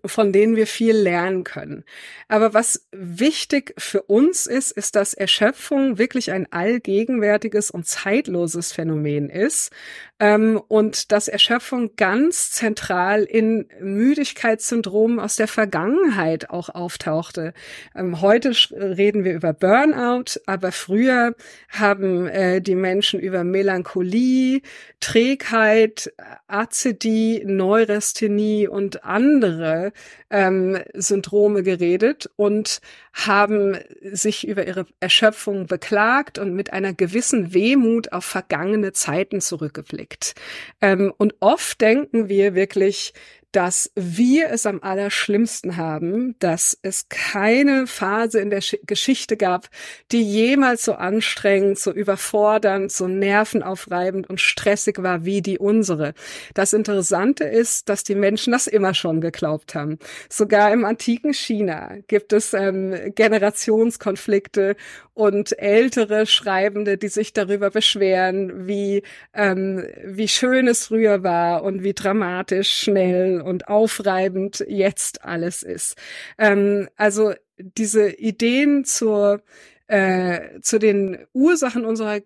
von 0.04 0.32
denen 0.32 0.54
wir 0.54 0.66
viel 0.66 0.94
lernen 0.94 1.44
können. 1.44 1.84
Aber 2.28 2.52
was 2.52 2.86
wichtig 2.92 3.72
für 3.78 4.02
uns 4.02 4.46
ist, 4.46 4.70
ist, 4.70 4.96
dass 4.96 5.14
Erschöpfung 5.14 5.96
wirklich 5.96 6.30
ein 6.30 6.52
allgegenwärtiges 6.52 7.70
und 7.70 7.86
zeitloses 7.86 8.72
Phänomen 8.72 9.30
ist 9.30 9.70
ähm, 10.20 10.60
und 10.68 11.12
dass 11.12 11.28
Erschöpfung 11.28 11.94
ganz 11.96 12.50
zentral 12.50 13.22
in 13.22 13.68
Müdigkeitssyndromen 13.80 15.20
aus 15.20 15.36
der 15.36 15.48
Vergangenheit 15.48 16.50
auch 16.50 16.68
auftauchte. 16.68 17.54
Ähm, 17.94 18.20
heute 18.20 18.50
reden 18.72 19.24
wir 19.24 19.34
über 19.34 19.52
Burnout, 19.52 20.40
aber 20.46 20.72
früher 20.72 21.34
haben 21.68 22.26
äh, 22.26 22.60
die 22.60 22.74
Menschen 22.74 23.20
über 23.20 23.44
Melancholie, 23.44 24.62
Trägheit, 25.00 26.12
Azidie, 26.48 27.42
Neurasthenie 27.44 28.66
und 28.66 29.04
andere 29.04 29.92
ähm, 30.30 30.78
Syndrome 30.94 31.62
geredet 31.62 32.28
und 32.36 32.80
haben 33.26 33.76
sich 34.00 34.46
über 34.46 34.66
ihre 34.66 34.86
Erschöpfung 35.00 35.66
beklagt 35.66 36.38
und 36.38 36.54
mit 36.54 36.72
einer 36.72 36.92
gewissen 36.92 37.52
Wehmut 37.52 38.12
auf 38.12 38.24
vergangene 38.24 38.92
Zeiten 38.92 39.40
zurückgeblickt. 39.40 40.34
Ähm, 40.80 41.12
und 41.16 41.34
oft 41.40 41.80
denken 41.80 42.28
wir 42.28 42.54
wirklich, 42.54 43.12
dass 43.52 43.90
wir 43.94 44.50
es 44.50 44.66
am 44.66 44.80
allerschlimmsten 44.82 45.76
haben, 45.76 46.36
dass 46.38 46.78
es 46.82 47.08
keine 47.08 47.86
Phase 47.86 48.40
in 48.40 48.50
der 48.50 48.62
Geschichte 48.84 49.36
gab, 49.36 49.68
die 50.12 50.22
jemals 50.22 50.84
so 50.84 50.94
anstrengend, 50.94 51.78
so 51.78 51.90
überfordernd, 51.90 52.92
so 52.92 53.08
nervenaufreibend 53.08 54.28
und 54.28 54.40
stressig 54.40 55.02
war 55.02 55.24
wie 55.24 55.40
die 55.40 55.58
unsere. 55.58 56.12
Das 56.54 56.72
Interessante 56.72 57.44
ist, 57.44 57.88
dass 57.88 58.04
die 58.04 58.14
Menschen 58.14 58.52
das 58.52 58.66
immer 58.66 58.92
schon 58.92 59.20
geglaubt 59.20 59.74
haben. 59.74 59.98
Sogar 60.28 60.72
im 60.72 60.84
antiken 60.84 61.32
China 61.32 61.96
gibt 62.06 62.32
es 62.32 62.52
ähm, 62.52 62.94
Generationskonflikte 63.14 64.76
und 65.14 65.58
ältere 65.58 66.26
Schreibende, 66.26 66.96
die 66.96 67.08
sich 67.08 67.32
darüber 67.32 67.70
beschweren, 67.70 68.68
wie, 68.68 69.02
ähm, 69.34 69.84
wie 70.04 70.28
schön 70.28 70.68
es 70.68 70.86
früher 70.86 71.24
war 71.24 71.64
und 71.64 71.82
wie 71.82 71.92
dramatisch, 71.92 72.70
schnell 72.70 73.37
und 73.40 73.68
aufreibend 73.68 74.64
jetzt 74.68 75.24
alles 75.24 75.62
ist. 75.62 75.96
Ähm, 76.38 76.88
also 76.96 77.32
diese 77.56 78.10
Ideen 78.10 78.84
zur 78.84 79.42
äh, 79.88 80.60
zu 80.60 80.78
den 80.78 81.26
Ursachen 81.32 81.86
unserer, 81.86 82.20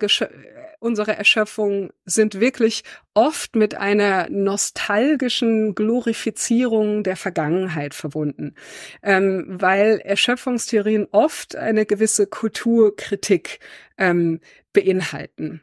unserer 0.81 1.17
Erschöpfung 1.17 1.93
sind 2.05 2.41
wirklich 2.41 2.83
oft 3.15 3.55
mit 3.55 3.77
einer 3.77 4.29
nostalgischen 4.31 5.77
Glorifizierung 5.77 7.05
der 7.05 7.15
Vergangenheit 7.15 7.95
verbunden, 7.95 8.57
ähm, 9.03 9.45
weil 9.49 10.01
Erschöpfungstheorien 10.01 11.07
oft 11.13 11.55
eine 11.55 11.87
gewisse 11.87 12.27
Kulturkritik 12.27 13.61
ähm, 13.97 14.41
beinhalten. 14.73 15.63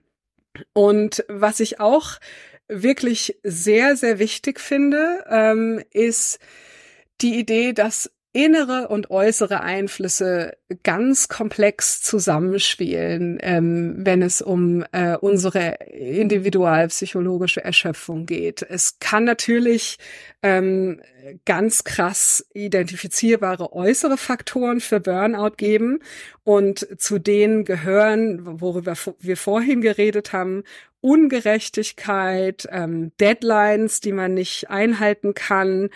Und 0.72 1.26
was 1.28 1.60
ich 1.60 1.82
auch 1.82 2.18
wirklich 2.70 3.38
sehr, 3.44 3.96
sehr 3.96 4.20
wichtig 4.20 4.60
finde, 4.60 5.26
ähm, 5.30 5.84
ist 5.92 6.40
die 7.22 7.38
Idee, 7.38 7.74
dass 7.74 8.10
innere 8.32 8.90
und 8.90 9.10
äußere 9.10 9.62
Einflüsse 9.62 10.56
ganz 10.84 11.30
komplex 11.30 12.04
zusammenspielen, 12.04 13.40
ähm, 13.42 13.96
wenn 14.06 14.22
es 14.22 14.42
um 14.44 14.86
äh, 14.92 15.18
unsere 15.18 15.78
individualpsychologische 15.90 17.64
Erschöpfung 17.64 18.28
geht. 18.28 18.62
Es 18.62 19.00
kann 19.00 19.24
natürlich 19.24 19.98
ähm, 20.44 21.02
ganz 21.46 21.84
krass 21.84 22.46
identifizierbare 22.54 23.74
äußere 23.74 24.18
Faktoren 24.18 24.80
für 24.80 25.00
Burnout 25.00 25.56
geben 25.58 26.00
und 26.44 26.88
zu 27.00 27.18
denen 27.18 27.66
gehören, 27.66 28.62
worüber 28.62 28.94
wir 29.20 29.38
vorhin 29.38 29.82
geredet 29.82 30.34
haben, 30.34 30.64
Ungerechtigkeit, 31.02 32.68
ähm, 32.72 33.12
Deadlines, 33.20 34.02
die 34.02 34.12
man 34.12 34.34
nicht 34.34 34.70
einhalten 34.70 35.34
kann, 35.34 35.90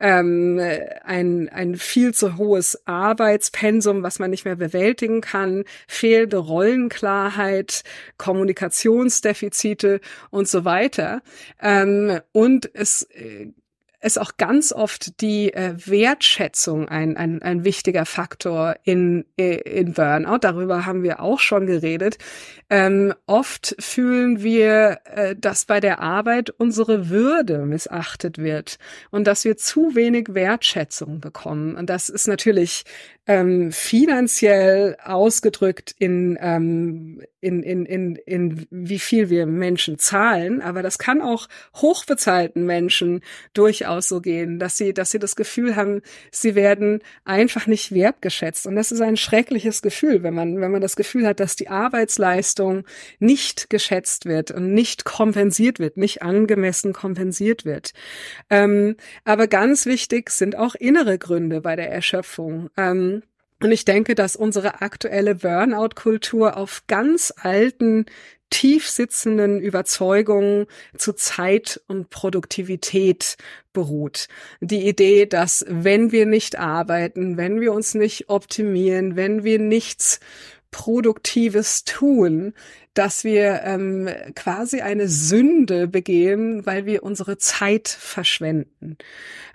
ähm, 0.00 0.60
ein, 1.04 1.48
ein 1.48 1.76
viel 1.76 2.12
zu 2.14 2.36
hohes 2.36 2.86
Arbeitspensum, 2.86 4.02
was 4.02 4.18
man 4.18 4.30
nicht 4.30 4.44
mehr 4.44 4.56
bewältigen 4.56 5.20
kann, 5.20 5.64
fehlende 5.88 6.38
Rollenklarheit, 6.38 7.82
Kommunikationsdefizite 8.18 10.00
und 10.30 10.48
so 10.48 10.64
weiter. 10.64 11.22
Ähm, 11.60 12.20
und 12.32 12.70
es 12.74 13.02
äh, 13.14 13.52
ist 14.00 14.18
auch 14.18 14.36
ganz 14.38 14.72
oft 14.72 15.20
die 15.20 15.52
äh, 15.52 15.74
Wertschätzung 15.76 16.88
ein, 16.88 17.16
ein, 17.16 17.42
ein 17.42 17.64
wichtiger 17.64 18.06
Faktor 18.06 18.76
in, 18.82 19.26
äh, 19.36 19.56
in 19.56 19.92
Burnout. 19.92 20.38
Darüber 20.38 20.86
haben 20.86 21.02
wir 21.02 21.20
auch 21.20 21.38
schon 21.38 21.66
geredet. 21.66 22.16
Ähm, 22.70 23.12
oft 23.26 23.76
fühlen 23.78 24.42
wir, 24.42 25.00
äh, 25.04 25.36
dass 25.36 25.66
bei 25.66 25.80
der 25.80 26.00
Arbeit 26.00 26.50
unsere 26.50 27.10
Würde 27.10 27.58
missachtet 27.66 28.38
wird 28.38 28.78
und 29.10 29.26
dass 29.26 29.44
wir 29.44 29.56
zu 29.56 29.94
wenig 29.94 30.28
Wertschätzung 30.34 31.20
bekommen. 31.20 31.76
Und 31.76 31.90
das 31.90 32.08
ist 32.08 32.26
natürlich 32.26 32.84
ähm, 33.30 33.70
finanziell 33.70 34.96
ausgedrückt 35.04 35.94
in, 36.00 36.36
ähm, 36.40 37.22
in, 37.40 37.62
in, 37.62 37.86
in, 37.86 38.16
in 38.16 38.66
wie 38.72 38.98
viel 38.98 39.30
wir 39.30 39.46
Menschen 39.46 40.00
zahlen, 40.00 40.60
aber 40.60 40.82
das 40.82 40.98
kann 40.98 41.22
auch 41.22 41.46
hochbezahlten 41.76 42.66
Menschen 42.66 43.20
durchaus 43.54 44.08
so 44.08 44.20
gehen, 44.20 44.58
dass 44.58 44.76
sie, 44.76 44.92
dass 44.92 45.12
sie 45.12 45.20
das 45.20 45.36
Gefühl 45.36 45.76
haben, 45.76 46.02
sie 46.32 46.56
werden 46.56 47.02
einfach 47.24 47.68
nicht 47.68 47.94
wertgeschätzt. 47.94 48.66
Und 48.66 48.74
das 48.74 48.90
ist 48.90 49.00
ein 49.00 49.16
schreckliches 49.16 49.80
Gefühl, 49.80 50.24
wenn 50.24 50.34
man, 50.34 50.60
wenn 50.60 50.72
man 50.72 50.80
das 50.80 50.96
Gefühl 50.96 51.24
hat, 51.24 51.38
dass 51.38 51.54
die 51.54 51.68
Arbeitsleistung 51.68 52.82
nicht 53.20 53.70
geschätzt 53.70 54.24
wird 54.24 54.50
und 54.50 54.74
nicht 54.74 55.04
kompensiert 55.04 55.78
wird, 55.78 55.96
nicht 55.96 56.22
angemessen 56.22 56.92
kompensiert 56.92 57.64
wird. 57.64 57.92
Ähm, 58.50 58.96
aber 59.24 59.46
ganz 59.46 59.86
wichtig 59.86 60.30
sind 60.30 60.56
auch 60.56 60.74
innere 60.74 61.16
Gründe 61.16 61.60
bei 61.60 61.76
der 61.76 61.92
Erschöpfung. 61.92 62.70
Ähm, 62.76 63.19
und 63.62 63.72
ich 63.72 63.84
denke, 63.84 64.14
dass 64.14 64.36
unsere 64.36 64.80
aktuelle 64.80 65.34
Burnout-Kultur 65.34 66.56
auf 66.56 66.82
ganz 66.86 67.32
alten, 67.36 68.06
tief 68.50 68.88
sitzenden 68.88 69.60
Überzeugungen 69.60 70.66
zu 70.96 71.12
Zeit 71.12 71.80
und 71.86 72.10
Produktivität 72.10 73.36
beruht. 73.72 74.26
Die 74.60 74.88
Idee, 74.88 75.26
dass 75.26 75.64
wenn 75.68 76.10
wir 76.10 76.26
nicht 76.26 76.58
arbeiten, 76.58 77.36
wenn 77.36 77.60
wir 77.60 77.72
uns 77.72 77.94
nicht 77.94 78.28
optimieren, 78.28 79.14
wenn 79.14 79.44
wir 79.44 79.60
nichts 79.60 80.18
Produktives 80.70 81.84
tun, 81.84 82.54
dass 82.94 83.24
wir 83.24 83.62
ähm, 83.64 84.08
quasi 84.34 84.80
eine 84.80 85.08
Sünde 85.08 85.86
begehen, 85.86 86.66
weil 86.66 86.86
wir 86.86 87.02
unsere 87.02 87.38
Zeit 87.38 87.88
verschwenden. 87.88 88.98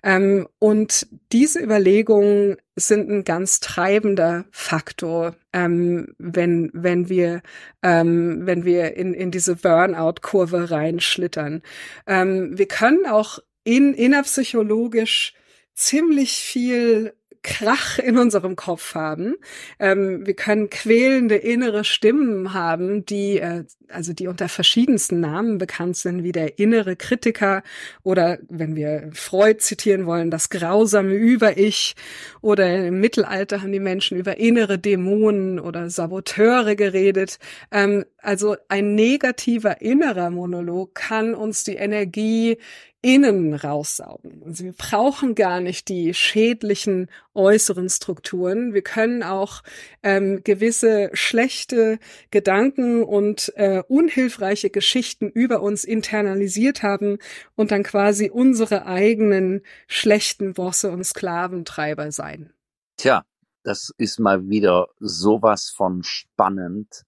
Ähm, 0.03 0.47
und 0.59 1.07
diese 1.31 1.59
Überlegungen 1.59 2.57
sind 2.75 3.09
ein 3.09 3.23
ganz 3.23 3.59
treibender 3.59 4.45
Faktor, 4.51 5.35
ähm, 5.53 6.15
wenn 6.17 6.71
wenn 6.73 7.09
wir 7.09 7.41
ähm, 7.83 8.45
wenn 8.45 8.63
wir 8.63 8.95
in 8.95 9.13
in 9.13 9.31
diese 9.31 9.55
Burnout-Kurve 9.57 10.71
reinschlittern. 10.71 11.61
Ähm, 12.07 12.57
wir 12.57 12.67
können 12.67 13.05
auch 13.05 13.39
in 13.63 13.93
innerpsychologisch 13.93 15.33
ziemlich 15.73 16.33
viel 16.37 17.13
Krach 17.45 17.99
in 17.99 18.17
unserem 18.17 18.55
Kopf 18.55 18.95
haben. 18.95 19.35
Ähm, 19.79 20.25
wir 20.25 20.33
können 20.33 20.71
quälende 20.71 21.35
innere 21.35 21.83
Stimmen 21.83 22.53
haben, 22.53 23.05
die 23.05 23.37
äh, 23.37 23.65
also 23.89 24.13
die 24.13 24.27
unter 24.27 24.49
verschiedensten 24.49 25.19
Namen 25.19 25.59
bekannt 25.59 25.95
sind, 25.97 26.23
wie 26.23 26.31
der 26.31 26.57
innere 26.57 26.95
Kritiker 26.95 27.61
oder 28.03 28.39
wenn 28.49 28.75
wir 28.75 29.11
Freud 29.13 29.59
zitieren 29.59 30.07
wollen, 30.07 30.31
das 30.31 30.49
grausame 30.49 31.13
Über-Ich 31.13 31.95
oder 32.41 32.87
im 32.87 32.99
Mittelalter 32.99 33.61
haben 33.61 33.71
die 33.71 33.79
Menschen 33.79 34.17
über 34.17 34.37
innere 34.37 34.79
Dämonen 34.79 35.59
oder 35.59 35.89
Saboteure 35.89 36.75
geredet. 36.75 37.37
Ähm, 37.71 38.05
also 38.17 38.55
ein 38.69 38.95
negativer 38.95 39.81
innerer 39.81 40.31
Monolog 40.31 40.95
kann 40.95 41.35
uns 41.35 41.63
die 41.63 41.75
Energie 41.75 42.57
innen 43.05 43.53
raussaugen. 43.53 44.41
Also 44.47 44.63
wir 44.63 44.73
brauchen 44.73 45.35
gar 45.35 45.59
nicht 45.61 45.89
die 45.89 46.15
schädlichen 46.15 47.07
äußeren 47.35 47.87
Strukturen. 47.87 48.73
Wir 48.73 48.81
können 48.81 49.21
auch 49.21 49.61
ähm, 50.01 50.41
gewisse 50.43 51.11
schlechte 51.13 51.99
Gedanken 52.31 53.03
und 53.03 53.53
äh, 53.57 53.83
unhilfreiche 53.87 54.71
Geschichten 54.71 55.29
über 55.29 55.61
uns 55.61 55.83
internalisiert 55.83 56.81
haben 56.81 57.19
und 57.53 57.69
dann 57.69 57.83
quasi 57.83 58.31
unsere 58.31 58.87
eigenen 58.87 59.61
schlechten 59.85 60.55
Bosse 60.55 60.89
und 60.89 61.03
Sklaventreiber 61.03 62.11
sein. 62.11 62.53
Tja, 62.97 63.23
das 63.61 63.93
ist 63.99 64.17
mal 64.19 64.49
wieder 64.49 64.87
sowas 64.99 65.69
von 65.69 66.01
spannend. 66.01 67.03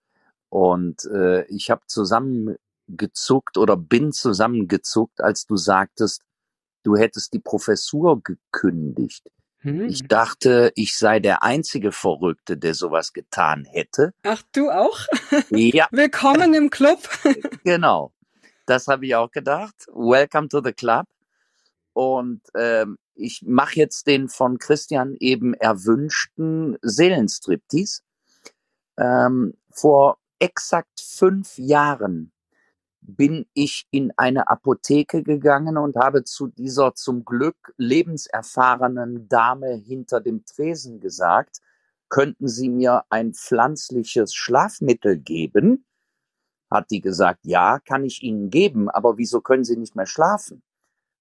Und 0.50 1.06
äh, 1.06 1.46
ich 1.48 1.72
habe 1.72 1.82
zusammen 1.88 2.56
gezuckt 2.88 3.58
oder 3.58 3.78
bin 3.78 4.12
zusammengezuckt, 4.12 5.22
als 5.22 5.46
du 5.46 5.58
sagtest, 5.58 6.22
du 6.84 6.96
hättest 6.96 7.34
die 7.34 7.40
Professur 7.40 8.22
gekündigt. 8.22 9.24
Hm. 9.60 9.88
Ich 9.88 10.08
dachte, 10.08 10.72
ich 10.76 10.98
sei 10.98 11.20
der 11.20 11.44
einzige 11.44 11.92
Verrückte, 11.92 12.58
der 12.58 12.74
sowas 12.74 13.14
getan 13.14 13.66
hätte. 13.66 14.14
Ach, 14.24 14.42
du 14.54 14.70
auch? 14.70 15.00
Ja. 15.50 15.88
Willkommen 15.92 16.54
im 16.54 16.70
Club. 16.70 17.10
genau. 17.64 18.14
Das 18.66 18.88
habe 18.88 19.06
ich 19.06 19.16
auch 19.16 19.32
gedacht. 19.32 19.76
Welcome 19.94 20.50
to 20.50 20.62
the 20.64 20.74
club. 20.74 21.06
Und 21.94 22.42
ähm, 22.56 22.98
ich 23.16 23.42
mache 23.46 23.76
jetzt 23.76 24.08
den 24.08 24.30
von 24.30 24.60
Christian 24.60 25.16
eben 25.20 25.54
erwünschten 25.56 26.78
Seelenstriptease. 26.82 28.02
Ähm, 28.98 29.54
vor 29.72 30.20
exakt 30.40 31.02
fünf 31.02 31.58
Jahren 31.58 32.32
bin 33.08 33.46
ich 33.54 33.88
in 33.90 34.14
eine 34.18 34.50
Apotheke 34.50 35.24
gegangen 35.24 35.78
und 35.78 35.96
habe 35.96 36.24
zu 36.24 36.48
dieser 36.48 36.94
zum 36.94 37.26
Glück 37.26 37.74
lebenserfahrenen 37.78 39.28
Dame 39.28 39.74
hinter 39.74 40.22
dem 40.22 40.46
Tresen 40.46 41.00
gesagt, 41.00 41.62
könnten 42.10 42.48
Sie 42.48 42.70
mir 42.70 43.06
ein 43.10 43.34
pflanzliches 43.34 44.36
Schlafmittel 44.36 45.18
geben? 45.18 45.86
Hat 46.70 46.92
die 46.92 47.02
gesagt, 47.02 47.40
ja, 47.44 47.80
kann 47.80 48.06
ich 48.06 48.24
Ihnen 48.24 48.50
geben, 48.50 48.90
aber 48.90 49.18
wieso 49.18 49.42
können 49.42 49.64
Sie 49.64 49.78
nicht 49.78 49.96
mehr 49.96 50.06
schlafen? 50.06 50.62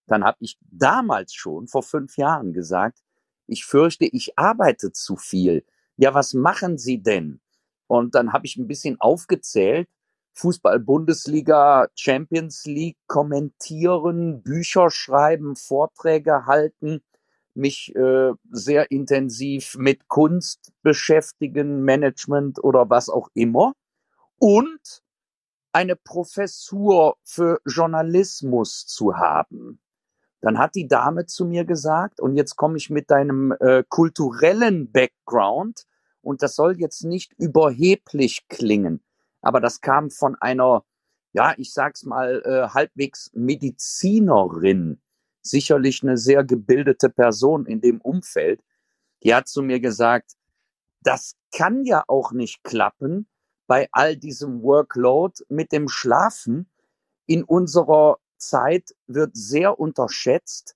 dann 0.06 0.24
habe 0.24 0.38
ich 0.40 0.58
damals 0.60 1.34
schon 1.34 1.66
vor 1.66 1.82
fünf 1.82 2.16
Jahren 2.16 2.52
gesagt, 2.52 3.00
ich 3.46 3.64
fürchte, 3.64 4.06
ich 4.06 4.38
arbeite 4.38 4.92
zu 4.92 5.16
viel. 5.16 5.64
Ja, 5.96 6.14
was 6.14 6.34
machen 6.34 6.78
Sie 6.78 7.02
denn? 7.02 7.40
Und 7.86 8.14
dann 8.14 8.32
habe 8.32 8.46
ich 8.46 8.56
ein 8.56 8.66
bisschen 8.66 9.00
aufgezählt, 9.00 9.88
Fußball 10.36 10.78
Bundesliga, 10.80 11.88
Champions 11.94 12.66
League 12.66 12.98
kommentieren, 13.06 14.42
Bücher 14.42 14.90
schreiben, 14.90 15.56
Vorträge 15.56 16.44
halten, 16.46 17.00
mich 17.54 17.94
äh, 17.96 18.32
sehr 18.50 18.90
intensiv 18.90 19.76
mit 19.78 20.08
Kunst 20.08 20.72
beschäftigen, 20.82 21.82
Management 21.82 22.62
oder 22.62 22.90
was 22.90 23.08
auch 23.08 23.30
immer 23.32 23.72
und 24.38 25.02
eine 25.72 25.96
Professur 25.96 27.16
für 27.24 27.60
Journalismus 27.66 28.86
zu 28.86 29.16
haben. 29.16 29.80
Dann 30.42 30.58
hat 30.58 30.74
die 30.74 30.86
Dame 30.86 31.26
zu 31.26 31.46
mir 31.46 31.64
gesagt, 31.64 32.20
und 32.20 32.36
jetzt 32.36 32.56
komme 32.56 32.76
ich 32.76 32.90
mit 32.90 33.10
deinem 33.10 33.52
äh, 33.60 33.84
kulturellen 33.88 34.92
Background, 34.92 35.86
und 36.20 36.42
das 36.42 36.56
soll 36.56 36.78
jetzt 36.78 37.04
nicht 37.04 37.32
überheblich 37.38 38.48
klingen, 38.48 39.02
aber 39.46 39.60
das 39.60 39.80
kam 39.80 40.10
von 40.10 40.34
einer, 40.40 40.84
ja, 41.32 41.54
ich 41.56 41.72
sag's 41.72 42.02
mal, 42.02 42.42
äh, 42.44 42.74
halbwegs 42.74 43.30
Medizinerin, 43.32 45.00
sicherlich 45.40 46.02
eine 46.02 46.18
sehr 46.18 46.42
gebildete 46.42 47.10
Person 47.10 47.64
in 47.64 47.80
dem 47.80 48.00
Umfeld. 48.00 48.60
Die 49.22 49.32
hat 49.32 49.46
zu 49.46 49.62
mir 49.62 49.78
gesagt, 49.78 50.32
das 51.02 51.36
kann 51.54 51.84
ja 51.84 52.02
auch 52.08 52.32
nicht 52.32 52.64
klappen 52.64 53.28
bei 53.68 53.88
all 53.92 54.16
diesem 54.16 54.62
Workload 54.62 55.44
mit 55.48 55.70
dem 55.70 55.88
Schlafen. 55.88 56.68
In 57.26 57.44
unserer 57.44 58.18
Zeit 58.38 58.96
wird 59.06 59.36
sehr 59.36 59.78
unterschätzt, 59.78 60.74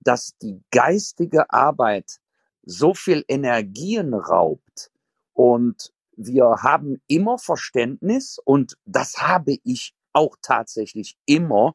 dass 0.00 0.36
die 0.42 0.62
geistige 0.70 1.50
Arbeit 1.50 2.18
so 2.62 2.92
viel 2.92 3.24
Energien 3.26 4.12
raubt 4.12 4.90
und 5.32 5.94
wir 6.16 6.62
haben 6.62 7.00
immer 7.06 7.38
Verständnis 7.38 8.38
und 8.44 8.76
das 8.84 9.22
habe 9.22 9.56
ich 9.64 9.94
auch 10.12 10.36
tatsächlich 10.42 11.16
immer 11.26 11.74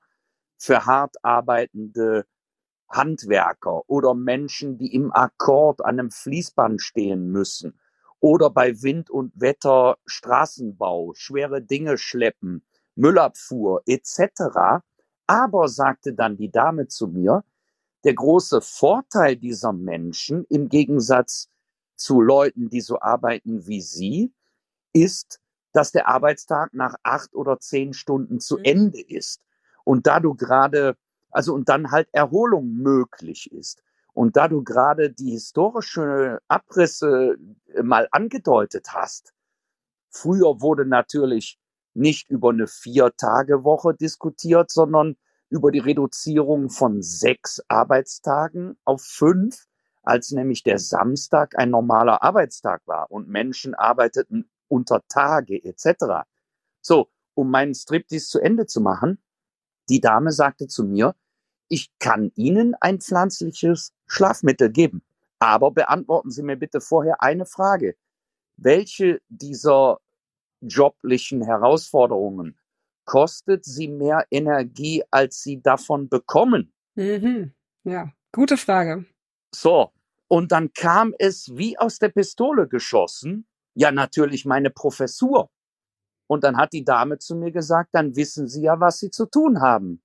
für 0.58 0.86
hart 0.86 1.16
arbeitende 1.24 2.26
Handwerker 2.90 3.90
oder 3.90 4.14
Menschen, 4.14 4.78
die 4.78 4.94
im 4.94 5.12
Akkord 5.12 5.84
an 5.84 6.00
einem 6.00 6.12
Fließband 6.12 6.82
stehen 6.82 7.32
müssen 7.32 7.80
oder 8.20 8.50
bei 8.50 8.82
Wind 8.82 9.10
und 9.10 9.34
Wetter 9.36 9.98
Straßenbau, 10.06 11.14
schwere 11.14 11.62
Dinge 11.62 11.98
schleppen, 11.98 12.66
Müllabfuhr 12.96 13.84
etc. 13.86 14.82
Aber 15.28 15.68
sagte 15.68 16.14
dann 16.14 16.38
die 16.38 16.52
Dame 16.52 16.88
zu 16.88 17.08
mir, 17.08 17.44
der 18.04 18.14
große 18.14 18.62
Vorteil 18.62 19.36
dieser 19.36 19.74
Menschen 19.74 20.46
im 20.50 20.70
Gegensatz 20.70 21.50
zu 21.98 22.22
Leuten, 22.22 22.70
die 22.70 22.82
so 22.82 23.00
arbeiten 23.02 23.68
wie 23.68 23.82
Sie, 23.82 24.34
ist, 24.94 25.42
dass 25.74 25.92
der 25.92 26.08
Arbeitstag 26.08 26.74
nach 26.74 26.96
acht 27.04 27.36
oder 27.36 27.60
zehn 27.60 27.94
Stunden 27.94 28.40
zu 28.40 28.58
mhm. 28.58 28.64
Ende 28.64 29.02
ist. 29.02 29.42
Und 29.84 30.08
da 30.08 30.20
du 30.20 30.34
gerade, 30.34 30.96
also 31.30 31.54
und 31.54 31.70
dann 31.70 31.92
halt 31.92 32.08
Erholung 32.14 32.74
möglich 32.74 33.52
ist. 33.52 33.84
Und 34.14 34.36
da 34.36 34.48
du 34.48 34.64
gerade 34.64 35.12
die 35.12 35.32
historische 35.32 36.40
Abrisse 36.48 37.38
äh, 37.68 37.84
mal 37.84 38.08
angedeutet 38.12 38.88
hast, 38.94 39.34
früher 40.10 40.62
wurde 40.62 40.86
natürlich 40.86 41.60
nicht 41.94 42.30
über 42.30 42.50
eine 42.50 42.68
Vier-Tage-Woche 42.68 43.94
diskutiert, 43.94 44.72
sondern 44.72 45.18
über 45.50 45.72
die 45.72 45.80
Reduzierung 45.80 46.70
von 46.70 47.02
sechs 47.02 47.62
Arbeitstagen 47.68 48.78
auf 48.84 49.04
fünf, 49.04 49.67
als 50.08 50.32
nämlich 50.32 50.64
der 50.64 50.80
Samstag 50.80 51.58
ein 51.58 51.70
normaler 51.70 52.24
Arbeitstag 52.24 52.82
war 52.86 53.12
und 53.12 53.28
Menschen 53.28 53.76
arbeiteten 53.76 54.50
unter 54.70 55.06
Tage 55.10 55.62
etc. 55.64 56.26
So, 56.82 57.10
um 57.34 57.52
meinen 57.52 57.76
Striptease 57.76 58.30
zu 58.30 58.40
Ende 58.40 58.66
zu 58.66 58.80
machen, 58.80 59.22
die 59.90 60.00
Dame 60.00 60.32
sagte 60.32 60.68
zu 60.68 60.86
mir, 60.86 61.14
ich 61.68 61.92
kann 62.00 62.32
Ihnen 62.36 62.74
ein 62.80 63.02
pflanzliches 63.02 63.94
Schlafmittel 64.06 64.72
geben. 64.72 65.04
Aber 65.40 65.72
beantworten 65.72 66.32
Sie 66.32 66.42
mir 66.42 66.56
bitte 66.56 66.80
vorher 66.80 67.22
eine 67.22 67.46
Frage. 67.46 67.96
Welche 68.56 69.22
dieser 69.28 70.00
joblichen 70.62 71.44
Herausforderungen 71.44 72.58
kostet 73.04 73.66
Sie 73.66 73.90
mehr 73.90 74.26
Energie, 74.32 75.04
als 75.12 75.44
Sie 75.44 75.62
davon 75.62 76.08
bekommen? 76.08 76.74
Mhm. 76.96 77.54
Ja, 77.84 78.12
gute 78.32 78.56
Frage. 78.56 79.06
So, 79.54 79.92
und 80.28 80.52
dann 80.52 80.74
kam 80.74 81.14
es 81.20 81.56
wie 81.56 81.78
aus 81.78 82.00
der 82.00 82.10
Pistole 82.10 82.68
geschossen. 82.68 83.48
Ja, 83.76 83.92
natürlich 83.92 84.46
meine 84.46 84.70
Professur. 84.70 85.50
Und 86.28 86.44
dann 86.44 86.58
hat 86.58 86.74
die 86.74 86.84
Dame 86.84 87.20
zu 87.20 87.36
mir 87.36 87.52
gesagt, 87.52 87.90
dann 87.94 88.16
wissen 88.16 88.48
Sie 88.48 88.64
ja, 88.64 88.80
was 88.80 89.00
Sie 89.00 89.12
zu 89.12 89.28
tun 89.28 89.62
haben 89.62 90.02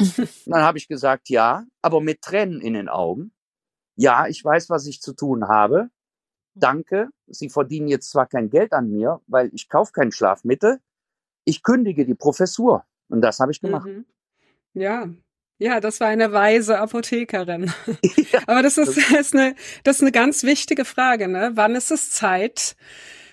dann 0.46 0.62
habe 0.62 0.78
ich 0.78 0.88
gesagt, 0.88 1.28
ja, 1.28 1.66
aber 1.82 2.00
mit 2.00 2.22
Tränen 2.22 2.60
in 2.60 2.74
den 2.74 2.88
Augen. 2.88 3.32
Ja, 3.96 4.26
ich 4.26 4.44
weiß, 4.44 4.70
was 4.70 4.86
ich 4.86 5.00
zu 5.00 5.14
tun 5.14 5.48
habe. 5.48 5.90
Danke, 6.54 7.08
Sie 7.26 7.48
verdienen 7.48 7.88
jetzt 7.88 8.10
zwar 8.10 8.26
kein 8.26 8.50
Geld 8.50 8.72
an 8.72 8.90
mir, 8.90 9.20
weil 9.26 9.50
ich 9.52 9.68
kaufe 9.68 9.92
kein 9.92 10.12
Schlafmittel. 10.12 10.80
Ich 11.44 11.62
kündige 11.62 12.04
die 12.04 12.14
Professur. 12.14 12.84
Und 13.08 13.20
das 13.20 13.38
habe 13.40 13.52
ich 13.52 13.60
gemacht. 13.60 13.86
Mhm. 13.86 14.06
Ja, 14.72 15.08
ja, 15.58 15.80
das 15.80 16.00
war 16.00 16.08
eine 16.08 16.32
weise 16.32 16.78
Apothekerin. 16.78 17.72
Ja, 18.32 18.40
Aber 18.46 18.62
das 18.62 18.78
ist, 18.78 18.96
das 18.96 19.10
ist, 19.10 19.34
eine, 19.34 19.54
das 19.84 19.96
ist 19.96 20.02
eine 20.02 20.10
ganz 20.10 20.42
wichtige 20.42 20.84
Frage. 20.84 21.28
Ne? 21.28 21.52
Wann 21.54 21.76
ist 21.76 21.92
es 21.92 22.10
Zeit 22.10 22.74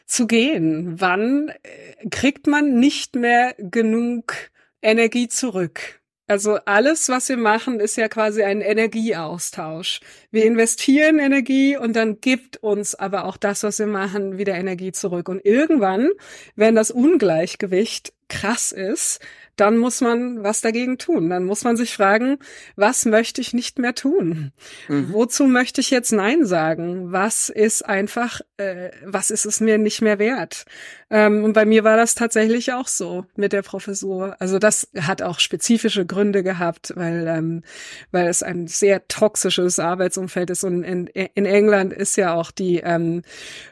zu 0.06 0.28
gehen? 0.28 1.00
Wann 1.00 1.50
äh, 1.50 2.08
kriegt 2.10 2.46
man 2.46 2.80
nicht 2.80 3.16
mehr 3.16 3.56
genug 3.58 4.34
Energie 4.82 5.28
zurück? 5.28 6.02
Also 6.32 6.60
alles, 6.64 7.10
was 7.10 7.28
wir 7.28 7.36
machen, 7.36 7.82
ist 7.82 7.98
ja 7.98 8.08
quasi 8.08 8.44
ein 8.44 8.62
Energieaustausch. 8.62 10.00
Wir 10.30 10.46
investieren 10.46 11.20
Energie 11.20 11.76
und 11.76 11.94
dann 11.94 12.22
gibt 12.22 12.56
uns 12.64 12.96
aber 12.96 13.26
auch 13.26 13.36
das, 13.36 13.64
was 13.64 13.80
wir 13.80 13.88
machen, 13.88 14.38
wieder 14.38 14.54
Energie 14.56 14.94
zurück. 14.94 15.28
Und 15.28 15.44
irgendwann, 15.44 16.10
wenn 16.56 16.76
das 16.76 16.90
Ungleichgewicht 16.90 18.14
krass 18.30 18.72
ist, 18.72 19.20
dann 19.56 19.78
muss 19.78 20.02
man 20.02 20.44
was 20.44 20.62
dagegen 20.62 20.98
tun. 20.98 21.30
Dann 21.30 21.44
muss 21.44 21.64
man 21.64 21.78
sich 21.78 21.94
fragen, 21.94 22.38
was 22.76 23.06
möchte 23.06 23.42
ich 23.42 23.54
nicht 23.54 23.80
mehr 23.80 23.96
tun? 23.96 24.52
Mhm. 24.88 25.14
Wozu 25.14 25.46
möchte 25.46 25.82
ich 25.82 25.92
jetzt 25.92 26.12
Nein 26.12 26.46
sagen? 26.46 27.12
Was 27.12 27.50
ist 27.50 27.86
einfach, 27.86 28.42
äh, 28.58 28.92
was 29.06 29.32
ist 29.32 29.46
es 29.46 29.60
mir 29.60 29.78
nicht 29.78 30.02
mehr 30.02 30.20
wert? 30.20 30.66
Ähm, 31.10 31.44
und 31.44 31.54
bei 31.54 31.66
mir 31.66 31.84
war 31.84 31.98
das 31.98 32.16
tatsächlich 32.16 32.72
auch 32.72 32.88
so 32.88 33.26
mit 33.36 33.52
der 33.52 33.64
Professur. 33.64 34.38
Also 34.40 34.60
das 34.60 34.88
hat 34.98 35.22
auch 35.22 35.40
spezifische 35.40 36.06
Gründe 36.06 36.42
gehabt, 36.42 36.94
weil, 36.96 37.28
ähm, 37.28 37.64
weil 38.12 38.28
es 38.28 38.44
ein 38.44 38.68
sehr 38.68 39.08
toxisches 39.10 39.78
Arbeitsumfeld 39.78 40.50
ist. 40.50 40.64
Und 40.64 40.84
in, 40.84 41.08
in 41.08 41.46
England 41.46 41.92
ist 41.92 42.16
ja 42.16 42.34
auch 42.34 42.50
die 42.50 42.78
ähm, 42.78 43.24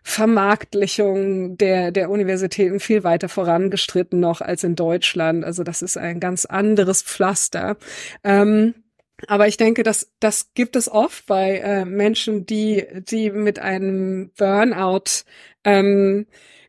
Vermarktlichung 0.03 1.57
der, 1.57 1.91
der 1.91 2.09
Universitäten 2.09 2.81
viel 2.81 3.05
weiter 3.05 3.29
vorangestritten 3.29 4.19
noch 4.19 4.41
als 4.41 4.65
in 4.65 4.75
Deutschland. 4.75 5.45
Also 5.45 5.63
das 5.69 5.83
ist 5.83 5.97
ein 5.97 6.19
ganz 6.19 6.45
anderes 6.45 7.03
Pflaster. 7.03 7.77
Ähm, 8.23 8.73
aber 9.27 9.47
ich 9.47 9.57
denke, 9.57 9.83
dass 9.83 10.11
das 10.19 10.53
gibt 10.55 10.75
es 10.75 10.89
oft 10.89 11.25
bei 11.27 11.57
äh, 11.59 11.85
Menschen, 11.85 12.45
die 12.45 12.85
die 12.93 13.29
mit 13.29 13.59
einem 13.59 14.31
Burnout 14.37 15.25
ähm, 15.63 16.25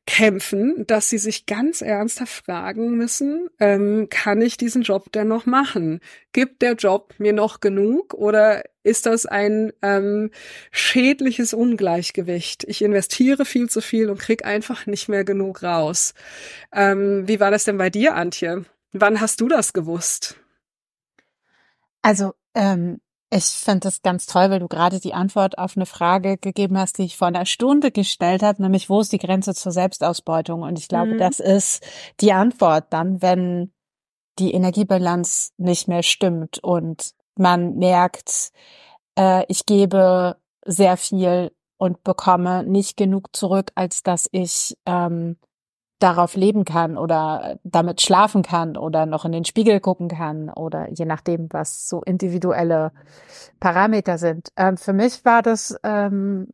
kämpfen, 0.07 0.87
dass 0.87 1.09
sie 1.09 1.19
sich 1.19 1.47
ganz 1.47 1.83
ernsthaft 1.83 2.45
fragen 2.45 2.97
müssen, 2.97 3.49
ähm, 3.61 4.09
kann 4.11 4.43
ich 4.43 4.57
diesen 4.57 4.83
Job 4.83 5.13
denn 5.13 5.29
noch 5.29 5.47
machen? 5.47 6.01
Gibt 6.33 6.63
der 6.63 6.73
Job 6.75 7.15
mir 7.19 7.33
noch 7.33 7.61
genug 7.61 8.15
oder 8.15 8.65
ist 8.83 9.07
das 9.07 9.27
ein 9.27 9.73
ähm, 9.83 10.31
schädliches 10.73 11.55
Ungleichgewicht? 11.55 12.65
Ich 12.65 12.83
investiere 12.83 13.45
viel 13.45 13.71
zu 13.71 13.81
viel 13.81 14.11
und 14.11 14.19
krieg 14.19 14.45
einfach 14.45 14.87
nicht 14.87 15.09
mehr 15.09 15.25
genug 15.25 15.63
raus. 15.63 16.15
Ähm, 16.75 17.29
wie 17.29 17.39
war 17.39 17.53
das 17.53 17.65
denn 17.65 17.79
bei 17.79 17.91
dir, 17.91 18.17
Antje? 18.17 18.65
Wann 18.93 19.21
hast 19.21 19.41
du 19.41 19.49
das 19.49 19.73
gewusst? 19.73 20.37
Also 22.03 22.35
ähm, 22.55 23.01
ich 23.33 23.45
finde 23.45 23.81
das 23.81 24.03
ganz 24.03 24.27
toll, 24.27 24.51
weil 24.51 24.59
du 24.59 24.67
gerade 24.67 24.99
die 24.99 25.15
Antwort 25.15 25.57
auf 25.57 25.77
eine 25.77 25.87
Frage 25.87 26.37
gegeben 26.37 26.77
hast, 26.77 26.99
die 26.99 27.05
ich 27.05 27.17
vor 27.17 27.29
einer 27.29 27.47
Stunde 27.47 27.93
gestellt 27.93 28.43
habe, 28.43 28.61
nämlich 28.61 28.91
wo 28.91 29.01
ist 29.01 29.13
die 29.13 29.19
Grenze 29.19 29.55
zur 29.55 29.71
Selbstausbeutung? 29.71 30.63
Und 30.63 30.79
ich 30.79 30.89
glaube, 30.89 31.15
mhm. 31.15 31.19
das 31.19 31.39
ist 31.39 31.85
die 32.21 32.33
Antwort 32.33 32.87
dann, 32.93 33.23
wenn 33.23 33.73
die 34.41 34.53
Energiebilanz 34.53 35.53
nicht 35.59 35.87
mehr 35.87 36.03
stimmt 36.03 36.59
und 36.59 37.13
man 37.37 37.77
merkt, 37.77 38.51
äh, 39.17 39.45
ich 39.49 39.65
gebe 39.65 40.37
sehr 40.65 40.97
viel 40.97 41.53
und 41.77 42.03
bekomme 42.03 42.65
nicht 42.65 42.97
genug 42.97 43.35
zurück, 43.35 43.71
als 43.75 44.03
dass 44.03 44.29
ich 44.33 44.77
ähm, 44.87 45.37
darauf 46.01 46.35
leben 46.35 46.65
kann 46.65 46.97
oder 46.97 47.59
damit 47.63 48.01
schlafen 48.01 48.43
kann 48.43 48.77
oder 48.77 49.07
noch 49.07 49.25
in 49.25 49.33
den 49.33 49.45
Spiegel 49.45 49.81
gucken 49.81 50.09
kann 50.09 50.51
oder 50.51 50.91
je 50.91 51.05
nachdem, 51.05 51.47
was 51.51 51.89
so 51.89 52.03
individuelle 52.03 52.93
Parameter 53.61 54.19
sind. 54.19 54.49
Ähm, 54.57 54.77
für 54.77 54.93
mich 54.93 55.25
war 55.25 55.43
das 55.43 55.79
ähm, 55.85 56.49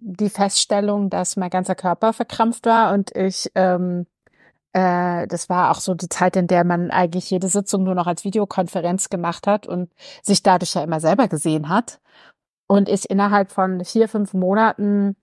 die 0.00 0.30
Feststellung, 0.30 1.10
dass 1.10 1.36
mein 1.36 1.50
ganzer 1.50 1.76
Körper 1.76 2.12
verkrampft 2.12 2.66
war 2.66 2.92
und 2.92 3.14
ich 3.14 3.50
ähm, 3.54 4.06
äh, 4.72 5.26
das 5.26 5.48
war 5.48 5.70
auch 5.70 5.80
so 5.80 5.94
die 5.94 6.08
Zeit, 6.08 6.36
in 6.36 6.46
der 6.46 6.64
man 6.64 6.90
eigentlich 6.90 7.30
jede 7.30 7.48
Sitzung 7.48 7.84
nur 7.84 7.94
noch 7.94 8.06
als 8.06 8.24
Videokonferenz 8.24 9.10
gemacht 9.10 9.46
hat 9.46 9.66
und 9.66 9.92
sich 10.22 10.42
dadurch 10.42 10.74
ja 10.74 10.82
immer 10.82 11.00
selber 11.00 11.28
gesehen 11.28 11.68
hat. 11.68 12.00
Und 12.66 12.88
ich 12.88 13.10
innerhalb 13.10 13.52
von 13.52 13.84
vier, 13.84 14.08
fünf 14.08 14.32
Monaten 14.32 15.16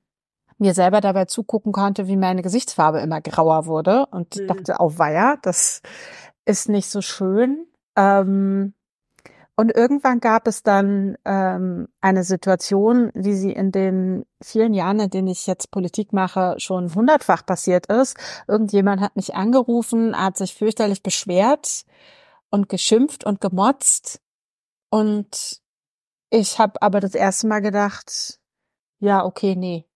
mir 0.60 0.74
selber 0.74 1.02
dabei 1.02 1.26
zugucken 1.26 1.72
konnte, 1.72 2.08
wie 2.08 2.18
meine 2.18 2.42
Gesichtsfarbe 2.42 3.00
immer 3.00 3.22
grauer 3.22 3.66
wurde 3.66 4.06
und 4.12 4.36
mhm. 4.36 4.48
dachte, 4.48 4.76
oh 4.80 4.94
weia, 4.98 5.38
das 5.42 5.82
ist 6.46 6.70
nicht 6.70 6.90
so 6.90 7.02
schön. 7.02 7.66
Ähm, 7.96 8.74
und 9.60 9.76
irgendwann 9.76 10.22
gab 10.22 10.48
es 10.48 10.64
dann 10.64 11.18
ähm, 11.26 11.90
eine 12.00 12.24
Situation, 12.24 13.12
wie 13.14 13.34
sie 13.34 13.52
in 13.52 13.74
den 13.74 14.26
vielen 14.42 14.74
Jahren, 14.74 15.02
in 15.02 15.10
denen 15.10 15.28
ich 15.28 15.48
jetzt 15.48 15.70
Politik 15.70 16.14
mache, 16.14 16.56
schon 16.60 16.96
hundertfach 16.96 17.46
passiert 17.46 17.88
ist. 17.88 18.16
Irgendjemand 18.48 19.02
hat 19.02 19.18
mich 19.18 19.36
angerufen, 19.36 20.18
hat 20.18 20.38
sich 20.38 20.56
fürchterlich 20.56 21.04
beschwert 21.04 21.84
und 22.50 22.70
geschimpft 22.70 23.26
und 23.26 23.42
gemotzt. 23.42 24.22
Und 24.92 25.62
ich 26.30 26.58
habe 26.58 26.82
aber 26.82 27.02
das 27.02 27.14
erste 27.14 27.48
Mal 27.48 27.60
gedacht, 27.60 28.40
ja, 29.00 29.26
okay, 29.26 29.58
nee, 29.58 29.89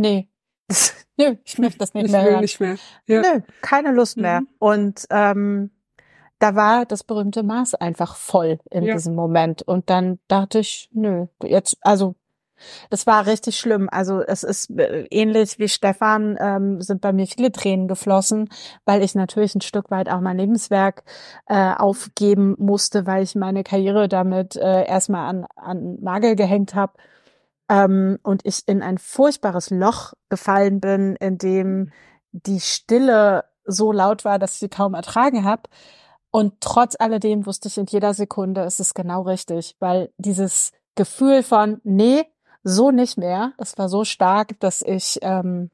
nee, 0.00 0.28
nö, 1.16 1.36
ich 1.44 1.58
möchte 1.58 1.78
das 1.78 1.94
nicht 1.94 2.06
ich 2.06 2.12
mehr. 2.12 2.24
Will 2.24 2.40
nicht 2.40 2.60
mehr. 2.60 2.76
Ja. 3.06 3.20
Nö, 3.20 3.40
keine 3.60 3.92
Lust 3.92 4.16
mehr. 4.16 4.40
Mhm. 4.40 4.48
Und 4.58 5.06
ähm, 5.10 5.70
da 6.38 6.54
war 6.54 6.86
das 6.86 7.04
berühmte 7.04 7.42
Maß 7.42 7.74
einfach 7.74 8.16
voll 8.16 8.58
in 8.70 8.84
ja. 8.84 8.94
diesem 8.94 9.14
Moment. 9.14 9.62
Und 9.62 9.90
dann 9.90 10.18
dachte 10.26 10.60
ich, 10.60 10.88
nö, 10.92 11.26
jetzt, 11.42 11.76
also 11.82 12.14
das 12.90 13.06
war 13.06 13.26
richtig 13.26 13.58
schlimm. 13.58 13.88
Also 13.90 14.20
es 14.20 14.42
ist 14.42 14.70
äh, 14.78 15.06
ähnlich 15.10 15.58
wie 15.58 15.68
Stefan, 15.68 16.36
ähm, 16.40 16.80
sind 16.80 17.00
bei 17.00 17.12
mir 17.12 17.26
viele 17.26 17.52
Tränen 17.52 17.88
geflossen, 17.88 18.48
weil 18.84 19.02
ich 19.02 19.14
natürlich 19.14 19.54
ein 19.54 19.60
Stück 19.60 19.90
weit 19.90 20.10
auch 20.10 20.20
mein 20.20 20.38
Lebenswerk 20.38 21.04
äh, 21.46 21.72
aufgeben 21.74 22.56
musste, 22.58 23.06
weil 23.06 23.22
ich 23.22 23.34
meine 23.34 23.62
Karriere 23.64 24.08
damit 24.08 24.56
äh, 24.56 24.84
erstmal 24.86 25.28
an, 25.28 25.46
an 25.56 25.98
Nagel 26.00 26.36
gehängt 26.36 26.74
habe 26.74 26.92
ähm, 27.70 28.18
und 28.24 28.44
ich 28.44 28.66
in 28.66 28.82
ein 28.82 28.98
furchtbares 28.98 29.70
Loch 29.70 30.12
gefallen 30.28 30.80
bin, 30.80 31.14
in 31.16 31.38
dem 31.38 31.92
die 32.32 32.60
Stille 32.60 33.44
so 33.64 33.92
laut 33.92 34.24
war, 34.24 34.40
dass 34.40 34.54
ich 34.54 34.58
sie 34.58 34.68
kaum 34.68 34.94
ertragen 34.94 35.44
habe. 35.44 35.62
Und 36.32 36.60
trotz 36.60 36.96
alledem 36.98 37.46
wusste 37.46 37.68
ich 37.68 37.78
in 37.78 37.86
jeder 37.86 38.12
Sekunde, 38.12 38.62
es 38.62 38.80
ist 38.80 38.94
genau 38.94 39.22
richtig, 39.22 39.76
weil 39.78 40.12
dieses 40.18 40.72
Gefühl 40.96 41.44
von, 41.44 41.80
nee, 41.84 42.24
so 42.64 42.90
nicht 42.90 43.16
mehr, 43.16 43.52
das 43.56 43.78
war 43.78 43.88
so 43.88 44.04
stark, 44.04 44.58
dass 44.60 44.82
ich 44.82 45.18
ähm, 45.22 45.70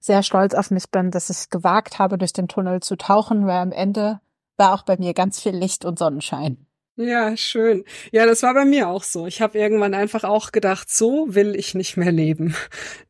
sehr 0.00 0.22
stolz 0.22 0.54
auf 0.54 0.70
mich 0.70 0.90
bin, 0.90 1.10
dass 1.10 1.30
ich 1.30 1.50
gewagt 1.50 1.98
habe, 2.00 2.18
durch 2.18 2.32
den 2.32 2.48
Tunnel 2.48 2.80
zu 2.80 2.96
tauchen, 2.96 3.46
weil 3.46 3.58
am 3.58 3.72
Ende 3.72 4.20
war 4.56 4.74
auch 4.74 4.82
bei 4.82 4.96
mir 4.98 5.14
ganz 5.14 5.40
viel 5.40 5.56
Licht 5.56 5.84
und 5.84 5.98
Sonnenschein. 5.98 6.63
Ja, 6.96 7.36
schön. 7.36 7.84
Ja, 8.12 8.24
das 8.24 8.44
war 8.44 8.54
bei 8.54 8.64
mir 8.64 8.88
auch 8.88 9.02
so. 9.02 9.26
Ich 9.26 9.42
habe 9.42 9.58
irgendwann 9.58 9.94
einfach 9.94 10.22
auch 10.22 10.52
gedacht, 10.52 10.88
so 10.88 11.26
will 11.28 11.56
ich 11.56 11.74
nicht 11.74 11.96
mehr 11.96 12.12
leben. 12.12 12.54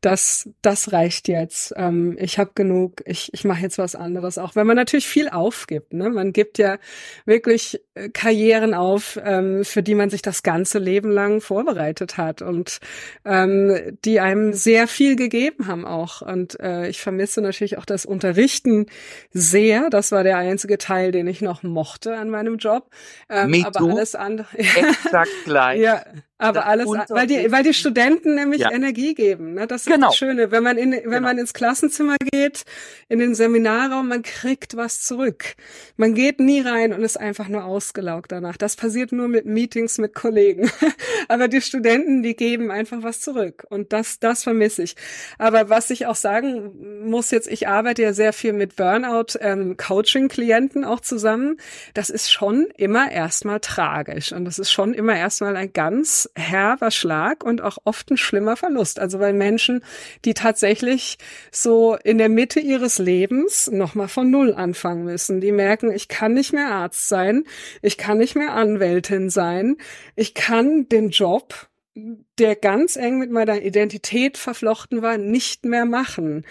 Das, 0.01 0.49
das 0.61 0.91
reicht 0.91 1.27
jetzt. 1.27 1.73
Ähm, 1.77 2.15
ich 2.19 2.37
habe 2.37 2.51
genug. 2.53 3.01
Ich, 3.05 3.31
ich 3.33 3.43
mache 3.43 3.61
jetzt 3.61 3.77
was 3.77 3.95
anderes. 3.95 4.37
Auch 4.37 4.55
wenn 4.55 4.67
man 4.67 4.75
natürlich 4.75 5.07
viel 5.07 5.29
aufgibt. 5.29 5.93
Ne? 5.93 6.09
Man 6.09 6.31
gibt 6.33 6.57
ja 6.57 6.77
wirklich 7.25 7.81
äh, 7.95 8.09
Karrieren 8.09 8.73
auf, 8.73 9.19
ähm, 9.23 9.63
für 9.63 9.81
die 9.83 9.95
man 9.95 10.09
sich 10.09 10.21
das 10.21 10.43
ganze 10.43 10.79
Leben 10.79 11.11
lang 11.11 11.41
vorbereitet 11.41 12.17
hat 12.17 12.41
und 12.41 12.79
ähm, 13.23 13.97
die 14.03 14.19
einem 14.19 14.53
sehr 14.53 14.87
viel 14.87 15.15
gegeben 15.15 15.67
haben 15.67 15.85
auch. 15.85 16.21
Und 16.21 16.59
äh, 16.59 16.87
ich 16.87 17.01
vermisse 17.01 17.41
natürlich 17.41 17.77
auch 17.77 17.85
das 17.85 18.05
Unterrichten 18.05 18.87
sehr. 19.31 19.89
Das 19.89 20.11
war 20.11 20.23
der 20.23 20.37
einzige 20.37 20.77
Teil, 20.77 21.11
den 21.11 21.27
ich 21.27 21.41
noch 21.41 21.63
mochte 21.63 22.15
an 22.15 22.29
meinem 22.29 22.57
Job. 22.57 22.89
Ähm, 23.29 23.51
aber 23.75 23.91
alles 23.91 24.15
andere. 24.15 24.47
Exakt 24.57 25.29
gleich. 25.45 25.79
ja, 25.79 26.03
aber 26.37 26.65
alles, 26.65 26.87
weil 26.87 27.27
die, 27.27 27.49
weil 27.49 27.63
die 27.63 27.73
Studenten 27.73 28.35
nämlich 28.35 28.59
ja. 28.59 28.71
Energie 28.71 29.13
geben. 29.13 29.53
Ne? 29.53 29.67
Das 29.67 29.81
ist 29.85 29.93
genau. 29.93 30.07
das 30.07 30.17
Schöne. 30.17 30.51
Wenn 30.51 30.63
man 30.63 30.77
in, 30.77 30.91
wenn 30.91 31.03
genau. 31.03 31.21
man 31.21 31.37
ins 31.37 31.53
Klassenzimmer 31.53 32.17
geht, 32.31 32.65
in 33.07 33.19
den 33.19 33.35
Seminarraum, 33.35 34.09
man 34.09 34.21
kriegt 34.21 34.75
was 34.75 35.01
zurück. 35.01 35.55
Man 35.95 36.13
geht 36.13 36.41
nie 36.41 36.59
rein 36.59 36.91
und 36.91 37.03
ist 37.03 37.17
einfach 37.17 37.47
nur 37.47 37.63
ausgelaugt 37.63 38.33
danach. 38.33 38.57
Das 38.57 38.75
passiert 38.75 39.13
nur 39.13 39.29
mit 39.29 39.45
Meetings 39.45 39.97
mit 39.97 40.13
Kollegen. 40.13 40.69
aber 41.29 41.47
die 41.47 41.61
Studenten, 41.61 42.21
die 42.21 42.35
geben 42.35 42.69
einfach 42.69 43.01
was 43.01 43.21
zurück. 43.21 43.65
Und 43.69 43.93
das, 43.93 44.19
das 44.19 44.43
vermisse 44.43 44.83
ich. 44.83 44.97
Aber 45.37 45.69
was 45.69 45.89
ich 45.89 46.05
auch 46.05 46.15
sagen 46.15 47.05
muss 47.09 47.31
jetzt, 47.31 47.47
ich 47.47 47.69
arbeite 47.69 48.01
ja 48.01 48.11
sehr 48.11 48.33
viel 48.33 48.51
mit 48.51 48.75
Burnout, 48.75 49.37
ähm, 49.39 49.77
Coaching-Klienten 49.77 50.83
auch 50.83 50.99
zusammen. 50.99 51.55
Das 51.93 52.09
ist 52.09 52.29
schon 52.29 52.67
immer 52.75 53.09
erstmal 53.09 53.61
tragisch. 53.61 54.33
Und 54.33 54.43
das 54.43 54.59
ist 54.59 54.71
schon 54.71 54.93
immer 54.93 55.15
erstmal 55.15 55.55
ein 55.55 55.71
ganz 55.71 56.24
herber 56.35 56.91
Schlag 56.91 57.43
und 57.43 57.61
auch 57.61 57.77
oft 57.83 58.09
ein 58.11 58.17
schlimmer 58.17 58.55
Verlust. 58.55 58.99
Also 58.99 59.19
weil 59.19 59.33
Menschen, 59.33 59.83
die 60.25 60.33
tatsächlich 60.33 61.17
so 61.51 61.95
in 62.03 62.17
der 62.17 62.29
Mitte 62.29 62.59
ihres 62.59 62.97
Lebens 62.97 63.69
nochmal 63.71 64.07
von 64.07 64.29
Null 64.29 64.53
anfangen 64.53 65.05
müssen, 65.05 65.41
die 65.41 65.51
merken, 65.51 65.91
ich 65.91 66.07
kann 66.07 66.33
nicht 66.33 66.53
mehr 66.53 66.71
Arzt 66.71 67.07
sein, 67.07 67.43
ich 67.81 67.97
kann 67.97 68.17
nicht 68.17 68.35
mehr 68.35 68.53
Anwältin 68.53 69.29
sein, 69.29 69.77
ich 70.15 70.33
kann 70.33 70.89
den 70.89 71.09
Job 71.09 71.67
der 72.39 72.57
ganz 72.57 72.97
eng 72.97 73.19
mit 73.19 73.31
meiner 73.31 73.61
Identität 73.61 74.37
verflochten 74.37 75.01
war, 75.01 75.17
nicht 75.17 75.63
mehr 75.65 75.85
machen. 75.85 76.45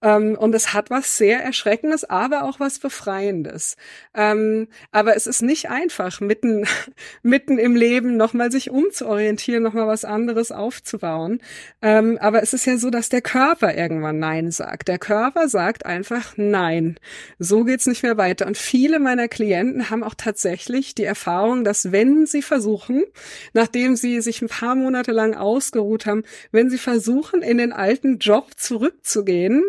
Ähm, 0.00 0.36
und 0.38 0.54
es 0.54 0.72
hat 0.72 0.90
was 0.90 1.16
sehr 1.16 1.42
Erschreckendes, 1.42 2.04
aber 2.04 2.44
auch 2.44 2.60
was 2.60 2.78
Befreiendes. 2.78 3.76
Ähm, 4.14 4.68
aber 4.92 5.16
es 5.16 5.26
ist 5.26 5.42
nicht 5.42 5.70
einfach, 5.70 6.20
mitten, 6.20 6.66
mitten 7.22 7.58
im 7.58 7.74
Leben 7.74 8.16
nochmal 8.16 8.52
sich 8.52 8.70
umzuorientieren, 8.70 9.62
nochmal 9.62 9.88
was 9.88 10.04
anderes 10.04 10.52
aufzubauen. 10.52 11.40
Ähm, 11.82 12.16
aber 12.20 12.42
es 12.42 12.54
ist 12.54 12.66
ja 12.66 12.78
so, 12.78 12.90
dass 12.90 13.08
der 13.08 13.22
Körper 13.22 13.74
irgendwann 13.76 14.20
Nein 14.20 14.50
sagt. 14.52 14.88
Der 14.88 14.98
Körper 14.98 15.48
sagt 15.48 15.84
einfach 15.84 16.34
Nein. 16.36 16.98
So 17.38 17.64
geht's 17.64 17.86
nicht 17.86 18.04
mehr 18.04 18.16
weiter. 18.16 18.46
Und 18.46 18.56
viele 18.56 19.00
meiner 19.00 19.26
Klienten 19.26 19.90
haben 19.90 20.04
auch 20.04 20.14
tatsächlich 20.14 20.94
die 20.94 21.04
Erfahrung, 21.04 21.64
dass 21.64 21.90
wenn 21.90 22.26
sie 22.26 22.42
versuchen, 22.42 23.04
nachdem 23.52 23.96
sie 23.96 24.20
sich 24.20 24.42
ein 24.42 24.48
paar 24.48 24.76
Monate 24.76 25.10
lang 25.10 25.34
ausgeruht 25.34 26.06
haben, 26.06 26.22
wenn 26.52 26.70
sie 26.70 26.78
versuchen, 26.78 27.42
in 27.42 27.58
den 27.58 27.72
alten 27.72 28.18
Job 28.18 28.50
zurückzugehen, 28.56 29.64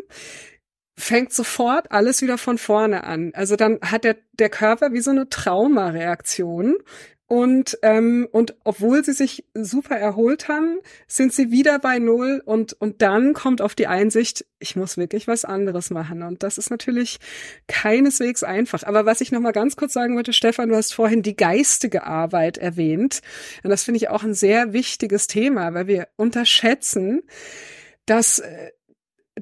fängt 0.98 1.34
sofort 1.34 1.92
alles 1.92 2.22
wieder 2.22 2.38
von 2.38 2.58
vorne 2.58 3.06
an. 3.06 3.32
Also 3.34 3.56
dann 3.56 3.80
hat 3.82 4.04
der, 4.04 4.18
der 4.34 4.50
Körper 4.50 4.92
wie 4.92 5.00
so 5.00 5.12
eine 5.12 5.30
Traumareaktion 5.30 6.76
und, 7.30 7.78
ähm, 7.84 8.28
und 8.32 8.56
obwohl 8.64 9.06
sie 9.06 9.14
sich 9.14 9.46
super 9.54 9.96
erholt 9.96 10.48
haben, 10.48 10.80
sind 11.08 11.32
sie 11.32 11.52
wieder 11.52 11.78
bei 11.78 12.00
Null 12.00 12.42
und, 12.44 12.74
und 12.82 13.04
dann 13.04 13.34
kommt 13.34 13.62
auf 13.62 13.76
die 13.76 13.86
Einsicht, 13.86 14.48
ich 14.58 14.76
muss 14.76 14.98
wirklich 14.98 15.28
was 15.28 15.46
anderes 15.46 15.92
machen. 15.92 16.24
Und 16.24 16.42
das 16.42 16.58
ist 16.58 16.72
natürlich 16.72 17.20
keineswegs 17.68 18.42
einfach. 18.42 18.82
Aber 18.82 19.06
was 19.06 19.22
ich 19.22 19.32
noch 19.32 19.42
mal 19.42 19.52
ganz 19.52 19.76
kurz 19.76 19.94
sagen 19.94 20.16
wollte, 20.16 20.34
Stefan, 20.34 20.70
du 20.70 20.76
hast 20.76 20.92
vorhin 20.96 21.22
die 21.22 21.36
geistige 21.36 22.04
Arbeit 22.04 22.58
erwähnt. 22.58 23.22
Und 23.64 23.70
das 23.70 23.84
finde 23.84 23.98
ich 23.98 24.10
auch 24.10 24.24
ein 24.24 24.34
sehr 24.34 24.74
wichtiges 24.74 25.28
Thema, 25.28 25.76
weil 25.76 25.86
wir 25.86 26.08
unterschätzen, 26.16 27.22
dass, 28.08 28.40
äh, 28.40 28.72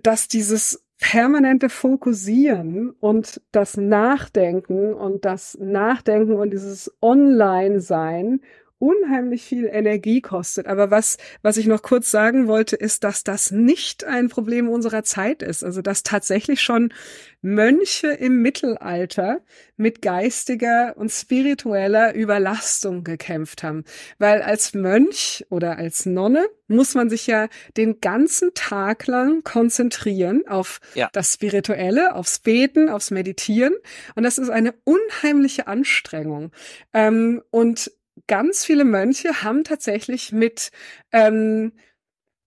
dass 0.03 0.27
dieses 0.27 0.83
permanente 0.99 1.69
Fokussieren 1.69 2.89
und 2.99 3.41
das 3.51 3.77
Nachdenken 3.77 4.93
und 4.93 5.25
das 5.25 5.57
Nachdenken 5.59 6.33
und 6.33 6.51
dieses 6.51 6.91
Online-Sein 7.01 8.41
unheimlich 8.79 9.43
viel 9.43 9.65
Energie 9.65 10.21
kostet. 10.21 10.67
Aber 10.67 10.91
was, 10.91 11.17
was 11.41 11.57
ich 11.57 11.67
noch 11.67 11.81
kurz 11.81 12.11
sagen 12.11 12.47
wollte, 12.47 12.75
ist, 12.75 13.03
dass 13.03 13.23
das 13.23 13.51
nicht 13.51 14.03
ein 14.03 14.29
Problem 14.29 14.69
unserer 14.69 15.03
Zeit 15.03 15.41
ist. 15.41 15.63
Also, 15.63 15.81
dass 15.81 16.03
tatsächlich 16.03 16.61
schon 16.61 16.93
Mönche 17.41 18.07
im 18.07 18.41
Mittelalter 18.41 19.41
mit 19.77 20.01
geistiger 20.01 20.93
und 20.97 21.09
spiritueller 21.11 22.13
Überlastung 22.15 23.03
gekämpft 23.03 23.63
haben. 23.63 23.83
Weil 24.17 24.41
als 24.41 24.73
Mönch 24.73 25.45
oder 25.49 25.77
als 25.77 26.05
Nonne 26.05 26.47
muss 26.67 26.95
man 26.95 27.09
sich 27.09 27.27
ja 27.27 27.47
den 27.77 28.01
ganzen 28.01 28.53
Tag 28.53 29.07
lang 29.07 29.43
konzentrieren 29.43 30.47
auf 30.47 30.79
ja. 30.95 31.09
das 31.13 31.33
Spirituelle, 31.33 32.15
aufs 32.15 32.39
Beten, 32.39 32.89
aufs 32.89 33.11
Meditieren. 33.11 33.75
Und 34.15 34.23
das 34.23 34.37
ist 34.37 34.49
eine 34.49 34.73
unheimliche 34.83 35.67
Anstrengung. 35.67 36.51
Ähm, 36.93 37.41
und 37.51 37.91
ganz 38.27 38.65
viele 38.65 38.85
Mönche 38.85 39.43
haben 39.43 39.63
tatsächlich 39.63 40.31
mit 40.31 40.71
ähm, 41.11 41.73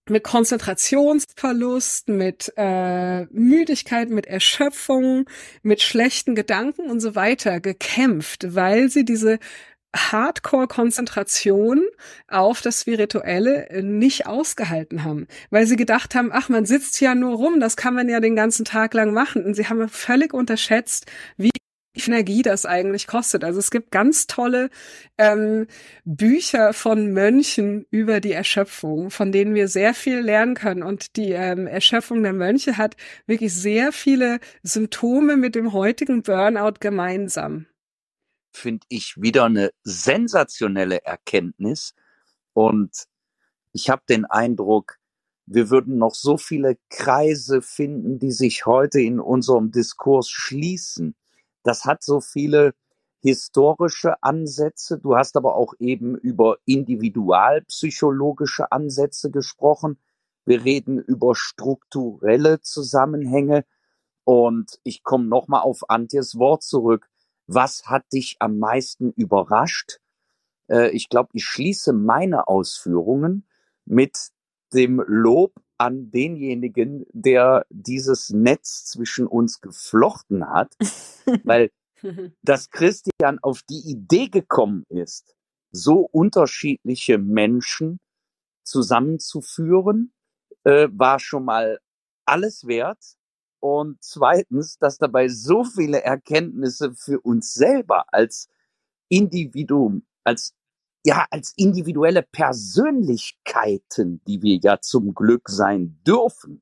mit 0.09 0.23
Konzentrationsverlust, 0.23 2.09
mit 2.09 2.51
äh, 2.57 3.25
Müdigkeit, 3.25 4.09
mit 4.09 4.25
Erschöpfung, 4.25 5.29
mit 5.61 5.81
schlechten 5.81 6.35
Gedanken 6.35 6.89
und 6.89 6.99
so 6.99 7.15
weiter 7.15 7.59
gekämpft, 7.59 8.55
weil 8.55 8.89
sie 8.89 9.05
diese 9.05 9.39
Hardcore-Konzentration 9.95 11.83
auf 12.27 12.61
das 12.61 12.81
Spirituelle 12.81 13.67
nicht 13.83 14.25
ausgehalten 14.25 15.03
haben, 15.03 15.27
weil 15.49 15.65
sie 15.67 15.75
gedacht 15.75 16.15
haben, 16.15 16.29
ach, 16.31 16.49
man 16.49 16.65
sitzt 16.65 17.01
ja 17.01 17.13
nur 17.13 17.35
rum, 17.35 17.59
das 17.59 17.75
kann 17.75 17.93
man 17.93 18.07
ja 18.07 18.19
den 18.21 18.35
ganzen 18.35 18.65
Tag 18.65 18.93
lang 18.93 19.13
machen. 19.13 19.45
Und 19.45 19.55
sie 19.55 19.67
haben 19.67 19.87
völlig 19.89 20.33
unterschätzt, 20.33 21.07
wie 21.37 21.51
Energie 21.93 22.41
das 22.41 22.65
eigentlich 22.65 23.07
kostet. 23.07 23.43
Also 23.43 23.59
es 23.59 23.69
gibt 23.69 23.91
ganz 23.91 24.27
tolle 24.27 24.69
ähm, 25.17 25.67
Bücher 26.05 26.73
von 26.73 27.11
Mönchen 27.11 27.85
über 27.89 28.21
die 28.21 28.31
Erschöpfung, 28.31 29.11
von 29.11 29.31
denen 29.31 29.55
wir 29.55 29.67
sehr 29.67 29.93
viel 29.93 30.19
lernen 30.19 30.55
können. 30.55 30.83
Und 30.83 31.15
die 31.17 31.31
ähm, 31.31 31.67
Erschöpfung 31.67 32.23
der 32.23 32.33
Mönche 32.33 32.77
hat 32.77 32.95
wirklich 33.25 33.53
sehr 33.53 33.91
viele 33.91 34.39
Symptome 34.63 35.35
mit 35.35 35.55
dem 35.55 35.73
heutigen 35.73 36.23
Burnout 36.23 36.79
gemeinsam. 36.79 37.67
Finde 38.53 38.85
ich 38.89 39.15
wieder 39.17 39.45
eine 39.45 39.71
sensationelle 39.83 41.03
Erkenntnis. 41.03 41.93
Und 42.53 43.05
ich 43.73 43.89
habe 43.89 44.03
den 44.07 44.25
Eindruck, 44.25 44.97
wir 45.45 45.69
würden 45.69 45.97
noch 45.97 46.15
so 46.15 46.37
viele 46.37 46.77
Kreise 46.89 47.61
finden, 47.61 48.19
die 48.19 48.31
sich 48.31 48.65
heute 48.65 49.01
in 49.01 49.19
unserem 49.19 49.71
Diskurs 49.71 50.29
schließen 50.29 51.15
das 51.63 51.85
hat 51.85 52.03
so 52.03 52.21
viele 52.21 52.73
historische 53.21 54.21
Ansätze. 54.23 54.97
Du 54.97 55.15
hast 55.15 55.37
aber 55.37 55.55
auch 55.55 55.73
eben 55.79 56.15
über 56.15 56.57
individualpsychologische 56.65 58.71
Ansätze 58.71 59.29
gesprochen. 59.31 59.99
Wir 60.45 60.63
reden 60.63 60.97
über 60.97 61.35
strukturelle 61.35 62.61
Zusammenhänge. 62.61 63.65
Und 64.23 64.79
ich 64.83 65.03
komme 65.03 65.25
nochmal 65.25 65.61
auf 65.61 65.89
Antjes 65.89 66.37
Wort 66.37 66.63
zurück. 66.63 67.09
Was 67.47 67.85
hat 67.85 68.03
dich 68.13 68.37
am 68.39 68.59
meisten 68.59 69.11
überrascht? 69.11 69.99
Äh, 70.67 70.91
ich 70.91 71.09
glaube, 71.09 71.29
ich 71.33 71.43
schließe 71.43 71.91
meine 71.93 72.47
Ausführungen 72.47 73.47
mit 73.85 74.29
dem 74.73 75.03
Lob 75.05 75.53
an 75.81 76.11
denjenigen, 76.11 77.07
der 77.11 77.65
dieses 77.71 78.29
Netz 78.29 78.85
zwischen 78.85 79.25
uns 79.25 79.61
geflochten 79.61 80.47
hat, 80.47 80.75
weil 81.43 81.71
dass 82.43 82.69
Christian 82.69 83.39
auf 83.41 83.63
die 83.63 83.81
Idee 83.89 84.27
gekommen 84.27 84.85
ist, 84.89 85.35
so 85.71 86.01
unterschiedliche 86.11 87.17
Menschen 87.17 87.99
zusammenzuführen, 88.63 90.13
äh, 90.65 90.87
war 90.91 91.19
schon 91.19 91.45
mal 91.45 91.79
alles 92.25 92.67
wert. 92.67 93.17
Und 93.59 93.97
zweitens, 94.03 94.77
dass 94.77 94.99
dabei 94.99 95.29
so 95.29 95.63
viele 95.63 96.03
Erkenntnisse 96.03 96.93
für 96.93 97.19
uns 97.21 97.53
selber 97.53 98.05
als 98.13 98.49
Individuum, 99.09 100.05
als 100.23 100.53
ja, 101.03 101.25
als 101.31 101.53
individuelle 101.55 102.21
Persönlichkeiten, 102.23 104.21
die 104.27 104.41
wir 104.41 104.57
ja 104.57 104.79
zum 104.81 105.13
Glück 105.13 105.49
sein 105.49 105.99
dürfen, 106.05 106.61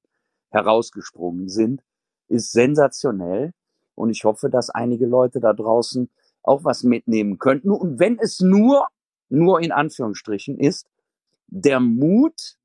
herausgesprungen 0.50 1.50
sind, 1.50 1.84
ist 2.28 2.52
sensationell. 2.52 3.54
Und 3.96 4.12
ich 4.12 4.24
hoffe, 4.24 4.50
dass 4.50 4.70
einige 4.70 5.06
Leute 5.06 5.40
da 5.40 5.54
draußen 5.54 6.10
auch 6.42 6.64
was 6.64 6.84
mitnehmen 6.84 7.38
könnten. 7.38 7.70
Und 7.70 8.00
wenn 8.00 8.18
es 8.18 8.40
nur, 8.40 8.88
nur 9.28 9.60
in 9.62 9.72
Anführungsstrichen 9.74 10.58
ist, 10.58 10.88
der 11.48 11.80
Mut 11.80 12.58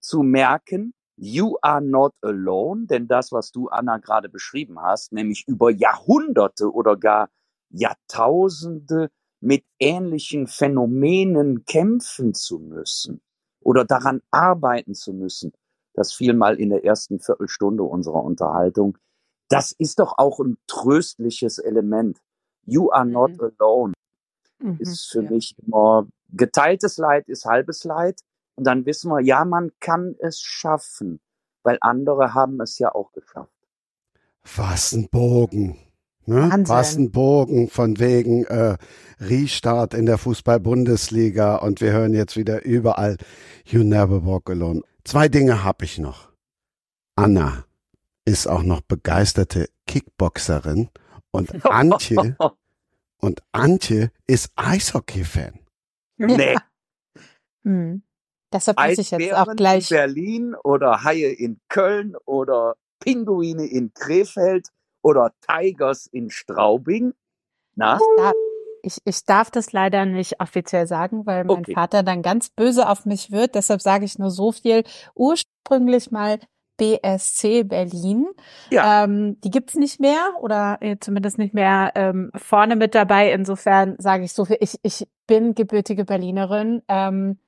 zu 0.00 0.22
merken, 0.22 0.94
you 1.16 1.56
are 1.62 1.82
not 1.82 2.14
alone, 2.22 2.86
denn 2.86 3.08
das, 3.08 3.32
was 3.32 3.50
du, 3.50 3.68
Anna, 3.68 3.98
gerade 3.98 4.28
beschrieben 4.28 4.80
hast, 4.80 5.12
nämlich 5.12 5.44
über 5.48 5.70
Jahrhunderte 5.70 6.72
oder 6.72 6.96
gar 6.96 7.28
Jahrtausende 7.70 9.10
mit 9.40 9.64
ähnlichen 9.78 10.46
Phänomenen 10.46 11.64
kämpfen 11.64 12.34
zu 12.34 12.58
müssen 12.58 13.20
oder 13.60 13.84
daran 13.84 14.20
arbeiten 14.30 14.94
zu 14.94 15.12
müssen, 15.12 15.52
das 15.94 16.12
fiel 16.12 16.34
mal 16.34 16.58
in 16.60 16.70
der 16.70 16.84
ersten 16.84 17.20
Viertelstunde 17.20 17.82
unserer 17.82 18.22
Unterhaltung, 18.22 18.98
das 19.48 19.72
ist 19.72 19.98
doch 19.98 20.18
auch 20.18 20.40
ein 20.40 20.58
tröstliches 20.66 21.58
Element. 21.58 22.20
You 22.64 22.90
are 22.90 23.06
not 23.06 23.32
mhm. 23.32 23.52
alone 23.58 23.92
mhm, 24.60 24.76
ist 24.78 25.10
für 25.10 25.22
ja. 25.22 25.30
mich 25.30 25.54
immer 25.58 26.06
geteiltes 26.30 26.98
Leid 26.98 27.28
ist 27.28 27.44
halbes 27.46 27.84
Leid. 27.84 28.20
Und 28.56 28.64
dann 28.64 28.86
wissen 28.86 29.10
wir, 29.10 29.20
ja, 29.20 29.44
man 29.44 29.70
kann 29.80 30.16
es 30.18 30.40
schaffen, 30.40 31.20
weil 31.62 31.78
andere 31.80 32.34
haben 32.34 32.60
es 32.60 32.78
ja 32.78 32.92
auch 32.94 33.12
geschafft. 33.12 33.52
Was 34.56 34.92
ein 34.92 35.08
Bogen. 35.08 35.78
Ne? 36.28 36.50
Was 36.66 36.94
ein 36.94 37.10
Bogen 37.10 37.70
von 37.70 37.98
wegen 37.98 38.44
äh, 38.44 38.76
Restart 39.18 39.94
in 39.94 40.04
der 40.04 40.18
Fußball-Bundesliga 40.18 41.56
und 41.56 41.80
wir 41.80 41.92
hören 41.92 42.12
jetzt 42.12 42.36
wieder 42.36 42.66
überall 42.66 43.16
You 43.64 43.82
Never 43.82 44.26
Walk 44.26 44.50
Alone. 44.50 44.82
Zwei 45.04 45.28
Dinge 45.28 45.64
habe 45.64 45.86
ich 45.86 45.98
noch. 45.98 46.28
Anna 47.16 47.64
ist 48.26 48.46
auch 48.46 48.62
noch 48.62 48.82
begeisterte 48.82 49.70
Kickboxerin 49.86 50.90
und 51.30 51.64
Antje 51.64 52.36
und 53.16 53.42
Antje 53.52 54.10
ist 54.26 54.52
Eishockey-Fan. 54.54 55.60
Nee. 56.18 56.56
Hm. 57.64 58.02
Deshalb 58.52 58.78
muss 58.78 58.98
ich 58.98 59.10
jetzt 59.12 59.32
auch 59.32 59.56
gleich. 59.56 59.90
In 59.90 59.96
Berlin 59.96 60.54
oder 60.62 61.04
Haie 61.04 61.32
in 61.32 61.58
Köln 61.70 62.16
oder 62.26 62.76
Pinguine 63.00 63.64
in 63.64 63.94
Krefeld 63.94 64.68
oder 65.02 65.32
Tigers 65.46 66.06
in 66.06 66.30
Straubing? 66.30 67.14
Na? 67.74 67.98
Ich, 68.82 68.98
ich 69.04 69.24
darf 69.24 69.50
das 69.50 69.72
leider 69.72 70.04
nicht 70.04 70.40
offiziell 70.40 70.86
sagen, 70.86 71.26
weil 71.26 71.44
mein 71.44 71.58
okay. 71.58 71.74
Vater 71.74 72.02
dann 72.02 72.22
ganz 72.22 72.50
böse 72.50 72.88
auf 72.88 73.06
mich 73.06 73.30
wird. 73.30 73.54
Deshalb 73.54 73.82
sage 73.82 74.04
ich 74.04 74.18
nur 74.18 74.30
so 74.30 74.52
viel. 74.52 74.84
Ursprünglich 75.14 76.10
mal 76.10 76.38
BSC 76.78 77.64
Berlin. 77.64 78.26
Ja. 78.70 79.04
Ähm, 79.04 79.40
die 79.42 79.50
gibt's 79.50 79.74
nicht 79.74 80.00
mehr 80.00 80.32
oder 80.40 80.78
äh, 80.80 80.96
zumindest 80.98 81.38
nicht 81.38 81.52
mehr 81.52 81.92
ähm, 81.96 82.30
vorne 82.34 82.76
mit 82.76 82.94
dabei. 82.94 83.32
Insofern 83.32 83.96
sage 83.98 84.24
ich 84.24 84.32
so 84.32 84.44
viel. 84.44 84.58
Ich, 84.60 84.78
ich 84.82 85.06
bin 85.26 85.54
gebürtige 85.54 86.04
Berlinerin. 86.04 86.82
Ähm, 86.88 87.38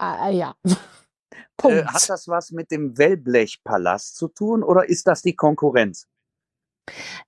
äh, 0.00 0.36
ja. 0.36 0.54
Punkt. 1.56 1.78
Äh, 1.78 1.84
hat 1.86 2.08
das 2.10 2.28
was 2.28 2.50
mit 2.50 2.70
dem 2.70 2.98
Wellblechpalast 2.98 4.16
zu 4.16 4.28
tun 4.28 4.62
oder 4.62 4.88
ist 4.88 5.06
das 5.06 5.22
die 5.22 5.34
Konkurrenz? 5.34 6.06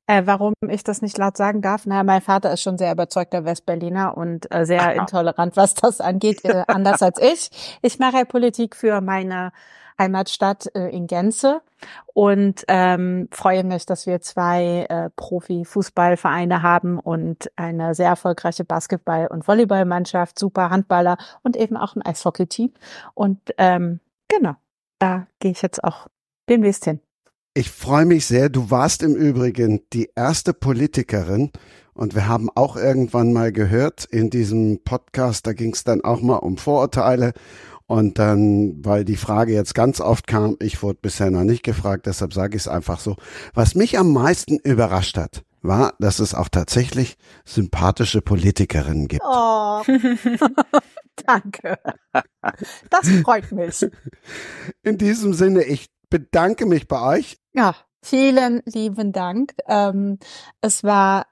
Äh, 0.06 0.22
warum 0.24 0.54
ich 0.68 0.84
das 0.84 1.02
nicht 1.02 1.18
laut 1.18 1.36
sagen 1.36 1.62
darf? 1.62 1.86
Naja, 1.86 2.04
mein 2.04 2.20
Vater 2.20 2.52
ist 2.52 2.62
schon 2.62 2.78
sehr 2.78 2.92
überzeugter 2.92 3.44
Westberliner 3.44 4.16
und 4.16 4.52
äh, 4.54 4.64
sehr 4.64 4.82
Aha. 4.82 4.92
intolerant, 4.92 5.56
was 5.56 5.74
das 5.74 6.00
angeht, 6.00 6.44
äh, 6.44 6.64
anders 6.68 7.02
als 7.02 7.20
ich. 7.20 7.78
Ich 7.82 7.98
mache 7.98 8.24
Politik 8.24 8.76
für 8.76 9.00
meine 9.00 9.52
Heimatstadt 9.98 10.74
äh, 10.74 10.88
in 10.88 11.06
Gänze 11.06 11.60
und 12.14 12.64
ähm, 12.68 13.28
freue 13.32 13.64
mich, 13.64 13.84
dass 13.84 14.06
wir 14.06 14.20
zwei 14.20 14.86
äh, 14.88 15.10
Profi-Fußballvereine 15.16 16.62
haben 16.62 16.98
und 16.98 17.50
eine 17.56 17.94
sehr 17.94 18.08
erfolgreiche 18.08 18.64
Basketball- 18.64 19.26
und 19.26 19.46
Volleyballmannschaft, 19.46 20.38
super 20.38 20.70
Handballer 20.70 21.18
und 21.42 21.56
eben 21.56 21.76
auch 21.76 21.96
ein 21.96 22.02
Eishockey-Team. 22.02 22.72
Und 23.14 23.40
ähm, 23.58 24.00
genau, 24.28 24.54
da 24.98 25.26
gehe 25.40 25.50
ich 25.50 25.62
jetzt 25.62 25.82
auch 25.82 26.06
demnächst 26.48 26.84
hin. 26.84 27.00
Ich 27.58 27.72
freue 27.72 28.04
mich 28.04 28.24
sehr. 28.24 28.50
Du 28.50 28.70
warst 28.70 29.02
im 29.02 29.16
Übrigen 29.16 29.80
die 29.92 30.10
erste 30.14 30.54
Politikerin 30.54 31.50
und 31.92 32.14
wir 32.14 32.28
haben 32.28 32.50
auch 32.54 32.76
irgendwann 32.76 33.32
mal 33.32 33.50
gehört 33.50 34.04
in 34.04 34.30
diesem 34.30 34.84
Podcast, 34.84 35.44
da 35.44 35.54
ging 35.54 35.72
es 35.72 35.82
dann 35.82 36.02
auch 36.02 36.20
mal 36.20 36.36
um 36.36 36.56
Vorurteile 36.56 37.32
und 37.86 38.20
dann, 38.20 38.76
weil 38.84 39.04
die 39.04 39.16
Frage 39.16 39.54
jetzt 39.54 39.74
ganz 39.74 40.00
oft 40.00 40.28
kam, 40.28 40.54
ich 40.60 40.84
wurde 40.84 41.00
bisher 41.02 41.32
noch 41.32 41.42
nicht 41.42 41.64
gefragt, 41.64 42.06
deshalb 42.06 42.32
sage 42.32 42.56
ich 42.56 42.62
es 42.62 42.68
einfach 42.68 43.00
so. 43.00 43.16
Was 43.54 43.74
mich 43.74 43.98
am 43.98 44.12
meisten 44.12 44.58
überrascht 44.58 45.16
hat, 45.16 45.42
war, 45.60 45.94
dass 45.98 46.20
es 46.20 46.36
auch 46.36 46.48
tatsächlich 46.48 47.16
sympathische 47.44 48.22
Politikerinnen 48.22 49.08
gibt. 49.08 49.24
Oh, 49.24 49.82
danke. 51.26 51.76
Das 52.88 53.08
freut 53.24 53.50
mich. 53.50 53.84
In 54.84 54.96
diesem 54.96 55.34
Sinne, 55.34 55.64
ich 55.64 55.88
bedanke 56.10 56.66
mich 56.66 56.88
bei 56.88 57.18
euch. 57.18 57.38
Ja, 57.52 57.74
vielen 58.02 58.62
lieben 58.64 59.12
Dank. 59.12 59.54
Ähm, 59.66 60.18
es 60.60 60.84
war 60.84 61.26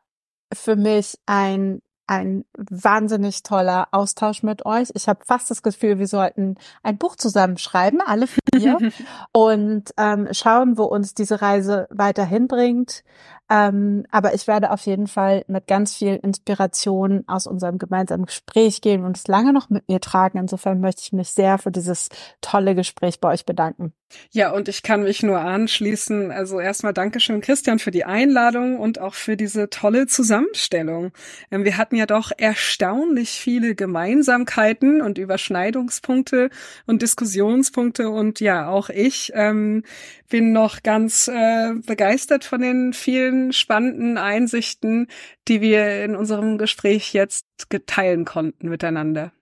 für 0.53 0.77
mich 0.77 1.19
ein 1.27 1.83
ein 2.07 2.45
wahnsinnig 2.57 3.43
toller 3.43 3.89
Austausch 3.91 4.43
mit 4.43 4.65
euch. 4.65 4.91
Ich 4.95 5.09
habe 5.09 5.25
fast 5.25 5.51
das 5.51 5.63
Gefühl, 5.63 5.99
wir 5.99 6.07
sollten 6.07 6.57
ein 6.83 6.99
Buch 6.99 7.17
zusammenschreiben, 7.17 8.01
alle 8.01 8.29
vier, 8.29 8.79
und 9.33 9.93
ähm, 9.97 10.29
schauen, 10.31 10.79
wo 10.79 10.85
uns 10.85 11.15
diese 11.15 11.43
Reise 11.43 11.89
weiterhin 11.91 12.47
bringt. 12.47 13.03
Ähm, 13.49 14.05
aber 14.11 14.35
ich 14.35 14.47
werde 14.47 14.73
auf 14.73 14.87
jeden 14.87 15.07
Fall 15.07 15.45
mit 15.47 15.67
ganz 15.67 15.95
viel 15.95 16.17
Inspiration 16.17 17.25
aus 17.29 17.47
unserem 17.47 17.79
gemeinsamen 17.79 18.27
Gespräch 18.27 18.81
gehen 18.81 19.05
und 19.05 19.17
es 19.17 19.29
lange 19.29 19.53
noch 19.53 19.71
mit 19.71 19.89
mir 19.89 20.01
tragen. 20.01 20.39
Insofern 20.39 20.81
möchte 20.81 21.03
ich 21.05 21.13
mich 21.13 21.31
sehr 21.31 21.59
für 21.59 21.71
dieses 21.71 22.09
tolle 22.41 22.75
Gespräch 22.75 23.21
bei 23.21 23.33
euch 23.33 23.47
bedanken. 23.47 23.93
Ja, 24.31 24.53
und 24.53 24.69
ich 24.69 24.83
kann 24.83 25.03
mich 25.03 25.23
nur 25.23 25.41
anschließen. 25.41 26.31
Also 26.31 26.61
erstmal 26.61 26.93
Dankeschön, 26.93 27.41
Christian, 27.41 27.79
für 27.79 27.91
die 27.91 28.05
Einladung 28.05 28.79
und 28.79 29.01
auch 29.01 29.15
für 29.15 29.37
diese 29.37 29.69
tolle 29.69 30.07
Zusammenstellung. 30.07 31.13
Ähm, 31.51 31.65
wir 31.65 31.77
hatten 31.77 31.97
ja 31.97 32.07
doch 32.07 32.33
erstaunlich 32.37 33.31
viele 33.31 33.75
Gemeinsamkeiten 33.75 35.01
und 35.03 35.19
Überschneidungspunkte 35.19 36.51
und 36.87 37.03
Diskussionspunkte. 37.03 38.09
Und 38.11 38.41
ja, 38.41 38.69
auch 38.69 38.91
ich 38.91 39.33
ähm, 39.35 39.83
bin 40.29 40.53
noch 40.53 40.83
ganz 40.83 41.29
äh, 41.29 41.75
begeistert 41.87 42.45
von 42.45 42.61
den 42.61 42.93
vielen 42.93 43.36
spannenden 43.53 44.19
Einsichten, 44.19 45.09
die 45.49 45.61
wir 45.61 46.05
in 46.05 46.17
unserem 46.17 46.59
Gespräch 46.59 47.13
jetzt 47.13 47.47
geteilen 47.69 48.25
konnten 48.25 48.69
miteinander. 48.69 49.33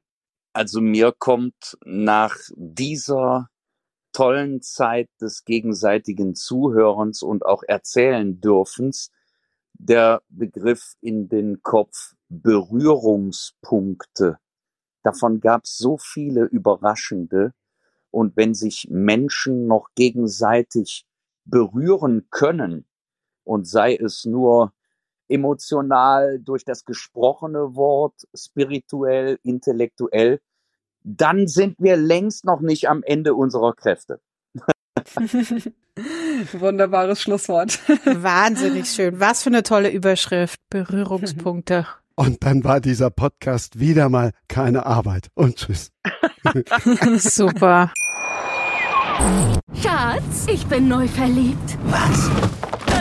Also 0.53 0.81
mir 0.81 1.13
kommt 1.17 1.77
nach 1.85 2.37
dieser 2.55 3.49
tollen 4.13 4.63
Zeit 4.63 5.09
des 5.21 5.45
gegenseitigen 5.45 6.35
Zuhörens 6.35 7.23
und 7.23 7.45
auch 7.45 7.63
erzählen 7.67 8.41
dürfens 8.41 9.11
der 9.75 10.23
Begriff 10.29 10.95
in 11.01 11.29
den 11.29 11.63
Kopf 11.63 12.15
Berührungspunkte. 12.29 14.39
Davon 15.03 15.41
gab 15.41 15.65
es 15.65 15.77
so 15.77 15.99
viele 15.99 16.45
überraschende. 16.45 17.53
Und 18.11 18.37
wenn 18.37 18.55
sich 18.55 18.87
Menschen 18.91 19.67
noch 19.67 19.89
gegenseitig 19.95 21.05
berühren 21.45 22.29
können, 22.31 22.87
und 23.45 23.67
sei 23.67 23.97
es 23.97 24.25
nur 24.25 24.73
emotional 25.29 26.39
durch 26.39 26.65
das 26.65 26.85
gesprochene 26.85 27.75
Wort, 27.75 28.15
spirituell, 28.35 29.39
intellektuell, 29.43 30.41
dann 31.03 31.47
sind 31.47 31.77
wir 31.79 31.97
längst 31.97 32.45
noch 32.45 32.61
nicht 32.61 32.89
am 32.89 33.03
Ende 33.03 33.35
unserer 33.35 33.75
Kräfte. 33.75 34.21
Wunderbares 36.53 37.21
Schlusswort. 37.21 37.79
Wahnsinnig 38.07 38.91
schön. 38.91 39.21
Was 39.21 39.43
für 39.43 39.51
eine 39.51 39.63
tolle 39.63 39.91
Überschrift. 39.91 40.59
Berührungspunkte. 40.71 41.87
Und 42.17 42.45
dann 42.45 42.63
war 42.63 42.81
dieser 42.81 43.11
Podcast 43.11 43.81
wieder 43.81 44.09
mal 44.09 44.31
keine 44.49 44.87
Arbeit. 44.87 45.29
Und 45.35 45.57
tschüss. 45.57 45.91
Super. 47.19 47.93
Schatz, 49.83 50.47
ich 50.47 50.65
bin 50.67 50.87
neu 50.89 51.09
verliebt. 51.09 51.77
Was? 51.87 52.31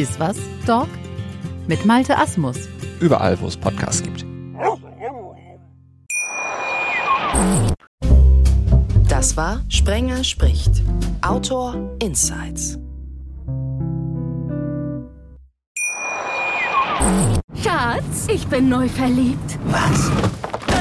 Iswas 0.00 0.38
Dog 0.66 0.88
mit 1.68 1.84
Malte 1.84 2.16
Asmus. 2.16 2.56
Überall, 3.00 3.38
wo 3.38 3.48
es 3.48 3.56
Podcasts 3.56 4.02
gibt. 4.02 4.24
Das 9.10 9.36
war 9.36 9.60
Sprenger 9.68 10.24
spricht. 10.24 10.82
Autor 11.20 11.74
Insights. 11.98 12.78
Schatz, 17.62 18.26
ich 18.32 18.46
bin 18.46 18.70
neu 18.70 18.88
verliebt. 18.88 19.58
Was? 19.66 20.10